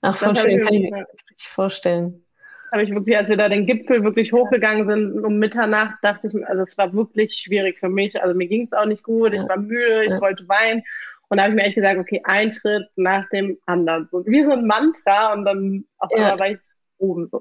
Ach, 0.00 0.16
voll 0.16 0.36
schön, 0.36 0.60
kann 0.60 0.74
ich 0.74 0.90
mir 0.90 1.06
richtig 1.30 1.48
vorstellen. 1.48 2.24
Habe 2.70 2.82
ich 2.82 2.90
wirklich, 2.90 3.16
als 3.16 3.28
wir 3.28 3.36
da 3.36 3.48
den 3.48 3.66
Gipfel 3.66 4.04
wirklich 4.04 4.32
hochgegangen 4.32 4.86
sind, 4.88 5.24
um 5.24 5.38
Mitternacht, 5.38 5.94
dachte 6.02 6.28
ich, 6.28 6.46
also 6.46 6.62
es 6.62 6.76
war 6.76 6.92
wirklich 6.92 7.34
schwierig 7.34 7.78
für 7.78 7.88
mich. 7.88 8.20
Also 8.20 8.34
mir 8.36 8.48
ging 8.48 8.66
es 8.66 8.72
auch 8.72 8.86
nicht 8.86 9.02
gut, 9.02 9.32
ja. 9.32 9.42
ich 9.42 9.48
war 9.48 9.56
müde, 9.56 10.04
ich 10.04 10.10
ja. 10.10 10.20
wollte 10.20 10.46
weinen. 10.48 10.82
Und 11.28 11.38
da 11.38 11.44
habe 11.44 11.52
ich 11.52 11.56
mir 11.56 11.64
echt 11.64 11.76
gesagt, 11.76 11.98
okay, 11.98 12.20
ein 12.24 12.52
Schritt 12.52 12.86
nach 12.96 13.28
dem 13.30 13.58
anderen. 13.66 14.08
So 14.10 14.24
wie 14.26 14.44
so 14.44 14.52
ein 14.52 14.66
Mantra 14.66 15.32
und 15.32 15.44
dann 15.44 15.84
auf 15.98 16.10
einmal 16.12 16.30
ja. 16.30 16.38
war 16.38 16.50
ich 16.50 16.58
oben 16.98 17.28
so. 17.30 17.40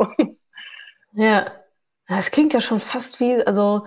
Ja, 1.15 1.51
das 2.07 2.31
klingt 2.31 2.53
ja 2.53 2.59
schon 2.59 2.79
fast 2.79 3.19
wie, 3.19 3.35
also, 3.35 3.85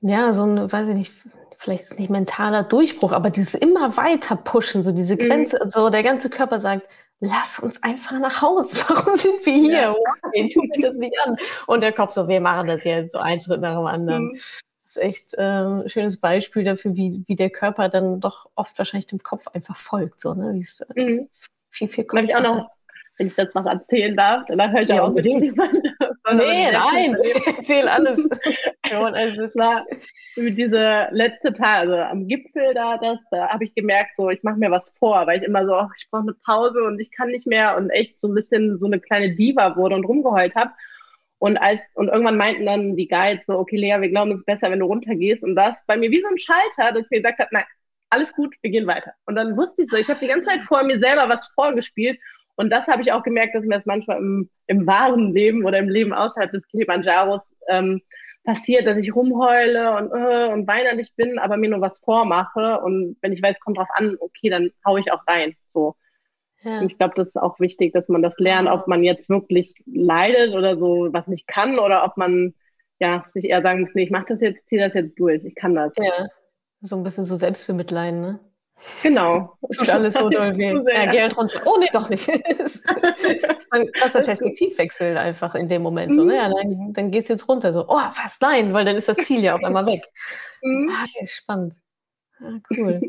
ja, 0.00 0.32
so 0.32 0.44
ein, 0.44 0.70
weiß 0.70 0.88
ich 0.88 0.94
nicht, 0.94 1.12
vielleicht 1.56 1.82
ist 1.82 1.92
es 1.92 1.98
nicht 1.98 2.10
mentaler 2.10 2.62
Durchbruch, 2.62 3.12
aber 3.12 3.30
dieses 3.30 3.54
immer 3.54 3.96
weiter 3.96 4.36
pushen, 4.36 4.82
so 4.82 4.92
diese 4.92 5.14
mhm. 5.14 5.18
Grenze, 5.18 5.64
mhm. 5.64 5.70
so 5.70 5.90
der 5.90 6.02
ganze 6.02 6.30
Körper 6.30 6.60
sagt, 6.60 6.86
lass 7.20 7.58
uns 7.58 7.82
einfach 7.82 8.18
nach 8.18 8.42
Hause. 8.42 8.76
Warum 8.88 9.16
sind 9.16 9.44
wir 9.44 9.52
hier? 9.52 9.80
Ja. 9.80 9.94
Okay, 10.22 10.48
tu 10.52 10.62
mir 10.62 10.80
das 10.80 10.94
nicht 10.94 11.14
an. 11.24 11.36
Und 11.66 11.80
der 11.80 11.92
Kopf 11.92 12.12
so, 12.12 12.28
wir 12.28 12.40
machen 12.40 12.68
das 12.68 12.84
jetzt, 12.84 13.12
so 13.12 13.18
einen 13.18 13.40
Schritt 13.40 13.60
nach 13.60 13.76
dem 13.76 13.86
anderen. 13.86 14.24
Mhm. 14.28 14.38
Ist 14.96 15.02
echt 15.02 15.34
äh, 15.34 15.42
ein 15.42 15.88
schönes 15.88 16.20
Beispiel 16.20 16.64
dafür, 16.64 16.96
wie, 16.96 17.22
wie 17.26 17.36
der 17.36 17.50
Körper 17.50 17.88
dann 17.88 18.20
doch 18.20 18.48
oft 18.54 18.76
wahrscheinlich 18.78 19.06
dem 19.06 19.22
Kopf 19.22 19.46
einfach 19.48 19.76
folgt, 19.76 20.20
so, 20.20 20.34
ne? 20.34 20.54
Wie 20.54 20.60
es 20.60 20.80
äh, 20.80 21.02
mhm. 21.02 21.28
viel, 21.70 21.88
viel 21.88 22.04
Kopf. 22.04 22.22
ich 22.22 22.34
auch 22.34 22.42
noch 22.42 22.70
wenn 23.18 23.28
ich 23.28 23.34
das 23.34 23.54
noch 23.54 23.66
erzählen 23.66 24.16
darf, 24.16 24.44
dann 24.46 24.72
höre 24.72 24.82
ich 24.82 24.88
ja, 24.88 25.02
auch 25.02 25.08
unbedingt. 25.08 25.42
Nee, 26.32 26.72
nein, 26.72 27.16
erzähl 27.56 27.86
alles. 27.86 28.28
Wir 28.88 28.98
wollen 28.98 29.14
alles 29.14 29.36
wissen. 29.36 29.60
War 29.60 29.86
diese 30.36 31.06
letzte 31.12 31.52
Tag, 31.52 31.82
also 31.82 31.94
am 31.94 32.26
Gipfel 32.26 32.74
da, 32.74 32.98
das, 32.98 33.18
da 33.30 33.48
habe 33.48 33.62
ich 33.62 33.74
gemerkt, 33.76 34.16
so 34.16 34.28
ich 34.30 34.42
mache 34.42 34.58
mir 34.58 34.72
was 34.72 34.92
vor, 34.98 35.24
weil 35.28 35.38
ich 35.38 35.46
immer 35.46 35.64
so, 35.64 35.74
oh, 35.74 35.88
ich 35.96 36.08
brauche 36.10 36.22
eine 36.22 36.34
Pause 36.44 36.82
und 36.82 36.98
ich 36.98 37.12
kann 37.12 37.28
nicht 37.28 37.46
mehr 37.46 37.76
und 37.76 37.90
echt 37.90 38.20
so 38.20 38.26
ein 38.26 38.34
bisschen 38.34 38.80
so 38.80 38.86
eine 38.86 38.98
kleine 38.98 39.36
Diva 39.36 39.76
wurde 39.76 39.94
und 39.94 40.04
rumgeheult 40.04 40.56
habe. 40.56 40.72
Und 41.38 41.58
als, 41.58 41.80
und 41.94 42.08
irgendwann 42.08 42.38
meinten 42.38 42.66
dann 42.66 42.96
die 42.96 43.08
Guides 43.08 43.46
so, 43.46 43.58
okay, 43.58 43.76
Lea, 43.76 44.00
wir 44.00 44.08
glauben, 44.08 44.32
es 44.32 44.38
ist 44.38 44.46
besser, 44.46 44.70
wenn 44.70 44.80
du 44.80 44.86
runtergehst. 44.86 45.42
Und 45.42 45.54
das 45.54 45.78
bei 45.86 45.96
mir 45.96 46.10
wie 46.10 46.22
so 46.22 46.28
ein 46.28 46.38
Schalter, 46.38 46.92
dass 46.92 47.10
mir 47.10 47.18
gesagt 47.18 47.38
hat, 47.38 47.52
nein, 47.52 47.64
alles 48.10 48.32
gut, 48.34 48.54
wir 48.62 48.70
gehen 48.70 48.86
weiter. 48.86 49.12
Und 49.26 49.36
dann 49.36 49.56
wusste 49.56 49.82
ich 49.82 49.88
so, 49.88 49.96
ich 49.96 50.08
habe 50.08 50.20
die 50.20 50.28
ganze 50.28 50.46
Zeit 50.46 50.62
vor 50.62 50.82
mir 50.84 50.98
selber 50.98 51.28
was 51.28 51.46
vorgespielt 51.48 52.18
und 52.56 52.70
das 52.70 52.86
habe 52.86 53.02
ich 53.02 53.12
auch 53.12 53.22
gemerkt, 53.22 53.54
dass 53.54 53.64
mir 53.64 53.76
das 53.76 53.86
manchmal 53.86 54.18
im, 54.18 54.50
im 54.66 54.86
wahren 54.86 55.32
Leben 55.32 55.64
oder 55.64 55.78
im 55.78 55.88
Leben 55.88 56.12
außerhalb 56.12 56.50
des 56.50 56.66
Kilimanjaros 56.68 57.42
ähm, 57.68 58.00
passiert, 58.44 58.86
dass 58.86 58.96
ich 58.96 59.14
rumheule 59.14 59.94
und, 59.96 60.10
äh, 60.12 60.52
und 60.52 60.66
weinerlich 60.66 61.12
bin, 61.16 61.38
aber 61.38 61.56
mir 61.58 61.70
nur 61.70 61.80
was 61.82 61.98
vormache. 61.98 62.80
Und 62.80 63.16
wenn 63.20 63.32
ich 63.32 63.42
weiß, 63.42 63.60
kommt 63.60 63.76
drauf 63.76 63.88
an, 63.92 64.16
okay, 64.20 64.48
dann 64.48 64.70
haue 64.86 65.00
ich 65.00 65.12
auch 65.12 65.26
rein. 65.26 65.54
So. 65.68 65.96
Ja. 66.66 66.82
Ich 66.82 66.98
glaube, 66.98 67.14
das 67.14 67.28
ist 67.28 67.36
auch 67.36 67.60
wichtig, 67.60 67.92
dass 67.92 68.08
man 68.08 68.22
das 68.22 68.36
lernt, 68.38 68.68
ob 68.68 68.88
man 68.88 69.04
jetzt 69.04 69.28
wirklich 69.28 69.72
leidet 69.86 70.52
oder 70.52 70.76
so 70.76 71.08
was 71.12 71.28
nicht 71.28 71.46
kann 71.46 71.78
oder 71.78 72.04
ob 72.04 72.16
man 72.16 72.54
ja 72.98 73.24
sich 73.28 73.44
eher 73.44 73.62
sagen 73.62 73.82
muss, 73.82 73.94
nee, 73.94 74.02
ich 74.02 74.10
mache 74.10 74.26
das 74.30 74.40
jetzt, 74.40 74.68
ziehe 74.68 74.80
das 74.80 74.92
jetzt 74.94 75.16
durch, 75.20 75.44
ich 75.44 75.54
kann 75.54 75.76
das. 75.76 75.92
Ja, 75.96 76.26
so 76.80 76.96
ein 76.96 77.04
bisschen 77.04 77.22
so 77.22 77.36
Selbstbemitleiden, 77.36 78.20
ne? 78.20 78.40
Genau. 79.04 79.56
Tut 79.76 79.88
alles 79.90 80.14
so 80.14 80.28
doll 80.28 80.56
weh. 80.56 80.74
Ja, 80.92 81.10
geh 81.10 81.20
halt 81.22 81.36
runter. 81.36 81.62
Oh 81.66 81.76
nee, 81.78 81.88
doch 81.92 82.08
nicht. 82.08 82.28
das 82.58 82.76
ist 82.76 82.86
ein 83.70 83.92
krasser 83.92 84.22
Perspektivwechsel 84.22 85.16
einfach 85.16 85.54
in 85.54 85.68
dem 85.68 85.82
Moment. 85.82 86.16
So, 86.16 86.24
ne? 86.24 86.34
Ja, 86.34 86.52
dann, 86.52 86.92
dann 86.92 87.10
gehst 87.12 87.28
du 87.28 87.34
jetzt 87.34 87.48
runter. 87.48 87.72
So, 87.72 87.84
oh, 87.86 88.10
fast 88.12 88.42
nein, 88.42 88.72
weil 88.72 88.84
dann 88.84 88.96
ist 88.96 89.08
das 89.08 89.18
Ziel 89.18 89.40
ja 89.44 89.54
auf 89.54 89.62
einmal 89.62 89.86
weg. 89.86 90.02
Mhm. 90.62 90.90
Ah, 90.90 91.04
okay, 91.04 91.26
spannend. 91.28 91.74
Ja, 92.40 92.58
cool. 92.76 93.00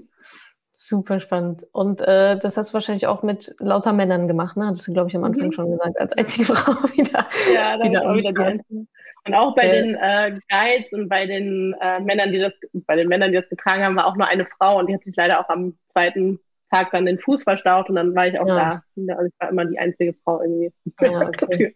Super 0.87 1.19
spannend. 1.19 1.65
Und 1.73 1.99
äh, 1.99 2.37
das 2.37 2.55
hast 2.55 2.69
du 2.69 2.75
wahrscheinlich 2.75 3.07
auch 3.07 3.21
mit 3.21 3.53
lauter 3.59 3.91
Männern 3.91 4.25
gemacht, 4.29 4.55
ne? 4.55 4.67
Hattest 4.67 4.87
du, 4.87 4.93
glaube 4.93 5.09
ich, 5.09 5.17
am 5.17 5.25
Anfang 5.25 5.47
mhm. 5.47 5.51
schon 5.51 5.71
gesagt, 5.71 5.99
als 5.99 6.13
einzige 6.13 6.45
Frau 6.55 6.71
wieder. 6.95 7.27
Ja, 7.53 7.77
wieder, 7.83 8.09
auch 8.09 8.15
wieder 8.15 8.31
die 8.31 8.39
einzige. 8.39 8.87
Und 9.25 9.33
auch 9.33 9.53
bei 9.53 9.63
äh, 9.63 9.81
den 9.81 9.95
äh, 9.95 10.39
Guides 10.49 10.93
und 10.93 11.09
bei 11.09 11.25
den 11.25 11.75
äh, 11.81 11.99
Männern, 11.99 12.31
die 12.31 12.39
das, 12.39 12.53
bei 12.71 12.95
den 12.95 13.09
Männern, 13.09 13.33
die 13.33 13.37
das 13.37 13.49
getragen 13.49 13.83
haben, 13.83 13.97
war 13.97 14.07
auch 14.07 14.15
nur 14.15 14.27
eine 14.27 14.45
Frau 14.45 14.79
und 14.79 14.87
die 14.87 14.93
hat 14.93 15.03
sich 15.03 15.13
leider 15.17 15.41
auch 15.41 15.49
am 15.49 15.77
zweiten 15.91 16.39
Tag 16.71 16.91
dann 16.91 17.05
den 17.05 17.19
Fuß 17.19 17.43
verstaucht 17.43 17.89
und 17.89 17.95
dann 17.95 18.15
war 18.15 18.27
ich 18.27 18.39
auch 18.39 18.47
ja. 18.47 18.81
da. 18.95 19.13
Also 19.15 19.25
ich 19.25 19.33
war 19.39 19.49
immer 19.49 19.65
die 19.65 19.79
einzige 19.79 20.15
Frau 20.23 20.41
irgendwie. 20.41 20.71
Ja, 21.01 21.19
okay. 21.27 21.73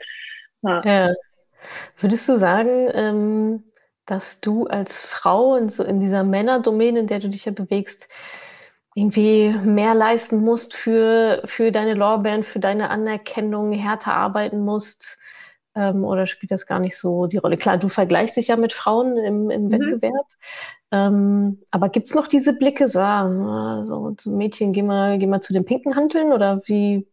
ja. 0.61 0.81
ja. 0.85 1.13
Würdest 1.99 2.29
du 2.29 2.37
sagen, 2.37 2.89
ähm, 2.93 3.63
dass 4.05 4.39
du 4.39 4.67
als 4.67 5.05
Frau 5.05 5.57
in, 5.57 5.67
so 5.67 5.83
in 5.83 5.99
dieser 5.99 6.23
Männerdomäne, 6.23 7.01
in 7.01 7.07
der 7.07 7.19
du 7.19 7.27
dich 7.27 7.43
ja 7.43 7.51
bewegst, 7.51 8.07
irgendwie 8.95 9.49
mehr 9.51 9.95
leisten 9.95 10.41
musst 10.43 10.73
für, 10.75 11.41
für 11.45 11.71
deine 11.71 11.93
Lorbeeren, 11.95 12.43
für 12.43 12.59
deine 12.59 12.89
Anerkennung, 12.89 13.73
härter 13.73 14.13
arbeiten 14.13 14.61
musst, 14.65 15.17
Ähm, 15.75 16.03
oder 16.03 16.27
spielt 16.27 16.51
das 16.51 16.65
gar 16.67 16.79
nicht 16.79 16.97
so 16.97 17.27
die 17.27 17.37
Rolle? 17.37 17.57
Klar, 17.57 17.77
du 17.77 17.87
vergleichst 17.89 18.35
dich 18.37 18.49
ja 18.49 18.57
mit 18.57 18.73
Frauen 18.73 19.17
im, 19.17 19.49
im 19.49 19.65
mhm. 19.67 19.71
Wettbewerb. 19.71 20.27
Ähm, 20.91 21.61
aber 21.71 21.89
gibt 21.89 22.07
es 22.07 22.15
noch 22.15 22.27
diese 22.27 22.57
Blicke, 22.57 22.87
so, 22.89 22.99
ah, 22.99 23.83
so, 23.85 24.15
Mädchen, 24.25 24.73
geh 24.73 24.83
mal, 24.83 25.17
geh 25.19 25.27
mal 25.27 25.41
zu 25.41 25.53
den 25.53 25.63
pinken 25.65 25.95
Handeln? 25.95 26.33
Oder 26.33 26.61
wie, 26.65 27.07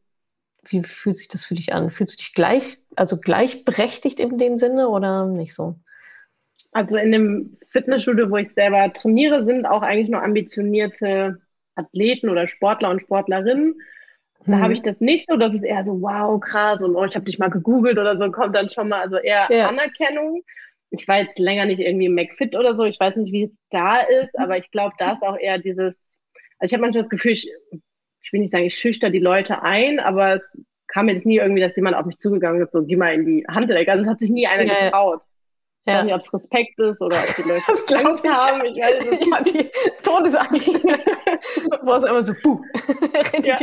wie 0.64 0.82
fühlt 0.82 1.16
sich 1.16 1.28
das 1.28 1.44
für 1.44 1.54
dich 1.54 1.72
an? 1.72 1.90
Fühlst 1.90 2.14
du 2.14 2.18
dich 2.18 2.34
gleich, 2.34 2.78
also 2.96 3.18
gleichberechtigt 3.20 4.20
in 4.20 4.38
dem 4.38 4.58
Sinne 4.58 4.88
oder 4.88 5.26
nicht 5.26 5.54
so? 5.54 5.76
Also 6.72 6.96
in 6.98 7.12
dem 7.12 7.58
Fitnessstudio, 7.70 8.30
wo 8.30 8.36
ich 8.38 8.52
selber 8.54 8.92
trainiere, 8.92 9.44
sind 9.44 9.66
auch 9.66 9.82
eigentlich 9.82 10.08
nur 10.10 10.22
ambitionierte 10.22 11.40
Athleten 11.78 12.28
oder 12.28 12.48
Sportler 12.48 12.90
und 12.90 13.00
Sportlerinnen. 13.00 13.80
Da 14.46 14.54
hm. 14.54 14.62
habe 14.62 14.72
ich 14.72 14.82
das 14.82 15.00
nicht 15.00 15.28
so, 15.28 15.36
das 15.36 15.54
ist 15.54 15.64
eher 15.64 15.84
so, 15.84 16.00
wow, 16.00 16.40
krass 16.40 16.82
und 16.82 16.96
oh, 16.96 17.04
ich 17.04 17.14
habe 17.14 17.24
dich 17.24 17.38
mal 17.38 17.50
gegoogelt 17.50 17.98
oder 17.98 18.16
so, 18.16 18.30
kommt 18.30 18.54
dann 18.54 18.70
schon 18.70 18.88
mal, 18.88 19.00
also 19.00 19.16
eher 19.16 19.46
ja. 19.50 19.68
Anerkennung. 19.68 20.42
Ich 20.90 21.06
war 21.06 21.18
jetzt 21.18 21.38
länger 21.38 21.66
nicht 21.66 21.80
irgendwie 21.80 22.06
im 22.06 22.14
McFit 22.14 22.56
oder 22.56 22.74
so, 22.74 22.84
ich 22.84 22.98
weiß 22.98 23.16
nicht, 23.16 23.32
wie 23.32 23.44
es 23.44 23.52
da 23.70 24.00
ist, 24.00 24.38
aber 24.38 24.56
ich 24.56 24.70
glaube, 24.70 24.94
da 24.98 25.12
ist 25.12 25.22
auch 25.22 25.36
eher 25.38 25.58
dieses, 25.58 25.94
also 26.58 26.70
ich 26.70 26.72
habe 26.72 26.82
manchmal 26.82 27.02
das 27.02 27.10
Gefühl, 27.10 27.32
ich, 27.32 27.52
ich 28.22 28.32
will 28.32 28.40
nicht 28.40 28.52
sagen, 28.52 28.64
ich 28.64 28.76
schüchter 28.76 29.10
die 29.10 29.18
Leute 29.18 29.62
ein, 29.62 30.00
aber 30.00 30.34
es 30.36 30.62
kam 30.86 31.06
mir 31.06 31.12
jetzt 31.12 31.26
nie 31.26 31.36
irgendwie, 31.36 31.60
dass 31.60 31.76
jemand 31.76 31.96
auf 31.96 32.06
mich 32.06 32.18
zugegangen 32.18 32.62
ist, 32.62 32.72
so, 32.72 32.82
geh 32.84 32.96
mal 32.96 33.14
in 33.14 33.26
die 33.26 33.44
Handelecke. 33.46 33.92
Also 33.92 34.04
es 34.04 34.08
hat 34.08 34.20
sich 34.20 34.30
nie 34.30 34.46
einer 34.46 34.64
ja, 34.64 34.84
getraut. 34.86 35.20
Ja. 35.88 35.94
Ich 35.94 35.98
weiß 35.98 36.04
nicht, 36.04 36.14
ob 36.14 36.20
es 36.20 36.34
Respekt 36.34 36.78
ist 36.78 37.00
oder 37.00 37.16
ob 37.16 37.36
die 37.36 37.48
Leute 37.48 37.62
das 37.66 37.94
Angst 37.94 38.24
ich, 38.24 38.30
haben. 38.30 38.64
Ich 38.66 38.76
weiß 38.76 38.94
es 39.10 39.26
ja, 39.26 39.42
die 39.42 39.70
Todesangst. 40.02 40.84
Wo 41.82 41.92
es 41.92 42.04
immer 42.04 42.22
so, 42.22 42.34
puh. 42.42 42.62
ja. 43.42 43.56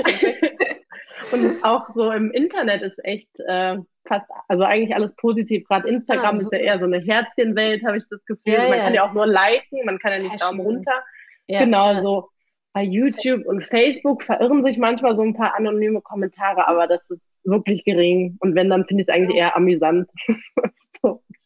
Und 1.32 1.64
auch 1.64 1.88
so 1.94 2.12
im 2.12 2.32
Internet 2.32 2.82
ist 2.82 3.04
echt 3.06 3.30
äh, 3.48 3.78
fast, 4.06 4.26
also 4.48 4.64
eigentlich 4.64 4.96
alles 4.96 5.16
positiv. 5.16 5.68
Gerade 5.68 5.88
Instagram 5.88 6.38
ja, 6.38 6.42
ist 6.42 6.52
ja 6.52 6.60
eher 6.60 6.80
so 6.80 6.86
eine 6.86 7.00
Herzchenwelt, 7.00 7.86
habe 7.86 7.98
ich 7.98 8.04
das 8.10 8.26
Gefühl. 8.26 8.54
Ja, 8.54 8.70
man 8.70 8.80
kann 8.80 8.94
ja 8.94 9.08
auch 9.08 9.14
nur 9.14 9.28
liken, 9.28 9.86
man 9.86 10.00
kann 10.00 10.14
ja 10.14 10.20
nicht 10.20 10.42
Daumen 10.42 10.62
runter. 10.62 11.04
genau 11.48 12.00
so. 12.00 12.30
Bei 12.74 12.82
YouTube 12.82 13.46
und 13.46 13.66
Facebook 13.66 14.24
verirren 14.24 14.64
sich 14.64 14.78
manchmal 14.78 15.16
so 15.16 15.22
ein 15.22 15.36
paar 15.36 15.56
anonyme 15.56 16.02
Kommentare, 16.02 16.68
aber 16.68 16.88
das 16.88 17.10
ist 17.10 17.22
wirklich 17.44 17.86
gering. 17.86 18.36
Und 18.40 18.56
wenn, 18.56 18.70
dann 18.70 18.86
finde 18.86 19.04
ich 19.04 19.10
es 19.10 19.16
eigentlich 19.16 19.38
eher 19.38 19.56
amüsant. 19.56 20.10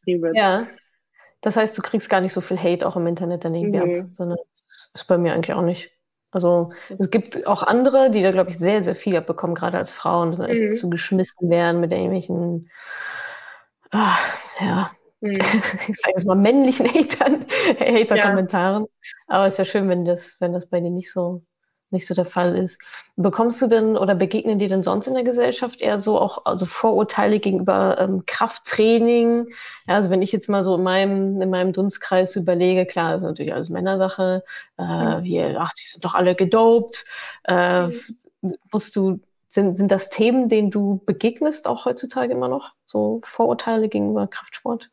so 0.05 0.11
Ja. 0.33 0.67
Das 1.41 1.55
heißt, 1.55 1.77
du 1.77 1.81
kriegst 1.81 2.09
gar 2.09 2.21
nicht 2.21 2.33
so 2.33 2.41
viel 2.41 2.57
Hate 2.59 2.85
auch 2.85 2.95
im 2.95 3.07
Internet 3.07 3.45
dann 3.45 3.55
irgendwie 3.55 3.79
mhm. 3.79 4.01
ab, 4.01 4.07
sondern 4.11 4.37
ist 4.93 5.07
bei 5.07 5.17
mir 5.17 5.33
eigentlich 5.33 5.55
auch 5.55 5.61
nicht. 5.61 5.91
Also 6.31 6.71
es 6.99 7.09
gibt 7.09 7.47
auch 7.47 7.63
andere, 7.63 8.11
die 8.11 8.21
da, 8.21 8.31
glaube 8.31 8.51
ich, 8.51 8.57
sehr, 8.57 8.83
sehr 8.83 8.95
viel 8.95 9.17
abbekommen, 9.17 9.55
gerade 9.55 9.77
als 9.77 9.91
Frauen, 9.91 10.33
die 10.33 10.41
echt 10.43 10.61
mhm. 10.61 10.73
zugeschmissen 10.73 11.49
werden 11.49 11.81
mit 11.81 11.91
irgendwelchen, 11.91 12.69
ah, 13.91 14.15
ja, 14.59 14.91
mhm. 15.21 15.31
ich 15.87 15.97
sage 15.97 16.13
jetzt 16.15 16.25
mal 16.25 16.35
männlichen 16.35 16.87
Hatern, 16.87 17.45
Hater-Kommentaren. 17.79 18.83
Ja. 18.83 19.11
Aber 19.27 19.47
es 19.47 19.53
ist 19.53 19.57
ja 19.59 19.65
schön, 19.65 19.89
wenn 19.89 20.05
das, 20.05 20.35
wenn 20.39 20.53
das 20.53 20.67
bei 20.67 20.81
dir 20.81 20.91
nicht 20.91 21.11
so 21.11 21.43
nicht 21.91 22.07
so 22.07 22.13
der 22.13 22.25
Fall 22.25 22.55
ist. 22.55 22.79
Bekommst 23.15 23.61
du 23.61 23.67
denn 23.67 23.97
oder 23.97 24.15
begegnen 24.15 24.59
dir 24.59 24.69
denn 24.69 24.83
sonst 24.83 25.07
in 25.07 25.13
der 25.13 25.23
Gesellschaft 25.23 25.81
eher 25.81 25.99
so 25.99 26.19
auch 26.19 26.45
also 26.45 26.65
Vorurteile 26.65 27.39
gegenüber 27.39 27.97
ähm, 27.99 28.23
Krafttraining? 28.25 29.47
Ja, 29.87 29.95
also 29.95 30.09
wenn 30.09 30.21
ich 30.21 30.31
jetzt 30.31 30.49
mal 30.49 30.63
so 30.63 30.75
in 30.75 30.83
meinem, 30.83 31.41
in 31.41 31.49
meinem 31.49 31.73
Dunstkreis 31.73 32.35
überlege, 32.35 32.85
klar, 32.85 33.13
das 33.13 33.23
ist 33.23 33.27
natürlich 33.27 33.53
alles 33.53 33.69
Männersache, 33.69 34.43
äh, 34.77 34.83
mhm. 34.83 35.23
wir, 35.23 35.57
ach, 35.59 35.73
die 35.73 35.87
sind 35.87 36.05
doch 36.05 36.15
alle 36.15 36.35
gedopt. 36.35 37.05
Äh, 37.45 37.87
mhm. 37.87 37.99
Musst 38.71 38.95
du, 38.95 39.19
sind, 39.47 39.75
sind 39.75 39.91
das 39.91 40.09
Themen, 40.09 40.47
denen 40.47 40.71
du 40.71 41.01
begegnest, 41.05 41.67
auch 41.67 41.85
heutzutage 41.85 42.33
immer 42.33 42.47
noch? 42.47 42.73
So 42.85 43.19
Vorurteile 43.23 43.89
gegenüber 43.89 44.27
Kraftsport? 44.27 44.91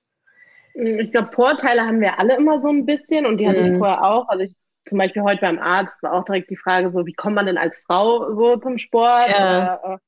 Ich 0.74 1.10
glaube, 1.10 1.30
Vorurteile 1.32 1.82
haben 1.82 2.00
wir 2.00 2.18
alle 2.18 2.36
immer 2.36 2.60
so 2.60 2.68
ein 2.68 2.84
bisschen 2.84 3.24
und 3.24 3.38
die 3.38 3.48
hatte 3.48 3.60
ich 3.60 3.72
mhm. 3.72 3.78
vorher 3.78 4.04
auch. 4.04 4.28
Also 4.28 4.44
ich 4.44 4.54
zum 4.86 4.98
Beispiel 4.98 5.22
heute 5.22 5.40
beim 5.40 5.58
Arzt 5.58 6.02
war 6.02 6.12
auch 6.12 6.24
direkt 6.24 6.50
die 6.50 6.56
Frage 6.56 6.92
so, 6.92 7.06
wie 7.06 7.12
kommt 7.12 7.34
man 7.34 7.46
denn 7.46 7.58
als 7.58 7.78
Frau 7.80 8.34
so 8.34 8.56
zum 8.56 8.78
Sport? 8.78 9.30
Ja. 9.30 9.80
Oder, 9.82 9.94
äh, 9.94 9.98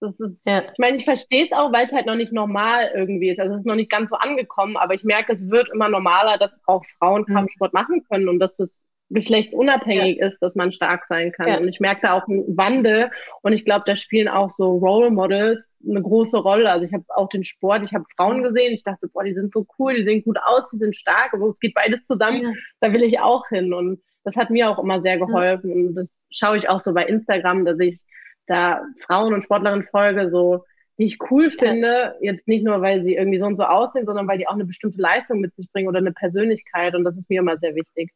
das 0.00 0.20
ist, 0.20 0.42
ja. 0.46 0.62
ich 0.70 0.78
meine, 0.78 0.96
ich 0.96 1.04
verstehe 1.04 1.46
es 1.46 1.52
auch, 1.52 1.72
weil 1.72 1.86
es 1.86 1.92
halt 1.92 2.06
noch 2.06 2.16
nicht 2.16 2.32
normal 2.32 2.90
irgendwie 2.94 3.30
ist. 3.30 3.40
Also 3.40 3.54
es 3.54 3.60
ist 3.60 3.66
noch 3.66 3.76
nicht 3.76 3.90
ganz 3.90 4.10
so 4.10 4.16
angekommen, 4.16 4.76
aber 4.76 4.94
ich 4.94 5.04
merke, 5.04 5.32
es 5.32 5.50
wird 5.50 5.70
immer 5.72 5.88
normaler, 5.88 6.36
dass 6.36 6.50
auch 6.66 6.84
Frauen 6.98 7.24
mhm. 7.26 7.34
Kampfsport 7.34 7.72
mhm. 7.72 7.80
machen 7.80 8.04
können 8.08 8.28
und 8.28 8.38
dass 8.38 8.58
es 8.58 8.78
geschlechtsunabhängig 9.10 10.18
ja. 10.18 10.26
ist, 10.26 10.38
dass 10.40 10.56
man 10.56 10.72
stark 10.72 11.06
sein 11.08 11.32
kann. 11.32 11.48
Ja. 11.48 11.58
Und 11.58 11.68
ich 11.68 11.80
merke 11.80 12.02
da 12.02 12.14
auch 12.14 12.28
einen 12.28 12.56
Wandel 12.56 13.10
und 13.42 13.52
ich 13.52 13.64
glaube, 13.64 13.84
da 13.86 13.96
spielen 13.96 14.28
auch 14.28 14.50
so 14.50 14.76
Role 14.76 15.10
Models 15.10 15.62
eine 15.88 16.02
große 16.02 16.38
Rolle. 16.38 16.70
Also 16.70 16.86
ich 16.86 16.92
habe 16.92 17.04
auch 17.08 17.28
den 17.28 17.44
Sport, 17.44 17.84
ich 17.84 17.94
habe 17.94 18.04
Frauen 18.16 18.42
gesehen, 18.42 18.72
ich 18.72 18.82
dachte, 18.82 19.08
boah, 19.08 19.24
die 19.24 19.34
sind 19.34 19.52
so 19.52 19.66
cool, 19.78 19.94
die 19.94 20.04
sehen 20.04 20.24
gut 20.24 20.38
aus, 20.44 20.68
die 20.70 20.78
sind 20.78 20.96
stark. 20.96 21.32
Also 21.32 21.50
es 21.50 21.60
geht 21.60 21.74
beides 21.74 22.04
zusammen, 22.06 22.56
da 22.80 22.92
will 22.92 23.02
ich 23.02 23.20
auch 23.20 23.46
hin. 23.48 23.72
Und 23.72 24.00
das 24.24 24.36
hat 24.36 24.50
mir 24.50 24.70
auch 24.70 24.78
immer 24.78 25.00
sehr 25.02 25.18
geholfen. 25.18 25.72
Und 25.72 25.94
das 25.94 26.18
schaue 26.30 26.58
ich 26.58 26.68
auch 26.68 26.80
so 26.80 26.92
bei 26.92 27.04
Instagram, 27.04 27.64
dass 27.64 27.78
ich 27.78 28.00
da 28.46 28.82
Frauen 29.00 29.34
und 29.34 29.44
Sportlerinnen 29.44 29.86
folge, 29.90 30.30
so 30.30 30.64
die 30.98 31.06
ich 31.06 31.18
cool 31.30 31.50
finde, 31.50 32.14
jetzt 32.20 32.46
nicht 32.46 32.64
nur, 32.64 32.80
weil 32.80 33.02
sie 33.02 33.16
irgendwie 33.16 33.40
so 33.40 33.46
und 33.46 33.56
so 33.56 33.64
aussehen, 33.64 34.06
sondern 34.06 34.28
weil 34.28 34.38
die 34.38 34.46
auch 34.46 34.54
eine 34.54 34.64
bestimmte 34.64 35.00
Leistung 35.00 35.40
mit 35.40 35.54
sich 35.54 35.70
bringen 35.72 35.88
oder 35.88 35.98
eine 35.98 36.12
Persönlichkeit. 36.12 36.94
Und 36.94 37.04
das 37.04 37.16
ist 37.16 37.28
mir 37.28 37.40
immer 37.40 37.58
sehr 37.58 37.74
wichtig. 37.74 38.12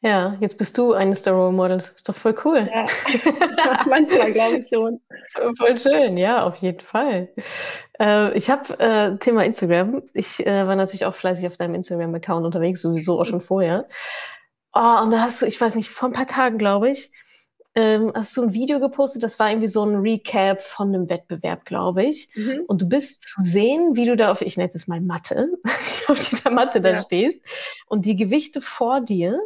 Ja, 0.00 0.36
jetzt 0.40 0.56
bist 0.58 0.78
du 0.78 0.92
eines 0.92 1.22
der 1.22 1.32
Role 1.32 1.52
Models. 1.52 1.90
Ist 1.90 2.08
doch 2.08 2.14
voll 2.14 2.34
cool. 2.44 2.68
Ja, 2.72 2.86
manchmal 3.88 4.32
glaube 4.32 4.58
ich 4.58 4.68
schon. 4.68 5.00
Voll 5.58 5.78
schön, 5.78 6.16
ja, 6.16 6.44
auf 6.44 6.56
jeden 6.56 6.80
Fall. 6.80 7.28
Äh, 8.00 8.32
ich 8.38 8.48
habe 8.48 8.78
äh, 8.78 9.18
Thema 9.18 9.44
Instagram. 9.44 10.02
Ich 10.14 10.46
äh, 10.46 10.66
war 10.66 10.76
natürlich 10.76 11.04
auch 11.04 11.16
fleißig 11.16 11.48
auf 11.48 11.56
deinem 11.56 11.74
Instagram-Account 11.74 12.46
unterwegs, 12.46 12.80
sowieso 12.80 13.20
auch 13.20 13.24
schon 13.24 13.40
vorher. 13.40 13.88
Oh, 14.72 15.00
und 15.02 15.10
da 15.10 15.20
hast 15.20 15.42
du, 15.42 15.46
ich 15.46 15.60
weiß 15.60 15.74
nicht, 15.74 15.90
vor 15.90 16.08
ein 16.08 16.12
paar 16.12 16.26
Tagen, 16.26 16.58
glaube 16.58 16.90
ich, 16.90 17.10
ähm, 17.74 18.12
hast 18.14 18.36
du 18.36 18.42
ein 18.42 18.52
Video 18.54 18.80
gepostet, 18.80 19.22
das 19.22 19.38
war 19.38 19.50
irgendwie 19.50 19.68
so 19.68 19.84
ein 19.84 19.96
Recap 19.96 20.62
von 20.62 20.88
einem 20.88 21.08
Wettbewerb, 21.08 21.64
glaube 21.64 22.04
ich. 22.04 22.28
Mhm. 22.34 22.64
Und 22.66 22.82
du 22.82 22.88
bist 22.88 23.22
zu 23.22 23.40
sehen, 23.40 23.94
wie 23.94 24.06
du 24.06 24.16
da 24.16 24.32
auf, 24.32 24.40
ich 24.40 24.56
nenne 24.56 24.70
es 24.74 24.88
mal 24.88 25.00
Matte, 25.00 25.48
auf 26.08 26.18
dieser 26.28 26.50
Matte 26.50 26.80
da 26.80 26.90
ja. 26.90 27.02
stehst 27.02 27.40
und 27.86 28.04
die 28.04 28.16
Gewichte 28.16 28.60
vor 28.60 29.00
dir. 29.00 29.38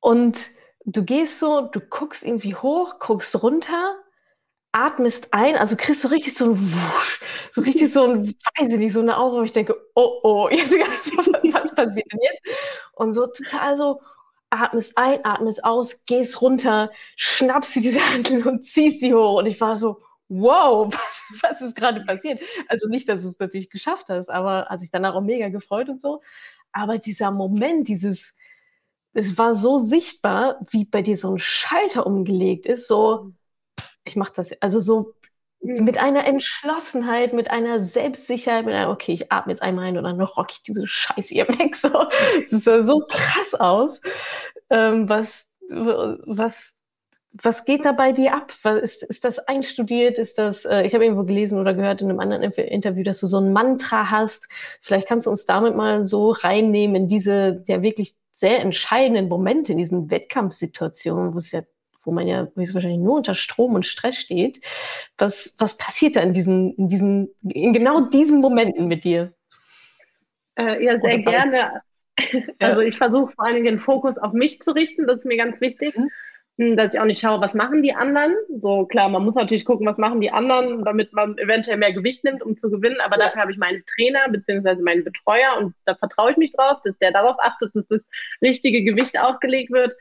Und 0.00 0.38
du 0.84 1.02
gehst 1.02 1.40
so, 1.40 1.62
du 1.62 1.80
guckst 1.80 2.24
irgendwie 2.24 2.54
hoch, 2.54 2.98
guckst 2.98 3.42
runter 3.42 3.96
atmest 4.76 5.32
ein, 5.32 5.56
also 5.56 5.74
kriegst 5.74 6.04
du 6.04 6.08
richtig 6.08 6.34
so 6.34 6.44
ein 6.44 6.60
Wusch, 6.60 7.20
so 7.52 7.62
richtig 7.62 7.90
so 7.90 8.04
ein, 8.04 8.26
weiß 8.58 8.72
ich 8.72 8.78
nicht, 8.78 8.92
so 8.92 9.00
eine 9.00 9.16
Aura, 9.16 9.38
wo 9.38 9.42
ich 9.42 9.52
denke, 9.52 9.74
oh, 9.94 10.20
oh, 10.22 10.48
jetzt 10.52 10.72
was 10.72 11.74
passiert 11.74 12.12
denn 12.12 12.20
jetzt? 12.20 12.42
Und 12.96 13.12
so 13.12 13.26
total 13.26 13.76
so, 13.76 14.00
atmest 14.50 14.96
ein, 14.96 15.24
atmest 15.24 15.64
aus, 15.64 16.04
gehst 16.06 16.40
runter, 16.40 16.90
schnappst 17.14 17.76
dir 17.76 17.82
diese 17.82 18.00
Handel 18.00 18.46
und 18.46 18.64
ziehst 18.64 19.00
sie 19.00 19.14
hoch. 19.14 19.38
Und 19.38 19.46
ich 19.46 19.60
war 19.60 19.76
so, 19.76 20.00
wow, 20.28 20.92
was, 20.92 21.24
was 21.42 21.60
ist 21.60 21.76
gerade 21.76 22.04
passiert? 22.04 22.40
Also 22.68 22.88
nicht, 22.88 23.08
dass 23.08 23.22
du 23.22 23.28
es 23.28 23.38
natürlich 23.38 23.70
geschafft 23.70 24.08
hast, 24.08 24.30
aber 24.30 24.66
hat 24.66 24.80
sich 24.80 24.90
danach 24.90 25.14
auch 25.14 25.20
mega 25.20 25.48
gefreut 25.48 25.88
und 25.88 26.00
so. 26.00 26.22
Aber 26.72 26.98
dieser 26.98 27.30
Moment, 27.30 27.88
dieses, 27.88 28.34
es 29.12 29.38
war 29.38 29.54
so 29.54 29.78
sichtbar, 29.78 30.58
wie 30.70 30.84
bei 30.84 31.02
dir 31.02 31.16
so 31.16 31.32
ein 31.32 31.38
Schalter 31.38 32.06
umgelegt 32.06 32.66
ist, 32.66 32.88
so, 32.88 33.32
ich 34.04 34.16
mache 34.16 34.32
das, 34.34 34.60
also 34.62 34.80
so 34.80 35.00
mhm. 35.00 35.25
Mit 35.60 35.98
einer 35.98 36.26
Entschlossenheit, 36.26 37.32
mit 37.32 37.50
einer 37.50 37.80
Selbstsicherheit, 37.80 38.64
mit 38.64 38.74
einer, 38.74 38.90
okay, 38.90 39.12
ich 39.12 39.32
atme 39.32 39.52
jetzt 39.52 39.62
einmal 39.62 39.86
ein 39.86 39.98
und 39.98 40.04
dann 40.04 40.20
rock 40.20 40.48
ich 40.50 40.62
diese 40.62 40.86
Scheiße 40.86 41.34
hier 41.34 41.48
weg. 41.58 41.74
So, 41.76 41.90
das 42.50 42.64
sah 42.64 42.82
so 42.82 43.04
krass 43.08 43.54
aus. 43.54 44.00
Ähm, 44.70 45.08
was, 45.08 45.50
was, 45.68 46.74
was 47.42 47.64
geht 47.64 47.84
da 47.84 47.92
bei 47.92 48.12
dir 48.12 48.34
ab? 48.34 48.52
Ist, 48.82 49.02
ist 49.02 49.24
das 49.24 49.38
einstudiert? 49.40 50.18
Ist 50.18 50.38
das, 50.38 50.64
äh, 50.64 50.82
ich 50.82 50.94
habe 50.94 51.04
irgendwo 51.04 51.24
gelesen 51.24 51.58
oder 51.58 51.74
gehört 51.74 52.00
in 52.00 52.10
einem 52.10 52.20
anderen 52.20 52.42
Interview, 52.42 53.02
dass 53.02 53.20
du 53.20 53.26
so 53.26 53.40
ein 53.40 53.52
Mantra 53.52 54.10
hast. 54.10 54.48
Vielleicht 54.80 55.08
kannst 55.08 55.26
du 55.26 55.30
uns 55.30 55.46
damit 55.46 55.76
mal 55.76 56.04
so 56.04 56.30
reinnehmen 56.30 56.96
in 56.96 57.08
diese 57.08 57.64
ja 57.66 57.82
wirklich 57.82 58.14
sehr 58.32 58.60
entscheidenden 58.60 59.28
Momente, 59.28 59.72
in 59.72 59.78
diesen 59.78 60.10
Wettkampfsituationen, 60.10 61.34
wo 61.34 61.38
es 61.38 61.52
ja 61.52 61.62
wo 62.06 62.12
man 62.12 62.26
ja 62.26 62.48
wahrscheinlich 62.54 63.00
nur 63.00 63.16
unter 63.16 63.34
Strom 63.34 63.74
und 63.74 63.84
Stress 63.84 64.16
steht. 64.16 64.60
Was, 65.18 65.54
was 65.58 65.76
passiert 65.76 66.16
da 66.16 66.20
in 66.20 66.32
diesen, 66.32 66.74
in 66.76 66.88
diesen, 66.88 67.28
in 67.42 67.72
genau 67.72 68.00
diesen 68.00 68.40
Momenten 68.40 68.86
mit 68.86 69.04
dir? 69.04 69.34
Äh, 70.58 70.82
ja, 70.84 70.98
sehr 71.00 71.18
gerne. 71.18 71.82
Also 72.60 72.80
ich 72.80 72.96
versuche 72.96 73.32
vor 73.32 73.44
allen 73.44 73.56
Dingen 73.56 73.66
den 73.66 73.78
Fokus 73.78 74.16
auf 74.16 74.32
mich 74.32 74.60
zu 74.60 74.74
richten, 74.74 75.06
das 75.06 75.18
ist 75.18 75.26
mir 75.26 75.36
ganz 75.36 75.60
wichtig. 75.60 75.94
Mhm 75.94 76.08
hm, 76.58 76.76
dass 76.76 76.94
ich 76.94 77.00
auch 77.00 77.04
nicht 77.04 77.20
schaue, 77.20 77.40
was 77.40 77.52
machen 77.52 77.82
die 77.82 77.92
anderen. 77.92 78.34
So 78.58 78.86
klar, 78.86 79.10
man 79.10 79.24
muss 79.24 79.34
natürlich 79.34 79.66
gucken, 79.66 79.86
was 79.86 79.98
machen 79.98 80.22
die 80.22 80.30
anderen, 80.30 80.84
damit 80.84 81.12
man 81.12 81.36
eventuell 81.36 81.76
mehr 81.76 81.92
Gewicht 81.92 82.24
nimmt, 82.24 82.42
um 82.42 82.56
zu 82.56 82.70
gewinnen. 82.70 82.98
Aber 83.00 83.18
ja. 83.18 83.26
dafür 83.26 83.42
habe 83.42 83.52
ich 83.52 83.58
meinen 83.58 83.84
Trainer 83.84 84.28
bzw. 84.30 84.76
meinen 84.76 85.04
Betreuer 85.04 85.58
und 85.58 85.74
da 85.84 85.94
vertraue 85.94 86.30
ich 86.30 86.36
mich 86.38 86.52
drauf, 86.52 86.78
dass 86.82 86.96
der 86.98 87.12
darauf 87.12 87.36
achtet, 87.40 87.74
dass 87.74 87.86
das 87.88 88.00
richtige 88.40 88.82
Gewicht 88.84 89.18
aufgelegt 89.18 89.70
wird. 89.70 89.92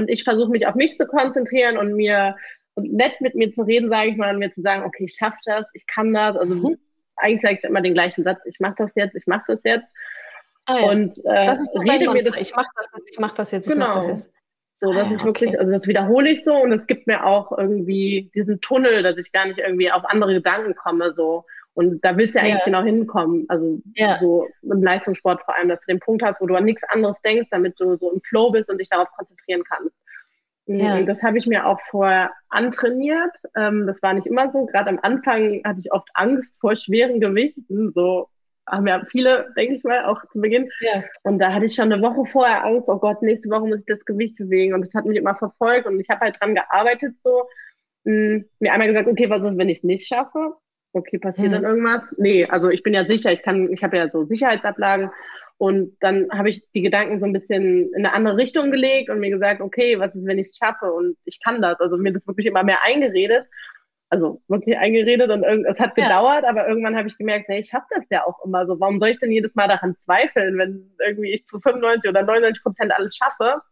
Und 0.00 0.08
ich 0.08 0.24
versuche 0.24 0.50
mich 0.50 0.66
auf 0.66 0.74
mich 0.74 0.96
zu 0.96 1.06
konzentrieren 1.06 1.76
und 1.76 1.94
mir 1.94 2.36
und 2.74 2.92
nett 2.92 3.20
mit 3.20 3.34
mir 3.34 3.52
zu 3.52 3.62
reden, 3.62 3.90
sage 3.90 4.10
ich 4.10 4.16
mal, 4.16 4.32
und 4.32 4.38
mir 4.38 4.50
zu 4.50 4.62
sagen, 4.62 4.84
okay, 4.84 5.04
ich 5.04 5.14
schaffe 5.14 5.36
das, 5.44 5.66
ich 5.74 5.86
kann 5.86 6.14
das. 6.14 6.36
Also 6.36 6.54
mhm. 6.54 6.78
eigentlich 7.16 7.42
sage 7.42 7.58
ich 7.58 7.64
immer 7.64 7.82
den 7.82 7.94
gleichen 7.94 8.24
Satz, 8.24 8.40
ich 8.46 8.60
mache 8.60 8.76
das 8.78 8.90
jetzt, 8.94 9.14
ich 9.14 9.26
mache 9.26 9.44
das 9.48 9.62
jetzt. 9.64 9.92
Ah, 10.64 10.78
ja. 10.78 10.90
Und 10.90 11.16
äh, 11.24 11.46
das 11.46 11.60
ist 11.60 11.74
rede 11.76 12.10
mir 12.10 12.22
das. 12.22 12.40
Ich 12.40 12.54
mache 12.54 12.70
das 12.76 12.88
jetzt, 12.96 13.10
ich 13.10 13.18
mache 13.18 13.36
das 13.36 13.50
jetzt, 13.50 13.66
ich 13.66 13.72
genau. 13.72 13.88
mache 13.88 13.98
das 13.98 14.06
jetzt. 14.08 14.30
So, 14.76 14.94
dass 14.94 15.08
ah, 15.08 15.12
ich 15.14 15.24
wirklich, 15.24 15.50
okay. 15.50 15.58
also 15.58 15.72
das 15.72 15.86
wiederhole 15.88 16.30
ich 16.30 16.42
so 16.42 16.54
und 16.54 16.72
es 16.72 16.86
gibt 16.86 17.06
mir 17.06 17.26
auch 17.26 17.52
irgendwie 17.56 18.30
diesen 18.34 18.62
Tunnel, 18.62 19.02
dass 19.02 19.18
ich 19.18 19.30
gar 19.30 19.46
nicht 19.46 19.58
irgendwie 19.58 19.92
auf 19.92 20.04
andere 20.06 20.32
Gedanken 20.32 20.74
komme. 20.74 21.12
So. 21.12 21.44
Und 21.74 22.04
da 22.04 22.16
willst 22.16 22.34
du 22.34 22.40
ja 22.40 22.44
eigentlich 22.44 22.64
genau 22.64 22.82
hinkommen. 22.82 23.46
Also 23.48 23.80
ja. 23.94 24.18
so 24.20 24.48
im 24.62 24.82
Leistungssport 24.82 25.42
vor 25.44 25.54
allem, 25.54 25.68
dass 25.68 25.80
du 25.80 25.92
den 25.92 26.00
Punkt 26.00 26.22
hast, 26.22 26.40
wo 26.40 26.46
du 26.46 26.54
an 26.54 26.64
nichts 26.64 26.82
anderes 26.88 27.20
denkst, 27.22 27.48
damit 27.50 27.78
du 27.78 27.96
so 27.96 28.12
im 28.12 28.20
Flow 28.22 28.50
bist 28.50 28.68
und 28.68 28.78
dich 28.78 28.88
darauf 28.88 29.08
konzentrieren 29.16 29.62
kannst. 29.64 29.94
Ja. 30.66 30.96
Und 30.96 31.06
das 31.06 31.22
habe 31.22 31.38
ich 31.38 31.46
mir 31.46 31.66
auch 31.66 31.80
vorher 31.90 32.30
antrainiert. 32.48 33.32
Ähm, 33.56 33.86
das 33.86 34.02
war 34.02 34.14
nicht 34.14 34.26
immer 34.26 34.50
so. 34.52 34.66
Gerade 34.66 34.90
am 34.90 34.98
Anfang 35.02 35.62
hatte 35.64 35.80
ich 35.80 35.92
oft 35.92 36.08
Angst 36.14 36.60
vor 36.60 36.76
schweren 36.76 37.20
Gewichten. 37.20 37.92
So 37.92 38.28
haben 38.68 38.86
ja 38.86 39.02
viele, 39.10 39.52
denke 39.56 39.74
ich 39.74 39.84
mal, 39.84 40.04
auch 40.04 40.24
zu 40.30 40.40
Beginn. 40.40 40.70
Ja. 40.80 41.02
Und 41.22 41.38
da 41.38 41.52
hatte 41.52 41.66
ich 41.66 41.74
schon 41.74 41.92
eine 41.92 42.02
Woche 42.02 42.24
vorher 42.30 42.64
Angst, 42.64 42.88
oh 42.88 42.98
Gott, 42.98 43.22
nächste 43.22 43.50
Woche 43.50 43.66
muss 43.66 43.80
ich 43.80 43.86
das 43.86 44.04
Gewicht 44.04 44.36
bewegen. 44.36 44.74
Und 44.74 44.86
das 44.86 44.94
hat 44.94 45.06
mich 45.06 45.18
immer 45.18 45.34
verfolgt 45.34 45.86
und 45.86 45.98
ich 45.98 46.08
habe 46.08 46.20
halt 46.20 46.40
dran 46.40 46.54
gearbeitet 46.54 47.14
so. 47.24 47.48
Mh, 48.04 48.12
hm, 48.14 48.44
mir 48.60 48.72
einmal 48.72 48.88
gesagt, 48.88 49.08
okay, 49.08 49.28
was 49.28 49.42
ist, 49.42 49.58
wenn 49.58 49.68
ich 49.68 49.78
es 49.78 49.84
nicht 49.84 50.06
schaffe? 50.06 50.54
Okay, 50.92 51.18
passiert 51.18 51.52
hm. 51.52 51.52
dann 51.52 51.64
irgendwas? 51.64 52.14
Nee, 52.18 52.46
also 52.46 52.70
ich 52.70 52.82
bin 52.82 52.94
ja 52.94 53.04
sicher, 53.04 53.32
ich 53.32 53.42
kann, 53.42 53.72
ich 53.72 53.84
habe 53.84 53.96
ja 53.96 54.08
so 54.08 54.24
Sicherheitsablagen. 54.24 55.10
Und 55.56 55.96
dann 56.00 56.30
habe 56.32 56.48
ich 56.48 56.64
die 56.74 56.80
Gedanken 56.80 57.20
so 57.20 57.26
ein 57.26 57.34
bisschen 57.34 57.92
in 57.92 58.06
eine 58.06 58.14
andere 58.14 58.38
Richtung 58.38 58.70
gelegt 58.70 59.10
und 59.10 59.20
mir 59.20 59.28
gesagt, 59.28 59.60
okay, 59.60 59.98
was 59.98 60.14
ist, 60.14 60.24
wenn 60.24 60.38
ich 60.38 60.48
es 60.48 60.56
schaffe? 60.56 60.90
Und 60.90 61.18
ich 61.26 61.38
kann 61.44 61.60
das. 61.60 61.78
Also 61.80 61.98
mir 61.98 62.12
das 62.14 62.26
wirklich 62.26 62.46
immer 62.46 62.62
mehr 62.62 62.82
eingeredet 62.82 63.46
also 64.10 64.42
wirklich 64.48 64.76
eingeredet 64.76 65.30
und 65.30 65.44
es 65.66 65.78
hat 65.78 65.94
gedauert, 65.94 66.42
ja. 66.42 66.50
aber 66.50 66.68
irgendwann 66.68 66.96
habe 66.96 67.06
ich 67.06 67.16
gemerkt, 67.16 67.46
hey, 67.48 67.60
ich 67.60 67.72
habe 67.72 67.86
das 67.90 68.04
ja 68.10 68.26
auch 68.26 68.44
immer 68.44 68.66
so. 68.66 68.78
Warum 68.80 68.98
soll 68.98 69.10
ich 69.10 69.20
denn 69.20 69.30
jedes 69.30 69.54
Mal 69.54 69.68
daran 69.68 69.96
zweifeln, 69.98 70.58
wenn 70.58 70.90
irgendwie 70.98 71.32
ich 71.32 71.46
zu 71.46 71.60
95 71.60 72.10
oder 72.10 72.22
99 72.24 72.62
Prozent 72.62 72.92
alles 72.92 73.16
schaffe? 73.16 73.62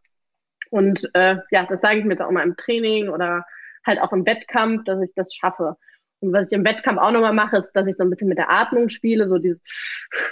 Und 0.70 1.10
äh, 1.14 1.38
ja, 1.50 1.66
das 1.66 1.80
sage 1.80 1.98
ich 1.98 2.04
mir 2.04 2.12
jetzt 2.12 2.22
auch 2.22 2.30
mal 2.30 2.44
im 2.44 2.56
Training 2.56 3.08
oder 3.08 3.44
halt 3.84 4.00
auch 4.00 4.12
im 4.12 4.24
Wettkampf, 4.26 4.84
dass 4.84 5.02
ich 5.02 5.10
das 5.16 5.34
schaffe. 5.34 5.76
Und 6.20 6.32
was 6.32 6.46
ich 6.46 6.52
im 6.52 6.64
Wettkampf 6.64 6.98
auch 7.00 7.12
nochmal 7.12 7.32
mache, 7.32 7.58
ist, 7.58 7.72
dass 7.72 7.86
ich 7.86 7.96
so 7.96 8.04
ein 8.04 8.10
bisschen 8.10 8.28
mit 8.28 8.38
der 8.38 8.50
Atmung 8.50 8.88
spiele, 8.88 9.28
so 9.28 9.38
dieses, 9.38 9.60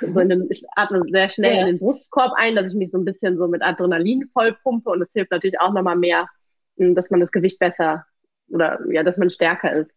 so 0.00 0.18
in 0.18 0.28
den, 0.28 0.46
ich 0.50 0.64
atme 0.74 1.02
sehr 1.10 1.28
schnell 1.28 1.54
ja. 1.54 1.60
in 1.60 1.66
den 1.66 1.78
Brustkorb 1.78 2.32
ein, 2.36 2.56
dass 2.56 2.72
ich 2.72 2.78
mich 2.78 2.90
so 2.90 2.98
ein 2.98 3.04
bisschen 3.04 3.36
so 3.36 3.46
mit 3.46 3.62
Adrenalin 3.62 4.28
vollpumpe 4.32 4.90
und 4.90 5.00
das 5.00 5.12
hilft 5.12 5.30
natürlich 5.30 5.60
auch 5.60 5.72
nochmal 5.72 5.96
mehr, 5.96 6.28
dass 6.76 7.10
man 7.10 7.20
das 7.20 7.30
Gewicht 7.30 7.58
besser 7.58 8.04
oder 8.48 8.80
ja, 8.90 9.02
dass 9.02 9.16
man 9.16 9.30
stärker 9.30 9.72
ist 9.72 9.90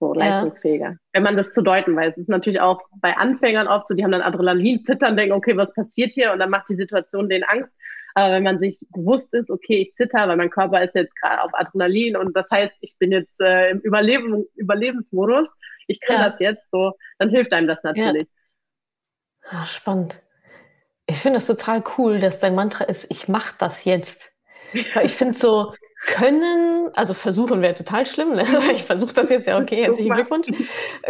so 0.00 0.14
leistungsfähiger. 0.14 0.90
Ja. 0.90 0.96
Wenn 1.12 1.22
man 1.22 1.36
das 1.36 1.52
zu 1.52 1.62
deuten 1.62 1.96
weiß. 1.96 2.12
Es 2.12 2.22
ist 2.22 2.28
natürlich 2.28 2.60
auch 2.60 2.82
bei 3.00 3.16
Anfängern 3.16 3.66
oft 3.66 3.88
so, 3.88 3.94
die 3.94 4.04
haben 4.04 4.12
dann 4.12 4.22
Adrenalin, 4.22 4.84
zittern, 4.84 5.16
denken, 5.16 5.32
okay, 5.32 5.56
was 5.56 5.72
passiert 5.74 6.14
hier? 6.14 6.32
Und 6.32 6.38
dann 6.38 6.50
macht 6.50 6.68
die 6.68 6.76
Situation 6.76 7.28
denen 7.28 7.44
Angst. 7.44 7.70
Aber 8.14 8.32
wenn 8.34 8.42
man 8.42 8.58
sich 8.58 8.78
bewusst 8.90 9.32
ist, 9.34 9.50
okay, 9.50 9.82
ich 9.82 9.94
zitter, 9.94 10.28
weil 10.28 10.36
mein 10.36 10.50
Körper 10.50 10.82
ist 10.82 10.94
jetzt 10.94 11.14
gerade 11.16 11.42
auf 11.42 11.50
Adrenalin 11.54 12.16
und 12.16 12.36
das 12.36 12.46
heißt, 12.50 12.74
ich 12.80 12.96
bin 12.98 13.12
jetzt 13.12 13.40
äh, 13.40 13.70
im 13.70 13.80
Überleben, 13.80 14.44
Überlebensmodus, 14.56 15.48
ich 15.86 16.00
kann 16.00 16.20
ja. 16.20 16.30
das 16.30 16.40
jetzt 16.40 16.64
so, 16.70 16.92
dann 17.18 17.30
hilft 17.30 17.52
einem 17.52 17.68
das 17.68 17.82
natürlich. 17.82 18.28
Ja. 19.52 19.60
Ah, 19.60 19.66
spannend. 19.66 20.22
Ich 21.06 21.18
finde 21.18 21.38
es 21.38 21.46
total 21.46 21.82
cool, 21.96 22.18
dass 22.18 22.38
dein 22.38 22.54
Mantra 22.54 22.84
ist, 22.84 23.10
ich 23.10 23.28
mache 23.28 23.54
das 23.58 23.84
jetzt. 23.84 24.30
Weil 24.94 25.06
ich 25.06 25.14
finde 25.14 25.32
so, 25.32 25.72
können, 26.06 26.90
also 26.94 27.14
versuchen 27.14 27.60
wäre 27.60 27.74
total 27.74 28.06
schlimm, 28.06 28.34
ne? 28.34 28.44
ich 28.72 28.84
versuche 28.84 29.14
das 29.14 29.30
jetzt 29.30 29.46
ja, 29.46 29.58
okay, 29.58 29.82
herzlichen 29.84 30.14
Glückwunsch. 30.14 30.48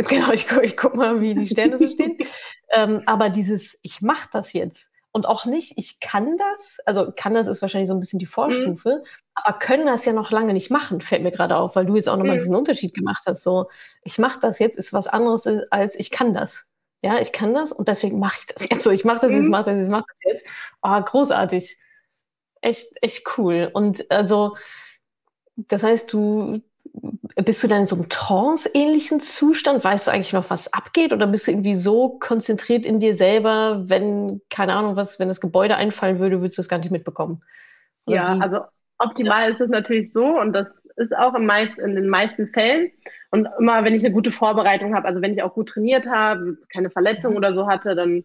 Genau, 0.09 0.33
ich, 0.33 0.51
ich 0.63 0.77
gucke 0.77 0.97
mal, 0.97 1.21
wie 1.21 1.35
die 1.35 1.47
Sterne 1.47 1.79
so 1.79 1.89
stehen. 1.89 2.17
ähm, 2.71 3.03
aber 3.07 3.29
dieses, 3.29 3.79
ich 3.83 4.01
mache 4.01 4.29
das 4.33 4.53
jetzt 4.53 4.88
und 5.13 5.27
auch 5.27 5.47
nicht, 5.47 5.73
ich 5.77 6.01
kann 6.01 6.37
das, 6.37 6.79
also 6.85 7.13
kann 7.15 7.35
das 7.35 7.47
ist 7.47 7.63
wahrscheinlich 7.63 7.89
so 7.89 7.95
ein 7.95 8.01
bisschen 8.01 8.19
die 8.19 8.27
Vorstufe, 8.27 9.03
mhm. 9.03 9.09
aber 9.35 9.59
können 9.59 9.87
das 9.87 10.05
ja 10.05 10.13
noch 10.13 10.31
lange 10.31 10.53
nicht 10.53 10.71
machen, 10.71 11.01
fällt 11.01 11.23
mir 11.23 11.33
gerade 11.33 11.57
auf, 11.57 11.77
weil 11.77 11.87
du 11.87 11.97
jetzt 11.97 12.09
auch 12.09 12.17
nochmal 12.17 12.37
mhm. 12.37 12.41
diesen 12.41 12.55
Unterschied 12.57 12.95
gemacht 12.95 13.25
hast. 13.27 13.43
So, 13.43 13.69
ich 14.03 14.19
mache 14.19 14.39
das 14.41 14.59
jetzt, 14.59 14.77
ist 14.77 14.93
was 14.93 15.09
anderes 15.09 15.47
als 15.71 15.99
ich 15.99 16.11
kann 16.11 16.35
das. 16.35 16.69
Ja, 17.03 17.21
ich 17.21 17.33
kann 17.33 17.55
das 17.55 17.71
und 17.73 17.89
deswegen 17.89 18.19
mache 18.19 18.39
ich 18.41 18.47
das 18.47 18.69
jetzt 18.69 18.83
so. 18.83 18.91
Ich 18.91 19.05
mache 19.05 19.21
das 19.21 19.31
jetzt, 19.31 19.45
mhm. 19.45 19.51
mache 19.51 19.65
das 19.65 19.79
jetzt, 19.79 19.91
mache 19.91 20.05
das 20.09 20.19
jetzt. 20.25 20.47
Oh, 20.83 21.01
großartig 21.01 21.79
echt, 22.61 22.93
echt 23.03 23.39
cool. 23.39 23.71
Und 23.73 24.11
also, 24.11 24.57
das 25.57 25.83
heißt, 25.83 26.13
du 26.13 26.63
bist 27.45 27.63
du 27.63 27.69
dann 27.69 27.81
in 27.81 27.87
so 27.87 27.97
einem 27.97 28.09
Trance-ähnlichen 28.09 29.21
Zustand? 29.21 29.85
Weißt 29.85 30.07
du 30.07 30.11
eigentlich 30.11 30.33
noch, 30.33 30.51
was 30.51 30.73
abgeht? 30.73 31.13
Oder 31.13 31.27
bist 31.27 31.47
du 31.47 31.53
irgendwie 31.53 31.75
so 31.75 32.19
konzentriert 32.19 32.85
in 32.85 33.01
dir 33.01 33.15
selber, 33.15 33.85
wenn, 33.89 34.41
keine 34.51 34.75
Ahnung, 34.75 34.97
was, 34.97 35.19
wenn 35.19 35.29
das 35.29 35.41
Gebäude 35.41 35.77
einfallen 35.77 36.19
würde, 36.19 36.41
würdest 36.41 36.59
du 36.59 36.63
es 36.63 36.69
gar 36.69 36.79
nicht 36.79 36.91
mitbekommen? 36.91 37.43
Oder 38.07 38.17
ja, 38.17 38.37
wie? 38.37 38.41
also 38.43 38.61
optimal 38.99 39.49
ja. 39.49 39.55
ist 39.55 39.61
es 39.61 39.69
natürlich 39.69 40.13
so 40.13 40.25
und 40.25 40.53
das 40.53 40.67
ist 40.97 41.17
auch 41.17 41.35
im 41.35 41.47
meist, 41.47 41.79
in 41.79 41.95
den 41.95 42.09
meisten 42.09 42.49
Fällen. 42.49 42.91
Und 43.31 43.49
immer, 43.59 43.85
wenn 43.85 43.95
ich 43.95 44.05
eine 44.05 44.15
gute 44.15 44.33
Vorbereitung 44.33 44.95
habe, 44.95 45.07
also 45.07 45.23
wenn 45.23 45.33
ich 45.33 45.43
auch 45.43 45.55
gut 45.55 45.69
trainiert 45.69 46.07
habe, 46.07 46.59
keine 46.73 46.91
Verletzung 46.91 47.33
mhm. 47.33 47.37
oder 47.37 47.55
so 47.55 47.67
hatte, 47.67 47.95
dann 47.95 48.25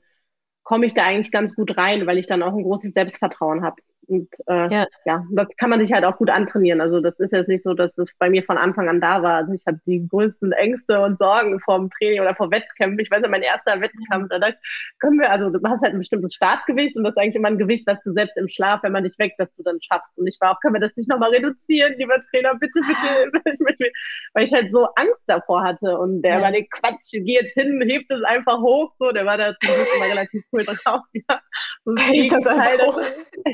komme 0.64 0.86
ich 0.86 0.94
da 0.94 1.04
eigentlich 1.04 1.32
ganz 1.32 1.56
gut 1.56 1.78
rein, 1.78 2.08
weil 2.08 2.18
ich 2.18 2.28
dann 2.28 2.42
auch 2.42 2.54
ein 2.54 2.64
großes 2.64 2.94
Selbstvertrauen 2.94 3.64
habe. 3.64 3.82
Und 4.08 4.30
äh, 4.48 4.74
ja. 4.74 4.88
ja. 5.06 5.24
das 5.32 5.48
kann 5.58 5.70
man 5.70 5.80
sich 5.80 5.94
halt 5.94 6.06
auch 6.06 6.18
gut 6.18 6.30
antrainieren. 6.30 6.82
Also 6.82 7.00
das 7.00 7.20
ist 7.20 7.32
jetzt 7.32 7.48
nicht 7.48 7.64
so, 7.64 7.74
dass 7.74 7.96
das 7.96 8.12
bei 8.20 8.30
mir 8.30 8.44
von 8.44 8.58
Anfang 8.58 8.90
an 8.90 9.02
da 9.02 9.22
war. 9.22 9.36
Also 9.38 9.54
ich 9.54 9.66
hatte 9.66 9.80
die 9.86 10.08
größten 10.08 10.52
Ängste 10.52 11.00
und 11.02 11.18
Sorgen 11.18 11.60
vor 11.60 11.80
dem 11.80 11.90
Training 11.90 12.22
oder 12.22 12.36
vor 12.36 12.52
Wettkämpfen. 12.52 13.00
Ich 13.00 13.10
weiß 13.10 13.22
ja, 13.24 13.30
mein 13.30 13.42
erster 13.42 13.80
Wettkampf, 13.80 14.30
da 14.30 14.40
dachte 14.40 14.58
können 15.00 15.20
wir, 15.20 15.32
also 15.32 15.50
du 15.50 15.60
hast 15.68 15.82
halt 15.82 15.94
ein 15.94 16.00
bestimmtes 16.00 16.34
Startgewicht 16.34 16.96
und 16.96 17.04
das 17.04 17.12
ist 17.12 17.18
eigentlich 17.18 17.36
immer 17.36 17.50
ein 17.50 17.58
Gewicht, 17.58 17.88
das 17.88 18.02
du 18.04 18.14
selbst 18.14 18.38
im 18.38 18.48
Schlaf, 18.48 18.84
wenn 18.84 18.92
man 18.92 19.04
dich 19.04 19.18
weckt, 19.18 19.40
dass 19.40 19.54
du 19.56 19.64
dann 19.64 19.80
schaffst. 19.82 20.18
Und 20.18 20.28
ich 20.28 20.38
war 20.40 20.52
auch, 20.52 20.60
können 20.62 20.76
wir 20.76 20.82
das 20.82 20.96
nicht 20.96 21.10
nochmal 21.10 21.32
reduzieren, 21.32 21.94
lieber 21.98 22.20
Trainer, 22.30 22.56
bitte, 22.56 22.80
bitte, 22.88 23.92
weil 24.34 24.44
ich 24.44 24.54
halt 24.54 24.72
so 24.72 24.88
Angst 24.96 25.22
davor 25.28 25.64
hatte. 25.64 25.98
Und 25.98 26.22
der 26.22 26.36
ja. 26.36 26.42
war, 26.42 26.52
nee, 26.52 26.68
Quatsch, 26.70 27.12
geh 27.12 27.34
jetzt 27.34 27.54
hin, 27.54 27.82
hebt 27.94 28.12
es 28.12 28.24
einfach 28.24 28.60
hoch, 28.60 28.94
so, 29.00 29.12
der 29.12 29.26
war 29.26 29.38
da 29.38 29.54
zum 29.62 29.74
Glück 29.74 29.88
immer 29.96 30.06
relativ 30.06 30.44
cool 30.52 30.64
drauf, 30.64 31.02
ja. 31.14 31.42
So 31.86 31.96
das 31.96 32.48
einfach 32.48 33.02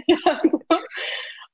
ja. 0.08 0.42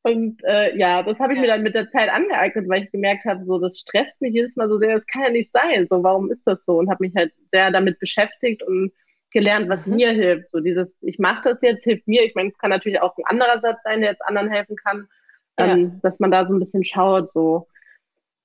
Und 0.05 0.39
äh, 0.43 0.77
ja, 0.77 1.01
das 1.01 1.17
habe 1.17 1.33
ich 1.33 1.37
ja. 1.37 1.41
mir 1.41 1.47
dann 1.47 1.63
mit 1.63 1.73
der 1.73 1.89
Zeit 1.89 2.09
angeeignet, 2.09 2.69
weil 2.69 2.83
ich 2.83 2.91
gemerkt 2.91 3.25
habe, 3.25 3.43
so 3.43 3.57
das 3.57 3.79
stresst 3.79 4.21
mich 4.21 4.35
jedes 4.35 4.55
Mal 4.55 4.69
so 4.69 4.77
sehr, 4.77 4.97
das 4.97 5.07
kann 5.07 5.23
ja 5.23 5.29
nicht 5.31 5.51
sein. 5.51 5.87
So, 5.89 6.03
warum 6.03 6.31
ist 6.31 6.45
das 6.45 6.63
so? 6.63 6.77
Und 6.77 6.91
habe 6.91 7.03
mich 7.05 7.15
halt 7.15 7.33
sehr 7.51 7.71
damit 7.71 7.99
beschäftigt 7.99 8.61
und 8.61 8.91
gelernt, 9.31 9.67
was 9.67 9.87
mhm. 9.87 9.95
mir 9.95 10.11
hilft. 10.11 10.51
So 10.51 10.59
dieses, 10.59 10.87
ich 11.01 11.17
mache 11.17 11.49
das 11.49 11.57
jetzt, 11.63 11.85
hilft 11.85 12.07
mir. 12.07 12.23
Ich 12.23 12.35
meine, 12.35 12.49
es 12.49 12.57
kann 12.59 12.69
natürlich 12.69 13.01
auch 13.01 13.17
ein 13.17 13.25
anderer 13.25 13.59
Satz 13.61 13.79
sein, 13.83 14.01
der 14.01 14.11
jetzt 14.11 14.21
anderen 14.21 14.51
helfen 14.51 14.75
kann, 14.75 15.07
ja. 15.57 15.73
ähm, 15.73 15.99
dass 16.03 16.19
man 16.19 16.29
da 16.29 16.45
so 16.45 16.53
ein 16.53 16.59
bisschen 16.59 16.83
schaut, 16.83 17.31
so 17.31 17.67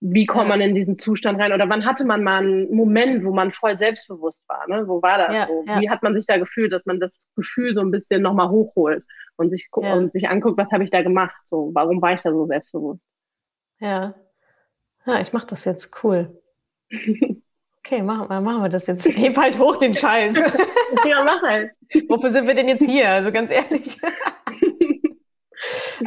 wie 0.00 0.26
kommt 0.26 0.48
man 0.48 0.60
in 0.60 0.74
diesen 0.74 0.98
Zustand 0.98 1.38
rein? 1.38 1.52
Oder 1.52 1.68
wann 1.68 1.84
hatte 1.84 2.06
man 2.06 2.24
mal 2.24 2.42
einen 2.42 2.74
Moment, 2.74 3.24
wo 3.24 3.32
man 3.32 3.52
voll 3.52 3.76
selbstbewusst 3.76 4.48
war? 4.48 4.66
Ne? 4.68 4.88
Wo 4.88 5.02
war 5.02 5.18
das 5.18 5.34
ja, 5.34 5.46
so? 5.46 5.64
Ja. 5.66 5.80
Wie 5.80 5.90
hat 5.90 6.02
man 6.02 6.14
sich 6.14 6.26
da 6.26 6.38
gefühlt, 6.38 6.72
dass 6.72 6.86
man 6.86 7.00
das 7.00 7.30
Gefühl 7.36 7.74
so 7.74 7.80
ein 7.80 7.90
bisschen 7.90 8.22
nochmal 8.22 8.48
hochholt 8.48 9.04
und 9.36 9.50
sich, 9.50 9.68
ja. 9.76 9.94
und 9.94 10.12
sich 10.12 10.28
anguckt, 10.28 10.58
was 10.58 10.70
habe 10.72 10.84
ich 10.84 10.90
da 10.90 11.02
gemacht? 11.02 11.36
So, 11.46 11.70
warum 11.74 12.00
war 12.00 12.14
ich 12.14 12.20
da 12.22 12.30
so 12.30 12.46
selbstbewusst? 12.46 13.02
Ja. 13.78 14.14
Ja, 15.04 15.20
ich 15.20 15.32
mache 15.32 15.46
das 15.46 15.64
jetzt 15.64 16.02
cool. 16.02 16.40
Okay, 17.82 18.02
machen 18.02 18.28
wir, 18.28 18.40
machen 18.40 18.62
wir 18.62 18.68
das 18.68 18.86
jetzt. 18.86 19.08
Heb 19.08 19.36
halt 19.36 19.58
hoch 19.58 19.76
den 19.76 19.94
Scheiß. 19.94 20.36
ja, 21.08 21.24
mach 21.24 21.42
halt. 21.42 21.72
Wofür 22.08 22.30
sind 22.30 22.46
wir 22.46 22.54
denn 22.54 22.68
jetzt 22.68 22.84
hier? 22.84 23.08
Also 23.10 23.32
ganz 23.32 23.50
ehrlich. 23.50 23.98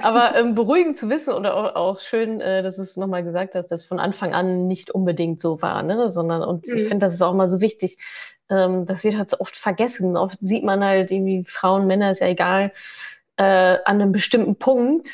Aber 0.02 0.36
ähm, 0.36 0.56
beruhigend 0.56 0.98
zu 0.98 1.10
wissen 1.10 1.34
oder 1.34 1.56
auch, 1.56 1.76
auch 1.76 2.00
schön, 2.00 2.42
äh, 2.42 2.64
dass 2.64 2.78
du 2.78 2.82
es 2.82 2.98
nochmal 2.98 3.24
gesagt 3.24 3.56
hast, 3.56 3.70
dass 3.70 3.86
von 3.86 4.00
Anfang 4.00 4.34
an 4.34 4.68
nicht 4.68 4.92
unbedingt 4.92 5.40
so 5.40 5.62
war, 5.62 5.84
ne? 5.84 6.10
sondern 6.10 6.42
und 6.42 6.68
mhm. 6.68 6.76
ich 6.76 6.88
finde, 6.88 7.06
das 7.06 7.14
ist 7.14 7.22
auch 7.22 7.34
mal 7.34 7.48
so 7.48 7.62
wichtig. 7.62 7.98
Ähm, 8.50 8.86
das 8.86 9.04
wird 9.04 9.18
halt 9.18 9.30
so 9.30 9.38
oft 9.40 9.56
vergessen. 9.56 10.18
Oft 10.18 10.38
sieht 10.42 10.64
man 10.64 10.84
halt 10.84 11.12
irgendwie 11.12 11.44
Frauen, 11.46 11.88
Männer, 11.88 12.12
ist 12.12 12.22
ja 12.22 12.28
egal, 12.28 12.72
äh, 13.38 13.44
an 13.44 14.02
einem 14.02 14.12
bestimmten 14.12 14.56
Punkt 14.56 15.10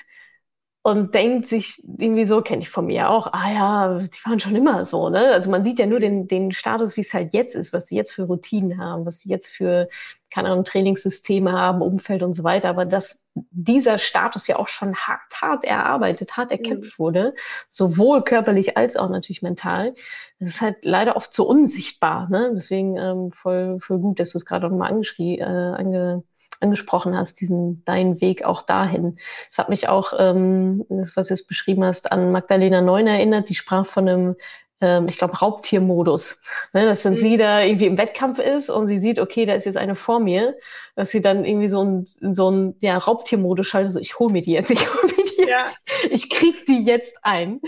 und 0.81 1.13
denkt 1.13 1.45
sich 1.47 1.83
irgendwie 1.83 2.23
so, 2.23 2.41
kenne 2.41 2.61
ich 2.61 2.69
von 2.69 2.85
mir 2.85 3.09
auch, 3.09 3.33
ah 3.33 3.51
ja, 3.51 3.99
die 3.99 4.25
waren 4.25 4.39
schon 4.39 4.55
immer 4.55 4.85
so, 4.85 5.09
ne? 5.09 5.31
Also 5.33 5.49
man 5.51 5.63
sieht 5.63 5.77
ja 5.77 5.85
nur 5.85 5.99
den, 5.99 6.27
den 6.27 6.53
Status, 6.53 6.95
wie 6.95 7.01
es 7.01 7.13
halt 7.13 7.33
jetzt 7.33 7.53
ist, 7.53 7.73
was 7.73 7.87
sie 7.87 7.97
jetzt 7.97 8.11
für 8.11 8.23
Routinen 8.23 8.79
haben, 8.79 9.05
was 9.05 9.19
sie 9.19 9.29
jetzt 9.29 9.49
für, 9.49 9.89
keine 10.29 10.49
Ahnung, 10.49 10.63
Trainingssysteme 10.63 11.51
haben, 11.51 11.81
Umfeld 11.81 12.23
und 12.23 12.33
so 12.33 12.45
weiter, 12.45 12.69
aber 12.69 12.85
dass 12.85 13.21
dieser 13.51 13.97
Status 13.97 14.47
ja 14.47 14.55
auch 14.57 14.69
schon 14.69 14.95
hart, 14.95 15.41
hart 15.41 15.65
erarbeitet, 15.65 16.37
hart 16.37 16.51
erkämpft 16.51 16.97
mhm. 16.97 17.03
wurde, 17.03 17.35
sowohl 17.69 18.23
körperlich 18.23 18.77
als 18.77 18.95
auch 18.95 19.09
natürlich 19.09 19.41
mental, 19.41 19.95
das 20.39 20.49
ist 20.49 20.61
halt 20.61 20.77
leider 20.83 21.17
oft 21.17 21.33
so 21.33 21.45
unsichtbar, 21.45 22.29
ne? 22.29 22.51
Deswegen 22.55 22.95
ähm, 22.95 23.31
voll, 23.31 23.79
voll 23.81 23.99
gut, 23.99 24.19
dass 24.19 24.31
du 24.31 24.37
es 24.37 24.45
gerade 24.45 24.65
auch 24.67 24.71
nochmal 24.71 24.91
angeschrie, 24.91 25.39
äh, 25.39 25.43
ange, 25.43 26.23
angesprochen 26.59 27.15
hast, 27.17 27.41
diesen 27.41 27.83
deinen 27.85 28.21
Weg 28.21 28.43
auch 28.43 28.61
dahin. 28.61 29.17
Das 29.49 29.57
hat 29.57 29.69
mich 29.69 29.87
auch, 29.87 30.13
ähm, 30.17 30.85
das, 30.89 31.15
was 31.15 31.27
du 31.27 31.33
jetzt 31.33 31.47
beschrieben 31.47 31.83
hast, 31.83 32.11
an 32.11 32.31
Magdalena 32.31 32.81
Neun 32.81 33.07
erinnert, 33.07 33.49
die 33.49 33.55
sprach 33.55 33.85
von 33.85 34.07
einem 34.09 34.35
ähm, 34.81 35.07
ich 35.07 35.17
glaube, 35.17 35.37
Raubtiermodus. 35.37 36.41
Ne? 36.73 36.85
Dass 36.85 37.03
wenn 37.03 37.13
mhm. 37.13 37.17
sie 37.17 37.37
da 37.37 37.61
irgendwie 37.61 37.85
im 37.85 37.97
Wettkampf 37.97 38.39
ist 38.39 38.69
und 38.69 38.87
sie 38.87 38.99
sieht, 38.99 39.19
okay, 39.19 39.45
da 39.45 39.53
ist 39.53 39.65
jetzt 39.65 39.77
eine 39.77 39.95
vor 39.95 40.19
mir, 40.19 40.55
dass 40.95 41.11
sie 41.11 41.21
dann 41.21 41.43
irgendwie 41.43 41.69
so 41.69 41.83
ein, 41.83 42.05
so 42.05 42.49
ein 42.49 42.75
ja, 42.79 42.97
Raubtiermodus 42.97 43.67
schaltet, 43.67 43.91
so 43.91 43.99
ich 43.99 44.19
hole 44.19 44.31
mir 44.31 44.41
die 44.41 44.53
jetzt, 44.53 44.71
ich 44.71 44.87
hole 44.93 45.13
mir 45.17 45.28
die 45.39 45.49
ja. 45.49 45.59
jetzt, 45.59 45.81
ich 46.09 46.29
krieg 46.29 46.65
die 46.65 46.83
jetzt 46.83 47.17
ein. 47.21 47.61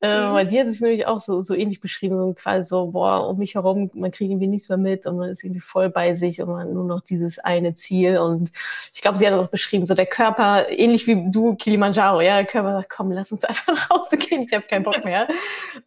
Äh, 0.00 0.28
mhm. 0.28 0.34
Weil 0.34 0.46
dir 0.46 0.60
hat 0.60 0.68
es 0.68 0.80
nämlich 0.80 1.06
auch 1.06 1.20
so, 1.20 1.42
so 1.42 1.54
ähnlich 1.54 1.80
beschrieben, 1.80 2.16
so 2.16 2.32
quasi 2.34 2.68
so, 2.68 2.86
boah, 2.88 3.28
um 3.28 3.38
mich 3.38 3.54
herum, 3.54 3.90
man 3.94 4.10
kriegt 4.10 4.30
irgendwie 4.30 4.46
nichts 4.46 4.68
mehr 4.68 4.78
mit 4.78 5.06
und 5.06 5.18
man 5.18 5.30
ist 5.30 5.44
irgendwie 5.44 5.60
voll 5.60 5.90
bei 5.90 6.14
sich 6.14 6.40
und 6.40 6.48
man 6.48 6.60
hat 6.60 6.72
nur 6.72 6.84
noch 6.84 7.00
dieses 7.00 7.38
eine 7.38 7.74
Ziel. 7.74 8.18
Und 8.18 8.50
ich 8.92 9.00
glaube, 9.00 9.18
sie 9.18 9.26
hat 9.26 9.34
das 9.34 9.40
auch 9.40 9.50
beschrieben, 9.50 9.86
so 9.86 9.94
der 9.94 10.06
Körper, 10.06 10.68
ähnlich 10.70 11.06
wie 11.06 11.30
du, 11.30 11.54
Kilimanjaro, 11.54 12.20
ja, 12.20 12.36
der 12.36 12.46
Körper 12.46 12.72
sagt, 12.78 12.90
komm, 12.90 13.12
lass 13.12 13.32
uns 13.32 13.44
einfach 13.46 13.74
nach 13.74 13.90
Hause 13.90 14.16
gehen, 14.16 14.42
ich 14.42 14.52
habe 14.54 14.66
keinen 14.66 14.84
Bock 14.84 15.04
mehr. 15.04 15.28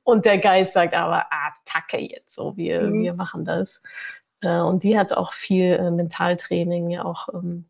und 0.03 0.25
der 0.25 0.37
Geist 0.37 0.73
sagt 0.73 0.93
aber, 0.93 1.25
Attacke 1.31 1.97
jetzt, 1.97 2.35
so, 2.35 2.55
wir, 2.55 2.81
mhm. 2.81 3.03
wir 3.03 3.13
machen 3.13 3.45
das. 3.45 3.81
Äh, 4.41 4.59
und 4.59 4.83
die 4.83 4.97
hat 4.97 5.13
auch 5.13 5.33
viel 5.33 5.73
äh, 5.73 5.91
Mentaltraining 5.91 6.89
ja 6.89 7.05
auch 7.05 7.29
ähm, 7.33 7.65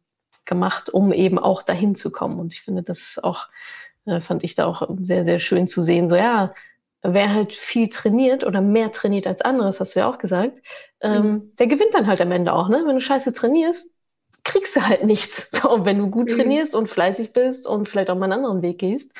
gemacht, 0.45 0.89
um 0.89 1.13
eben 1.13 1.39
auch 1.39 1.61
dahin 1.61 1.95
zu 1.95 2.11
kommen. 2.11 2.39
Und 2.39 2.53
ich 2.53 2.61
finde, 2.61 2.83
das 2.83 2.99
ist 2.99 3.23
auch 3.23 3.47
äh, 4.05 4.21
fand 4.21 4.43
ich 4.43 4.55
da 4.55 4.65
auch 4.65 4.87
sehr, 4.99 5.23
sehr 5.23 5.39
schön 5.39 5.67
zu 5.67 5.83
sehen. 5.83 6.09
So, 6.09 6.15
ja, 6.15 6.53
wer 7.01 7.33
halt 7.33 7.53
viel 7.53 7.89
trainiert 7.89 8.43
oder 8.43 8.61
mehr 8.61 8.91
trainiert 8.91 9.27
als 9.27 9.41
anderes, 9.41 9.79
hast 9.79 9.95
du 9.95 10.01
ja 10.01 10.09
auch 10.09 10.17
gesagt, 10.17 10.61
ähm, 11.01 11.23
mhm. 11.23 11.55
der 11.57 11.67
gewinnt 11.67 11.93
dann 11.93 12.07
halt 12.07 12.21
am 12.21 12.31
Ende 12.31 12.53
auch, 12.53 12.69
ne? 12.69 12.83
Wenn 12.85 12.95
du 12.95 13.01
scheiße 13.01 13.33
trainierst, 13.33 13.95
kriegst 14.43 14.75
du 14.75 14.81
halt 14.81 15.05
nichts. 15.05 15.49
Und 15.67 15.85
wenn 15.85 15.99
du 15.99 16.09
gut 16.09 16.31
mhm. 16.31 16.35
trainierst 16.35 16.75
und 16.75 16.89
fleißig 16.89 17.33
bist 17.33 17.67
und 17.67 17.87
vielleicht 17.87 18.09
auch 18.09 18.15
mal 18.15 18.25
einen 18.25 18.33
anderen 18.33 18.61
Weg 18.61 18.79
gehst, 18.79 19.11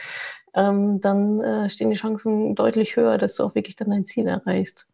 ähm, 0.54 1.02
dann 1.02 1.42
äh, 1.42 1.70
stehen 1.70 1.90
die 1.90 1.96
Chancen 1.96 2.56
deutlich 2.56 2.96
höher, 2.96 3.18
dass 3.18 3.36
du 3.36 3.44
auch 3.44 3.56
wirklich 3.56 3.76
dann 3.76 3.90
dein 3.90 4.06
Ziel 4.06 4.28
erreichst. 4.28 4.88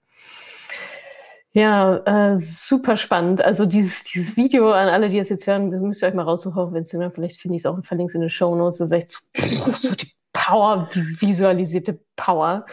Ja, 1.52 2.32
äh, 2.32 2.38
super 2.38 2.96
spannend. 2.96 3.44
Also 3.44 3.66
dieses, 3.66 4.04
dieses 4.04 4.38
Video 4.38 4.72
an 4.72 4.88
alle, 4.88 5.10
die 5.10 5.18
es 5.18 5.30
jetzt 5.30 5.48
hören, 5.48 5.72
das 5.72 5.82
müsst 5.82 6.04
ihr 6.04 6.08
euch 6.08 6.14
mal 6.14 6.24
raussuchen 6.24 6.62
auf 6.62 6.76
Instagram. 6.76 7.12
Vielleicht 7.12 7.42
finde 7.42 7.56
ich 7.56 7.62
es 7.62 7.66
auch 7.66 7.76
und 7.76 7.88
verlinke 7.88 8.12
es 8.12 8.16
in 8.16 8.22
den 8.22 8.30
Show 8.30 8.56
Notes. 8.56 8.78
Das 8.78 8.92
ist 8.92 8.96
echt 8.96 9.10
so, 9.10 9.72
so 9.72 9.96
die 9.96 10.12
Power, 10.32 10.88
die 10.94 11.02
visualisierte 11.22 12.00
Power. 12.16 12.66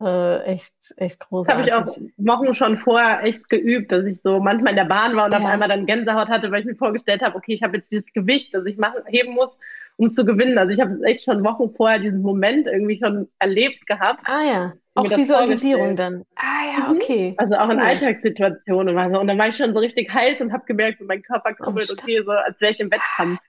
Äh, 0.00 0.42
echt, 0.42 0.74
echt 0.98 1.20
großartig. 1.20 1.66
Das 1.66 1.76
habe 1.76 1.90
ich 1.90 1.96
auch 1.96 2.02
Wochen 2.18 2.54
schon 2.54 2.76
vorher 2.76 3.24
echt 3.24 3.48
geübt, 3.48 3.90
dass 3.90 4.04
ich 4.04 4.20
so 4.20 4.38
manchmal 4.40 4.72
in 4.72 4.76
der 4.76 4.84
Bahn 4.84 5.16
war 5.16 5.24
und 5.24 5.32
ja. 5.32 5.38
auf 5.38 5.44
einmal 5.44 5.68
dann 5.68 5.86
Gänsehaut 5.86 6.28
hatte, 6.28 6.52
weil 6.52 6.60
ich 6.60 6.66
mir 6.66 6.76
vorgestellt 6.76 7.22
habe, 7.22 7.34
okay, 7.34 7.54
ich 7.54 7.62
habe 7.62 7.76
jetzt 7.76 7.90
dieses 7.90 8.12
Gewicht, 8.12 8.54
das 8.54 8.66
ich 8.66 8.76
machen, 8.76 9.00
heben 9.06 9.32
muss, 9.32 9.50
um 9.96 10.12
zu 10.12 10.24
gewinnen. 10.24 10.58
Also 10.58 10.72
ich 10.72 10.80
habe 10.80 11.02
echt 11.02 11.24
schon 11.24 11.42
Wochen 11.42 11.74
vorher 11.74 11.98
diesen 11.98 12.20
Moment 12.22 12.66
irgendwie 12.66 12.98
schon 12.98 13.28
erlebt 13.38 13.86
gehabt. 13.86 14.20
Ah 14.26 14.44
ja. 14.44 14.72
Auch 14.96 15.16
Visualisierung 15.16 15.94
dann. 15.94 16.24
Ah 16.36 16.42
ja, 16.72 16.88
mhm. 16.88 16.96
okay. 16.96 17.34
Also 17.36 17.54
auch 17.54 17.68
in 17.68 17.78
cool. 17.78 17.84
Alltagssituationen. 17.84 18.98
Also, 18.98 19.20
und 19.20 19.26
dann 19.26 19.38
war 19.38 19.48
ich 19.48 19.56
schon 19.56 19.72
so 19.72 19.78
richtig 19.78 20.12
heiß 20.12 20.40
und 20.40 20.52
habe 20.52 20.64
gemerkt, 20.66 21.00
mein 21.02 21.22
Körper 21.22 21.52
kribbelt, 21.52 21.90
oh, 21.90 21.94
okay, 22.00 22.22
so 22.24 22.32
als 22.32 22.60
wäre 22.60 22.72
ich 22.72 22.80
im 22.80 22.90
Wettkampf. 22.90 23.40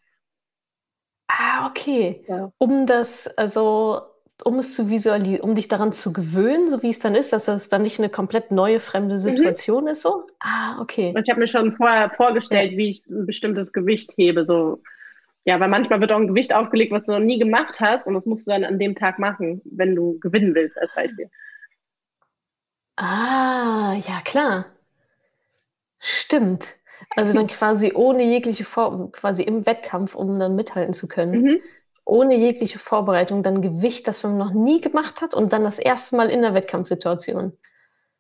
Ah, 1.30 1.68
okay. 1.68 2.24
Ja. 2.28 2.52
Um 2.58 2.86
das, 2.86 3.28
also 3.38 4.02
um 4.44 4.60
es 4.60 4.76
zu 4.76 4.90
visualisieren, 4.90 5.42
um 5.42 5.56
dich 5.56 5.68
daran 5.68 5.92
zu 5.92 6.14
gewöhnen, 6.14 6.70
so 6.70 6.84
wie 6.84 6.90
es 6.90 7.00
dann 7.00 7.16
ist, 7.16 7.34
dass 7.34 7.46
das 7.46 7.70
dann 7.70 7.82
nicht 7.82 8.00
eine 8.00 8.10
komplett 8.10 8.52
neue, 8.52 8.80
fremde 8.80 9.16
mhm. 9.16 9.20
Situation 9.20 9.86
mhm. 9.86 9.90
ist, 9.90 10.02
so? 10.02 10.28
Ah, 10.40 10.80
okay. 10.80 11.14
Und 11.16 11.24
ich 11.24 11.30
habe 11.30 11.40
mir 11.40 11.48
schon 11.48 11.76
vorher 11.76 12.12
vorgestellt, 12.12 12.74
ja. 12.74 12.78
wie 12.78 12.90
ich 12.90 13.06
ein 13.08 13.26
bestimmtes 13.26 13.74
Gewicht 13.74 14.12
hebe, 14.16 14.46
so. 14.46 14.80
Ja, 15.48 15.62
weil 15.62 15.70
manchmal 15.70 16.02
wird 16.02 16.12
auch 16.12 16.18
ein 16.18 16.28
Gewicht 16.28 16.54
aufgelegt, 16.54 16.92
was 16.92 17.06
du 17.06 17.14
noch 17.14 17.20
nie 17.20 17.40
gemacht 17.40 17.80
hast 17.80 18.06
und 18.06 18.16
das 18.16 18.26
musst 18.26 18.46
du 18.46 18.52
dann 18.52 18.66
an 18.66 18.80
dem 18.80 18.96
Tag 18.96 19.18
machen, 19.18 19.62
wenn 19.64 19.96
du 19.96 20.20
gewinnen 20.20 20.54
willst, 20.54 20.78
als 20.78 20.92
Beispiel. 20.94 21.30
Ah, 22.98 23.94
ja, 23.94 24.20
klar. 24.26 24.66
Stimmt. 26.00 26.76
Also 27.16 27.32
dann 27.32 27.48
quasi 27.48 27.94
ohne 27.96 28.24
jegliche 28.24 28.66
Vor 28.66 29.10
quasi 29.14 29.44
im 29.44 29.66
Wettkampf, 29.66 30.16
um 30.16 30.38
dann 30.38 30.58
mithalten 30.58 30.94
zu 30.94 31.08
können. 31.08 31.42
Mhm. 31.42 31.62
Ohne 32.04 32.36
jegliche 32.36 32.78
Vorbereitung, 32.78 33.42
dann 33.42 33.62
Gewicht, 33.62 34.06
das 34.10 34.24
man 34.24 34.38
noch 34.38 34.52
nie 34.52 34.82
gemacht 34.82 35.22
hat 35.22 35.34
und 35.34 35.54
dann 35.54 35.64
das 35.64 35.80
erste 35.80 36.18
Mal 36.18 36.30
in 36.30 36.42
der 36.42 36.56
Wettkampfsituation. 36.56 37.54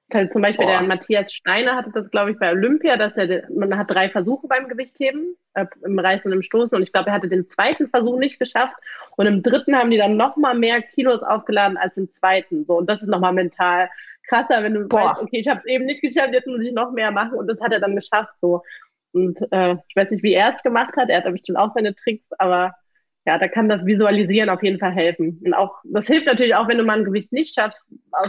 Also 0.10 0.32
zum 0.32 0.41
Beispiel 0.41 0.66
Boah. 0.66 0.80
der 0.80 0.82
Matthias 0.84 1.34
Steiner 1.34 1.76
hatte 1.76 1.91
das, 1.91 2.10
glaube 2.12 2.32
ich, 2.32 2.39
bei 2.39 2.51
Olympia, 2.51 2.95
dass 2.95 3.18
er, 3.18 3.43
man 3.51 3.78
hat 3.78 3.91
drei 3.91 4.10
Versuche 4.10 4.47
beim 4.47 4.70
Gewichtheben, 4.70 5.36
äh, 5.53 5.66
im 5.84 5.99
Reißen 5.99 6.32
und 6.32 6.38
im 6.38 6.43
Stoßen. 6.43 6.78
Und 6.78 6.84
ich 6.84 6.93
glaube, 6.93 7.10
er 7.10 7.14
hatte 7.14 7.28
den 7.28 7.45
zweiten 7.45 7.89
Versuch 7.89 8.18
nicht 8.18 8.39
geschafft. 8.39 8.76
Und 9.18 9.26
im 9.26 9.43
dritten 9.43 9.76
haben 9.76 9.91
die 9.91 9.97
dann 9.97 10.16
noch 10.16 10.38
mal 10.38 10.58
mehr 10.58 10.82
Kilos 10.82 11.22
aufgeladen 11.24 11.76
als 11.76 11.97
im 11.97 12.10
zweiten. 12.10 12.66
So, 12.66 12.78
und 12.78 12.89
das 12.89 13.01
ist 13.01 13.10
nochmal 13.10 13.34
mental 13.34 13.89
krasser, 14.28 14.64
wenn 14.64 14.76
du 14.76 14.88
Boah. 14.88 15.12
weißt, 15.12 15.22
okay, 15.24 15.39
ich 15.39 15.47
habe 15.49 15.60
es 15.60 15.66
eben 15.66 15.86
nicht 15.86 16.01
geschafft, 16.01 16.32
jetzt 16.32 16.47
muss 16.47 16.62
ich 16.62 16.72
noch 16.72 16.91
mehr 16.91 17.12
machen. 17.12 17.38
Und 17.38 17.47
das 17.47 17.60
hat 17.60 17.74
er 17.74 17.82
dann 17.82 17.95
geschafft. 17.95 18.39
So. 18.39 18.64
Und 19.12 19.39
äh, 19.51 19.76
ich 19.89 19.95
weiß 19.95 20.10
nicht, 20.12 20.24
wie 20.24 20.34
er 20.34 20.55
es 20.55 20.64
gemacht 20.64 20.95
hat. 20.95 21.10
Er 21.10 21.18
hat 21.18 21.32
bestimmt 21.32 21.58
auch 21.58 21.74
seine 21.74 21.93
Tricks, 21.93 22.26
aber 22.38 22.74
ja, 23.26 23.38
da 23.38 23.49
kann 23.49 23.68
das 23.68 23.86
Visualisieren 23.86 24.49
auf 24.49 24.64
jeden 24.64 24.80
Fall 24.80 24.93
helfen. 24.93 25.41
Und 25.43 25.53
auch, 25.53 25.82
das 25.84 26.08
hilft 26.08 26.28
natürlich 26.28 26.55
auch, 26.55 26.70
wenn 26.70 26.78
du 26.78 26.86
mal 26.86 26.97
ein 26.97 27.03
Gewicht 27.03 27.34
nicht 27.34 27.53
schaffst, 27.53 27.84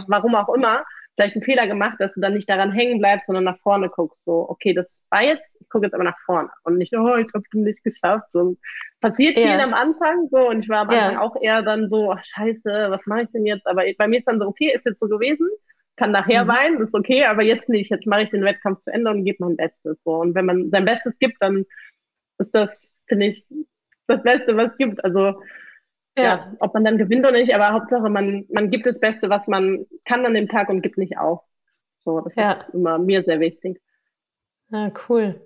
warum 0.07 0.35
auch 0.35 0.53
immer, 0.53 0.83
vielleicht 1.19 1.35
einen 1.35 1.43
Fehler 1.43 1.67
gemacht, 1.67 1.97
dass 1.99 2.13
du 2.13 2.21
dann 2.21 2.33
nicht 2.33 2.49
daran 2.49 2.71
hängen 2.71 2.99
bleibst, 2.99 3.25
sondern 3.25 3.43
nach 3.43 3.59
vorne 3.59 3.89
guckst. 3.89 4.23
So, 4.23 4.49
okay, 4.49 4.73
das 4.73 5.03
war 5.09 5.21
jetzt, 5.21 5.57
ich 5.59 5.67
gucke 5.67 5.85
jetzt 5.85 5.93
aber 5.93 6.05
nach 6.05 6.17
vorne 6.25 6.49
und 6.63 6.77
nicht, 6.77 6.95
oh, 6.95 7.15
ich 7.17 7.27
habe 7.33 7.43
nicht 7.53 7.83
geschafft. 7.83 8.31
So, 8.31 8.55
passiert 9.01 9.37
ja. 9.37 9.43
viel 9.43 9.59
am 9.59 9.73
Anfang 9.73 10.29
so 10.31 10.49
und 10.49 10.63
ich 10.63 10.69
war 10.69 10.81
am 10.81 10.89
Anfang 10.89 11.13
ja. 11.13 11.21
auch 11.21 11.35
eher 11.41 11.61
dann 11.61 11.89
so, 11.89 12.13
ach, 12.13 12.23
scheiße, 12.23 12.87
was 12.89 13.05
mache 13.05 13.23
ich 13.23 13.31
denn 13.31 13.45
jetzt? 13.45 13.67
Aber 13.67 13.83
bei 13.97 14.07
mir 14.07 14.19
ist 14.19 14.29
dann 14.29 14.39
so, 14.39 14.47
okay, 14.47 14.71
ist 14.73 14.85
jetzt 14.85 15.01
so 15.01 15.09
gewesen, 15.09 15.49
kann 15.97 16.11
nachher 16.11 16.45
mhm. 16.45 16.49
weinen, 16.49 16.81
ist 16.81 16.95
okay, 16.95 17.25
aber 17.25 17.43
jetzt 17.43 17.67
nicht. 17.67 17.91
Jetzt 17.91 18.07
mache 18.07 18.23
ich 18.23 18.29
den 18.29 18.45
Wettkampf 18.45 18.79
zu 18.79 18.91
Ende 18.93 19.11
und 19.11 19.25
gebe 19.25 19.43
mein 19.43 19.57
Bestes. 19.57 20.01
So. 20.05 20.11
Und 20.11 20.35
wenn 20.35 20.45
man 20.45 20.69
sein 20.69 20.85
Bestes 20.85 21.19
gibt, 21.19 21.35
dann 21.41 21.65
ist 22.37 22.55
das, 22.55 22.95
finde 23.07 23.27
ich, 23.27 23.45
das 24.07 24.23
Beste, 24.23 24.55
was 24.55 24.71
es 24.71 24.77
gibt. 24.77 25.03
Also 25.03 25.41
ja. 26.19 26.35
ja. 26.35 26.53
ob 26.59 26.73
man 26.73 26.83
dann 26.83 26.97
gewinnt 26.97 27.25
oder 27.25 27.37
nicht, 27.37 27.53
aber 27.53 27.71
Hauptsache, 27.71 28.09
man, 28.09 28.45
man 28.51 28.69
gibt 28.69 28.85
das 28.85 28.99
Beste, 28.99 29.29
was 29.29 29.47
man 29.47 29.85
kann 30.05 30.25
an 30.25 30.33
dem 30.33 30.47
Tag 30.47 30.69
und 30.69 30.81
gibt 30.81 30.97
nicht 30.97 31.17
auf. 31.17 31.41
So, 32.03 32.21
das 32.21 32.35
ja. 32.35 32.51
ist 32.51 32.73
immer 32.73 32.97
mir 32.97 33.23
sehr 33.23 33.39
wichtig. 33.39 33.81
Ja, 34.71 34.91
cool. 35.07 35.41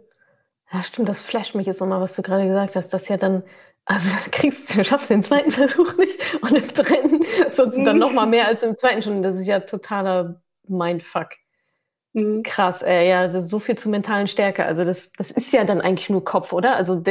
Ja, 0.72 0.84
stimmt, 0.84 1.10
das 1.10 1.22
flasht 1.22 1.56
mich 1.56 1.68
jetzt 1.68 1.82
nochmal, 1.82 2.02
was 2.02 2.16
du 2.16 2.22
gerade 2.22 2.48
gesagt 2.48 2.76
hast, 2.76 2.90
dass 2.90 3.08
ja 3.08 3.18
dann, 3.18 3.44
also 3.86 4.10
kriegst 4.32 4.76
du, 4.76 4.84
schaffst 4.84 5.10
den 5.10 5.24
zweiten 5.24 5.52
Versuch 5.52 5.98
nicht 5.98 6.20
und 6.42 6.56
im 6.56 6.68
dritten 6.68 7.26
sonst 7.52 7.84
dann 7.84 8.00
nochmal 8.00 8.28
mehr 8.28 8.48
als 8.48 8.64
im 8.64 8.76
zweiten 8.76 9.02
schon. 9.02 9.24
Das 9.24 9.36
ist 9.36 9.48
ja 9.48 9.60
totaler 9.60 10.42
Mindfuck. 10.68 11.30
Mhm. 12.14 12.44
Krass, 12.44 12.82
äh, 12.82 13.10
ja, 13.10 13.22
also 13.22 13.40
so 13.40 13.60
viel 13.60 13.78
zu 13.78 13.90
mentalen 13.90 14.28
Stärke. 14.28 14.66
Also 14.66 14.84
das, 14.84 15.12
das 15.14 15.32
ist 15.32 15.52
ja 15.52 15.64
dann 15.64 15.82
eigentlich 15.82 16.10
nur 16.10 16.24
Kopf, 16.24 16.54
oder? 16.54 16.76
Also, 16.76 17.04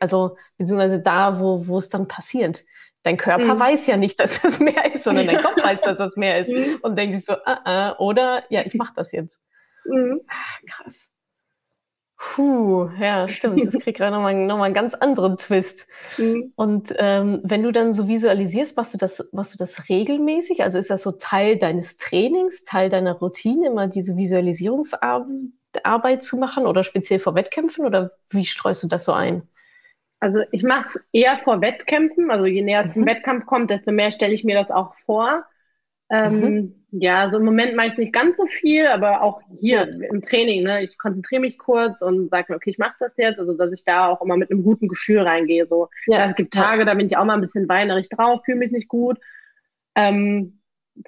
also 0.00 0.36
beziehungsweise 0.58 1.00
da, 1.00 1.40
wo, 1.40 1.66
wo 1.66 1.78
es 1.78 1.88
dann 1.88 2.08
passiert. 2.08 2.64
Dein 3.04 3.16
Körper 3.16 3.54
mhm. 3.54 3.60
weiß 3.60 3.86
ja 3.86 3.96
nicht, 3.96 4.18
dass 4.20 4.42
das 4.42 4.58
mehr 4.58 4.92
ist, 4.92 5.04
sondern 5.04 5.26
dein 5.26 5.42
Kopf 5.42 5.62
weiß, 5.62 5.82
dass 5.82 5.98
das 5.98 6.16
mehr 6.16 6.40
ist 6.40 6.50
mhm. 6.50 6.80
und 6.82 6.98
denkt 6.98 7.14
sich 7.14 7.24
so, 7.24 7.34
uh 7.34 7.58
-uh, 7.64 7.96
oder 7.98 8.42
ja, 8.50 8.62
ich 8.64 8.74
mache 8.74 8.94
das 8.96 9.12
jetzt. 9.12 9.40
Mhm. 9.84 10.22
Ah, 10.26 10.58
krass. 10.68 11.12
Puh, 12.16 12.88
ja, 12.98 13.28
stimmt. 13.28 13.66
Das 13.66 13.74
kriegt 13.82 13.98
gerade 13.98 14.16
nochmal 14.16 14.34
noch 14.46 14.56
mal 14.56 14.64
einen 14.64 14.74
ganz 14.74 14.94
anderen 14.94 15.36
Twist. 15.36 15.86
Mhm. 16.16 16.52
Und 16.56 16.94
ähm, 16.96 17.40
wenn 17.42 17.62
du 17.62 17.70
dann 17.70 17.92
so 17.92 18.08
visualisierst, 18.08 18.74
machst 18.76 18.94
du 18.94 18.98
das, 18.98 19.28
machst 19.32 19.52
du 19.52 19.58
das 19.58 19.90
regelmäßig? 19.90 20.62
Also 20.62 20.78
ist 20.78 20.88
das 20.88 21.02
so 21.02 21.12
Teil 21.12 21.58
deines 21.58 21.98
Trainings, 21.98 22.64
Teil 22.64 22.88
deiner 22.88 23.12
Routine, 23.12 23.66
immer 23.66 23.88
diese 23.88 24.16
Visualisierungsarbeit 24.16 26.22
zu 26.22 26.38
machen 26.38 26.66
oder 26.66 26.82
speziell 26.82 27.20
vor 27.20 27.34
Wettkämpfen 27.34 27.84
oder 27.84 28.12
wie 28.30 28.46
streust 28.46 28.84
du 28.84 28.88
das 28.88 29.04
so 29.04 29.12
ein? 29.12 29.46
Also 30.24 30.40
ich 30.52 30.62
mache 30.62 30.84
es 30.84 31.08
eher 31.12 31.36
vor 31.40 31.60
Wettkämpfen. 31.60 32.30
Also 32.30 32.46
je 32.46 32.62
näher 32.62 32.86
mhm. 32.86 32.92
zum 32.92 33.04
Wettkampf 33.04 33.44
kommt, 33.44 33.68
desto 33.68 33.92
mehr 33.92 34.10
stelle 34.10 34.32
ich 34.32 34.42
mir 34.42 34.54
das 34.54 34.70
auch 34.70 34.94
vor. 35.04 35.44
Ähm, 36.08 36.40
mhm. 36.40 36.86
Ja, 36.92 37.28
so 37.28 37.36
im 37.36 37.44
Moment 37.44 37.76
mache 37.76 37.88
ich 37.88 37.98
nicht 37.98 38.14
ganz 38.14 38.38
so 38.38 38.46
viel, 38.46 38.86
aber 38.86 39.20
auch 39.20 39.42
hier 39.50 39.86
ja. 39.86 40.08
im 40.10 40.22
Training, 40.22 40.62
ne, 40.62 40.82
ich 40.82 40.96
konzentriere 40.96 41.42
mich 41.42 41.58
kurz 41.58 42.00
und 42.00 42.30
sage 42.30 42.46
mir, 42.48 42.56
okay, 42.56 42.70
ich 42.70 42.78
mache 42.78 42.94
das 43.00 43.12
jetzt, 43.18 43.38
also 43.38 43.52
dass 43.52 43.70
ich 43.70 43.84
da 43.84 44.08
auch 44.08 44.22
immer 44.22 44.38
mit 44.38 44.50
einem 44.50 44.62
guten 44.62 44.88
Gefühl 44.88 45.20
reingehe. 45.20 45.66
So, 45.66 45.90
ja. 46.06 46.30
es 46.30 46.36
gibt 46.36 46.54
Tage, 46.54 46.86
da 46.86 46.94
bin 46.94 47.06
ich 47.06 47.18
auch 47.18 47.24
mal 47.26 47.34
ein 47.34 47.42
bisschen 47.42 47.68
weinerig 47.68 48.08
drauf, 48.08 48.40
fühle 48.46 48.58
mich 48.58 48.72
nicht 48.72 48.88
gut. 48.88 49.18
Ähm, 49.94 50.60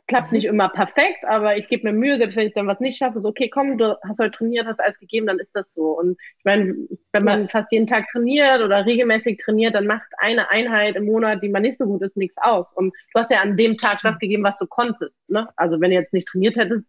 klappt 0.09 0.33
nicht 0.33 0.45
immer 0.45 0.69
perfekt, 0.69 1.25
aber 1.25 1.57
ich 1.57 1.69
gebe 1.69 1.85
mir 1.85 1.93
Mühe, 1.93 2.19
selbst 2.19 2.37
wenn 2.37 2.49
ich 2.49 2.55
dann 2.55 2.67
was 2.67 2.81
nicht 2.81 2.99
schaffe, 2.99 3.21
so, 3.21 3.29
okay, 3.29 3.49
komm, 3.49 3.79
du 3.79 3.97
hast 4.03 4.19
heute 4.19 4.33
trainiert, 4.33 4.67
hast 4.67 4.81
alles 4.81 4.99
gegeben, 4.99 5.27
dann 5.27 5.39
ist 5.39 5.55
das 5.55 5.73
so. 5.73 5.99
Und 5.99 6.17
ich 6.39 6.45
meine, 6.45 6.75
wenn 7.13 7.25
man 7.25 7.43
ja. 7.43 7.49
fast 7.49 7.71
jeden 7.71 7.87
Tag 7.87 8.07
trainiert 8.09 8.61
oder 8.63 8.85
regelmäßig 8.85 9.39
trainiert, 9.39 9.75
dann 9.75 9.87
macht 9.87 10.07
eine 10.19 10.51
Einheit 10.51 10.97
im 10.97 11.07
Monat, 11.07 11.43
die 11.43 11.49
man 11.49 11.63
nicht 11.63 11.79
so 11.79 11.87
gut 11.87 12.03
ist, 12.03 12.17
nichts 12.17 12.37
aus. 12.39 12.73
Und 12.73 12.95
du 13.15 13.21
hast 13.21 13.31
ja 13.31 13.41
an 13.41 13.57
dem 13.57 13.79
Tag 13.79 14.01
das 14.03 14.19
gegeben, 14.19 14.43
was 14.43 14.59
du 14.59 14.67
konntest. 14.67 15.15
Ne? 15.29 15.49
Also 15.57 15.81
wenn 15.81 15.91
du 15.91 15.97
jetzt 15.97 16.13
nicht 16.13 16.29
trainiert 16.29 16.57
hättest, 16.57 16.89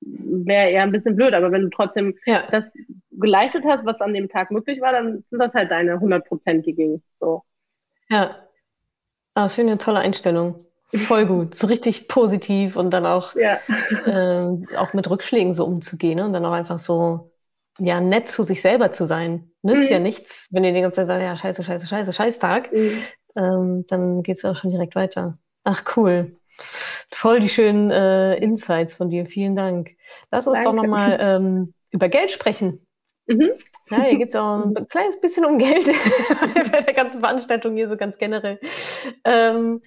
wäre 0.00 0.70
eher 0.70 0.82
ein 0.82 0.92
bisschen 0.92 1.16
blöd, 1.16 1.34
aber 1.34 1.52
wenn 1.52 1.62
du 1.62 1.70
trotzdem 1.70 2.16
ja. 2.24 2.44
das 2.50 2.64
geleistet 3.10 3.64
hast, 3.66 3.84
was 3.84 4.00
an 4.00 4.14
dem 4.14 4.28
Tag 4.28 4.50
möglich 4.50 4.80
war, 4.80 4.92
dann 4.92 5.22
sind 5.26 5.38
das 5.40 5.54
halt 5.54 5.70
deine 5.70 5.94
100 5.94 6.26
Prozent, 6.26 6.64
gingen. 6.64 7.02
So. 7.18 7.42
Ja. 8.08 8.36
Ah, 9.34 9.48
eine 9.56 9.78
tolle 9.78 9.98
Einstellung. 10.00 10.58
Voll 10.94 11.26
gut. 11.26 11.54
So 11.54 11.66
richtig 11.66 12.08
positiv 12.08 12.76
und 12.76 12.90
dann 12.90 13.04
auch, 13.04 13.34
ja. 13.34 13.58
äh, 14.06 14.76
auch 14.76 14.94
mit 14.94 15.08
Rückschlägen 15.10 15.52
so 15.52 15.64
umzugehen 15.66 16.16
ne? 16.16 16.24
und 16.24 16.32
dann 16.32 16.44
auch 16.46 16.52
einfach 16.52 16.78
so, 16.78 17.30
ja, 17.78 18.00
nett 18.00 18.28
zu 18.28 18.42
sich 18.42 18.62
selber 18.62 18.90
zu 18.90 19.06
sein. 19.06 19.50
Nützt 19.62 19.88
mhm. 19.88 19.92
ja 19.92 19.98
nichts, 19.98 20.48
wenn 20.50 20.64
ihr 20.64 20.72
die 20.72 20.80
ganze 20.80 20.96
Zeit 20.96 21.08
sagt, 21.08 21.22
ja, 21.22 21.36
scheiße, 21.36 21.62
scheiße, 21.62 21.86
scheiße, 21.86 22.12
Scheißtag. 22.12 22.72
Mhm. 22.72 23.02
Ähm, 23.36 23.84
dann 23.86 24.22
geht 24.22 24.36
es 24.36 24.44
auch 24.44 24.56
schon 24.56 24.70
direkt 24.70 24.94
weiter. 24.94 25.38
Ach, 25.64 25.84
cool. 25.96 26.36
Voll 27.12 27.40
die 27.40 27.48
schönen 27.48 27.90
äh, 27.90 28.36
Insights 28.36 28.94
von 28.94 29.10
dir. 29.10 29.26
Vielen 29.26 29.54
Dank. 29.54 29.90
Lass 30.30 30.46
uns 30.46 30.56
Danke. 30.56 30.70
doch 30.70 30.74
nochmal 30.74 31.18
ähm, 31.20 31.74
über 31.90 32.08
Geld 32.08 32.30
sprechen. 32.30 32.86
Mhm. 33.26 33.50
Ja, 33.90 34.02
hier 34.02 34.18
geht 34.18 34.28
es 34.28 34.36
auch 34.36 34.64
ein 34.64 34.74
kleines 34.88 35.20
bisschen 35.20 35.44
um 35.44 35.58
Geld 35.58 35.86
bei 36.72 36.80
der 36.80 36.94
ganzen 36.94 37.20
Veranstaltung 37.20 37.76
hier 37.76 37.88
so 37.88 37.96
ganz 37.96 38.18
generell. 38.18 38.58
Ähm, 39.24 39.82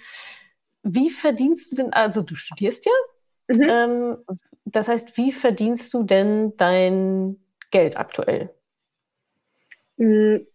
wie 0.83 1.09
verdienst 1.09 1.71
du 1.71 1.75
denn, 1.77 1.93
also 1.93 2.21
du 2.21 2.35
studierst 2.35 2.85
ja, 2.85 3.55
mhm. 3.55 3.67
ähm, 3.69 4.17
das 4.65 4.87
heißt, 4.87 5.17
wie 5.17 5.31
verdienst 5.31 5.93
du 5.93 6.03
denn 6.03 6.53
dein 6.57 7.37
Geld 7.71 7.97
aktuell? 7.97 8.49
Hm, 9.97 10.45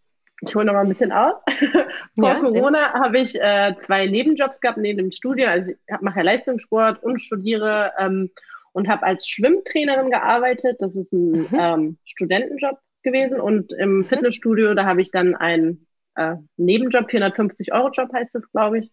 ich 0.41 0.55
hole 0.55 0.65
noch 0.65 0.73
mal 0.73 0.81
ein 0.81 0.89
bisschen 0.89 1.11
aus. 1.11 1.35
Vor 2.15 2.29
ja, 2.29 2.39
Corona 2.39 2.93
habe 2.93 3.19
ich 3.19 3.39
äh, 3.39 3.75
zwei 3.81 4.05
Nebenjobs 4.07 4.61
gehabt 4.61 4.77
neben 4.77 4.97
dem 4.97 5.11
Studium. 5.11 5.49
Also 5.49 5.71
ich 5.71 6.01
mache 6.01 6.17
ja 6.17 6.23
Leistungssport 6.23 7.01
und 7.03 7.19
studiere 7.19 7.91
ähm, 7.97 8.29
und 8.73 8.87
habe 8.87 9.03
als 9.03 9.27
Schwimmtrainerin 9.27 10.11
gearbeitet. 10.11 10.77
Das 10.79 10.95
ist 10.95 11.11
ein 11.11 11.31
mhm. 11.31 11.47
ähm, 11.53 11.97
Studentenjob 12.05 12.77
gewesen. 13.01 13.39
Und 13.39 13.73
im 13.73 13.99
mhm. 13.99 14.05
Fitnessstudio, 14.05 14.73
da 14.75 14.85
habe 14.85 15.01
ich 15.01 15.11
dann 15.11 15.35
einen 15.35 15.87
äh, 16.15 16.35
Nebenjob, 16.57 17.09
450 17.09 17.73
Euro 17.73 17.89
Job 17.89 18.11
heißt 18.13 18.35
das, 18.35 18.51
glaube 18.51 18.79
ich. 18.79 18.91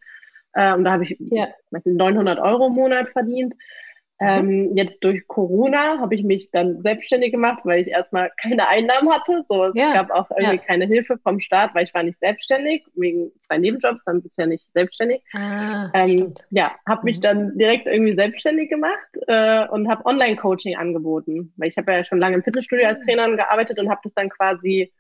Äh, 0.55 0.75
und 0.75 0.85
da 0.85 0.93
habe 0.93 1.05
ich 1.05 1.17
ja. 1.19 1.49
900 1.85 2.39
Euro 2.39 2.69
im 2.69 2.75
Monat 2.75 3.09
verdient. 3.11 3.55
Mhm. 4.21 4.27
Ähm, 4.27 4.71
jetzt 4.75 5.03
durch 5.03 5.27
Corona 5.27 5.99
habe 5.99 6.15
ich 6.15 6.23
mich 6.23 6.51
dann 6.53 6.83
selbstständig 6.83 7.33
gemacht, 7.33 7.61
weil 7.65 7.83
ich 7.83 7.89
erstmal 7.89 8.31
keine 8.41 8.69
Einnahmen 8.69 9.13
hatte. 9.13 9.45
So, 9.49 9.65
es 9.65 9.75
ja, 9.75 9.93
gab 9.93 10.11
auch 10.11 10.31
irgendwie 10.31 10.57
ja. 10.57 10.63
keine 10.63 10.87
Hilfe 10.87 11.19
vom 11.19 11.41
Staat, 11.41 11.75
weil 11.75 11.85
ich 11.85 11.95
war 11.95 12.05
nicht 12.05 12.21
selbstständig, 12.21 12.85
wegen 12.95 13.33
zwei 13.41 13.59
Nebenjobs, 13.59 14.05
dann 14.05 14.23
ja 14.37 14.47
nicht 14.47 14.73
selbstständig. 14.73 15.21
Ah, 15.33 15.91
ähm, 15.95 16.35
ja, 16.51 16.73
habe 16.89 17.05
mich 17.05 17.19
mhm. 17.19 17.23
dann 17.23 17.59
direkt 17.59 17.87
irgendwie 17.87 18.15
selbstständig 18.15 18.71
gemacht 18.71 19.09
äh, 19.27 19.67
und 19.69 19.89
habe 19.89 20.07
Online-Coaching 20.07 20.77
angeboten, 20.77 21.53
weil 21.57 21.69
ich 21.69 21.77
habe 21.77 21.93
ja 21.93 22.05
schon 22.05 22.19
lange 22.19 22.37
im 22.37 22.45
Fitnessstudio 22.45 22.87
als 22.87 23.01
ah. 23.01 23.05
Trainerin 23.05 23.37
gearbeitet 23.37 23.81
und 23.81 23.91
habe 23.91 24.01
das 24.05 24.15
dann 24.15 24.29
quasi 24.29 24.93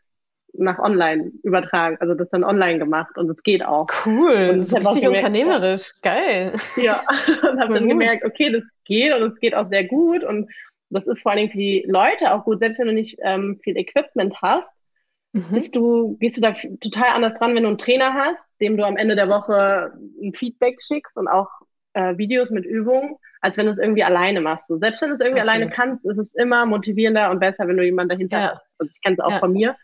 nach 0.57 0.78
online 0.78 1.32
übertragen, 1.42 1.96
also 2.00 2.14
das 2.14 2.28
dann 2.30 2.44
online 2.44 2.78
gemacht 2.78 3.16
und 3.16 3.30
es 3.30 3.42
geht 3.42 3.64
auch. 3.64 3.88
Cool, 4.07 4.50
und 4.52 4.59
das 4.59 4.68
ist 4.68 4.76
richtig 4.76 5.02
gemerkt, 5.02 5.24
unternehmerisch, 5.24 5.92
geil. 6.02 6.52
Ja, 6.76 7.02
und 7.50 7.61
habe 7.61 7.74
dann 7.74 7.88
gemerkt, 7.88 8.24
okay, 8.24 8.50
das 8.50 8.62
geht 8.84 9.12
und 9.12 9.32
es 9.32 9.40
geht 9.40 9.55
auch 9.55 9.68
sehr 9.68 9.84
gut 9.84 10.24
und 10.24 10.48
das 10.90 11.07
ist 11.07 11.22
vor 11.22 11.32
allen 11.32 11.40
Dingen 11.40 11.52
für 11.52 11.59
die 11.59 11.84
Leute 11.88 12.32
auch 12.32 12.44
gut, 12.44 12.61
selbst 12.61 12.78
wenn 12.78 12.86
du 12.86 12.92
nicht 12.92 13.18
ähm, 13.22 13.59
viel 13.62 13.76
Equipment 13.76 14.34
hast, 14.40 14.70
mhm. 15.32 15.52
bist 15.52 15.74
du, 15.74 16.16
gehst 16.18 16.36
du 16.36 16.40
da 16.40 16.52
total 16.80 17.09
anders 17.14 17.34
dran, 17.34 17.55
wenn 17.55 17.64
du 17.64 17.70
einen 17.70 17.78
Trainer 17.78 18.14
hast, 18.14 18.44
dem 18.61 18.76
du 18.76 18.84
am 18.84 18.96
Ende 18.96 19.16
der 19.16 19.28
Woche 19.28 19.92
ein 20.22 20.32
Feedback 20.34 20.80
schickst 20.80 21.16
und 21.16 21.28
auch 21.28 21.48
äh, 21.94 22.16
Videos 22.16 22.50
mit 22.50 22.64
Übungen, 22.64 23.16
als 23.40 23.57
wenn 23.57 23.66
du 23.66 23.72
es 23.72 23.78
irgendwie 23.78 24.05
alleine 24.05 24.40
machst. 24.40 24.68
So, 24.68 24.78
selbst 24.78 25.02
wenn 25.02 25.09
du 25.09 25.14
es 25.14 25.20
irgendwie 25.20 25.40
Absolut. 25.40 25.61
alleine 25.61 25.70
kannst, 25.70 26.05
ist 26.05 26.18
es 26.18 26.34
immer 26.34 26.66
motivierender 26.66 27.30
und 27.30 27.40
besser, 27.40 27.66
wenn 27.66 27.76
du 27.76 27.84
jemanden 27.84 28.11
dahinter 28.11 28.38
ja. 28.38 28.52
hast. 28.52 28.74
Also 28.78 28.92
ich 28.94 29.02
kenne 29.02 29.16
es 29.18 29.24
auch 29.24 29.32
ja. 29.32 29.38
von 29.38 29.52
mir. 29.52 29.76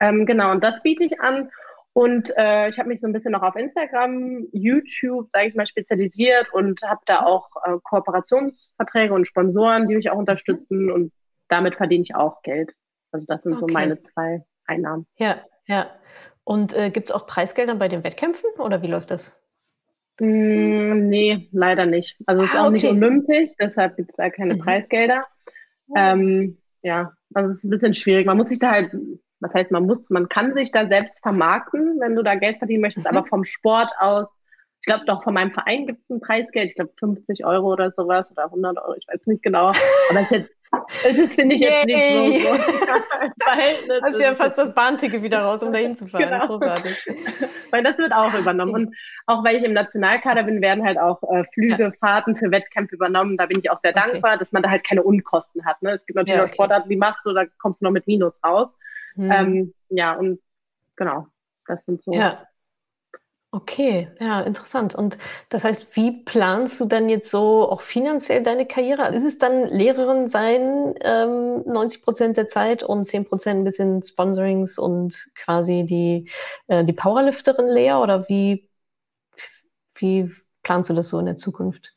Ähm, 0.00 0.26
genau, 0.26 0.52
und 0.52 0.62
das 0.62 0.82
biete 0.82 1.04
ich 1.04 1.20
an. 1.20 1.50
Und 1.92 2.32
äh, 2.36 2.68
ich 2.68 2.78
habe 2.78 2.88
mich 2.88 3.00
so 3.00 3.08
ein 3.08 3.12
bisschen 3.12 3.32
noch 3.32 3.42
auf 3.42 3.56
Instagram, 3.56 4.46
YouTube, 4.52 5.28
sage 5.32 5.48
ich 5.48 5.54
mal, 5.56 5.66
spezialisiert 5.66 6.52
und 6.52 6.80
habe 6.82 7.00
da 7.06 7.24
auch 7.24 7.48
äh, 7.64 7.76
Kooperationsverträge 7.82 9.12
und 9.12 9.26
Sponsoren, 9.26 9.88
die 9.88 9.96
mich 9.96 10.10
auch 10.10 10.18
unterstützen 10.18 10.92
und 10.92 11.12
damit 11.48 11.74
verdiene 11.74 12.02
ich 12.02 12.14
auch 12.14 12.42
Geld. 12.42 12.72
Also 13.10 13.26
das 13.28 13.42
sind 13.42 13.54
okay. 13.54 13.60
so 13.60 13.66
meine 13.66 14.00
zwei 14.02 14.44
Einnahmen. 14.66 15.06
Ja, 15.16 15.40
ja. 15.66 15.90
Und 16.44 16.72
äh, 16.72 16.90
gibt 16.90 17.08
es 17.08 17.14
auch 17.14 17.26
Preisgelder 17.26 17.74
bei 17.74 17.88
den 17.88 18.04
Wettkämpfen 18.04 18.50
oder 18.58 18.80
wie 18.82 18.86
läuft 18.86 19.10
das? 19.10 19.42
Mm, 20.20 21.08
nee, 21.08 21.48
leider 21.52 21.86
nicht. 21.86 22.16
Also 22.26 22.44
es 22.44 22.50
ah, 22.50 22.54
ist 22.54 22.60
auch 22.60 22.64
okay. 22.66 22.72
nicht 22.74 22.86
olympisch, 22.86 23.50
deshalb 23.58 23.96
gibt 23.96 24.10
es 24.10 24.16
da 24.16 24.30
keine 24.30 24.54
mhm. 24.54 24.60
Preisgelder. 24.60 25.22
Ähm, 25.96 26.58
ja, 26.82 27.12
also 27.34 27.50
es 27.50 27.58
ist 27.58 27.64
ein 27.64 27.70
bisschen 27.70 27.94
schwierig. 27.94 28.26
Man 28.26 28.36
muss 28.36 28.50
sich 28.50 28.58
da 28.58 28.70
halt 28.70 28.92
was 29.40 29.54
heißt, 29.54 29.70
man 29.70 29.86
muss, 29.86 30.10
man 30.10 30.28
kann 30.28 30.54
sich 30.54 30.72
da 30.72 30.86
selbst 30.86 31.20
vermarkten, 31.22 32.00
wenn 32.00 32.14
du 32.14 32.22
da 32.22 32.34
Geld 32.34 32.58
verdienen 32.58 32.82
möchtest, 32.82 33.10
mhm. 33.10 33.16
aber 33.16 33.26
vom 33.26 33.44
Sport 33.44 33.90
aus, 33.98 34.28
ich 34.80 34.86
glaube 34.86 35.04
doch 35.06 35.22
von 35.22 35.34
meinem 35.34 35.52
Verein 35.52 35.86
gibt 35.86 36.02
es 36.02 36.10
ein 36.10 36.20
Preisgeld, 36.20 36.70
ich 36.70 36.76
glaube 36.76 36.92
50 36.98 37.44
Euro 37.44 37.72
oder 37.72 37.92
sowas 37.92 38.30
oder 38.30 38.44
100 38.44 38.78
Euro, 38.78 38.94
ich 38.94 39.06
weiß 39.08 39.26
nicht 39.26 39.42
genau, 39.42 39.68
aber 39.68 40.20
es 40.20 40.32
ist 40.32 40.50
das 40.70 41.34
finde 41.34 41.54
ich 41.56 41.60
jetzt 41.60 41.88
Yay. 41.88 42.28
nicht 42.28 42.46
so, 42.46 42.54
so 42.54 42.60
Verhältnis. 43.42 44.02
Hast 44.02 44.20
ja 44.20 44.34
fast 44.34 44.58
das 44.58 44.74
Bahnticket 44.74 45.22
wieder 45.22 45.40
raus, 45.40 45.62
um 45.62 45.72
da 45.72 45.78
hinzufahren. 45.78 46.28
Genau. 46.28 46.46
Großartig. 46.46 46.96
weil 47.70 47.82
das 47.82 47.98
wird 47.98 48.12
auch 48.12 48.34
übernommen. 48.34 48.74
Und 48.74 48.96
auch 49.26 49.44
weil 49.44 49.56
ich 49.56 49.64
im 49.64 49.72
Nationalkader 49.72 50.42
bin, 50.42 50.60
werden 50.60 50.84
halt 50.84 50.98
auch 50.98 51.22
äh, 51.32 51.44
Flüge, 51.54 51.84
ja. 51.84 51.92
Fahrten 52.00 52.36
für 52.36 52.50
Wettkämpfe 52.50 52.96
übernommen. 52.96 53.36
Da 53.36 53.46
bin 53.46 53.58
ich 53.58 53.70
auch 53.70 53.78
sehr 53.78 53.94
okay. 53.96 54.10
dankbar, 54.10 54.38
dass 54.38 54.52
man 54.52 54.62
da 54.62 54.70
halt 54.70 54.84
keine 54.84 55.02
Unkosten 55.02 55.64
hat. 55.64 55.80
Ne? 55.82 55.92
Es 55.92 56.06
gibt 56.06 56.16
natürlich 56.16 56.36
ja, 56.36 56.42
okay. 56.42 56.50
auch 56.50 56.54
Sportarten, 56.54 56.88
die 56.88 56.96
machst 56.96 57.24
du, 57.24 57.32
da 57.32 57.44
kommst 57.58 57.80
du 57.80 57.84
noch 57.84 57.92
mit 57.92 58.06
Minus 58.06 58.34
raus. 58.44 58.70
Mhm. 59.18 59.32
Ähm, 59.32 59.74
ja, 59.90 60.14
und 60.16 60.40
genau, 60.96 61.26
das 61.66 61.84
sind 61.86 62.02
so. 62.04 62.12
Ja. 62.14 62.44
Okay, 63.50 64.08
ja, 64.20 64.42
interessant. 64.42 64.94
Und 64.94 65.16
das 65.48 65.64
heißt, 65.64 65.96
wie 65.96 66.22
planst 66.24 66.78
du 66.80 66.84
dann 66.84 67.08
jetzt 67.08 67.30
so 67.30 67.66
auch 67.70 67.80
finanziell 67.80 68.42
deine 68.42 68.66
Karriere? 68.66 69.02
Also 69.04 69.16
ist 69.18 69.24
es 69.24 69.38
dann 69.38 69.68
Lehrerin 69.68 70.28
sein, 70.28 70.94
ähm, 71.00 71.62
90 71.64 72.02
Prozent 72.02 72.36
der 72.36 72.46
Zeit 72.46 72.82
und 72.82 73.06
10 73.06 73.24
Prozent 73.24 73.60
ein 73.60 73.64
bisschen 73.64 74.02
Sponsorings 74.02 74.76
und 74.78 75.30
quasi 75.34 75.84
die, 75.88 76.30
äh, 76.66 76.84
die 76.84 76.92
Powerlifterin 76.92 77.68
leer? 77.68 78.00
Oder 78.02 78.28
wie, 78.28 78.68
wie 79.96 80.30
planst 80.62 80.90
du 80.90 80.94
das 80.94 81.08
so 81.08 81.18
in 81.18 81.26
der 81.26 81.36
Zukunft? 81.36 81.94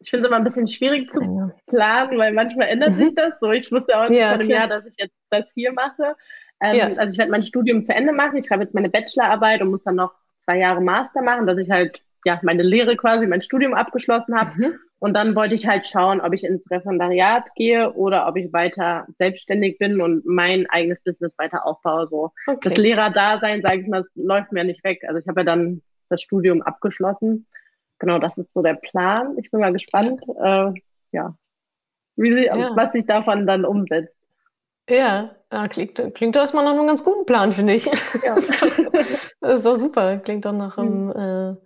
Ich 0.00 0.10
finde 0.10 0.24
es 0.24 0.28
immer 0.28 0.38
ein 0.38 0.44
bisschen 0.44 0.66
schwierig 0.66 1.10
zu 1.10 1.22
ja. 1.22 1.50
planen, 1.66 2.18
weil 2.18 2.32
manchmal 2.32 2.68
ändert 2.68 2.92
mhm. 2.92 3.04
sich 3.04 3.14
das 3.14 3.34
so. 3.40 3.50
Ich 3.52 3.70
wusste 3.70 3.96
auch 3.96 4.08
nicht 4.08 4.18
ja, 4.18 4.30
vor 4.30 4.40
einem 4.40 4.50
Jahr, 4.50 4.66
dass 4.66 4.86
ich 4.86 4.94
jetzt 4.96 5.14
das 5.30 5.44
hier 5.54 5.72
mache. 5.72 6.16
Ähm, 6.62 6.76
ja. 6.76 6.86
Also 6.96 7.12
ich 7.12 7.18
werde 7.18 7.30
mein 7.30 7.44
Studium 7.44 7.82
zu 7.82 7.94
Ende 7.94 8.12
machen. 8.12 8.36
Ich 8.38 8.46
schreibe 8.46 8.62
jetzt 8.62 8.74
meine 8.74 8.88
Bachelorarbeit 8.88 9.60
und 9.62 9.70
muss 9.70 9.84
dann 9.84 9.96
noch 9.96 10.12
zwei 10.44 10.58
Jahre 10.58 10.80
Master 10.80 11.22
machen, 11.22 11.46
dass 11.46 11.58
ich 11.58 11.70
halt 11.70 12.00
ja 12.24 12.38
meine 12.42 12.62
Lehre 12.62 12.96
quasi, 12.96 13.26
mein 13.26 13.40
Studium 13.40 13.74
abgeschlossen 13.74 14.38
habe. 14.38 14.52
Mhm. 14.56 14.78
Und 14.98 15.14
dann 15.14 15.34
wollte 15.34 15.54
ich 15.54 15.66
halt 15.66 15.88
schauen, 15.88 16.20
ob 16.20 16.34
ich 16.34 16.44
ins 16.44 16.70
Referendariat 16.70 17.54
gehe 17.54 17.92
oder 17.94 18.26
ob 18.26 18.36
ich 18.36 18.52
weiter 18.52 19.06
selbstständig 19.18 19.78
bin 19.78 20.00
und 20.00 20.26
mein 20.26 20.68
eigenes 20.68 21.00
Business 21.02 21.38
weiter 21.38 21.66
aufbaue. 21.66 22.06
So 22.06 22.32
okay. 22.46 22.68
das 22.68 22.76
Lehrerdasein, 22.76 23.62
sage 23.62 23.80
ich 23.80 23.88
mal, 23.88 24.02
das 24.02 24.10
läuft 24.14 24.52
mir 24.52 24.64
nicht 24.64 24.84
weg. 24.84 25.02
Also 25.08 25.20
ich 25.20 25.26
habe 25.26 25.40
ja 25.40 25.44
dann 25.44 25.80
das 26.10 26.20
Studium 26.20 26.60
abgeschlossen 26.60 27.46
genau, 28.00 28.18
das 28.18 28.36
ist 28.36 28.52
so 28.52 28.62
der 28.62 28.74
Plan. 28.74 29.36
Ich 29.38 29.50
bin 29.50 29.60
mal 29.60 29.72
gespannt, 29.72 30.20
äh, 30.42 30.72
ja, 31.12 31.34
wie 32.16 32.44
ja. 32.44 32.72
was 32.74 32.92
sich 32.92 33.06
davon 33.06 33.46
dann 33.46 33.64
umsetzt. 33.64 34.14
Ja, 34.88 35.36
da 35.50 35.68
klingt, 35.68 36.02
klingt 36.14 36.34
erstmal 36.34 36.64
nach 36.64 36.72
einem 36.72 36.88
ganz 36.88 37.04
guten 37.04 37.24
Plan, 37.24 37.52
finde 37.52 37.74
ich. 37.74 37.86
Ja. 38.24 38.34
das, 38.34 38.50
ist 38.50 38.62
doch, 38.62 38.90
das, 39.40 39.54
ist 39.58 39.66
doch, 39.66 39.76
super. 39.76 40.18
Klingt 40.18 40.44
doch 40.44 40.52
nach 40.52 40.76
einem, 40.78 41.06
mhm. 41.06 41.56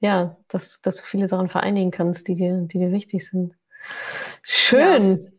äh, 0.00 0.06
ja, 0.06 0.36
dass, 0.48 0.80
dass 0.82 0.96
du 0.96 1.02
viele 1.04 1.28
Sachen 1.28 1.48
vereinigen 1.48 1.92
kannst, 1.92 2.26
die 2.26 2.34
dir, 2.34 2.62
die 2.62 2.78
dir 2.78 2.90
wichtig 2.90 3.26
sind. 3.28 3.54
Schön. 4.42 5.24
Ja. 5.24 5.30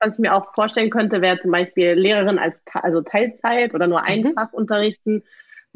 Was 0.00 0.14
ich 0.14 0.18
mir 0.18 0.34
auch 0.34 0.54
vorstellen 0.54 0.90
könnte, 0.90 1.22
wäre 1.22 1.40
zum 1.40 1.52
Beispiel 1.52 1.92
Lehrerin 1.92 2.38
als 2.38 2.60
also 2.74 3.00
Teilzeit 3.00 3.74
oder 3.74 3.86
nur 3.86 4.02
ein 4.02 4.22
mhm. 4.22 4.34
Fach 4.34 4.52
unterrichten 4.52 5.22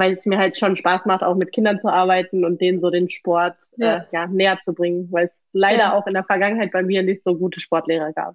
weil 0.00 0.14
es 0.14 0.24
mir 0.24 0.38
halt 0.38 0.58
schon 0.58 0.76
Spaß 0.76 1.04
macht, 1.04 1.22
auch 1.22 1.36
mit 1.36 1.52
Kindern 1.52 1.78
zu 1.80 1.88
arbeiten 1.88 2.44
und 2.44 2.60
denen 2.60 2.80
so 2.80 2.90
den 2.90 3.10
Sport 3.10 3.56
ja. 3.76 3.98
Äh, 3.98 4.02
ja 4.12 4.26
näher 4.26 4.58
zu 4.64 4.72
bringen, 4.72 5.08
weil 5.12 5.26
es 5.26 5.32
leider 5.52 5.78
ja. 5.78 5.92
auch 5.92 6.06
in 6.06 6.14
der 6.14 6.24
Vergangenheit 6.24 6.72
bei 6.72 6.82
mir 6.82 7.02
nicht 7.02 7.22
so 7.22 7.36
gute 7.36 7.60
Sportlehrer 7.60 8.12
gab. 8.14 8.34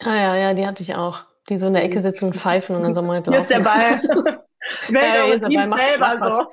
Ah 0.00 0.14
ja, 0.14 0.36
ja, 0.36 0.54
die 0.54 0.66
hatte 0.66 0.82
ich 0.82 0.94
auch. 0.94 1.24
Die 1.48 1.56
so 1.56 1.68
in 1.68 1.72
der 1.72 1.84
Ecke 1.84 1.98
mhm. 1.98 2.02
sitzen 2.02 2.26
und 2.26 2.36
pfeifen 2.36 2.76
und 2.76 2.82
dann 2.82 2.92
so 2.92 3.00
mal 3.02 3.22
drauf. 3.22 3.34
Hier 3.34 3.40
ist 3.40 3.50
der 3.50 3.60
Ball. 3.60 4.00
ist 5.34 5.42
dabei, 5.42 5.66
mach, 5.66 5.78
selber 5.78 6.30
so. 6.30 6.46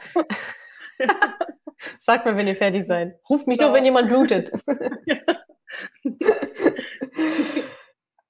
Sagt 2.00 2.26
mal, 2.26 2.38
wenn 2.38 2.48
ihr 2.48 2.56
fertig 2.56 2.88
seid. 2.88 3.20
Ruft 3.30 3.48
mich 3.48 3.58
so. 3.60 3.66
nur, 3.66 3.74
wenn 3.74 3.84
jemand 3.84 4.08
blutet. 4.08 4.52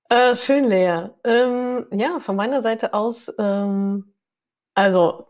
äh, 0.09 0.35
schön, 0.35 0.65
Lea. 0.65 1.09
Ähm, 1.23 1.85
ja, 1.91 2.19
von 2.19 2.35
meiner 2.35 2.61
Seite 2.63 2.93
aus, 2.93 3.31
ähm, 3.39 4.15
also 4.73 5.28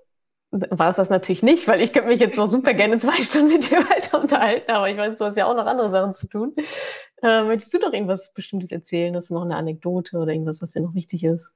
war 0.51 0.89
es 0.89 0.95
das 0.95 1.09
natürlich 1.09 1.43
nicht, 1.43 1.67
weil 1.67 1.81
ich 1.81 1.93
könnte 1.93 2.09
mich 2.09 2.19
jetzt 2.19 2.37
noch 2.37 2.47
super 2.47 2.73
gerne 2.73 2.97
zwei 2.97 3.21
Stunden 3.21 3.49
mit 3.49 3.69
dir 3.69 3.77
weiter 3.77 4.21
unterhalten, 4.21 4.71
aber 4.71 4.89
ich 4.89 4.97
weiß, 4.97 5.15
du 5.15 5.25
hast 5.25 5.37
ja 5.37 5.45
auch 5.45 5.55
noch 5.55 5.65
andere 5.65 5.91
Sachen 5.91 6.15
zu 6.15 6.27
tun. 6.27 6.55
Äh, 7.21 7.43
möchtest 7.43 7.73
du 7.73 7.79
doch 7.79 7.93
irgendwas 7.93 8.33
Bestimmtes 8.33 8.71
erzählen? 8.71 9.15
Hast 9.15 9.29
du 9.29 9.35
noch 9.35 9.43
eine 9.43 9.55
Anekdote 9.55 10.17
oder 10.17 10.31
irgendwas, 10.31 10.61
was 10.61 10.71
dir 10.71 10.81
noch 10.81 10.95
wichtig 10.95 11.23
ist? 11.23 11.53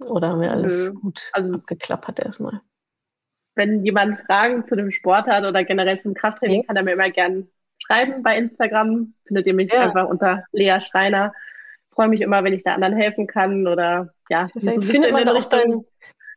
Oder 0.00 0.30
haben 0.30 0.40
wir 0.40 0.50
alles 0.50 0.88
Nö. 0.88 0.94
gut 0.94 1.30
also, 1.32 1.54
abgeklappert 1.54 2.20
erstmal? 2.20 2.60
Wenn 3.54 3.84
jemand 3.84 4.20
Fragen 4.20 4.64
zu 4.64 4.74
dem 4.74 4.90
Sport 4.90 5.26
hat 5.26 5.44
oder 5.44 5.64
generell 5.64 6.00
zum 6.00 6.14
Krafttraining, 6.14 6.62
ja. 6.62 6.66
kann 6.66 6.76
er 6.76 6.82
mir 6.82 6.92
immer 6.92 7.10
gerne 7.10 7.46
schreiben 7.78 8.22
bei 8.22 8.36
Instagram. 8.36 9.14
Findet 9.26 9.46
ihr 9.46 9.54
mich 9.54 9.72
ja. 9.72 9.80
einfach 9.82 10.08
unter 10.08 10.44
Lea 10.52 10.80
Schreiner. 10.80 11.34
Freue 11.92 12.08
mich 12.08 12.22
immer, 12.22 12.42
wenn 12.42 12.54
ich 12.54 12.62
da 12.64 12.74
anderen 12.74 12.96
helfen 12.96 13.26
kann 13.26 13.66
oder 13.66 14.14
ja. 14.30 14.48
So 14.54 14.60
findet, 14.80 15.12
man 15.12 15.28
auch 15.28 15.44
dein, 15.44 15.84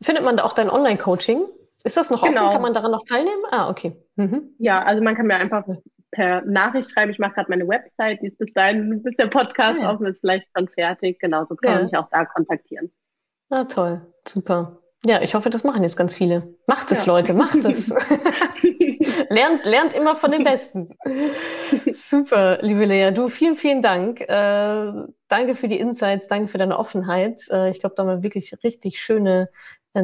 findet 0.02 0.24
man 0.24 0.36
da 0.36 0.44
auch 0.44 0.52
dein 0.52 0.68
Online-Coaching? 0.68 1.44
Ist 1.84 1.96
das 1.96 2.10
noch 2.10 2.22
genau. 2.22 2.46
offen? 2.46 2.52
Kann 2.52 2.62
man 2.62 2.74
daran 2.74 2.90
noch 2.90 3.04
teilnehmen? 3.04 3.42
Ah, 3.50 3.68
okay. 3.68 3.94
Mhm. 4.16 4.54
Ja, 4.58 4.82
also 4.82 5.02
man 5.02 5.14
kann 5.14 5.26
mir 5.26 5.36
einfach 5.36 5.64
per 6.10 6.42
Nachricht 6.42 6.90
schreiben. 6.90 7.12
Ich 7.12 7.18
mache 7.18 7.34
gerade 7.34 7.50
meine 7.50 7.68
Website, 7.68 8.20
die 8.22 8.28
ist 8.28 8.38
bis 8.38 8.52
dahin, 8.54 9.02
bis 9.02 9.16
der 9.16 9.26
Podcast 9.26 9.78
ja. 9.80 9.92
offen 9.92 10.06
ist, 10.06 10.20
vielleicht 10.20 10.48
schon 10.56 10.68
fertig. 10.68 11.18
Genau, 11.20 11.44
so 11.44 11.54
kann 11.54 11.70
ja. 11.70 11.76
man 11.76 11.84
mich 11.84 11.96
auch 11.96 12.08
da 12.10 12.24
kontaktieren. 12.24 12.90
Ah, 13.50 13.64
toll. 13.64 14.00
Super. 14.26 14.80
Ja, 15.04 15.20
ich 15.20 15.34
hoffe, 15.34 15.50
das 15.50 15.64
machen 15.64 15.82
jetzt 15.82 15.96
ganz 15.96 16.14
viele. 16.14 16.54
Macht 16.66 16.90
es, 16.90 17.04
ja. 17.04 17.12
Leute, 17.12 17.34
macht 17.34 17.56
es. 17.56 17.88
lernt, 19.28 19.66
lernt 19.66 19.92
immer 19.92 20.14
von 20.14 20.30
den 20.30 20.44
Besten. 20.44 20.96
Super, 21.92 22.58
liebe 22.62 22.86
Lea. 22.86 23.10
Du, 23.10 23.28
vielen, 23.28 23.56
vielen 23.56 23.82
Dank. 23.82 24.22
Äh, 24.22 24.92
danke 25.28 25.54
für 25.54 25.68
die 25.68 25.78
Insights, 25.78 26.26
danke 26.28 26.48
für 26.48 26.56
deine 26.56 26.78
Offenheit. 26.78 27.42
Äh, 27.50 27.68
ich 27.70 27.80
glaube, 27.80 27.94
da 27.96 28.02
haben 28.02 28.08
wir 28.08 28.22
wirklich 28.22 28.54
richtig 28.64 28.98
schöne, 28.98 29.50
äh, 29.92 30.02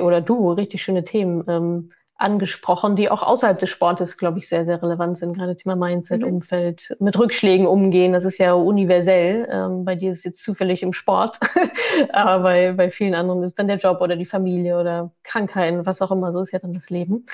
oder 0.00 0.22
du, 0.22 0.52
richtig 0.52 0.82
schöne 0.82 1.04
Themen 1.04 1.44
ähm, 1.48 1.90
angesprochen, 2.22 2.94
die 2.94 3.10
auch 3.10 3.22
außerhalb 3.22 3.58
des 3.58 3.68
Sportes, 3.68 4.16
glaube 4.16 4.38
ich, 4.38 4.48
sehr, 4.48 4.64
sehr 4.64 4.80
relevant 4.80 5.18
sind. 5.18 5.36
Gerade 5.36 5.56
Thema 5.56 5.76
Mindset, 5.76 6.20
mhm. 6.20 6.28
Umfeld, 6.28 6.96
mit 7.00 7.18
Rückschlägen 7.18 7.66
umgehen, 7.66 8.12
das 8.12 8.24
ist 8.24 8.38
ja 8.38 8.52
universell. 8.52 9.48
Ähm, 9.50 9.84
bei 9.84 9.96
dir 9.96 10.12
ist 10.12 10.18
es 10.18 10.24
jetzt 10.24 10.42
zufällig 10.42 10.82
im 10.82 10.92
Sport, 10.92 11.40
aber 12.12 12.42
bei, 12.42 12.72
bei 12.72 12.90
vielen 12.90 13.14
anderen 13.14 13.42
ist 13.42 13.58
dann 13.58 13.66
der 13.66 13.78
Job 13.78 14.00
oder 14.00 14.16
die 14.16 14.26
Familie 14.26 14.78
oder 14.78 15.10
Krankheiten, 15.24 15.84
was 15.84 16.00
auch 16.00 16.12
immer, 16.12 16.32
so 16.32 16.40
ist 16.40 16.52
ja 16.52 16.60
dann 16.60 16.74
das 16.74 16.90
Leben. 16.90 17.26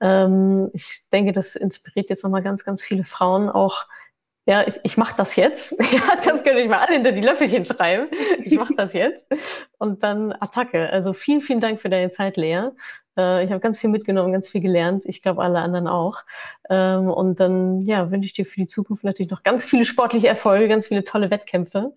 Ähm, 0.00 0.70
ich 0.72 1.08
denke, 1.12 1.32
das 1.32 1.54
inspiriert 1.54 2.10
jetzt 2.10 2.24
nochmal 2.24 2.42
ganz, 2.42 2.64
ganz 2.64 2.82
viele 2.82 3.04
Frauen 3.04 3.48
auch, 3.48 3.86
ja, 4.46 4.66
ich, 4.66 4.74
ich 4.82 4.96
mache 4.96 5.14
das 5.16 5.36
jetzt. 5.36 5.72
ja, 5.92 6.00
das 6.24 6.42
könnte 6.42 6.60
ich 6.60 6.68
mal 6.68 6.78
alle 6.78 6.94
hinter 6.94 7.12
die 7.12 7.20
Löffelchen 7.20 7.64
schreiben. 7.64 8.08
Ich 8.42 8.56
mache 8.56 8.74
das 8.74 8.92
jetzt. 8.92 9.24
Und 9.78 10.02
dann 10.02 10.32
Attacke. 10.32 10.90
Also 10.90 11.12
vielen, 11.12 11.40
vielen 11.40 11.60
Dank 11.60 11.80
für 11.80 11.88
deine 11.88 12.10
Zeit, 12.10 12.36
Lea. 12.36 12.70
Äh, 13.16 13.44
ich 13.44 13.50
habe 13.50 13.60
ganz 13.60 13.78
viel 13.78 13.90
mitgenommen, 13.90 14.32
ganz 14.32 14.48
viel 14.48 14.60
gelernt. 14.60 15.04
Ich 15.06 15.22
glaube, 15.22 15.42
alle 15.42 15.60
anderen 15.60 15.86
auch. 15.86 16.22
Ähm, 16.68 17.08
und 17.08 17.38
dann 17.40 17.82
ja, 17.82 18.10
wünsche 18.10 18.26
ich 18.26 18.32
dir 18.32 18.46
für 18.46 18.60
die 18.60 18.66
Zukunft 18.66 19.04
natürlich 19.04 19.30
noch 19.30 19.44
ganz 19.44 19.64
viele 19.64 19.84
sportliche 19.84 20.28
Erfolge, 20.28 20.68
ganz 20.68 20.88
viele 20.88 21.04
tolle 21.04 21.30
Wettkämpfe. 21.30 21.92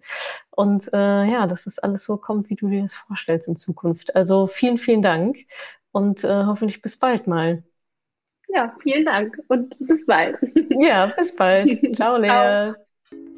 Und 0.51 0.91
äh, 0.93 1.25
ja, 1.25 1.47
dass 1.47 1.63
das 1.65 1.79
alles 1.79 2.05
so 2.05 2.17
kommt, 2.17 2.49
wie 2.49 2.55
du 2.55 2.67
dir 2.69 2.81
das 2.83 2.93
vorstellst 2.93 3.47
in 3.47 3.55
Zukunft. 3.57 4.15
Also 4.15 4.47
vielen, 4.47 4.77
vielen 4.77 5.01
Dank 5.01 5.37
und 5.91 6.23
äh, 6.23 6.43
hoffentlich 6.45 6.81
bis 6.81 6.97
bald 6.97 7.27
mal. 7.27 7.63
Ja, 8.55 8.73
vielen 8.81 9.03
Dank 9.03 9.37
und 9.49 9.75
bis 9.79 10.05
bald. 10.05 10.37
Ja, 10.79 11.07
bis 11.17 11.35
bald. 11.35 11.77
Ciao, 11.95 12.17
Lea. 12.17 12.27
Ciao. 12.27 12.75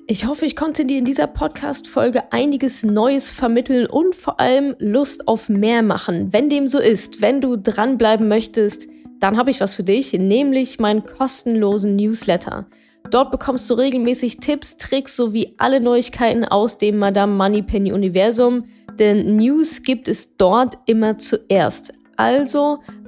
Ich 0.08 0.26
hoffe, 0.26 0.46
ich 0.46 0.56
konnte 0.56 0.86
dir 0.86 1.00
in 1.00 1.06
dieser 1.06 1.28
Podcast-Folge 1.28 2.32
einiges 2.32 2.84
Neues 2.84 3.30
vermitteln 3.30 3.88
und 3.88 4.16
vor 4.16 4.40
allem 4.40 4.76
Lust 4.80 5.28
auf 5.28 5.50
mehr 5.50 5.82
machen. 5.82 6.32
Wenn 6.34 6.50
dem 6.50 6.68
so 6.68 6.80
ist, 6.80 7.22
wenn 7.22 7.42
du 7.42 7.58
dranbleiben 7.58 8.28
möchtest, 8.28 8.88
dann 9.20 9.38
habe 9.38 9.50
ich 9.50 9.60
was 9.60 9.76
für 9.76 9.84
dich, 9.84 10.14
nämlich 10.14 10.80
meinen 10.80 11.04
kostenlosen 11.04 11.96
Newsletter. 11.96 12.68
Dort 13.10 13.32
bekommst 13.32 13.70
du 13.70 13.74
regelmäßig 13.74 14.38
Tipps, 14.38 14.78
Tricks 14.78 15.16
sowie 15.16 15.56
alle 15.58 15.82
Neuigkeiten 15.82 16.46
aus 16.46 16.78
dem 16.78 16.98
Madame 17.00 17.34
Moneypenny 17.34 17.92
Universum, 17.92 18.66
denn 19.00 19.36
News 19.36 19.82
gibt 19.82 20.08
es 20.08 20.38
dort 20.38 20.78
immer 20.86 21.18
zuerst. 21.18 21.94
Also 22.18 22.80